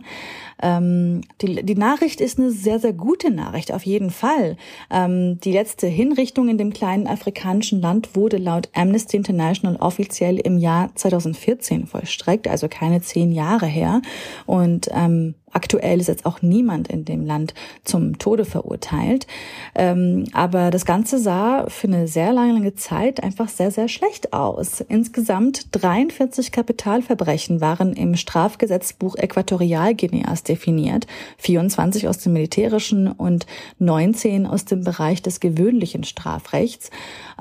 Ähm, 0.62 1.22
die, 1.42 1.64
die 1.64 1.76
Nachricht 1.76 2.22
ist 2.22 2.40
eine 2.40 2.52
sehr, 2.52 2.80
sehr 2.80 2.94
gute 2.94 3.30
Nachricht, 3.30 3.74
auf 3.74 3.84
jeden 3.84 4.10
Fall. 4.10 4.58
Ähm, 4.90 5.40
die 5.42 5.52
letzte 5.52 5.88
Hinrichtung 5.88 6.48
in 6.48 6.58
dem 6.58 6.74
kleinen 6.74 7.08
afrikanischen 7.08 7.82
Land 7.82 8.16
wurde 8.16 8.38
laut 8.38 8.70
Amnesty 8.74 9.18
International 9.18 9.76
offiziell 9.76 10.40
im 10.40 10.58
Jahr 10.58 10.90
2014 10.96 11.88
vollstreckt, 11.88 12.48
also 12.48 12.68
keine 12.70 13.02
zehn 13.02 13.32
Jahre 13.34 13.68
her. 13.68 14.02
Und 14.46 14.90
ähm, 14.94 15.36
Aktuell 15.58 16.00
ist 16.00 16.06
jetzt 16.06 16.28
auch 16.28 16.44
niemand 16.44 16.88
in 16.88 17.04
dem 17.04 17.26
Land 17.26 17.56
zum 17.84 18.20
Tode 18.20 18.46
verurteilt. 18.46 19.26
Ähm, 19.74 20.26
aber 20.32 20.70
das 20.70 20.86
Ganze 20.86 21.18
sah 21.18 21.66
für 21.68 21.88
eine 21.88 22.08
sehr 22.08 22.32
lange, 22.32 22.76
Zeit 22.76 23.24
einfach 23.24 23.50
sehr, 23.50 23.72
sehr 23.72 23.88
schlecht 23.88 24.34
aus. 24.34 24.82
Insgesamt 24.82 25.70
43 25.72 26.52
Kapitalverbrechen 26.52 27.60
waren 27.60 27.94
im 27.94 28.16
Strafgesetzbuch 28.16 29.16
Äquatorialguineas 29.16 30.44
definiert, 30.44 31.08
24 31.40 32.08
aus 32.08 32.20
dem 32.20 32.34
militärischen 32.34 33.08
und 33.12 33.48
19 33.80 34.46
aus 34.46 34.66
dem 34.66 34.84
Bereich 34.84 35.24
des 35.24 35.40
gewöhnlichen 35.40 36.04
Strafrechts. 36.04 36.92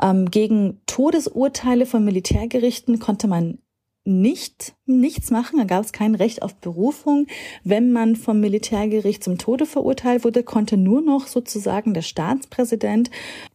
Ähm, 0.02 0.30
gegen 0.30 0.80
Todesurteile 0.86 1.84
von 1.84 2.02
Militärgerichten 2.02 2.98
konnte 2.98 3.28
man 3.28 3.58
nicht, 4.06 4.74
nichts 4.86 5.30
machen. 5.30 5.58
Da 5.58 5.64
gab 5.64 5.84
es 5.84 5.92
kein 5.92 6.14
Recht 6.14 6.42
auf 6.42 6.54
Berufung. 6.56 7.26
Wenn 7.64 7.92
man 7.92 8.16
vom 8.16 8.40
Militärgericht 8.40 9.24
zum 9.24 9.38
Tode 9.38 9.66
verurteilt 9.66 10.24
wurde, 10.24 10.42
konnte 10.42 10.76
nur 10.76 11.02
noch 11.02 11.26
sozusagen 11.26 11.94
der 11.94 12.02
Staatspräsident 12.02 13.10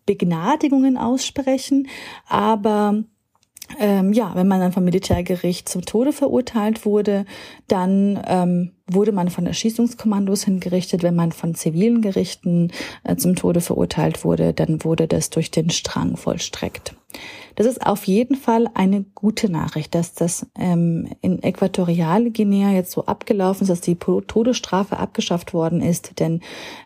Begnadigungen 0.05 0.97
aussprechen. 0.97 1.87
Aber 2.27 3.03
ähm, 3.79 4.13
ja, 4.13 4.31
wenn 4.35 4.47
man 4.47 4.59
dann 4.59 4.71
vom 4.71 4.83
Militärgericht 4.83 5.69
zum 5.69 5.83
Tode 5.83 6.13
verurteilt 6.13 6.85
wurde, 6.85 7.25
dann 7.67 8.21
ähm, 8.27 8.71
wurde 8.87 9.11
man 9.11 9.29
von 9.29 9.45
Erschießungskommandos 9.45 10.43
hingerichtet. 10.43 11.03
Wenn 11.03 11.15
man 11.15 11.31
von 11.31 11.55
zivilen 11.55 12.01
Gerichten 12.01 12.71
äh, 13.03 13.15
zum 13.15 13.35
Tode 13.35 13.61
verurteilt 13.61 14.23
wurde, 14.23 14.53
dann 14.53 14.83
wurde 14.83 15.07
das 15.07 15.29
durch 15.29 15.51
den 15.51 15.69
Strang 15.69 16.17
vollstreckt. 16.17 16.95
Das 17.55 17.67
ist 17.67 17.85
auf 17.85 18.05
jeden 18.05 18.35
Fall 18.35 18.67
eine 18.73 19.03
gute 19.15 19.51
Nachricht, 19.51 19.95
dass 19.95 20.13
das 20.13 20.47
ähm, 20.57 21.09
in 21.21 21.41
Äquatorialguinea 21.43 22.71
jetzt 22.71 22.91
so 22.91 23.05
abgelaufen 23.05 23.63
ist, 23.63 23.69
dass 23.69 23.81
die 23.81 23.95
Todesstrafe 23.95 24.97
abgeschafft 24.97 25.53
worden 25.53 25.81
ist. 25.81 26.19
Denn 26.19 26.41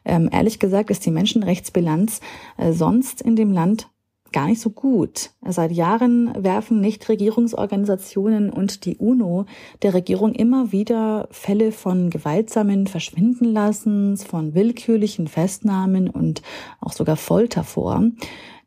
ähm, 0.05 0.29
ehrlich 0.31 0.59
gesagt 0.59 0.89
ist 0.89 1.05
die 1.05 1.11
Menschenrechtsbilanz 1.11 2.21
äh, 2.57 2.71
sonst 2.71 3.21
in 3.21 3.35
dem 3.35 3.51
Land 3.51 3.89
gar 4.35 4.47
nicht 4.47 4.59
so 4.59 4.69
gut. 4.69 5.29
Seit 5.47 5.71
Jahren 5.71 6.43
werfen 6.43 6.81
Nichtregierungsorganisationen 6.81 8.49
und 8.49 8.83
die 8.83 8.97
UNO 8.97 9.45
der 9.81 9.93
Regierung 9.93 10.33
immer 10.33 10.73
wieder 10.73 11.29
Fälle 11.31 11.71
von 11.71 12.09
gewaltsamen 12.09 12.87
Verschwindenlassens, 12.87 14.25
von 14.25 14.53
willkürlichen 14.53 15.29
Festnahmen 15.29 16.09
und 16.09 16.41
auch 16.81 16.91
sogar 16.91 17.15
Folter 17.15 17.63
vor. 17.63 18.03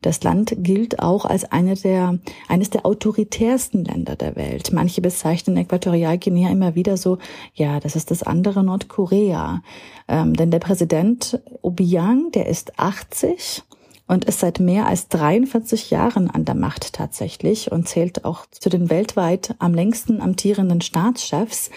Das 0.01 0.23
Land 0.23 0.55
gilt 0.59 1.01
auch 1.01 1.25
als 1.25 1.51
eine 1.51 1.75
der, 1.75 2.19
eines 2.49 2.71
der 2.71 2.87
autoritärsten 2.87 3.85
Länder 3.85 4.15
der 4.15 4.37
Welt. 4.37 4.73
Manche 4.73 5.01
bezeichnen 5.01 5.57
Äquatorialguinea 5.57 6.51
immer 6.51 6.77
wieder 6.77 6.97
so, 6.97 7.19
ja, 7.55 7.81
das 7.81 7.97
ist 7.97 8.11
das 8.11 8.23
andere 8.23 8.63
Nordkorea. 8.63 9.63
Ähm, 10.07 10.35
denn 10.35 10.51
der 10.53 10.61
Präsident 10.61 11.41
Obiang, 11.63 12.31
der 12.33 12.47
ist 12.47 12.79
80 12.79 13.65
und 14.07 14.25
ist 14.25 14.41
seit 14.41 14.61
mehr 14.61 14.87
als 14.87 15.09
43 15.09 15.91
Jahren 15.91 16.31
an 16.31 16.45
der 16.45 16.55
Macht 16.55 16.93
tatsächlich 16.95 17.73
und 17.73 17.89
zählt 17.89 18.25
auch 18.25 18.47
zu 18.51 18.69
den 18.71 18.91
weltweit 18.91 19.55
am 19.59 19.75
längsten 19.75 20.21
amtierenden 20.21 20.81
Staatschefs. 20.81 21.71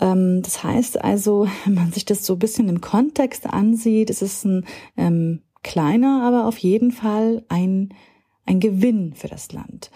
Ähm, 0.00 0.42
das 0.42 0.62
heißt 0.62 1.02
also, 1.02 1.48
wenn 1.64 1.74
man 1.74 1.92
sich 1.92 2.04
das 2.04 2.24
so 2.24 2.34
ein 2.34 2.38
bisschen 2.38 2.68
im 2.68 2.80
Kontext 2.80 3.46
ansieht, 3.46 4.10
es 4.10 4.22
ist 4.22 4.44
ein 4.44 4.64
ähm, 4.96 5.42
kleiner, 5.62 6.22
aber 6.24 6.46
auf 6.46 6.58
jeden 6.58 6.90
Fall 6.90 7.44
ein, 7.48 7.94
ein 8.46 8.60
Gewinn 8.60 9.14
für 9.14 9.28
das 9.28 9.52
Land. 9.52 9.90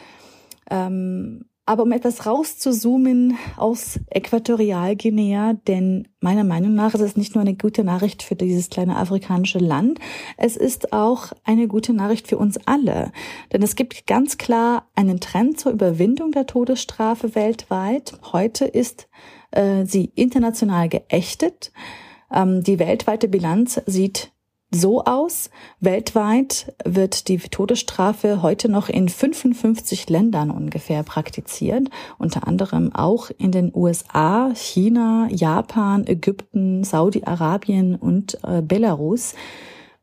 Ähm, 0.70 1.46
aber 1.68 1.82
um 1.82 1.90
etwas 1.90 2.26
rauszuzoomen 2.26 3.36
aus 3.56 3.98
Äquatorialguinea, 4.10 5.54
denn 5.66 6.06
meiner 6.20 6.44
Meinung 6.44 6.76
nach 6.76 6.94
ist 6.94 7.00
es 7.00 7.16
nicht 7.16 7.34
nur 7.34 7.42
eine 7.42 7.56
gute 7.56 7.82
Nachricht 7.82 8.22
für 8.22 8.36
dieses 8.36 8.70
kleine 8.70 8.96
afrikanische 8.96 9.58
Land, 9.58 9.98
es 10.36 10.56
ist 10.56 10.92
auch 10.92 11.32
eine 11.42 11.66
gute 11.66 11.92
Nachricht 11.92 12.28
für 12.28 12.38
uns 12.38 12.56
alle. 12.66 13.10
Denn 13.52 13.62
es 13.62 13.74
gibt 13.74 14.06
ganz 14.06 14.38
klar 14.38 14.86
einen 14.94 15.18
Trend 15.18 15.58
zur 15.58 15.72
Überwindung 15.72 16.30
der 16.30 16.46
Todesstrafe 16.46 17.34
weltweit. 17.34 18.16
Heute 18.32 18.64
ist 18.64 19.08
äh, 19.50 19.84
sie 19.86 20.12
international 20.14 20.88
geächtet. 20.88 21.72
Ähm, 22.32 22.62
die 22.62 22.78
weltweite 22.78 23.26
Bilanz 23.26 23.80
sieht 23.86 24.30
so 24.70 25.04
aus. 25.04 25.50
Weltweit 25.80 26.74
wird 26.84 27.28
die 27.28 27.38
Todesstrafe 27.38 28.42
heute 28.42 28.68
noch 28.68 28.88
in 28.88 29.08
55 29.08 30.08
Ländern 30.10 30.50
ungefähr 30.50 31.02
praktiziert, 31.02 31.88
unter 32.18 32.46
anderem 32.46 32.94
auch 32.94 33.30
in 33.38 33.52
den 33.52 33.72
USA, 33.74 34.52
China, 34.54 35.28
Japan, 35.30 36.06
Ägypten, 36.06 36.84
Saudi-Arabien 36.84 37.94
und 37.94 38.38
äh, 38.44 38.62
Belarus. 38.62 39.34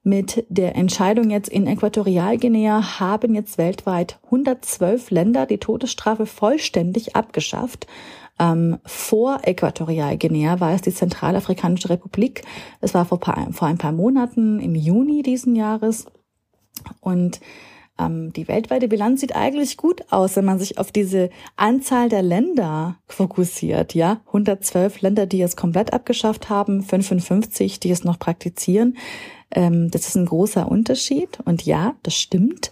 Mit 0.05 0.45
der 0.49 0.75
Entscheidung 0.75 1.29
jetzt 1.29 1.47
in 1.47 1.65
Äquatorialguinea 1.65 2.99
haben 2.99 3.35
jetzt 3.35 3.57
weltweit 3.57 4.19
112 4.25 5.11
Länder 5.11 5.45
die 5.45 5.59
Todesstrafe 5.59 6.25
vollständig 6.25 7.15
abgeschafft. 7.15 7.87
Ähm, 8.39 8.79
vor 8.85 9.41
Äquatorialguinea 9.43 10.59
war 10.59 10.73
es 10.73 10.81
die 10.81 10.93
Zentralafrikanische 10.93 11.89
Republik. 11.89 12.43
Es 12.81 12.93
war 12.93 13.05
vor, 13.05 13.19
paar, 13.19 13.51
vor 13.51 13.67
ein 13.67 13.77
paar 13.77 13.91
Monaten, 13.91 14.59
im 14.59 14.75
Juni 14.75 15.21
diesen 15.21 15.55
Jahres. 15.55 16.05
Und 16.99 17.39
ähm, 17.99 18.33
die 18.33 18.47
weltweite 18.47 18.87
Bilanz 18.87 19.21
sieht 19.21 19.35
eigentlich 19.35 19.77
gut 19.77 20.11
aus, 20.11 20.35
wenn 20.35 20.45
man 20.45 20.57
sich 20.57 20.79
auf 20.79 20.91
diese 20.91 21.29
Anzahl 21.57 22.09
der 22.09 22.23
Länder 22.23 22.97
fokussiert. 23.07 23.93
Ja, 23.93 24.21
112 24.27 25.01
Länder, 25.01 25.25
die 25.27 25.41
es 25.41 25.55
komplett 25.55 25.93
abgeschafft 25.93 26.49
haben, 26.49 26.81
55, 26.81 27.79
die 27.79 27.91
es 27.91 28.03
noch 28.03 28.17
praktizieren. 28.17 28.97
Ähm, 29.51 29.91
das 29.91 30.07
ist 30.07 30.15
ein 30.15 30.25
großer 30.25 30.69
Unterschied. 30.69 31.37
Und 31.45 31.65
ja, 31.65 31.93
das 32.01 32.15
stimmt. 32.15 32.71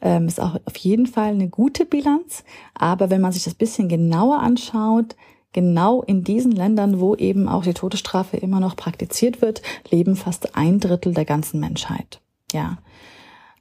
Ähm, 0.00 0.28
ist 0.28 0.40
auch 0.40 0.56
auf 0.64 0.76
jeden 0.76 1.06
Fall 1.06 1.28
eine 1.28 1.48
gute 1.48 1.84
Bilanz. 1.84 2.44
Aber 2.74 3.10
wenn 3.10 3.20
man 3.20 3.32
sich 3.32 3.44
das 3.44 3.54
bisschen 3.54 3.88
genauer 3.88 4.40
anschaut, 4.40 5.16
genau 5.52 6.02
in 6.02 6.24
diesen 6.24 6.52
Ländern, 6.52 7.00
wo 7.00 7.14
eben 7.14 7.48
auch 7.48 7.64
die 7.64 7.74
Todesstrafe 7.74 8.36
immer 8.36 8.60
noch 8.60 8.76
praktiziert 8.76 9.42
wird, 9.42 9.62
leben 9.90 10.16
fast 10.16 10.56
ein 10.56 10.80
Drittel 10.80 11.14
der 11.14 11.24
ganzen 11.24 11.60
Menschheit. 11.60 12.20
Ja. 12.52 12.78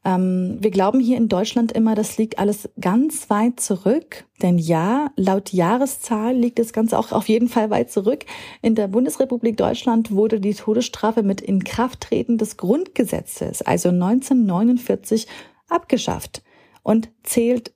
Ähm, 0.08 0.58
wir 0.62 0.72
glauben 0.72 1.00
hier 1.00 1.18
in 1.18 1.28
Deutschland 1.28 1.74
immer, 1.74 1.96
das 1.96 2.18
liegt 2.18 2.40
alles 2.40 2.70
ganz 2.80 3.30
weit 3.30 3.60
zurück. 3.60 4.26
Denn 4.42 4.58
ja, 4.58 5.12
laut 5.16 5.52
Jahreszahl 5.52 6.36
liegt 6.36 6.60
das 6.60 6.72
Ganze 6.72 6.98
auch 6.98 7.12
auf 7.12 7.28
jeden 7.28 7.50
Fall 7.50 7.70
weit 7.70 7.92
zurück. 7.92 8.26
In 8.62 8.76
der 8.76 8.88
Bundesrepublik 8.88 9.58
Deutschland 9.58 10.12
wurde 10.12 10.40
die 10.40 10.54
Todesstrafe 10.54 11.24
mit 11.24 11.42
Inkrafttreten 11.42 12.38
des 12.38 12.58
Grundgesetzes, 12.58 13.62
also 13.64 13.90
1949, 13.90 15.28
abgeschafft 15.70 16.44
und 16.84 17.10
zählt 17.24 17.74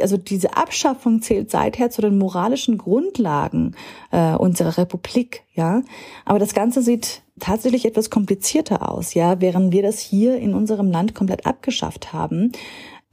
also 0.00 0.16
diese 0.16 0.56
Abschaffung 0.56 1.20
zählt 1.20 1.50
seither 1.50 1.90
zu 1.90 2.00
den 2.00 2.16
moralischen 2.16 2.78
Grundlagen 2.78 3.74
äh, 4.12 4.34
unserer 4.34 4.78
Republik, 4.78 5.42
ja. 5.52 5.82
Aber 6.24 6.38
das 6.38 6.54
Ganze 6.54 6.80
sieht 6.80 7.22
tatsächlich 7.40 7.84
etwas 7.84 8.10
komplizierter 8.10 8.88
aus, 8.88 9.14
ja. 9.14 9.40
Während 9.40 9.72
wir 9.72 9.82
das 9.82 9.98
hier 9.98 10.38
in 10.38 10.54
unserem 10.54 10.90
Land 10.90 11.14
komplett 11.14 11.44
abgeschafft 11.44 12.12
haben, 12.12 12.52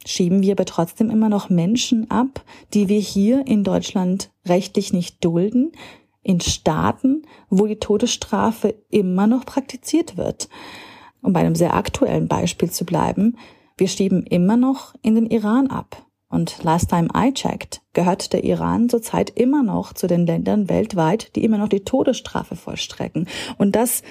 schieben 0.05 0.41
wir 0.43 0.51
aber 0.53 0.65
trotzdem 0.65 1.09
immer 1.09 1.29
noch 1.29 1.49
Menschen 1.49 2.11
ab, 2.11 2.43
die 2.73 2.89
wir 2.89 2.99
hier 2.99 3.47
in 3.47 3.63
Deutschland 3.63 4.29
rechtlich 4.45 4.93
nicht 4.93 5.23
dulden, 5.25 5.71
in 6.21 6.41
Staaten, 6.41 7.23
wo 7.49 7.65
die 7.65 7.79
Todesstrafe 7.79 8.75
immer 8.89 9.27
noch 9.27 9.45
praktiziert 9.45 10.17
wird. 10.17 10.49
Um 11.21 11.33
bei 11.33 11.39
einem 11.39 11.55
sehr 11.55 11.73
aktuellen 11.73 12.27
Beispiel 12.27 12.69
zu 12.69 12.85
bleiben, 12.85 13.37
wir 13.77 13.87
schieben 13.87 14.23
immer 14.23 14.57
noch 14.57 14.95
in 15.01 15.15
den 15.15 15.25
Iran 15.27 15.67
ab. 15.67 16.05
Und 16.27 16.63
last 16.63 16.89
time 16.89 17.07
I 17.15 17.31
checked, 17.33 17.81
gehört 17.93 18.33
der 18.33 18.43
Iran 18.43 18.89
zurzeit 18.89 19.29
immer 19.29 19.63
noch 19.63 19.93
zu 19.93 20.07
den 20.07 20.25
Ländern 20.25 20.69
weltweit, 20.69 21.35
die 21.35 21.43
immer 21.43 21.57
noch 21.57 21.69
die 21.69 21.83
Todesstrafe 21.83 22.55
vollstrecken. 22.55 23.27
Und 23.57 23.75
das 23.75 24.01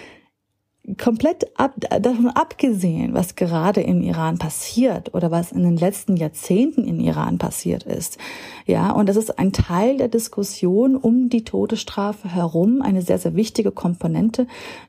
komplett 0.99 1.59
ab, 1.59 1.75
davon 2.01 2.29
abgesehen, 2.29 3.15
was 3.15 3.37
gerade 3.37 3.81
im 3.81 4.03
Iran 4.03 4.39
passiert 4.39 5.15
oder 5.15 5.31
was 5.31 5.51
in 5.51 5.63
den 5.63 5.77
letzten 5.77 6.17
Jahrzehnten 6.17 6.85
in 6.85 7.01
Iran 7.01 7.39
passiert 7.39 7.85
ist. 7.85 8.19
Ja, 8.67 8.91
und 8.91 9.09
das 9.09 9.17
ist 9.17 9.39
ein 9.39 9.53
Teil 9.53 9.97
der 9.97 10.09
Diskussion 10.09 10.97
um 10.97 11.31
die 11.31 11.45
Todesstrafe 11.45 12.29
herum, 12.29 12.83
eine 12.83 13.01
sehr, 13.01 13.19
sehr 13.19 13.35
wichtige 13.35 13.71
Komponente, 13.71 14.47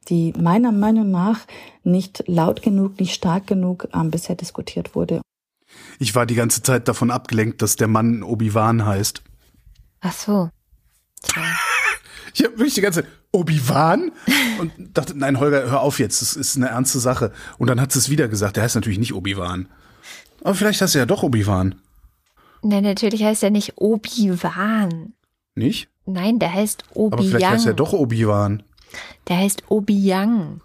die 0.10 0.34
meiner 0.38 0.74
Meinung 0.74 1.12
nach 1.12 1.48
nicht 1.84 2.24
laut 2.28 2.62
genug, 2.62 3.00
nicht 3.00 3.14
stark 3.14 3.48
genug 3.48 3.88
ähm, 3.94 4.12
bisher 4.12 4.36
diskutiert 4.36 4.96
wurde. 4.96 5.22
Ich 6.00 6.14
war 6.14 6.26
die 6.26 6.36
ganze 6.36 6.62
Zeit 6.62 6.88
davon 6.88 7.10
abgelenkt, 7.10 7.62
dass 7.62 7.78
der 7.78 7.88
Mann 7.88 8.22
Obi-Wan 8.22 8.86
heißt. 8.86 9.24
Ach 10.02 10.14
so. 10.14 10.50
Tja. 11.22 11.42
Ich 12.36 12.44
habe 12.44 12.58
wirklich 12.58 12.74
die 12.74 12.82
ganze 12.82 13.04
Zeit, 13.04 13.12
Obi-Wan? 13.32 14.12
Und 14.60 14.72
dachte, 14.94 15.18
nein, 15.18 15.40
Holger, 15.40 15.70
hör 15.70 15.80
auf 15.80 16.00
jetzt, 16.00 16.22
das 16.22 16.36
ist 16.36 16.58
eine 16.58 16.68
ernste 16.68 17.00
Sache. 17.00 17.32
Und 17.58 17.68
dann 17.68 17.80
hat 17.80 17.94
sie 17.94 18.00
es 18.00 18.10
wieder 18.10 18.28
gesagt, 18.28 18.58
der 18.58 18.64
heißt 18.64 18.76
natürlich 18.76 19.00
nicht 19.00 19.14
Obi-Wan. 19.14 19.70
Aber 20.44 20.54
vielleicht 20.54 20.82
heißt 20.82 20.96
er 20.96 21.00
ja 21.00 21.06
doch 21.06 21.24
Obi-Wan. 21.24 21.76
Nein, 22.62 22.84
natürlich 22.84 23.24
heißt 23.24 23.42
er 23.44 23.52
nicht 23.52 23.74
Obi-Wan. 23.78 25.14
Nicht? 25.56 25.88
Nein, 26.06 26.38
der 26.40 26.54
heißt 26.54 26.84
Aber 26.94 27.24
vielleicht 27.24 27.48
heißt 27.48 27.68
er 27.68 27.74
doch 27.74 27.94
Obi-Wan. 27.94 28.64
Der 29.30 29.38
heißt 29.38 29.64
Obi-Yang. 29.70 30.60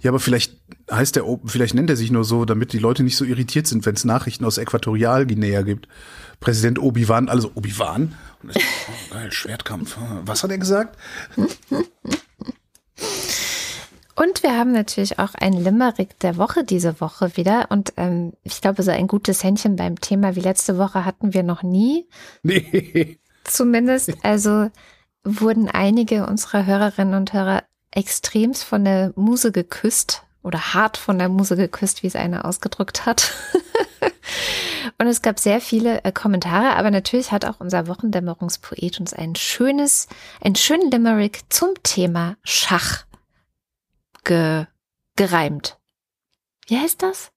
Ja, 0.00 0.10
aber 0.10 0.20
vielleicht 0.20 0.56
heißt 0.90 1.16
er, 1.16 1.26
O- 1.26 1.40
vielleicht 1.46 1.74
nennt 1.74 1.90
er 1.90 1.96
sich 1.96 2.10
nur 2.10 2.24
so, 2.24 2.44
damit 2.44 2.72
die 2.72 2.78
Leute 2.78 3.02
nicht 3.02 3.16
so 3.16 3.24
irritiert 3.24 3.66
sind, 3.66 3.86
wenn 3.86 3.94
es 3.94 4.04
Nachrichten 4.04 4.44
aus 4.44 4.58
Äquatorialguinea 4.58 5.62
gibt. 5.62 5.88
Präsident 6.40 6.78
Obi-Wan, 6.78 7.28
also 7.28 7.50
Obi-Wan. 7.54 8.14
Oh, 8.44 8.50
geil, 9.14 9.32
Schwertkampf. 9.32 9.96
Was 10.24 10.42
hat 10.42 10.50
er 10.50 10.58
gesagt? 10.58 10.96
Und 14.14 14.42
wir 14.42 14.56
haben 14.56 14.72
natürlich 14.72 15.18
auch 15.18 15.34
ein 15.34 15.52
Limerick 15.52 16.18
der 16.20 16.36
Woche 16.38 16.64
diese 16.64 17.00
Woche 17.00 17.36
wieder. 17.36 17.66
Und 17.70 17.92
ähm, 17.96 18.32
ich 18.44 18.60
glaube, 18.60 18.82
so 18.82 18.90
ein 18.90 19.08
gutes 19.08 19.44
Händchen 19.44 19.76
beim 19.76 20.00
Thema 20.00 20.36
wie 20.36 20.40
letzte 20.40 20.78
Woche 20.78 21.04
hatten 21.04 21.34
wir 21.34 21.42
noch 21.42 21.62
nie. 21.62 22.06
Nee. 22.42 23.18
Zumindest, 23.44 24.12
also 24.22 24.70
wurden 25.22 25.68
einige 25.68 26.26
unserer 26.26 26.64
Hörerinnen 26.66 27.14
und 27.14 27.32
Hörer 27.32 27.62
extremst 27.96 28.62
von 28.62 28.84
der 28.84 29.12
Muse 29.16 29.50
geküsst 29.50 30.22
oder 30.42 30.74
hart 30.74 30.96
von 30.96 31.18
der 31.18 31.28
Muse 31.28 31.56
geküsst, 31.56 32.02
wie 32.02 32.06
es 32.06 32.14
einer 32.14 32.44
ausgedrückt 32.44 33.06
hat. 33.06 33.32
und 34.98 35.06
es 35.06 35.22
gab 35.22 35.40
sehr 35.40 35.60
viele 35.60 36.04
äh, 36.04 36.12
Kommentare, 36.12 36.76
aber 36.76 36.90
natürlich 36.90 37.32
hat 37.32 37.44
auch 37.44 37.58
unser 37.58 37.88
Wochendämmerungspoet 37.88 39.00
uns 39.00 39.12
ein 39.12 39.34
schönes, 39.34 40.08
einen 40.40 40.54
schönen 40.54 40.90
Limerick 40.90 41.40
zum 41.48 41.70
Thema 41.82 42.36
Schach 42.44 43.06
ge, 44.24 44.66
gereimt. 45.16 45.78
Wie 46.68 46.78
heißt 46.78 47.02
das? 47.02 47.30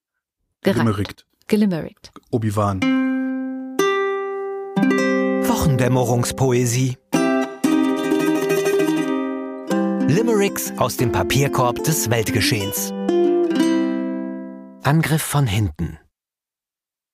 Limerick. 0.64 1.14
Gelimerickt. 1.48 2.12
Obi-Wan. 2.30 2.80
Wochendämmerungspoesie. 5.48 6.98
Limericks 10.10 10.72
aus 10.76 10.96
dem 10.96 11.12
Papierkorb 11.12 11.84
des 11.84 12.10
Weltgeschehens. 12.10 12.92
Angriff 14.82 15.22
von 15.22 15.46
hinten. 15.46 16.00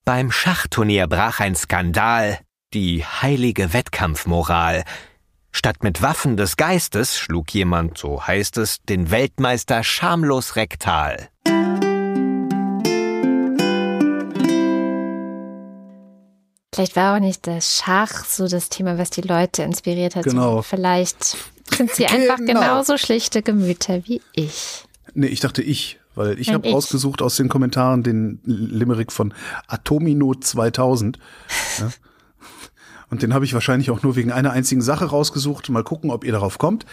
Beim 0.06 0.32
Schachturnier 0.32 1.06
brach 1.06 1.40
ein 1.40 1.55
Skandal, 1.55 2.39
die 2.73 3.05
heilige 3.05 3.74
Wettkampfmoral. 3.74 4.85
Statt 5.52 5.82
mit 5.82 6.01
Waffen 6.01 6.39
des 6.39 6.56
Geistes 6.56 7.18
schlug 7.18 7.52
jemand, 7.52 7.98
so 7.98 8.27
heißt 8.27 8.56
es, 8.56 8.81
den 8.89 9.10
Weltmeister 9.10 9.85
schamlos 9.85 10.56
rektal. 10.56 11.28
Vielleicht 16.76 16.94
war 16.94 17.16
auch 17.16 17.20
nicht 17.20 17.46
das 17.46 17.78
Schach 17.78 18.26
so 18.26 18.46
das 18.48 18.68
Thema, 18.68 18.98
was 18.98 19.08
die 19.08 19.22
Leute 19.22 19.62
inspiriert 19.62 20.14
hat. 20.14 20.24
Genau. 20.24 20.60
Vielleicht 20.60 21.38
sind 21.74 21.90
sie 21.90 22.04
einfach 22.06 22.36
Genau. 22.36 22.60
genauso 22.60 22.98
schlichte 22.98 23.40
Gemüter 23.40 24.06
wie 24.06 24.20
ich. 24.34 24.84
Nee, 25.14 25.28
ich 25.28 25.40
dachte 25.40 25.62
ich, 25.62 25.98
weil 26.14 26.38
ich 26.38 26.52
habe 26.52 26.68
ich. 26.68 26.74
rausgesucht 26.74 27.22
aus 27.22 27.36
den 27.36 27.48
Kommentaren 27.48 28.02
den 28.02 28.40
Limerick 28.44 29.10
von 29.10 29.32
Atomino 29.68 30.34
2000. 30.34 31.18
Ja. 31.78 31.88
Und 33.08 33.22
den 33.22 33.32
habe 33.32 33.46
ich 33.46 33.54
wahrscheinlich 33.54 33.90
auch 33.90 34.02
nur 34.02 34.14
wegen 34.14 34.30
einer 34.30 34.50
einzigen 34.50 34.82
Sache 34.82 35.06
rausgesucht. 35.06 35.70
Mal 35.70 35.82
gucken, 35.82 36.10
ob 36.10 36.24
ihr 36.24 36.32
darauf 36.32 36.58
kommt. 36.58 36.84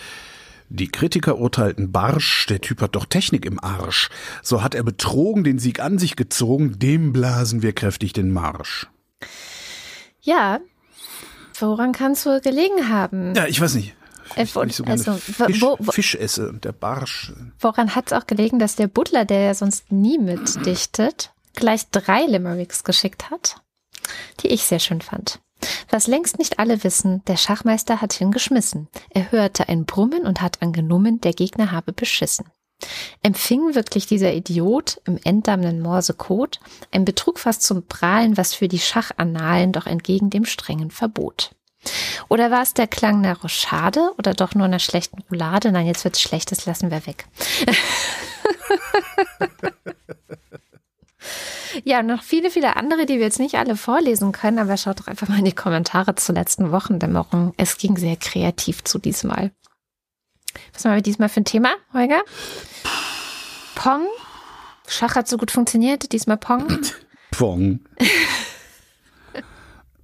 Die 0.69 0.87
Kritiker 0.87 1.37
urteilten 1.39 1.91
barsch, 1.91 2.45
der 2.45 2.61
Typ 2.61 2.79
hat 2.81 2.95
doch 2.95 3.03
Technik 3.05 3.45
im 3.45 3.61
Arsch. 3.61 4.09
So 4.43 4.63
hat 4.63 4.75
er 4.75 4.83
betrogen, 4.83 5.43
den 5.43 5.59
Sieg 5.59 5.81
an 5.81 5.99
sich 5.99 6.15
gezogen, 6.15 6.79
dem 6.79 7.11
blasen 7.11 7.61
wir 7.61 7.73
kräftig 7.73 8.13
den 8.13 8.31
Marsch. 8.31 8.87
Ja, 10.25 10.59
woran 11.59 11.91
kann 11.91 12.13
es 12.13 12.25
wohl 12.25 12.39
gelegen 12.41 12.89
haben? 12.89 13.35
Ja, 13.35 13.45
ich 13.45 13.59
weiß 13.59 13.75
nicht. 13.75 13.95
Äh, 14.35 14.43
Ich, 14.43 14.55
weil 14.55 14.69
ich 14.69 14.75
so 14.77 14.83
also, 14.85 15.11
wo- 15.13 15.17
Fisch, 15.45 15.61
wo- 15.61 15.77
wo- 15.79 15.91
Fisch 15.91 16.15
esse 16.15 16.47
und 16.49 16.63
der 16.65 16.71
Barsch. 16.71 17.33
Woran 17.59 17.93
hat 17.93 18.07
es 18.07 18.13
auch 18.13 18.25
gelegen, 18.25 18.57
dass 18.57 18.75
der 18.77 18.87
Butler, 18.87 19.25
der 19.25 19.41
ja 19.41 19.53
sonst 19.53 19.91
nie 19.91 20.17
mitdichtet, 20.17 21.33
gleich 21.55 21.89
drei 21.91 22.25
Limericks 22.25 22.83
geschickt 22.85 23.29
hat, 23.29 23.57
die 24.41 24.47
ich 24.47 24.63
sehr 24.63 24.79
schön 24.79 25.01
fand. 25.01 25.39
Was 25.89 26.07
längst 26.07 26.39
nicht 26.39 26.57
alle 26.59 26.83
wissen, 26.83 27.21
der 27.25 27.37
Schachmeister 27.37 28.01
hat 28.01 28.13
hingeschmissen. 28.13 28.87
Er 29.09 29.31
hörte 29.31 29.69
ein 29.69 29.85
Brummen 29.85 30.25
und 30.25 30.41
hat 30.41 30.61
angenommen, 30.61 31.21
der 31.21 31.33
Gegner 31.33 31.71
habe 31.71 31.93
beschissen. 31.93 32.45
Empfing 33.21 33.75
wirklich 33.75 34.07
dieser 34.07 34.33
Idiot 34.33 35.01
im 35.05 35.19
enddammenden 35.23 35.81
Morsecode 35.81 36.59
ein 36.91 37.05
Betrug 37.05 37.39
fast 37.39 37.63
zum 37.63 37.87
Prahlen, 37.87 38.37
was 38.37 38.53
für 38.53 38.67
die 38.67 38.79
Schachannalen 38.79 39.71
doch 39.71 39.85
entgegen 39.85 40.29
dem 40.29 40.45
strengen 40.45 40.91
Verbot. 40.91 41.51
Oder 42.29 42.51
war 42.51 42.63
es 42.63 42.73
der 42.73 42.87
Klang 42.87 43.17
einer 43.17 43.37
Rochade 43.37 44.13
oder 44.17 44.33
doch 44.33 44.55
nur 44.55 44.65
einer 44.65 44.79
schlechten 44.79 45.21
Roulade? 45.29 45.71
Nein, 45.71 45.87
jetzt 45.87 46.03
wird's 46.03 46.21
schlecht, 46.21 46.51
das 46.51 46.65
lassen 46.65 46.91
wir 46.91 47.05
weg. 47.05 47.25
ja, 51.83 52.03
noch 52.03 52.23
viele, 52.23 52.49
viele 52.49 52.75
andere, 52.75 53.05
die 53.05 53.15
wir 53.15 53.25
jetzt 53.25 53.39
nicht 53.39 53.55
alle 53.55 53.75
vorlesen 53.75 54.31
können, 54.31 54.59
aber 54.59 54.77
schaut 54.77 55.01
doch 55.01 55.07
einfach 55.07 55.27
mal 55.27 55.39
in 55.39 55.45
die 55.45 55.53
Kommentare 55.53 56.15
zur 56.15 56.35
letzten 56.35 56.71
Wochendämmerung. 56.71 57.53
Es 57.57 57.77
ging 57.77 57.97
sehr 57.97 58.15
kreativ 58.15 58.83
zu 58.83 58.99
diesmal. 58.99 59.51
Was 60.73 60.85
haben 60.85 60.95
wir 60.95 61.01
diesmal 61.01 61.29
für 61.29 61.41
ein 61.41 61.45
Thema, 61.45 61.75
Holger? 61.93 62.21
Pong. 63.75 64.07
Schach 64.87 65.15
hat 65.15 65.27
so 65.27 65.37
gut 65.37 65.51
funktioniert, 65.51 66.11
diesmal 66.11 66.37
Pong. 66.37 66.67
Pong. 67.31 67.79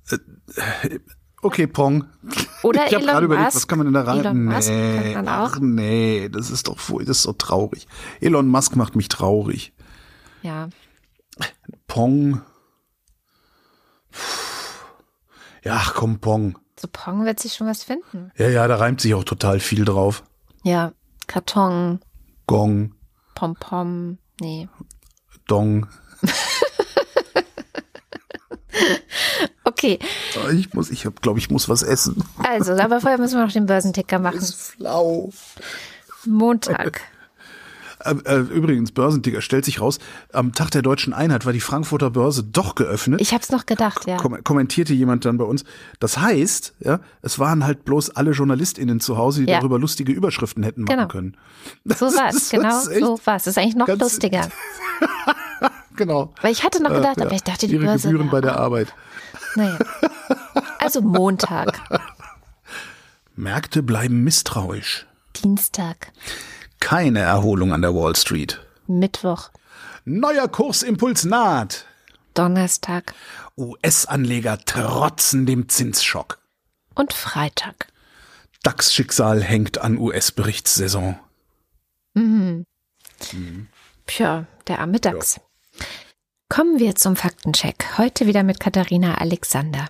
Äh, 0.10 1.00
okay, 1.42 1.68
Pong. 1.68 2.06
Oder 2.64 2.88
ich 2.88 2.94
habe 2.94 3.04
Elon 3.04 3.08
gerade 3.08 3.26
überlegt, 3.26 3.46
Musk. 3.46 3.56
was 3.56 3.68
kann 3.68 3.78
man 3.78 3.88
denn 3.88 3.94
da 3.94 4.02
rein? 4.02 4.20
Elon 4.20 4.44
Musk 4.46 4.70
nee, 4.70 5.14
kann 5.14 5.26
man 5.26 5.34
auch. 5.34 5.52
ach 5.52 5.60
nee, 5.60 6.30
das 6.30 6.50
ist 6.50 6.68
doch 6.68 6.78
das 7.00 7.10
ist 7.18 7.24
so 7.24 7.34
traurig. 7.34 7.88
Elon 8.20 8.48
Musk 8.48 8.76
macht 8.76 8.96
mich 8.96 9.10
traurig. 9.10 9.74
Ja. 10.42 10.70
Pong. 11.88 12.42
Ja, 15.64 15.76
ach 15.76 15.94
komm, 15.94 16.20
Pong. 16.20 16.58
So 16.80 16.88
Pong 16.92 17.26
wird 17.26 17.40
sich 17.40 17.54
schon 17.54 17.68
was 17.68 17.84
finden. 17.84 18.32
Ja, 18.38 18.48
ja, 18.48 18.68
da 18.68 18.78
reimt 18.78 19.02
sich 19.02 19.14
auch 19.14 19.26
total 19.26 19.60
viel 19.60 19.86
drauf. 19.86 20.24
Ja. 20.64 20.94
Karton, 21.28 22.00
Gong, 22.48 22.94
Pom-Pom. 23.36 24.18
Nee. 24.42 24.68
Dong. 25.48 25.88
Okay, 29.64 30.00
Ah, 30.36 30.50
Ich 30.52 30.74
muss, 30.74 30.90
ich 30.90 31.08
glaube 31.22 31.40
ich, 31.40 31.50
muss 31.50 31.70
was 31.70 31.84
essen. 31.84 32.24
also, 32.44 32.74
aber 32.74 33.00
vorher 33.02 33.20
müssen 33.20 33.38
wir 33.38 33.46
noch 33.46 33.52
den 33.52 33.66
Börsenticker 33.68 34.20
machen. 34.20 34.38
Ist 34.40 34.56
flau. 34.56 35.30
Montag. 36.26 37.02
Äh, 38.04 38.16
äh, 38.26 38.38
übrigens, 38.40 38.92
Börsenticker 38.92 39.42
stellt 39.42 39.66
sich 39.66 39.82
raus, 39.82 40.00
am 40.32 40.54
Tag 40.54 40.72
der 40.72 40.82
deutschen 40.82 41.14
Einheit 41.14 41.46
war 41.46 41.52
die 41.54 41.60
Frankfurter 41.60 42.10
Börse 42.12 42.44
doch 42.44 42.76
geöffnet. 42.76 43.20
Ich 43.22 43.34
hab's 43.34 43.50
noch 43.52 43.66
gedacht, 43.66 44.06
ja. 44.08 44.18
kom 44.18 44.42
kommentierte 44.44 44.94
jemand 44.94 45.26
dann 45.26 45.38
bei 45.38 45.44
uns. 45.44 45.66
Das 46.00 46.18
heißt, 46.18 46.76
ja, 46.80 47.00
es 47.22 47.40
waren 47.40 47.66
halt 47.66 47.84
bloß 47.86 48.12
alle 48.12 48.32
JournalistInnen 48.32 49.00
zu 49.02 49.18
Hause, 49.18 49.44
die 49.44 49.52
Ja. 49.52 49.58
darüber 49.60 49.78
lustige 49.80 50.12
Überschriften 50.14 50.64
hätten 50.64 50.84
machen 50.84 50.96
Genau. 50.98 51.08
können. 51.10 51.38
So 51.86 52.06
ist- 52.08 52.52
genau 52.52 52.64
das 52.70 52.88
ist 52.88 52.92
echt 52.94 53.00
so 53.06 53.20
war's. 53.26 53.44
Das 53.44 53.48
ist 53.48 53.58
eigentlich 53.58 53.76
noch 53.76 53.88
lustiger. 53.88 54.48
Genau. 55.96 56.34
Weil 56.42 56.54
ich 56.54 56.64
hatte 56.64 56.82
noch 56.82 56.92
gedacht, 56.92 57.18
Äh, 57.18 57.22
ja. 57.22 57.26
aber 57.26 57.36
ich 57.36 57.44
dachte, 57.44 57.68
die 57.68 57.74
Ihre 57.74 57.84
Börse. 57.84 58.08
Gebühren 58.10 58.30
bei 58.30 58.40
der 58.40 58.58
Arbeit. 58.58 58.94
Naja. 59.56 59.78
Also 60.80 61.02
Montag, 61.02 61.82
Märkte 63.36 63.84
bleiben 63.84 64.24
misstrauisch. 64.24 65.06
Dienstag, 65.44 66.14
Keine 66.80 67.20
Erholung 67.20 67.74
an 67.74 67.82
der 67.82 67.94
Wall 67.94 68.16
Street. 68.16 68.60
Mittwoch, 68.88 69.50
Neuer 70.06 70.48
Kursimpuls 70.48 71.26
naht. 71.26 71.86
Donnerstag 72.34 73.14
US-Anleger 73.58 74.58
trotzen 74.66 75.46
dem 75.46 75.68
Zinsschock. 75.70 76.40
und 76.96 77.14
Freitag. 77.14 77.88
DAX-Schicksal 78.64 79.42
hängt 79.44 79.78
an 79.80 79.98
US-Berichtssaison. 79.98 81.18
Tja, 84.06 84.46
der 84.68 84.80
arme 84.80 85.00
DAX. 85.00 85.40
Kommen 86.50 86.80
wir 86.80 86.96
zum 86.96 87.16
Faktencheck. 87.16 87.98
Heute 87.98 88.26
wieder 88.26 88.44
mit 88.44 88.60
Katharina 88.60 89.16
Alexander. 89.16 89.88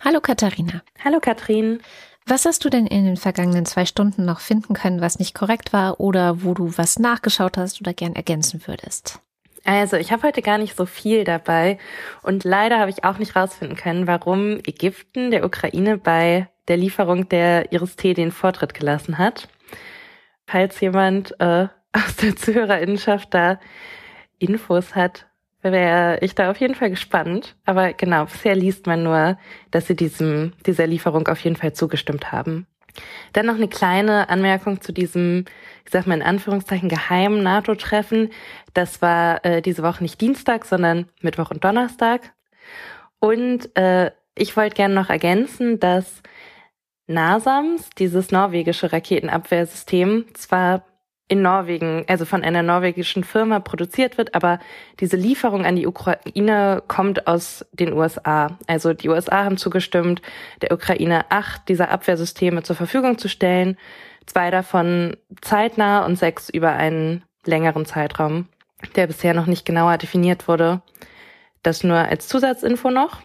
Hallo 0.00 0.20
Katharina. 0.20 0.82
Hallo 1.02 1.18
Katrin. 1.20 1.80
Was 2.26 2.46
hast 2.46 2.64
du 2.64 2.70
denn 2.70 2.86
in 2.86 3.04
den 3.04 3.16
vergangenen 3.18 3.66
zwei 3.66 3.84
Stunden 3.84 4.24
noch 4.24 4.40
finden 4.40 4.72
können, 4.72 5.02
was 5.02 5.18
nicht 5.18 5.34
korrekt 5.34 5.74
war 5.74 6.00
oder 6.00 6.42
wo 6.42 6.54
du 6.54 6.72
was 6.78 6.98
nachgeschaut 6.98 7.58
hast 7.58 7.80
oder 7.82 7.92
gern 7.92 8.16
ergänzen 8.16 8.66
würdest? 8.66 9.20
Also, 9.64 9.96
ich 9.96 10.10
habe 10.10 10.22
heute 10.22 10.42
gar 10.42 10.58
nicht 10.58 10.76
so 10.76 10.86
viel 10.86 11.24
dabei 11.24 11.78
und 12.22 12.44
leider 12.44 12.78
habe 12.78 12.90
ich 12.90 13.04
auch 13.04 13.18
nicht 13.18 13.36
rausfinden 13.36 13.76
können, 13.76 14.06
warum 14.06 14.58
Ägypten 14.66 15.30
der 15.30 15.44
Ukraine 15.44 15.98
bei 15.98 16.48
der 16.68 16.78
Lieferung 16.78 17.28
der 17.28 17.72
Iris 17.72 17.96
T 17.96 18.14
den 18.14 18.32
Vortritt 18.32 18.74
gelassen 18.74 19.18
hat. 19.18 19.48
Falls 20.46 20.80
jemand 20.80 21.38
äh, 21.40 21.68
aus 21.92 22.16
der 22.22 22.36
Zuhörerinnenschaft 22.36 23.32
da 23.32 23.58
Infos 24.38 24.94
hat, 24.94 25.26
wäre 25.72 26.18
ich 26.20 26.34
da 26.34 26.50
auf 26.50 26.58
jeden 26.58 26.74
Fall 26.74 26.90
gespannt. 26.90 27.56
Aber 27.64 27.92
genau, 27.92 28.24
bisher 28.24 28.54
liest 28.54 28.86
man 28.86 29.02
nur, 29.02 29.38
dass 29.70 29.86
sie 29.86 29.96
diesem, 29.96 30.52
dieser 30.66 30.86
Lieferung 30.86 31.26
auf 31.28 31.40
jeden 31.40 31.56
Fall 31.56 31.72
zugestimmt 31.72 32.32
haben. 32.32 32.66
Dann 33.32 33.46
noch 33.46 33.56
eine 33.56 33.68
kleine 33.68 34.28
Anmerkung 34.28 34.80
zu 34.80 34.92
diesem, 34.92 35.46
ich 35.84 35.90
sag 35.90 36.06
mal 36.06 36.14
in 36.14 36.22
Anführungszeichen, 36.22 36.88
geheimen 36.88 37.42
NATO-Treffen. 37.42 38.30
Das 38.72 39.02
war 39.02 39.44
äh, 39.44 39.62
diese 39.62 39.82
Woche 39.82 40.02
nicht 40.02 40.20
Dienstag, 40.20 40.64
sondern 40.64 41.06
Mittwoch 41.20 41.50
und 41.50 41.64
Donnerstag. 41.64 42.32
Und 43.18 43.74
äh, 43.76 44.12
ich 44.34 44.56
wollte 44.56 44.76
gerne 44.76 44.94
noch 44.94 45.10
ergänzen, 45.10 45.80
dass 45.80 46.22
NASAMS, 47.06 47.90
dieses 47.98 48.30
norwegische 48.30 48.92
Raketenabwehrsystem, 48.92 50.26
zwar 50.34 50.84
in 51.28 51.40
Norwegen, 51.40 52.04
also 52.06 52.24
von 52.26 52.44
einer 52.44 52.62
norwegischen 52.62 53.24
Firma 53.24 53.58
produziert 53.58 54.18
wird, 54.18 54.34
aber 54.34 54.58
diese 55.00 55.16
Lieferung 55.16 55.64
an 55.64 55.76
die 55.76 55.86
Ukraine 55.86 56.82
kommt 56.86 57.26
aus 57.26 57.64
den 57.72 57.94
USA. 57.94 58.58
Also 58.66 58.92
die 58.92 59.08
USA 59.08 59.44
haben 59.44 59.56
zugestimmt, 59.56 60.20
der 60.60 60.72
Ukraine 60.72 61.30
acht 61.30 61.68
dieser 61.68 61.90
Abwehrsysteme 61.90 62.62
zur 62.62 62.76
Verfügung 62.76 63.16
zu 63.16 63.28
stellen, 63.28 63.78
zwei 64.26 64.50
davon 64.50 65.16
zeitnah 65.40 66.04
und 66.04 66.16
sechs 66.16 66.50
über 66.50 66.72
einen 66.72 67.24
längeren 67.46 67.86
Zeitraum, 67.86 68.48
der 68.94 69.06
bisher 69.06 69.32
noch 69.32 69.46
nicht 69.46 69.64
genauer 69.64 69.96
definiert 69.96 70.46
wurde. 70.46 70.82
Das 71.62 71.84
nur 71.84 71.96
als 71.96 72.28
Zusatzinfo 72.28 72.90
noch. 72.90 73.22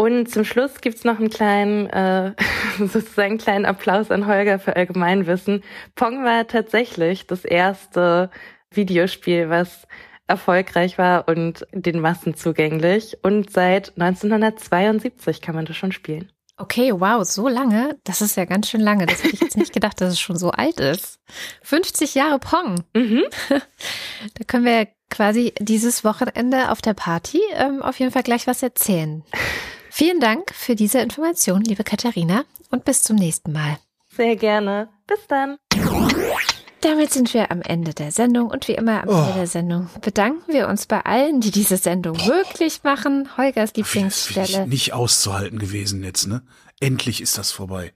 Und 0.00 0.30
zum 0.30 0.46
Schluss 0.46 0.80
gibt's 0.80 1.04
noch 1.04 1.18
einen 1.18 1.28
kleinen, 1.28 1.86
äh, 1.90 2.32
sozusagen 2.78 3.36
kleinen 3.36 3.66
Applaus 3.66 4.10
an 4.10 4.26
Holger 4.26 4.58
für 4.58 4.74
Allgemeinwissen. 4.74 5.62
Pong 5.94 6.24
war 6.24 6.46
tatsächlich 6.46 7.26
das 7.26 7.44
erste 7.44 8.30
Videospiel, 8.70 9.50
was 9.50 9.86
erfolgreich 10.26 10.96
war 10.96 11.28
und 11.28 11.66
den 11.72 12.00
Massen 12.00 12.34
zugänglich. 12.34 13.18
Und 13.22 13.50
seit 13.52 13.92
1972 14.00 15.42
kann 15.42 15.54
man 15.54 15.66
das 15.66 15.76
schon 15.76 15.92
spielen. 15.92 16.32
Okay, 16.56 16.94
wow, 16.96 17.22
so 17.22 17.48
lange? 17.48 17.98
Das 18.04 18.22
ist 18.22 18.38
ja 18.38 18.46
ganz 18.46 18.70
schön 18.70 18.80
lange. 18.80 19.04
Das 19.04 19.22
hätte 19.22 19.34
ich 19.34 19.42
jetzt 19.42 19.58
nicht 19.58 19.74
gedacht, 19.74 20.00
dass 20.00 20.14
es 20.14 20.20
schon 20.20 20.38
so 20.38 20.50
alt 20.50 20.80
ist. 20.80 21.18
50 21.62 22.14
Jahre 22.14 22.38
Pong. 22.38 22.84
Mhm. 22.94 23.24
Da 24.34 24.44
können 24.46 24.64
wir 24.64 24.88
quasi 25.10 25.52
dieses 25.58 26.04
Wochenende 26.04 26.70
auf 26.70 26.80
der 26.80 26.94
Party 26.94 27.40
ähm, 27.54 27.82
auf 27.82 27.98
jeden 27.98 28.12
Fall 28.12 28.22
gleich 28.22 28.46
was 28.46 28.62
erzählen. 28.62 29.24
Vielen 29.90 30.20
Dank 30.20 30.54
für 30.54 30.76
diese 30.76 31.00
Information, 31.00 31.62
liebe 31.62 31.82
Katharina, 31.82 32.44
und 32.70 32.84
bis 32.84 33.02
zum 33.02 33.16
nächsten 33.16 33.52
Mal. 33.52 33.76
Sehr 34.16 34.36
gerne. 34.36 34.88
Bis 35.06 35.18
dann. 35.26 35.58
Damit 36.80 37.12
sind 37.12 37.34
wir 37.34 37.50
am 37.50 37.60
Ende 37.60 37.92
der 37.92 38.12
Sendung 38.12 38.48
und 38.50 38.68
wie 38.68 38.72
immer 38.72 39.02
am 39.02 39.08
oh. 39.08 39.20
Ende 39.20 39.32
der 39.34 39.46
Sendung 39.48 39.90
bedanken 40.00 40.52
wir 40.52 40.68
uns 40.68 40.86
bei 40.86 41.04
allen, 41.04 41.40
die 41.40 41.50
diese 41.50 41.76
Sendung 41.76 42.16
Boah. 42.16 42.26
möglich 42.26 42.82
machen. 42.84 43.28
Holgers 43.36 43.74
Lieblingsstelle. 43.74 44.46
Das 44.46 44.60
ist 44.60 44.68
nicht 44.68 44.92
auszuhalten 44.92 45.58
gewesen 45.58 46.04
jetzt, 46.04 46.26
ne? 46.26 46.42
Endlich 46.78 47.20
ist 47.20 47.36
das 47.36 47.50
vorbei. 47.50 47.92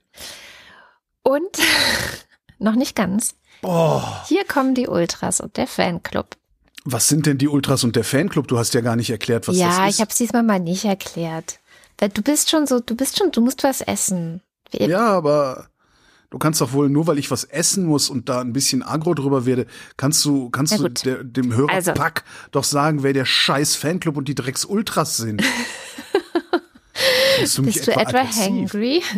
Und 1.23 1.59
noch 2.59 2.75
nicht 2.75 2.97
ganz. 2.97 3.37
Boah. 3.63 4.25
Hier 4.29 4.45
kommen 4.45 4.75
die 4.75 4.89
Ultras 4.89 5.41
und 5.41 5.57
der 5.57 5.69
Fanclub. 5.69 6.37
Was 6.85 7.09
sind 7.09 7.25
denn 7.25 7.39
die 7.39 7.49
Ultras 7.49 7.85
und 7.85 7.97
der 7.97 8.05
Fanclub? 8.05 8.49
Du 8.49 8.59
hast 8.59 8.75
ja 8.75 8.83
gar 8.83 8.97
nicht 8.97 9.09
erklärt, 9.09 9.49
was 9.49 9.57
ja, 9.57 9.67
das 9.67 9.75
ist. 9.75 9.81
Ja, 9.81 9.89
ich 9.89 10.01
habe 10.01 10.11
es 10.11 10.17
diesmal 10.17 10.43
mal 10.43 10.61
nicht 10.61 10.85
erklärt. 10.85 11.61
Weil 12.05 12.11
du 12.11 12.21
bist 12.21 12.51
schon 12.51 12.67
so, 12.67 12.81
du 12.81 12.95
bist 12.95 13.19
schon, 13.19 13.33
du 13.33 13.41
musst 13.41 13.65
was 13.65 13.81
essen. 13.81 14.43
Ja, 14.71 15.07
aber 15.07 15.69
du 16.29 16.37
kannst 16.37 16.61
doch 16.61 16.75
wohl, 16.75 16.91
nur 16.91 17.07
weil 17.07 17.17
ich 17.19 17.31
was 17.31 17.45
essen 17.45 17.87
muss 17.87 18.11
und 18.11 18.29
da 18.29 18.43
ein 18.43 18.53
bisschen 18.53 18.83
agro 18.83 19.15
drüber 19.15 19.47
werde, 19.47 19.65
kannst 19.97 20.23
du, 20.27 20.51
kannst 20.51 20.79
du 20.79 20.87
der, 20.91 21.25
dem 21.25 21.57
Hörer 21.57 21.73
also. 21.73 21.95
Pack 21.95 22.25
doch 22.51 22.65
sagen, 22.65 23.03
wer 23.05 23.15
der 23.15 23.25
scheiß 23.25 23.77
Fanclub 23.77 24.19
und 24.19 24.29
die 24.29 24.35
Drecks 24.35 24.67
Ultras 24.67 25.17
sind. 25.17 25.43
Bist 27.41 27.59
du, 27.59 27.63
Bist 27.63 27.87
du 27.87 27.93
etwa, 27.93 28.21
etwa 28.21 28.25
hangry? 28.25 29.03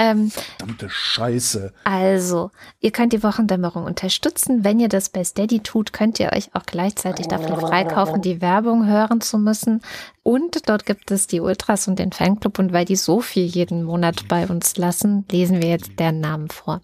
Ähm, 0.00 0.30
Verdammte 0.30 0.88
Scheiße. 0.88 1.72
Also, 1.82 2.52
ihr 2.78 2.92
könnt 2.92 3.12
die 3.12 3.24
Wochendämmerung 3.24 3.82
unterstützen. 3.82 4.62
Wenn 4.62 4.78
ihr 4.78 4.88
das 4.88 5.08
bei 5.08 5.24
Steady 5.24 5.58
tut, 5.58 5.92
könnt 5.92 6.20
ihr 6.20 6.32
euch 6.32 6.54
auch 6.54 6.62
gleichzeitig 6.66 7.26
dafür 7.26 7.58
freikaufen, 7.58 8.22
die 8.22 8.40
Werbung 8.40 8.86
hören 8.86 9.20
zu 9.20 9.38
müssen. 9.38 9.82
Und 10.22 10.68
dort 10.68 10.86
gibt 10.86 11.10
es 11.10 11.26
die 11.26 11.40
Ultras 11.40 11.88
und 11.88 11.98
den 11.98 12.12
Fanclub. 12.12 12.60
Und 12.60 12.72
weil 12.72 12.84
die 12.84 12.94
so 12.94 13.20
viel 13.20 13.46
jeden 13.46 13.82
Monat 13.82 14.28
bei 14.28 14.46
uns 14.46 14.76
lassen, 14.76 15.24
lesen 15.32 15.60
wir 15.60 15.70
jetzt 15.70 15.98
deren 15.98 16.20
Namen 16.20 16.48
vor. 16.48 16.80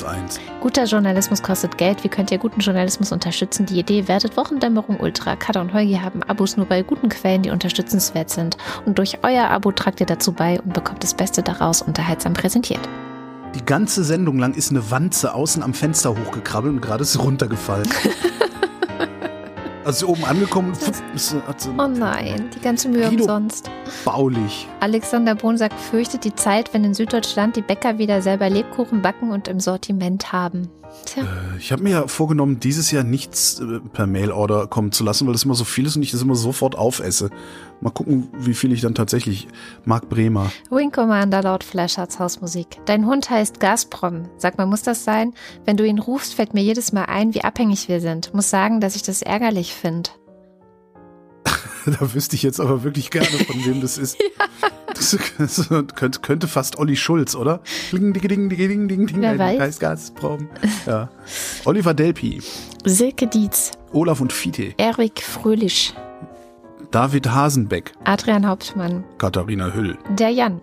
1. 0.00 0.40
Guter 0.60 0.84
Journalismus 0.84 1.42
kostet 1.42 1.76
Geld. 1.76 2.02
Wie 2.02 2.08
könnt 2.08 2.30
ihr 2.30 2.38
guten 2.38 2.60
Journalismus 2.60 3.12
unterstützen? 3.12 3.66
Die 3.66 3.78
Idee 3.78 4.08
wertet 4.08 4.36
Wochendämmerung 4.38 4.98
Ultra. 4.98 5.36
Kada 5.36 5.60
und 5.60 5.74
Holgi 5.74 5.96
haben 5.96 6.22
Abos 6.22 6.56
nur 6.56 6.66
bei 6.66 6.82
guten 6.82 7.10
Quellen, 7.10 7.42
die 7.42 7.50
unterstützenswert 7.50 8.30
sind. 8.30 8.56
Und 8.86 8.98
durch 8.98 9.18
euer 9.22 9.50
Abo 9.50 9.72
tragt 9.72 10.00
ihr 10.00 10.06
dazu 10.06 10.32
bei 10.32 10.60
und 10.60 10.72
bekommt 10.72 11.02
das 11.02 11.12
Beste 11.12 11.42
daraus 11.42 11.82
unterhaltsam 11.82 12.32
präsentiert. 12.32 12.80
Die 13.54 13.64
ganze 13.66 14.02
Sendung 14.02 14.38
lang 14.38 14.54
ist 14.54 14.70
eine 14.70 14.90
Wanze 14.90 15.34
außen 15.34 15.62
am 15.62 15.74
Fenster 15.74 16.16
hochgekrabbelt 16.16 16.74
und 16.74 16.80
gerade 16.80 17.02
ist 17.02 17.12
sie 17.12 17.18
Also 19.84 20.08
oben 20.08 20.24
angekommen. 20.24 20.74
Pf, 20.74 21.34
oh 21.76 21.86
nein, 21.88 22.50
die 22.54 22.60
ganze 22.60 22.88
Mühe 22.88 23.08
Guido 23.08 23.24
umsonst. 23.24 23.70
Baulich. 24.04 24.68
Alexander 24.80 25.34
Bonsack 25.34 25.72
fürchtet 25.78 26.24
die 26.24 26.34
Zeit, 26.34 26.72
wenn 26.72 26.84
in 26.84 26.94
Süddeutschland 26.94 27.56
die 27.56 27.62
Bäcker 27.62 27.98
wieder 27.98 28.22
selber 28.22 28.48
Lebkuchen 28.48 29.02
backen 29.02 29.30
und 29.30 29.48
im 29.48 29.58
Sortiment 29.58 30.32
haben. 30.32 30.68
Tja. 31.06 31.24
Äh, 31.24 31.58
ich 31.58 31.72
habe 31.72 31.82
mir 31.82 31.90
ja 31.90 32.06
vorgenommen, 32.06 32.60
dieses 32.60 32.90
Jahr 32.90 33.02
nichts 33.02 33.60
äh, 33.60 33.80
per 33.92 34.06
Mail-Order 34.06 34.66
kommen 34.68 34.92
zu 34.92 35.04
lassen, 35.04 35.26
weil 35.26 35.32
das 35.32 35.44
immer 35.44 35.54
so 35.54 35.64
viel 35.64 35.86
ist 35.86 35.96
und 35.96 36.02
ich 36.02 36.12
das 36.12 36.22
immer 36.22 36.36
sofort 36.36 36.76
aufesse. 36.76 37.30
Mal 37.82 37.90
gucken, 37.90 38.28
wie 38.38 38.54
viel 38.54 38.72
ich 38.72 38.80
dann 38.80 38.94
tatsächlich 38.94 39.48
mag. 39.84 40.08
Bremer. 40.08 40.52
Wing 40.70 40.92
Commander 40.92 41.42
laut 41.42 41.64
Flashards 41.64 42.20
Hausmusik. 42.20 42.78
Dein 42.86 43.06
Hund 43.06 43.28
heißt 43.28 43.58
Gazprom. 43.58 44.28
Sag 44.36 44.56
mal, 44.56 44.66
muss 44.66 44.82
das 44.82 45.02
sein? 45.02 45.34
Wenn 45.64 45.76
du 45.76 45.84
ihn 45.84 45.98
rufst, 45.98 46.34
fällt 46.34 46.54
mir 46.54 46.62
jedes 46.62 46.92
Mal 46.92 47.06
ein, 47.06 47.34
wie 47.34 47.42
abhängig 47.42 47.88
wir 47.88 48.00
sind. 48.00 48.32
Muss 48.34 48.50
sagen, 48.50 48.80
dass 48.80 48.94
ich 48.94 49.02
das 49.02 49.22
ärgerlich 49.22 49.74
finde. 49.74 50.10
da 51.86 52.14
wüsste 52.14 52.36
ich 52.36 52.44
jetzt 52.44 52.60
aber 52.60 52.84
wirklich 52.84 53.10
gerne, 53.10 53.26
von 53.26 53.64
wem 53.64 53.80
das 53.80 53.98
ist. 53.98 54.16
ja. 54.38 54.46
Das, 54.94 55.18
das 55.38 55.68
könnte, 55.96 56.20
könnte, 56.20 56.46
fast 56.46 56.78
Olli 56.78 56.94
Schulz, 56.94 57.34
oder? 57.34 57.62
Ding, 57.90 58.12
ding, 58.12 58.28
ding, 58.28 58.48
ding, 58.48 58.88
ding, 58.88 59.06
ding, 59.06 59.20
Wer 59.20 59.38
weiß? 59.38 59.58
Geistgasproben. 59.58 60.48
Ja. 60.86 61.10
Oliver 61.64 61.94
Delpi. 61.94 62.40
Silke 62.84 63.26
Dietz. 63.26 63.72
Olaf 63.92 64.20
und 64.20 64.32
Fiete. 64.32 64.74
Erik 64.76 65.20
Fröhlich. 65.20 65.94
David 66.92 67.26
Hasenbeck. 67.26 67.92
Adrian 68.04 68.46
Hauptmann. 68.46 69.02
Katharina 69.16 69.72
Hüll. 69.72 69.96
Der 70.10 70.28
Jan. 70.28 70.60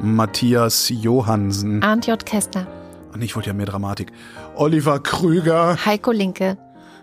Matthias 0.00 0.88
Johansen. 0.88 1.84
Arndt 1.84 2.08
J. 2.08 2.26
Kästner. 2.26 2.66
Ach, 3.12 3.20
ich 3.20 3.36
wollte 3.36 3.50
ja 3.50 3.54
mehr 3.54 3.66
Dramatik. 3.66 4.10
Oliver 4.56 4.98
Krüger. 4.98 5.76
Heiko 5.86 6.10
Linke. 6.10 6.58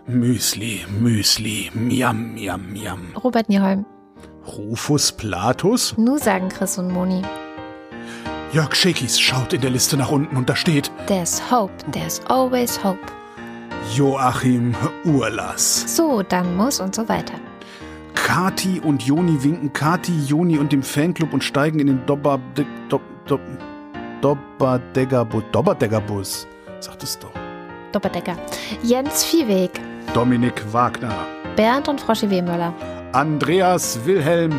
Müsli, 0.06 0.84
Müsli, 1.00 1.70
Miam, 1.72 2.34
Miam, 2.34 2.70
Miam. 2.70 2.98
Robert 3.24 3.48
Nieholm. 3.48 3.86
Rufus 4.46 5.10
Platus? 5.10 5.96
Nu 5.96 6.18
sagen 6.18 6.50
Chris 6.50 6.76
und 6.76 6.92
Moni. 6.92 7.22
Jörg 8.52 8.74
Schekis 8.74 9.18
schaut 9.18 9.54
in 9.54 9.62
der 9.62 9.70
Liste 9.70 9.96
nach 9.96 10.10
unten 10.10 10.36
und 10.36 10.50
da 10.50 10.54
steht 10.54 10.92
There's 11.06 11.40
hope, 11.50 11.72
there's 11.92 12.20
always 12.28 12.78
hope. 12.84 13.00
Joachim 13.96 14.74
Urlas. 15.04 15.96
So, 15.96 16.22
dann 16.22 16.56
muss 16.56 16.78
und 16.78 16.94
so 16.94 17.08
weiter. 17.08 17.34
Kati 18.16 18.80
und 18.80 19.04
Joni 19.04 19.44
winken 19.44 19.72
Kati, 19.72 20.18
Joni 20.26 20.58
und 20.58 20.72
dem 20.72 20.82
Fanclub 20.82 21.32
und 21.32 21.44
steigen 21.44 21.78
in 21.78 21.86
den 21.86 22.06
Dobber... 22.06 22.40
Dob, 22.88 23.00
Dob, 23.26 23.40
Dobberdeggerbus. 24.20 25.44
Dobberdeggerbus. 25.52 26.46
Sagt 26.80 27.02
es 27.02 27.18
doch. 27.18 27.30
Dopperdegger. 27.92 28.36
Jens 28.82 29.24
Viehweg. 29.24 29.70
Dominik 30.12 30.64
Wagner. 30.72 31.14
Bernd 31.54 31.88
und 31.88 32.00
Froschi 32.00 32.28
Wehmöller. 32.28 32.74
Andreas 33.12 33.98
Wilhelm 34.04 34.58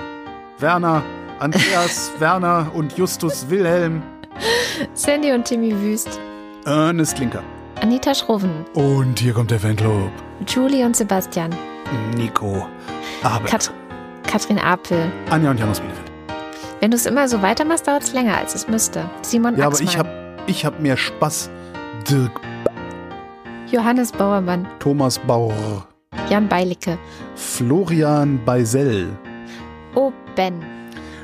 Werner, 0.60 1.04
Andreas 1.40 2.12
Werner 2.20 2.72
und 2.74 2.98
Justus 2.98 3.50
Wilhelm. 3.50 4.02
Sandy 4.94 5.32
und 5.32 5.46
Timmy 5.46 5.72
Wüst. 5.82 6.20
Ernest 6.66 7.20
Linker. 7.20 7.44
Anita 7.82 8.14
Schroven. 8.16 8.66
Und 8.74 9.20
hier 9.20 9.34
kommt 9.34 9.52
der 9.52 9.60
Fanclub. 9.60 10.12
Julie 10.48 10.86
und 10.86 10.96
Sebastian. 10.96 11.52
Nico. 12.16 12.68
Arbeit. 13.24 13.50
Kat 13.52 13.72
Katrin 14.28 14.60
Apel. 14.60 15.12
Anja 15.30 15.52
und 15.52 15.60
Janus 15.60 15.80
Bielefeld. 15.80 16.12
Wenn 16.80 16.92
du 16.92 16.98
es 16.98 17.06
immer 17.06 17.28
so 17.28 17.42
weitermachst, 17.42 17.88
dauert 17.88 18.04
es 18.04 18.14
länger, 18.14 18.38
als 18.38 18.54
es 18.54 18.68
müsste. 18.68 19.10
Simon 19.22 19.58
Ja, 19.58 19.68
Axmann. 19.68 19.88
aber 19.88 19.92
ich 19.92 19.98
habe 19.98 20.10
ich 20.48 20.66
hab 20.66 20.80
mehr 20.80 20.98
Spaß. 20.98 21.50
Dirk 22.10 22.40
Johannes 23.72 24.12
Bauermann, 24.14 24.66
Thomas 24.80 25.20
Bauer, 25.20 25.86
Jan 26.30 26.48
Beilicke, 26.48 26.98
Florian 27.36 28.40
Beisel. 28.46 29.10
O. 29.96 30.14
Ben, 30.36 30.64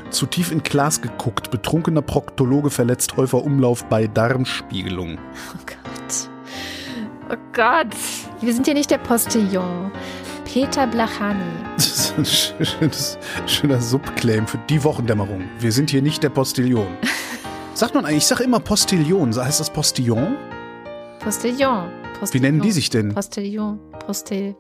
Zu 0.10 0.26
tief 0.26 0.52
in 0.52 0.62
Glas 0.64 1.02
geguckt, 1.02 1.52
betrunkener 1.52 2.02
Proktologe 2.02 2.70
verletzt 2.70 3.16
Häufer 3.16 3.44
Umlauf 3.44 3.86
bei 3.86 4.08
Darmspiegelung. 4.08 5.18
Oh 5.54 5.60
Gott. 5.66 6.30
Oh 7.32 7.38
Gott. 7.54 7.96
Wir 8.42 8.54
sind 8.54 8.66
hier 8.66 8.74
nicht 8.76 8.92
der 8.92 8.98
Postillon. 8.98 9.92
Peter 10.54 10.86
Blachani. 10.86 11.42
Das 11.76 12.14
ist 12.16 12.56
ein 12.60 12.66
schönes, 12.66 13.18
schöner 13.48 13.82
Subclaim 13.82 14.46
für 14.46 14.60
die 14.70 14.84
Wochendämmerung. 14.84 15.46
Wir 15.60 15.72
sind 15.72 15.90
hier 15.90 16.04
nicht 16.04 16.22
der 16.22 16.30
Postillon. 16.30 16.86
Sagt 17.74 17.96
man 17.96 18.06
eigentlich, 18.06 18.18
ich 18.18 18.28
sage 18.28 18.44
immer 18.44 18.60
Postillon. 18.60 19.36
Heißt 19.36 19.60
das 19.60 19.72
Postillon? 19.72 20.36
Postillon. 21.20 21.90
Postillon. 22.20 22.34
Wie 22.34 22.40
nennen 22.40 22.62
die 22.62 22.72
sich 22.72 22.92
denn? 22.92 23.16
Postillon. 23.16 23.80
Postil. 24.06 24.56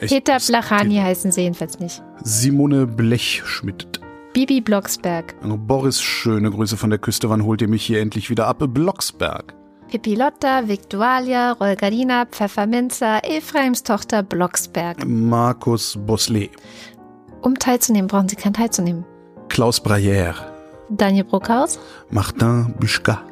Echt 0.00 0.12
Peter. 0.12 0.36
Blachani 0.46 0.96
heißen 0.96 1.32
sie 1.32 1.42
jedenfalls 1.42 1.78
nicht. 1.78 2.02
Simone 2.22 2.86
Blechschmidt. 2.86 4.00
Bibi 4.34 4.60
Blocksberg. 4.60 5.34
Boris, 5.66 6.02
schöne 6.02 6.50
Grüße 6.50 6.76
von 6.76 6.90
der 6.90 6.98
Küste. 6.98 7.30
Wann 7.30 7.42
holt 7.42 7.62
ihr 7.62 7.68
mich 7.68 7.86
hier 7.86 8.02
endlich 8.02 8.28
wieder 8.28 8.46
ab? 8.46 8.62
Blocksberg. 8.68 9.54
Pippi 9.88 10.16
Lotta, 10.16 10.66
Victualia, 10.66 11.52
Rolgarina, 11.52 12.26
Pfefferminzer, 12.26 13.20
Ephraims 13.22 13.82
Tochter 13.82 14.22
Blocksberg. 14.22 15.06
Markus 15.06 15.96
Bosley. 16.06 16.50
Um 17.42 17.56
teilzunehmen, 17.58 18.08
brauchen 18.08 18.28
Sie 18.28 18.36
keinen 18.36 18.54
teilzunehmen. 18.54 19.04
Klaus 19.48 19.80
Brayer. 19.80 20.34
Daniel 20.88 21.24
Bruckhaus, 21.24 21.78
Martin 22.10 22.74
Büschka. 22.78 23.22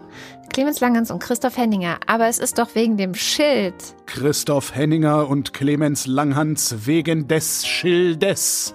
Clemens 0.53 0.79
Langens 0.79 1.11
und 1.11 1.19
Christoph 1.19 1.57
Henninger. 1.57 1.99
Aber 2.07 2.29
es 2.29 2.39
ist 2.39 2.59
doch 2.59 2.77
wegen 2.77 2.97
dem 2.97 3.15
Schild. 3.15 3.75
Christoph 4.07 4.77
Henninger 4.77 5.29
und 5.29 5.53
Clemens 5.53 6.07
Langhans 6.07 6.87
wegen 6.87 7.27
des 7.27 7.67
Schildes. 7.67 8.73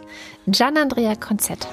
Gian 0.48 0.78
Andrea 0.78 1.16
Konzett. 1.16 1.66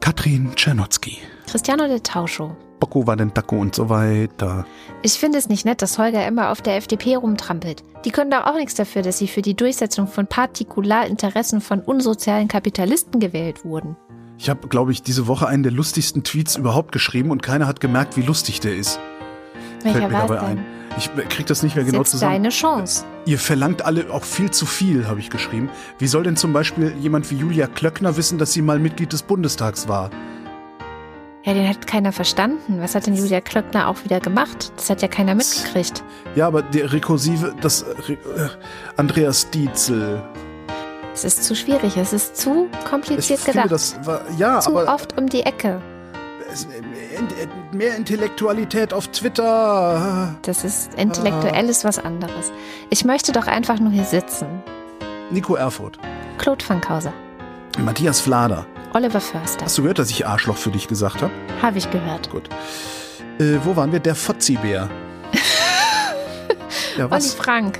Katrin 0.00 0.54
Czernotzki. 0.56 1.18
Cristiano 1.46 1.86
de 1.86 2.00
Tauscho. 2.00 2.56
Bocco 2.80 3.06
Vadentacco 3.06 3.56
und 3.56 3.74
so 3.74 3.88
weiter. 3.88 4.66
Ich 5.02 5.12
finde 5.12 5.38
es 5.38 5.48
nicht 5.48 5.64
nett, 5.64 5.82
dass 5.82 5.98
Holger 5.98 6.26
immer 6.26 6.50
auf 6.50 6.62
der 6.62 6.76
FDP 6.76 7.16
rumtrampelt. 7.16 7.84
Die 8.04 8.10
können 8.10 8.30
doch 8.30 8.46
auch 8.46 8.56
nichts 8.56 8.74
dafür, 8.74 9.02
dass 9.02 9.18
sie 9.18 9.28
für 9.28 9.42
die 9.42 9.54
Durchsetzung 9.54 10.08
von 10.08 10.26
Partikularinteressen 10.26 11.60
von 11.60 11.80
unsozialen 11.80 12.48
Kapitalisten 12.48 13.20
gewählt 13.20 13.64
wurden. 13.64 13.96
Ich 14.38 14.48
habe, 14.48 14.68
glaube 14.68 14.90
ich, 14.92 15.02
diese 15.02 15.26
Woche 15.26 15.46
einen 15.46 15.62
der 15.62 15.72
lustigsten 15.72 16.24
Tweets 16.24 16.56
überhaupt 16.56 16.92
geschrieben 16.92 17.30
und 17.30 17.42
keiner 17.42 17.66
hat 17.66 17.78
gemerkt, 17.80 18.16
wie 18.16 18.22
lustig 18.22 18.60
der 18.60 18.74
ist. 18.74 18.98
Welcher 19.82 19.98
Fällt 19.98 20.10
mir 20.10 20.18
war 20.18 20.26
dabei 20.26 20.40
denn? 20.40 20.58
ein. 20.58 20.66
Ich 20.98 21.10
krieg 21.28 21.46
das 21.46 21.62
nicht 21.62 21.76
mehr 21.76 21.84
genau 21.84 22.00
ist 22.00 22.06
jetzt 22.06 22.10
zusammen. 22.12 22.32
deine 22.32 22.48
Chance. 22.48 23.04
Ihr 23.24 23.38
verlangt 23.38 23.82
alle 23.82 24.12
auch 24.12 24.24
viel 24.24 24.50
zu 24.50 24.66
viel, 24.66 25.06
habe 25.06 25.20
ich 25.20 25.30
geschrieben. 25.30 25.70
Wie 25.98 26.06
soll 26.06 26.24
denn 26.24 26.36
zum 26.36 26.52
Beispiel 26.52 26.94
jemand 27.00 27.30
wie 27.30 27.36
Julia 27.36 27.66
Klöckner 27.66 28.16
wissen, 28.16 28.38
dass 28.38 28.52
sie 28.52 28.62
mal 28.62 28.78
Mitglied 28.78 29.12
des 29.12 29.22
Bundestags 29.22 29.88
war? 29.88 30.10
Ja, 31.44 31.54
den 31.54 31.66
hat 31.68 31.86
keiner 31.86 32.12
verstanden. 32.12 32.80
Was 32.82 32.94
hat 32.94 33.06
denn 33.06 33.14
Julia 33.14 33.40
Klöckner 33.40 33.88
auch 33.88 34.04
wieder 34.04 34.20
gemacht? 34.20 34.72
Das 34.76 34.90
hat 34.90 35.00
ja 35.00 35.08
keiner 35.08 35.34
mitgekriegt. 35.34 36.04
Ja, 36.34 36.46
aber 36.46 36.60
der 36.62 36.92
rekursive, 36.92 37.54
das 37.62 37.82
äh, 37.82 38.12
äh, 38.12 38.48
Andreas 38.96 39.48
Dietzel. 39.50 40.22
Es 41.14 41.24
ist 41.24 41.42
zu 41.44 41.56
schwierig, 41.56 41.96
es 41.96 42.12
ist 42.12 42.36
zu 42.36 42.68
Ich 42.70 42.84
kompliziert 42.88 43.40
finde, 43.40 43.62
gedacht. 43.62 43.72
das 43.72 43.98
war, 44.06 44.20
ja, 44.38 44.60
zu 44.60 44.70
aber 44.78 44.92
oft 44.94 45.18
um 45.18 45.26
die 45.28 45.40
Ecke. 45.42 45.80
es- 46.52 46.64
äh, 46.66 47.76
mehr 47.76 47.96
Intellektualität 47.96 48.92
auf 48.92 49.08
Twitter. 49.08 50.34
Das 50.42 50.62
ist 50.64 50.94
intellektuelles 50.94 51.84
was 51.84 51.98
anderes. 51.98 52.52
Ich 52.90 53.04
möchte 53.04 53.32
doch 53.32 53.46
einfach 53.46 53.78
nur 53.80 53.92
hier 53.92 54.04
sitzen. 54.04 54.46
Nico 55.30 55.54
Erfurt, 55.54 55.98
Claude 56.38 56.64
Fankhauser, 56.64 57.12
Matthias 57.78 58.20
Flader. 58.20 58.66
Oliver 58.92 59.20
Förster, 59.20 59.64
Hast 59.64 59.78
du 59.78 59.82
gehört, 59.82 59.98
dass 59.98 60.10
ich 60.10 60.26
Arschloch 60.26 60.56
für 60.56 60.70
dich 60.70 60.88
gesagt 60.88 61.22
habe? 61.22 61.32
habe 61.62 61.78
ich 61.78 61.90
gehört. 61.90 62.30
Gut. 62.30 62.48
Äh, 63.38 63.58
wo 63.64 63.76
waren 63.76 63.92
wir? 63.92 64.00
Der 64.00 64.14
Fotzibär. 64.14 64.90
ja, 66.98 67.04
Olli 67.04 67.10
was? 67.10 67.34
Frank, 67.34 67.78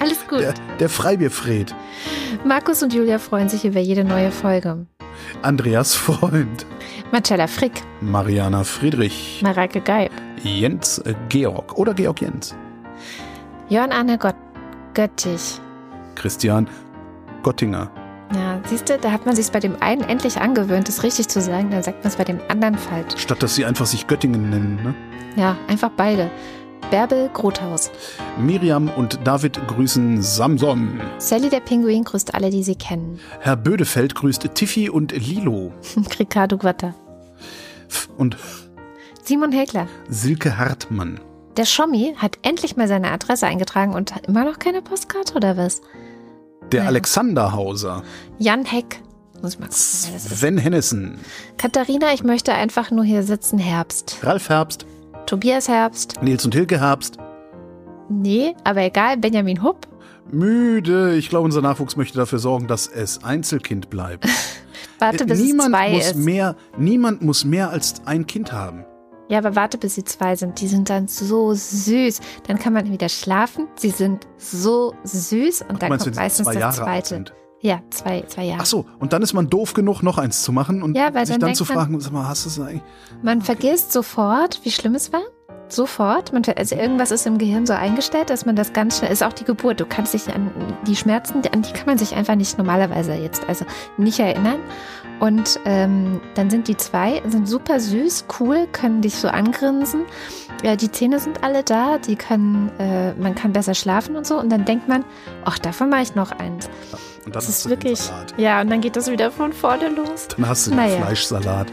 alles 0.00 0.18
gut. 0.28 0.40
Der, 0.40 0.54
der 0.78 0.88
Freibierfred. 0.88 1.74
Markus 2.44 2.82
und 2.82 2.92
Julia 2.92 3.18
freuen 3.18 3.48
sich 3.48 3.64
über 3.64 3.80
jede 3.80 4.04
neue 4.04 4.30
Folge. 4.30 4.86
Andreas 5.42 5.94
Freund. 5.94 6.66
Marcella 7.12 7.46
Frick, 7.46 7.72
Mariana 8.00 8.62
Friedrich. 8.64 9.40
Mareike 9.42 9.80
Geib, 9.80 10.12
Jens 10.42 10.98
äh, 10.98 11.14
Georg 11.28 11.76
oder 11.76 11.94
Georg 11.94 12.20
Jens. 12.20 12.54
Jörn 13.68 13.92
Arne 13.92 14.18
Gott, 14.18 14.36
Göttich. 14.94 15.60
Christian 16.14 16.68
Gottinger. 17.42 17.90
Ja, 18.34 18.60
siehst 18.66 18.88
du, 18.88 18.96
da 18.96 19.10
hat 19.10 19.26
man 19.26 19.34
sich 19.34 19.50
bei 19.50 19.58
dem 19.58 19.76
einen 19.80 20.02
endlich 20.02 20.40
angewöhnt, 20.40 20.88
das 20.88 21.02
richtig 21.02 21.28
zu 21.28 21.40
sagen, 21.40 21.70
dann 21.70 21.82
sagt 21.82 22.04
man 22.04 22.08
es 22.08 22.16
bei 22.16 22.24
dem 22.24 22.40
anderen 22.48 22.76
falsch. 22.78 23.14
Statt 23.16 23.42
dass 23.42 23.54
sie 23.56 23.64
einfach 23.64 23.86
sich 23.86 24.06
Göttingen 24.06 24.50
nennen. 24.50 24.80
Ne? 24.82 24.94
Ja, 25.36 25.56
einfach 25.68 25.90
beide. 25.96 26.30
Bärbel 26.90 27.28
Grothaus. 27.32 27.90
Miriam 28.38 28.88
und 28.96 29.20
David 29.24 29.60
grüßen 29.68 30.22
Samson. 30.22 31.00
Sally 31.18 31.48
der 31.48 31.60
Pinguin 31.60 32.04
grüßt 32.04 32.34
alle, 32.34 32.50
die 32.50 32.62
sie 32.62 32.74
kennen. 32.74 33.20
Herr 33.40 33.56
Bödefeld 33.56 34.14
grüßt 34.14 34.54
Tiffy 34.54 34.90
und 34.90 35.12
Lilo. 35.12 35.72
Ricardo 36.18 36.56
Guatta. 36.56 36.94
Und 38.16 38.36
Simon 39.22 39.52
Häkler. 39.52 39.86
Silke 40.08 40.58
Hartmann. 40.58 41.20
Der 41.56 41.64
Schommi 41.64 42.14
hat 42.16 42.38
endlich 42.42 42.76
mal 42.76 42.88
seine 42.88 43.10
Adresse 43.10 43.46
eingetragen 43.46 43.94
und 43.94 44.14
hat 44.14 44.26
immer 44.26 44.44
noch 44.44 44.58
keine 44.58 44.82
Postkarte 44.82 45.34
oder 45.34 45.56
was? 45.56 45.82
Der 46.72 46.82
Ja. 46.82 46.88
Alexanderhauser. 46.88 48.02
Jan 48.38 48.64
Heck. 48.64 49.02
Muss 49.42 49.58
mal 49.58 49.66
gucken. 49.66 49.78
Sven 50.18 50.58
Hennessen. 50.58 51.18
Katharina, 51.56 52.12
ich 52.12 52.22
möchte 52.24 52.52
einfach 52.52 52.90
nur 52.90 53.04
hier 53.04 53.22
sitzen. 53.22 53.58
Herbst. 53.58 54.18
Ralf 54.22 54.48
Herbst. 54.48 54.86
Tobias 55.26 55.68
Herbst. 55.68 56.22
Nils 56.22 56.44
und 56.44 56.54
Hilke 56.54 56.78
Herbst. 56.80 57.16
Nee, 58.08 58.54
aber 58.64 58.82
egal. 58.82 59.16
Benjamin 59.16 59.62
Hupp. 59.62 59.86
Müde. 60.30 61.14
Ich 61.16 61.28
glaube, 61.28 61.44
unser 61.46 61.62
Nachwuchs 61.62 61.96
möchte 61.96 62.18
dafür 62.18 62.38
sorgen, 62.38 62.66
dass 62.66 62.86
es 62.86 63.24
Einzelkind 63.24 63.90
bleibt. 63.90 64.26
Warte, 64.98 65.24
bis 65.24 65.40
niemand 65.40 65.68
es 65.74 65.80
zwei 65.80 65.90
muss 65.92 66.06
ist. 66.10 66.16
mehr, 66.16 66.56
niemand 66.76 67.22
muss 67.22 67.44
mehr 67.44 67.70
als 67.70 67.94
ein 68.04 68.26
Kind 68.26 68.52
haben. 68.52 68.84
Ja, 69.30 69.38
aber 69.38 69.54
warte, 69.56 69.78
bis 69.78 69.94
sie 69.94 70.04
zwei 70.04 70.34
sind. 70.36 70.60
Die 70.60 70.66
sind 70.68 70.90
dann 70.90 71.06
so 71.08 71.54
süß. 71.54 72.20
Dann 72.48 72.58
kann 72.58 72.72
man 72.72 72.90
wieder 72.90 73.08
schlafen. 73.08 73.68
Sie 73.76 73.90
sind 73.90 74.26
so 74.36 74.92
süß 75.04 75.62
und 75.62 75.74
Du 75.74 75.76
dann 75.78 75.88
meinst, 75.90 76.04
kommt 76.04 76.16
meistens 76.16 76.44
zwei 76.46 76.54
das 76.54 76.60
Jahre 76.60 76.76
zweite. 76.76 77.08
sind? 77.08 77.34
Ja, 77.62 77.80
zwei, 77.90 78.22
zwei 78.22 78.44
Jahre. 78.44 78.60
Ach 78.62 78.66
so, 78.66 78.86
und 78.98 79.12
dann 79.12 79.22
ist 79.22 79.32
man 79.34 79.48
doof 79.50 79.74
genug, 79.74 80.02
noch 80.02 80.16
eins 80.18 80.42
zu 80.42 80.50
machen 80.50 80.82
und 80.82 80.96
Ja, 80.96 81.14
weil 81.14 81.26
sich 81.26 81.34
dann 81.38 81.48
dann, 81.50 81.54
zu 81.54 81.64
man- 81.64 81.74
fragen, 81.76 82.00
sag 82.00 82.10
mal, 82.12 82.26
hast 82.26 82.44
du 82.46 82.48
es 82.48 82.58
eigentlich? 82.58 82.82
Man 83.22 83.42
vergisst 83.42 83.92
sofort, 83.92 84.60
wie 84.64 84.70
schlimm 84.70 84.94
es 84.94 85.12
war. 85.12 85.20
Sofort. 85.72 86.32
Man, 86.32 86.42
also 86.56 86.74
irgendwas 86.74 87.10
ist 87.10 87.26
im 87.26 87.38
Gehirn 87.38 87.66
so 87.66 87.72
eingestellt, 87.72 88.30
dass 88.30 88.46
man 88.46 88.56
das 88.56 88.72
ganz 88.72 88.98
schnell, 88.98 89.12
ist 89.12 89.22
auch 89.22 89.32
die 89.32 89.44
Geburt. 89.44 89.80
Du 89.80 89.86
kannst 89.86 90.14
dich 90.14 90.32
an 90.34 90.50
die 90.86 90.96
Schmerzen, 90.96 91.42
an 91.52 91.62
die 91.62 91.72
kann 91.72 91.86
man 91.86 91.98
sich 91.98 92.14
einfach 92.14 92.34
nicht 92.34 92.58
normalerweise 92.58 93.14
jetzt, 93.14 93.48
also 93.48 93.64
nicht 93.96 94.18
erinnern. 94.18 94.58
Und 95.20 95.60
ähm, 95.66 96.20
dann 96.34 96.48
sind 96.48 96.66
die 96.68 96.76
zwei, 96.76 97.22
sind 97.28 97.46
super 97.46 97.78
süß, 97.78 98.24
cool, 98.40 98.66
können 98.72 99.02
dich 99.02 99.16
so 99.16 99.28
angrinsen. 99.28 100.02
Ja, 100.62 100.76
die 100.76 100.90
Zähne 100.90 101.18
sind 101.20 101.44
alle 101.44 101.62
da, 101.62 101.98
die 101.98 102.16
können, 102.16 102.70
äh, 102.78 103.12
man 103.14 103.34
kann 103.34 103.52
besser 103.52 103.74
schlafen 103.74 104.16
und 104.16 104.26
so. 104.26 104.38
Und 104.38 104.50
dann 104.50 104.64
denkt 104.64 104.88
man, 104.88 105.04
ach, 105.44 105.58
davon 105.58 105.90
mache 105.90 106.02
ich 106.02 106.14
noch 106.14 106.32
eins. 106.32 106.70
Und 107.26 107.36
Das 107.36 107.48
hast 107.48 107.66
ist 107.66 107.68
wirklich, 107.68 108.00
ja, 108.38 108.60
und 108.62 108.70
dann 108.70 108.80
geht 108.80 108.96
das 108.96 109.10
wieder 109.10 109.30
von 109.30 109.52
vorne 109.52 109.88
los. 109.90 110.28
Dann 110.36 110.48
hast 110.48 110.66
du 110.66 110.70
den 110.70 110.78
Naja. 110.78 110.96
Fleischsalat. 111.02 111.66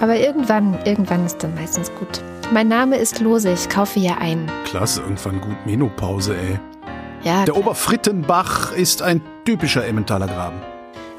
Aber 0.00 0.16
irgendwann, 0.16 0.78
irgendwann 0.84 1.26
ist 1.26 1.42
dann 1.42 1.54
meistens 1.54 1.92
gut. 1.94 2.22
Mein 2.50 2.68
Name 2.68 2.96
ist 2.96 3.20
Lose, 3.20 3.52
ich 3.52 3.68
kaufe 3.68 4.00
hier 4.00 4.16
ein. 4.18 4.50
Klasse, 4.64 5.02
irgendwann 5.02 5.38
gut 5.40 5.66
Menopause, 5.66 6.34
ey. 6.34 6.58
Ja, 7.22 7.44
Der 7.44 7.54
Oberfrittenbach 7.56 8.72
ist 8.72 9.02
ein 9.02 9.20
typischer 9.44 9.86
Emmentaler 9.86 10.26
Graben. 10.26 10.56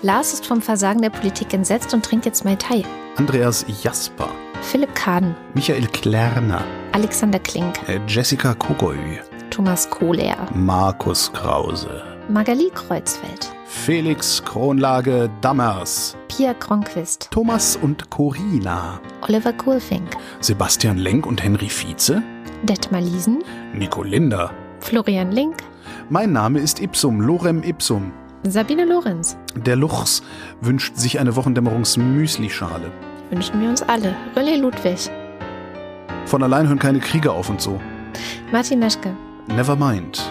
Lars 0.02 0.34
ist 0.34 0.48
vom 0.48 0.60
Versagen 0.62 1.02
der 1.04 1.12
Politik 1.12 1.54
entsetzt 1.54 1.94
und 1.94 2.04
trinkt 2.04 2.26
jetzt 2.26 2.46
Mai 2.46 2.56
Tai. 2.56 2.84
Andreas 3.18 3.64
Jasper, 3.84 4.30
Philipp 4.62 4.96
Kahn, 4.96 5.36
Michael 5.54 5.86
Klerner, 5.88 6.64
Alexander 6.94 7.38
Klink, 7.40 7.78
äh, 7.88 8.00
Jessica 8.08 8.56
Kogoy, 8.56 8.98
Thomas 9.52 9.88
Kohler, 9.88 10.36
Markus 10.56 11.32
Krause, 11.32 12.02
Magali 12.30 12.70
Kreuzfeld, 12.74 13.52
Felix 13.66 14.44
Kronlage 14.46 15.30
Dammers, 15.42 16.16
Pia 16.28 16.54
Kronquist, 16.54 17.28
Thomas 17.32 17.76
und 17.76 18.10
Corina, 18.12 19.00
Oliver 19.28 19.52
Kohlfink, 19.54 20.16
Sebastian 20.40 20.98
Lenk 20.98 21.26
und 21.26 21.44
Henry 21.44 21.70
Vize, 21.70 22.22
Detmar 22.64 23.02
Liesen, 23.02 23.44
Nico 23.74 24.04
Linder. 24.04 24.52
Florian 24.80 25.32
Link, 25.32 25.58
Mein 26.10 26.32
Name 26.32 26.60
ist 26.60 26.80
Ipsum, 26.80 27.20
Lorem 27.20 27.64
Ipsum. 27.64 28.12
Sabine 28.44 28.86
Lorenz. 28.86 29.36
Der 29.56 29.76
Luchs 29.76 30.22
wünscht 30.62 30.96
sich 30.96 31.20
eine 31.20 31.36
Wochendämmerungs-Müsli-Schale. 31.36 32.92
Wünschen 33.32 33.60
wir 33.60 33.70
uns 33.70 33.82
alle. 33.82 34.16
René 34.36 34.56
Ludwig, 34.58 35.10
Von 36.26 36.44
allein 36.44 36.68
hören 36.68 36.80
keine 36.80 37.00
Kriege 37.00 37.32
auf 37.32 37.50
und 37.50 37.60
so. 37.60 37.82
Martin 38.52 38.80
Meschke, 38.80 39.14
Never 39.48 39.76
mind. 39.76 40.22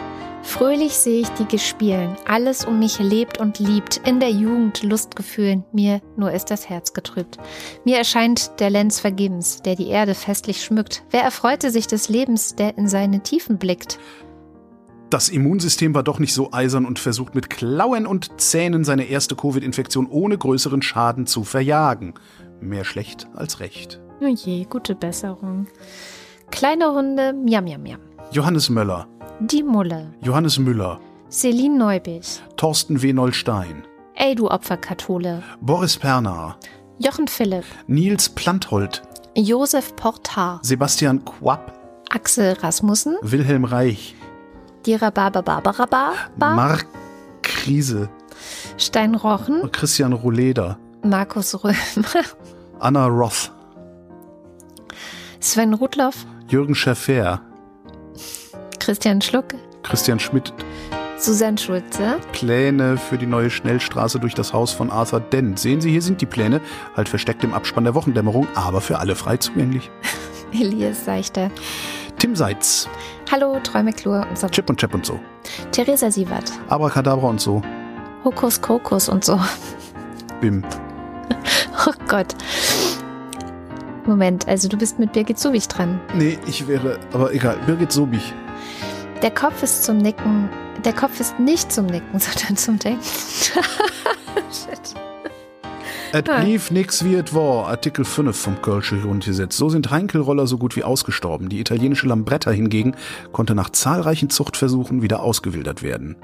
Fröhlich 0.49 0.95
sehe 0.95 1.21
ich 1.21 1.29
die 1.29 1.45
gespielen, 1.45 2.17
alles 2.27 2.65
um 2.65 2.79
mich 2.79 2.99
lebt 2.99 3.39
und 3.39 3.59
liebt, 3.59 3.99
in 4.07 4.19
der 4.19 4.31
Jugend 4.31 4.83
Lustgefühlen, 4.83 5.63
mir 5.73 6.01
nur 6.17 6.33
ist 6.33 6.51
das 6.51 6.71
Herz 6.71 6.95
getrübt. 6.95 7.37
Mir 7.85 7.99
erscheint 7.99 8.59
der 8.59 8.71
Lenz 8.71 8.99
vergebens, 8.99 9.61
der 9.61 9.77
die 9.77 9.89
Erde 9.89 10.15
festlich 10.15 10.65
schmückt. 10.65 11.05
Wer 11.11 11.23
erfreute 11.23 11.71
sich 11.71 11.87
des 11.87 12.09
Lebens, 12.09 12.57
der 12.57 12.79
in 12.79 12.89
seine 12.89 13.23
Tiefen 13.23 13.59
blickt? 13.59 13.99
Das 15.11 15.29
Immunsystem 15.29 15.95
war 15.95 16.03
doch 16.03 16.19
nicht 16.19 16.33
so 16.33 16.51
eisern 16.51 16.87
und 16.87 16.99
versucht 16.99 17.35
mit 17.35 17.51
Klauen 17.51 18.07
und 18.07 18.41
Zähnen 18.41 18.85
seine 18.85 19.05
erste 19.05 19.37
Covid-Infektion 19.37 20.07
ohne 20.07 20.39
größeren 20.39 20.81
Schaden 20.81 21.27
zu 21.27 21.45
verjagen. 21.45 22.15
Mehr 22.63 22.85
schlecht 22.85 23.29
als 23.35 23.61
recht. 23.61 24.01
Oh 24.23 24.27
je, 24.27 24.65
gute 24.65 24.95
Besserung. 24.95 25.67
Kleine 26.51 26.95
Hunde, 26.95 27.35
miam, 27.35 27.65
miam, 27.65 27.83
miam. 27.83 28.08
Johannes 28.33 28.69
Möller, 28.71 29.07
Die 29.41 29.63
Mulle. 29.63 30.13
Johannes 30.23 30.59
Müller, 30.59 31.01
Celine 31.31 31.77
Neubich. 31.79 32.41
Thorsten 32.57 33.01
W. 33.03 33.13
Nollstein, 33.13 33.85
Ey, 34.15 34.35
du 34.35 34.49
Opferkathole. 34.51 35.43
Boris 35.61 35.97
Pernar, 35.97 36.57
Jochen 36.99 37.29
Philipp. 37.29 37.65
Nils 37.87 38.29
Planthold, 38.29 39.03
Josef 39.37 39.95
Portar. 39.97 40.61
Sebastian 40.63 41.25
Quapp, 41.25 41.73
Axel 42.11 42.55
Rasmussen. 42.61 43.17
Wilhelm 43.23 43.65
Reich, 43.65 44.15
Die 44.87 44.95
Rhabarber 44.95 45.43
Barbara 45.43 45.87
Bar. 45.87 46.55
Mark 46.55 46.87
Krise, 47.43 48.09
Stein 48.77 49.15
Rochen. 49.15 49.71
Christian 49.73 50.13
Rohleder, 50.13 50.79
Markus 51.03 51.55
Römer. 51.65 51.75
Anna 52.81 53.07
Roth, 53.07 53.51
Sven 55.41 55.75
Rudloff. 55.75 56.27
Jürgen 56.49 56.75
Schaffer, 56.75 57.41
Christian 58.89 59.21
Schluck. 59.21 59.49
Christian 59.83 60.19
Schmidt, 60.19 60.51
Susanne 61.19 61.59
Schulze. 61.59 62.17
Pläne 62.33 62.97
für 62.97 63.19
die 63.19 63.27
neue 63.27 63.51
Schnellstraße 63.51 64.19
durch 64.19 64.33
das 64.33 64.55
Haus 64.55 64.73
von 64.73 64.89
Arthur 64.91 65.21
Dent. 65.21 65.59
Sehen 65.59 65.83
Sie, 65.83 65.91
hier 65.91 66.01
sind 66.01 66.23
die 66.23 66.27
Pläne, 66.27 66.63
halt 66.97 67.07
versteckt 67.07 67.45
im 67.45 67.53
Abspann 67.53 67.85
der 67.85 67.95
Wochendämmerung, 67.95 68.49
aber 68.55 68.81
für 68.81 68.99
alle 68.99 69.15
frei 69.15 69.37
zugänglich. 69.37 69.91
Elias 70.55 71.05
Seichter. 71.05 71.51
Tim 72.19 72.35
Seitz, 72.35 72.89
Hallo, 73.31 73.61
Träumeklur 73.63 74.27
und 74.27 74.39
so. 74.39 74.49
Chip 74.49 74.71
und 74.71 74.81
Chap 74.81 74.95
und 74.95 75.05
so, 75.05 75.21
Theresa 75.71 76.11
Sievert. 76.11 76.51
Abracadabra 76.71 77.29
und 77.29 77.43
so, 77.43 77.61
Hokus 78.25 78.59
Kokus 78.63 79.11
und 79.11 79.23
so. 79.23 79.39
Bim. 80.41 80.65
Oh 81.87 81.93
Gott. 82.09 82.35
Moment, 84.07 84.49
also 84.49 84.67
du 84.67 84.79
bist 84.79 84.99
mit 84.99 85.13
Birgit 85.13 85.39
Subich 85.39 85.69
dran. 85.69 86.01
Nee, 86.15 86.39
ich 86.47 86.67
wäre, 86.67 86.99
aber 87.13 87.35
egal, 87.35 87.59
Birgit 87.67 87.93
Sobich. 87.93 88.33
Der 89.23 89.33
Kopf 89.33 89.65
ist 89.65 89.83
zum 89.83 89.99
Nicken. 89.99 90.49
Der 90.85 90.93
Kopf 90.93 91.19
ist 91.19 91.41
nicht 91.41 91.73
zum 91.73 91.87
Nicken, 91.87 92.19
sondern 92.21 92.57
zum 92.57 92.79
Denken. 92.79 93.03
Shit. 94.53 94.95
Et 96.13 96.25
blieb 96.25 96.71
nix 96.71 97.05
wie 97.05 97.17
et 97.17 97.35
war, 97.35 97.67
Artikel 97.67 98.05
5 98.05 98.35
vom 98.35 98.63
Kölsche 98.63 98.99
Grundgesetz. 98.99 99.57
So 99.57 99.69
sind 99.69 99.91
Heinkelroller 99.91 100.47
so 100.47 100.57
gut 100.57 100.75
wie 100.77 100.85
ausgestorben. 100.85 101.49
Die 101.49 101.61
italienische 101.61 102.07
Lambretta 102.07 102.51
hingegen 102.51 102.95
konnte 103.33 103.55
nach 103.55 103.71
zahlreichen 103.71 104.31
Zuchtversuchen 104.31 105.03
wieder 105.03 105.21
ausgewildert 105.21 105.83
werden. 105.83 106.17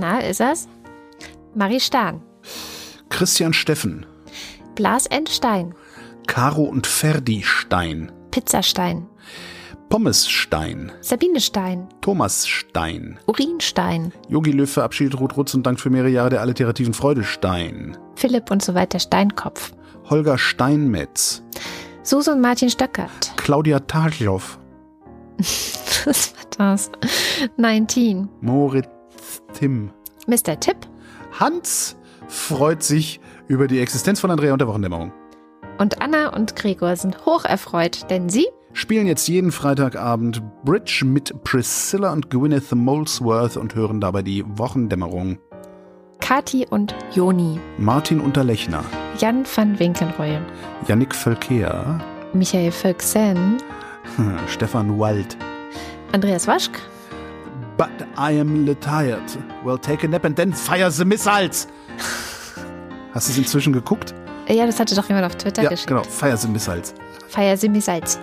Na, 0.00 0.18
ist 0.18 0.40
er's? 0.40 0.68
Marie 1.54 1.80
Stahn. 1.80 2.22
Christian 3.08 3.52
Steffen, 3.52 4.04
Blas 4.74 5.06
N. 5.06 5.26
Stein. 5.26 5.74
Caro 6.26 6.64
und 6.64 6.88
Ferdi 6.88 7.42
Stein, 7.44 8.10
Pizzastein. 8.32 9.06
Pommes 9.88 10.28
Stein, 10.28 10.92
Sabine 11.00 11.40
Stein. 11.40 11.88
Thomas 12.00 12.46
Stein, 12.46 13.18
Urinstein. 13.26 14.12
Yogi 14.28 14.50
Löw 14.50 14.68
verabschiedet 14.70 15.18
Ruth 15.20 15.36
Rutz 15.36 15.54
und 15.54 15.64
dankt 15.64 15.80
für 15.80 15.90
mehrere 15.90 16.10
Jahre 16.10 16.30
der 16.30 16.40
alliterativen 16.40 16.92
Freude 16.92 17.24
Stein, 17.24 17.96
Philipp 18.16 18.50
und 18.50 18.62
so 18.62 18.74
weiter 18.74 18.98
Steinkopf. 18.98 19.72
Holger 20.10 20.38
Steinmetz, 20.38 21.42
Susan 22.02 22.40
Martin 22.40 22.68
Stöckert. 22.70 23.32
Claudia 23.36 23.78
Taglow, 23.80 24.40
Was 26.04 26.34
war 26.34 26.70
das? 26.72 26.90
19. 27.56 28.28
Moritz 28.40 28.88
Tim. 29.52 29.90
Mr. 30.26 30.58
Tipp. 30.58 30.76
Hans 31.38 31.96
freut 32.28 32.82
sich 32.82 33.20
über 33.48 33.66
die 33.68 33.80
Existenz 33.80 34.20
von 34.20 34.30
Andrea 34.30 34.52
und 34.52 34.58
der 34.60 34.68
Wochendämmerung. 34.68 35.12
Und 35.78 36.00
Anna 36.00 36.34
und 36.34 36.56
Gregor 36.56 36.96
sind 36.96 37.26
hoch 37.26 37.44
erfreut, 37.44 38.10
denn 38.10 38.28
sie 38.28 38.46
Spielen 38.76 39.06
jetzt 39.06 39.26
jeden 39.26 39.52
Freitagabend 39.52 40.42
Bridge 40.62 41.02
mit 41.06 41.42
Priscilla 41.44 42.12
und 42.12 42.28
Gwyneth 42.28 42.72
Molesworth 42.72 43.56
und 43.56 43.74
hören 43.74 44.02
dabei 44.02 44.20
die 44.20 44.44
Wochendämmerung. 44.46 45.38
Kati 46.20 46.66
und 46.68 46.94
Joni. 47.10 47.58
Martin 47.78 48.20
Unterlechner, 48.20 48.84
Jan 49.18 49.46
van 49.46 49.78
Winkenreue. 49.78 50.42
Yannick 50.86 51.14
Völkea, 51.14 51.98
Michael 52.34 52.70
Völksen. 52.70 53.56
Stefan 54.46 54.98
Wald. 54.98 55.38
Andreas 56.12 56.46
Waschk. 56.46 56.78
But 57.78 57.88
I 58.18 58.38
am 58.38 58.66
tired. 58.80 59.22
Well, 59.64 59.78
take 59.78 60.04
a 60.04 60.08
nap 60.08 60.26
and 60.26 60.36
then 60.36 60.52
fire 60.52 60.90
the 60.90 61.06
missiles. 61.06 61.66
Hast 63.14 63.28
du 63.28 63.32
es 63.32 63.38
inzwischen 63.38 63.72
geguckt? 63.72 64.12
Ja, 64.48 64.66
das 64.66 64.78
hatte 64.78 64.94
doch 64.94 65.08
jemand 65.08 65.26
auf 65.26 65.34
Twitter 65.36 65.62
ja, 65.62 65.70
geschickt. 65.70 65.88
genau. 65.88 66.02
Fire 66.04 66.36
the 66.36 66.48
missiles. 66.48 66.94
Feier 67.28 67.56
Simi 67.56 67.80
Salz. 67.80 68.18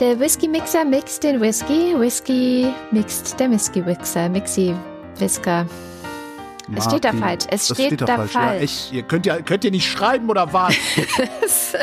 Der 0.00 0.18
Whisky-Mixer 0.18 0.84
mixt 0.84 1.22
den 1.22 1.40
Whisky. 1.40 1.94
Whisky 1.98 2.66
mixt 2.90 3.38
der 3.40 3.50
Whisky-Mixer. 3.50 4.28
Mixi 4.28 4.74
Whisker. 5.18 5.66
Es 6.74 6.84
steht 6.84 7.04
da 7.04 7.12
falsch. 7.12 7.44
Es 7.50 7.68
Das 7.68 7.76
steht, 7.76 8.00
da, 8.00 8.06
Ja, 8.06 8.22
falsch. 8.26 8.62
echt. 8.62 8.92
Ihr 8.92 9.02
könnt 9.02 9.26
ja, 9.26 9.40
könnt 9.40 9.64
ihr 9.64 9.70
nicht 9.70 9.90
schreiben 9.90 10.28
oder 10.30 10.52
was? 10.52 10.74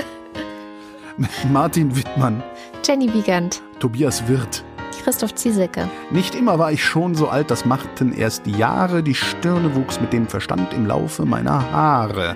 Martin 1.52 1.96
Wittmann, 1.96 2.42
Jenny 2.86 3.14
Wiegand. 3.14 3.62
Tobias 3.80 4.28
Wirth. 4.28 4.64
Christoph 5.04 5.36
Ziesecke. 5.36 5.90
Nicht 6.12 6.36
immer 6.36 6.60
war 6.60 6.72
ich 6.72 6.84
schon 6.84 7.16
so 7.16 7.28
alt, 7.30 7.52
das 7.52 7.66
machten 7.66 8.14
erst 8.14 8.46
die 8.46 8.52
Jahre, 8.52 9.02
die 9.04 9.16
Stirne 9.16 9.76
wuchs 9.76 10.00
mit 10.00 10.12
dem 10.14 10.28
Verstand 10.28 10.74
im 10.74 10.86
Laufe 10.86 11.26
meiner 11.26 11.72
Haare. 11.72 12.36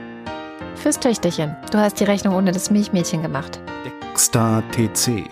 Fürs 0.76 1.00
Töchterchen. 1.00 1.56
Du 1.72 1.78
hast 1.78 2.00
die 2.00 2.04
Rechnung 2.04 2.36
ohne 2.36 2.52
das 2.52 2.70
Milchmädchen 2.70 3.22
gemacht. 3.22 3.60
Dexter 3.86 4.64
TC. 4.72 5.26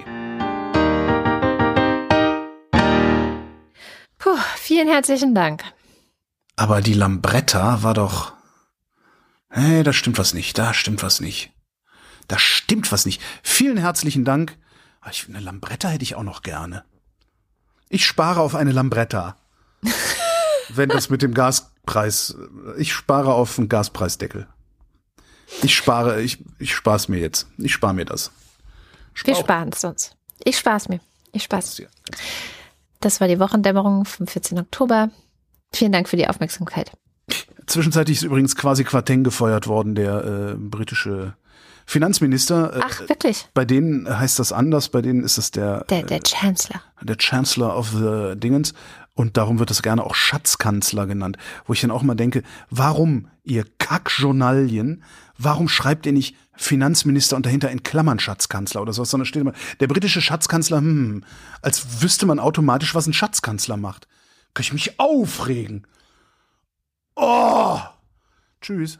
Puh, 4.18 4.38
vielen 4.56 4.88
herzlichen 4.88 5.36
Dank. 5.36 5.64
Aber 6.56 6.82
die 6.82 6.94
Lambretta 6.94 7.84
war 7.84 7.94
doch. 7.94 8.34
Hey, 9.50 9.84
da 9.84 9.92
stimmt 9.92 10.18
was 10.18 10.34
nicht, 10.34 10.58
da 10.58 10.74
stimmt 10.74 11.04
was 11.04 11.20
nicht. 11.20 11.52
Da 12.28 12.40
stimmt 12.40 12.92
was 12.92 13.06
nicht. 13.06 13.22
Vielen 13.44 13.78
herzlichen 13.78 14.24
Dank. 14.24 14.58
Ah, 15.02 15.10
Ich, 15.12 15.28
eine 15.28 15.40
Lambretta 15.40 15.90
hätte 15.90 16.04
ich 16.04 16.16
auch 16.16 16.24
noch 16.24 16.44
gerne. 16.44 16.86
Ich 17.90 18.06
spare 18.06 18.40
auf 18.40 18.56
eine 18.56 18.72
Lambretta. 18.72 19.36
Wenn 20.70 20.88
das 20.88 21.10
mit 21.10 21.22
dem 21.22 21.34
Gaspreis. 21.34 22.38
Ich 22.78 22.94
spare 22.94 23.34
auf 23.34 23.58
einen 23.58 23.68
Gaspreisdeckel. 23.68 24.48
Ich 25.64 25.76
spare, 25.76 26.22
ich, 26.22 26.40
ich 26.60 26.74
spare 26.74 26.96
es 26.98 27.08
mir 27.08 27.20
jetzt. 27.20 27.48
Ich 27.58 27.74
spare 27.74 27.94
mir 27.94 28.06
das. 28.06 28.32
Wir 29.24 29.34
Spar- 29.36 29.44
sparen 29.44 29.70
es 29.74 29.84
uns. 29.84 30.16
Ich 30.44 30.58
spar's 30.58 30.90
mir. 30.90 31.00
Ich 31.34 31.44
spar's. 31.44 31.78
Ja. 31.78 31.88
Das 33.00 33.20
war 33.22 33.28
die 33.28 33.40
Wochendämmerung 33.40 34.06
vom 34.06 34.28
14. 34.28 34.60
Oktober. 34.60 35.10
Vielen 35.74 35.92
Dank 35.92 36.10
für 36.10 36.18
die 36.18 36.28
Aufmerksamkeit. 36.28 36.92
Zwischenzeitlich 37.68 38.18
ist 38.18 38.24
übrigens 38.24 38.56
quasi 38.56 38.84
Quateng 38.84 39.24
gefeuert 39.24 39.68
worden, 39.68 39.96
der 39.96 40.24
äh, 40.24 40.54
britische 40.56 41.36
Finanzminister. 41.86 42.76
Äh, 42.76 42.80
Ach, 42.84 43.00
wirklich? 43.10 43.48
Bei 43.54 43.66
denen 43.66 44.08
heißt 44.20 44.40
das 44.40 44.52
anders, 44.52 44.90
bei 44.90 45.02
denen 45.02 45.24
ist 45.24 45.38
es 45.38 45.52
der, 45.52 45.84
Der, 45.86 46.04
der 46.04 46.22
Chancellor. 46.22 46.82
der 47.02 47.18
Chancellor 47.18 47.78
of 47.78 47.90
the 47.92 48.34
Dingens 48.36 48.74
und 49.14 49.38
darum 49.38 49.60
wird 49.60 49.70
das 49.70 49.82
gerne 49.82 50.04
auch 50.04 50.16
Schatzkanzler 50.16 51.06
genannt, 51.06 51.38
wo 51.66 51.74
ich 51.74 51.82
dann 51.82 51.92
auch 51.92 52.04
mal 52.04 52.16
denke, 52.16 52.44
warum 52.70 53.28
ihr 53.44 53.66
Kackjournalien, 53.78 55.04
warum 55.38 55.68
schreibt 55.68 56.06
ihr 56.06 56.14
nicht 56.14 56.36
Finanzminister 56.56 57.36
und 57.36 57.46
dahinter 57.46 57.72
in 57.72 57.84
Klammern 57.84 58.20
Schatzkanzler 58.20 58.82
oder 58.82 58.94
sowas, 58.94 59.10
sondern 59.10 59.26
steht 59.26 59.42
immer, 59.42 59.54
der 59.80 59.88
britische 59.88 60.22
Schatzkanzler, 60.22 60.78
hm, 60.78 61.24
als 61.62 62.02
wüsste 62.02 62.26
man 62.26 62.40
automatisch, 62.40 62.96
was 62.96 63.08
ein 63.08 63.14
Schatzkanzler 63.14 63.78
macht. 63.78 64.08
Kann 64.54 64.64
ich 64.64 64.74
mich 64.74 65.00
aufregen. 65.00 65.88
Oh! 67.16 67.80
Tschüss. 68.62 69.00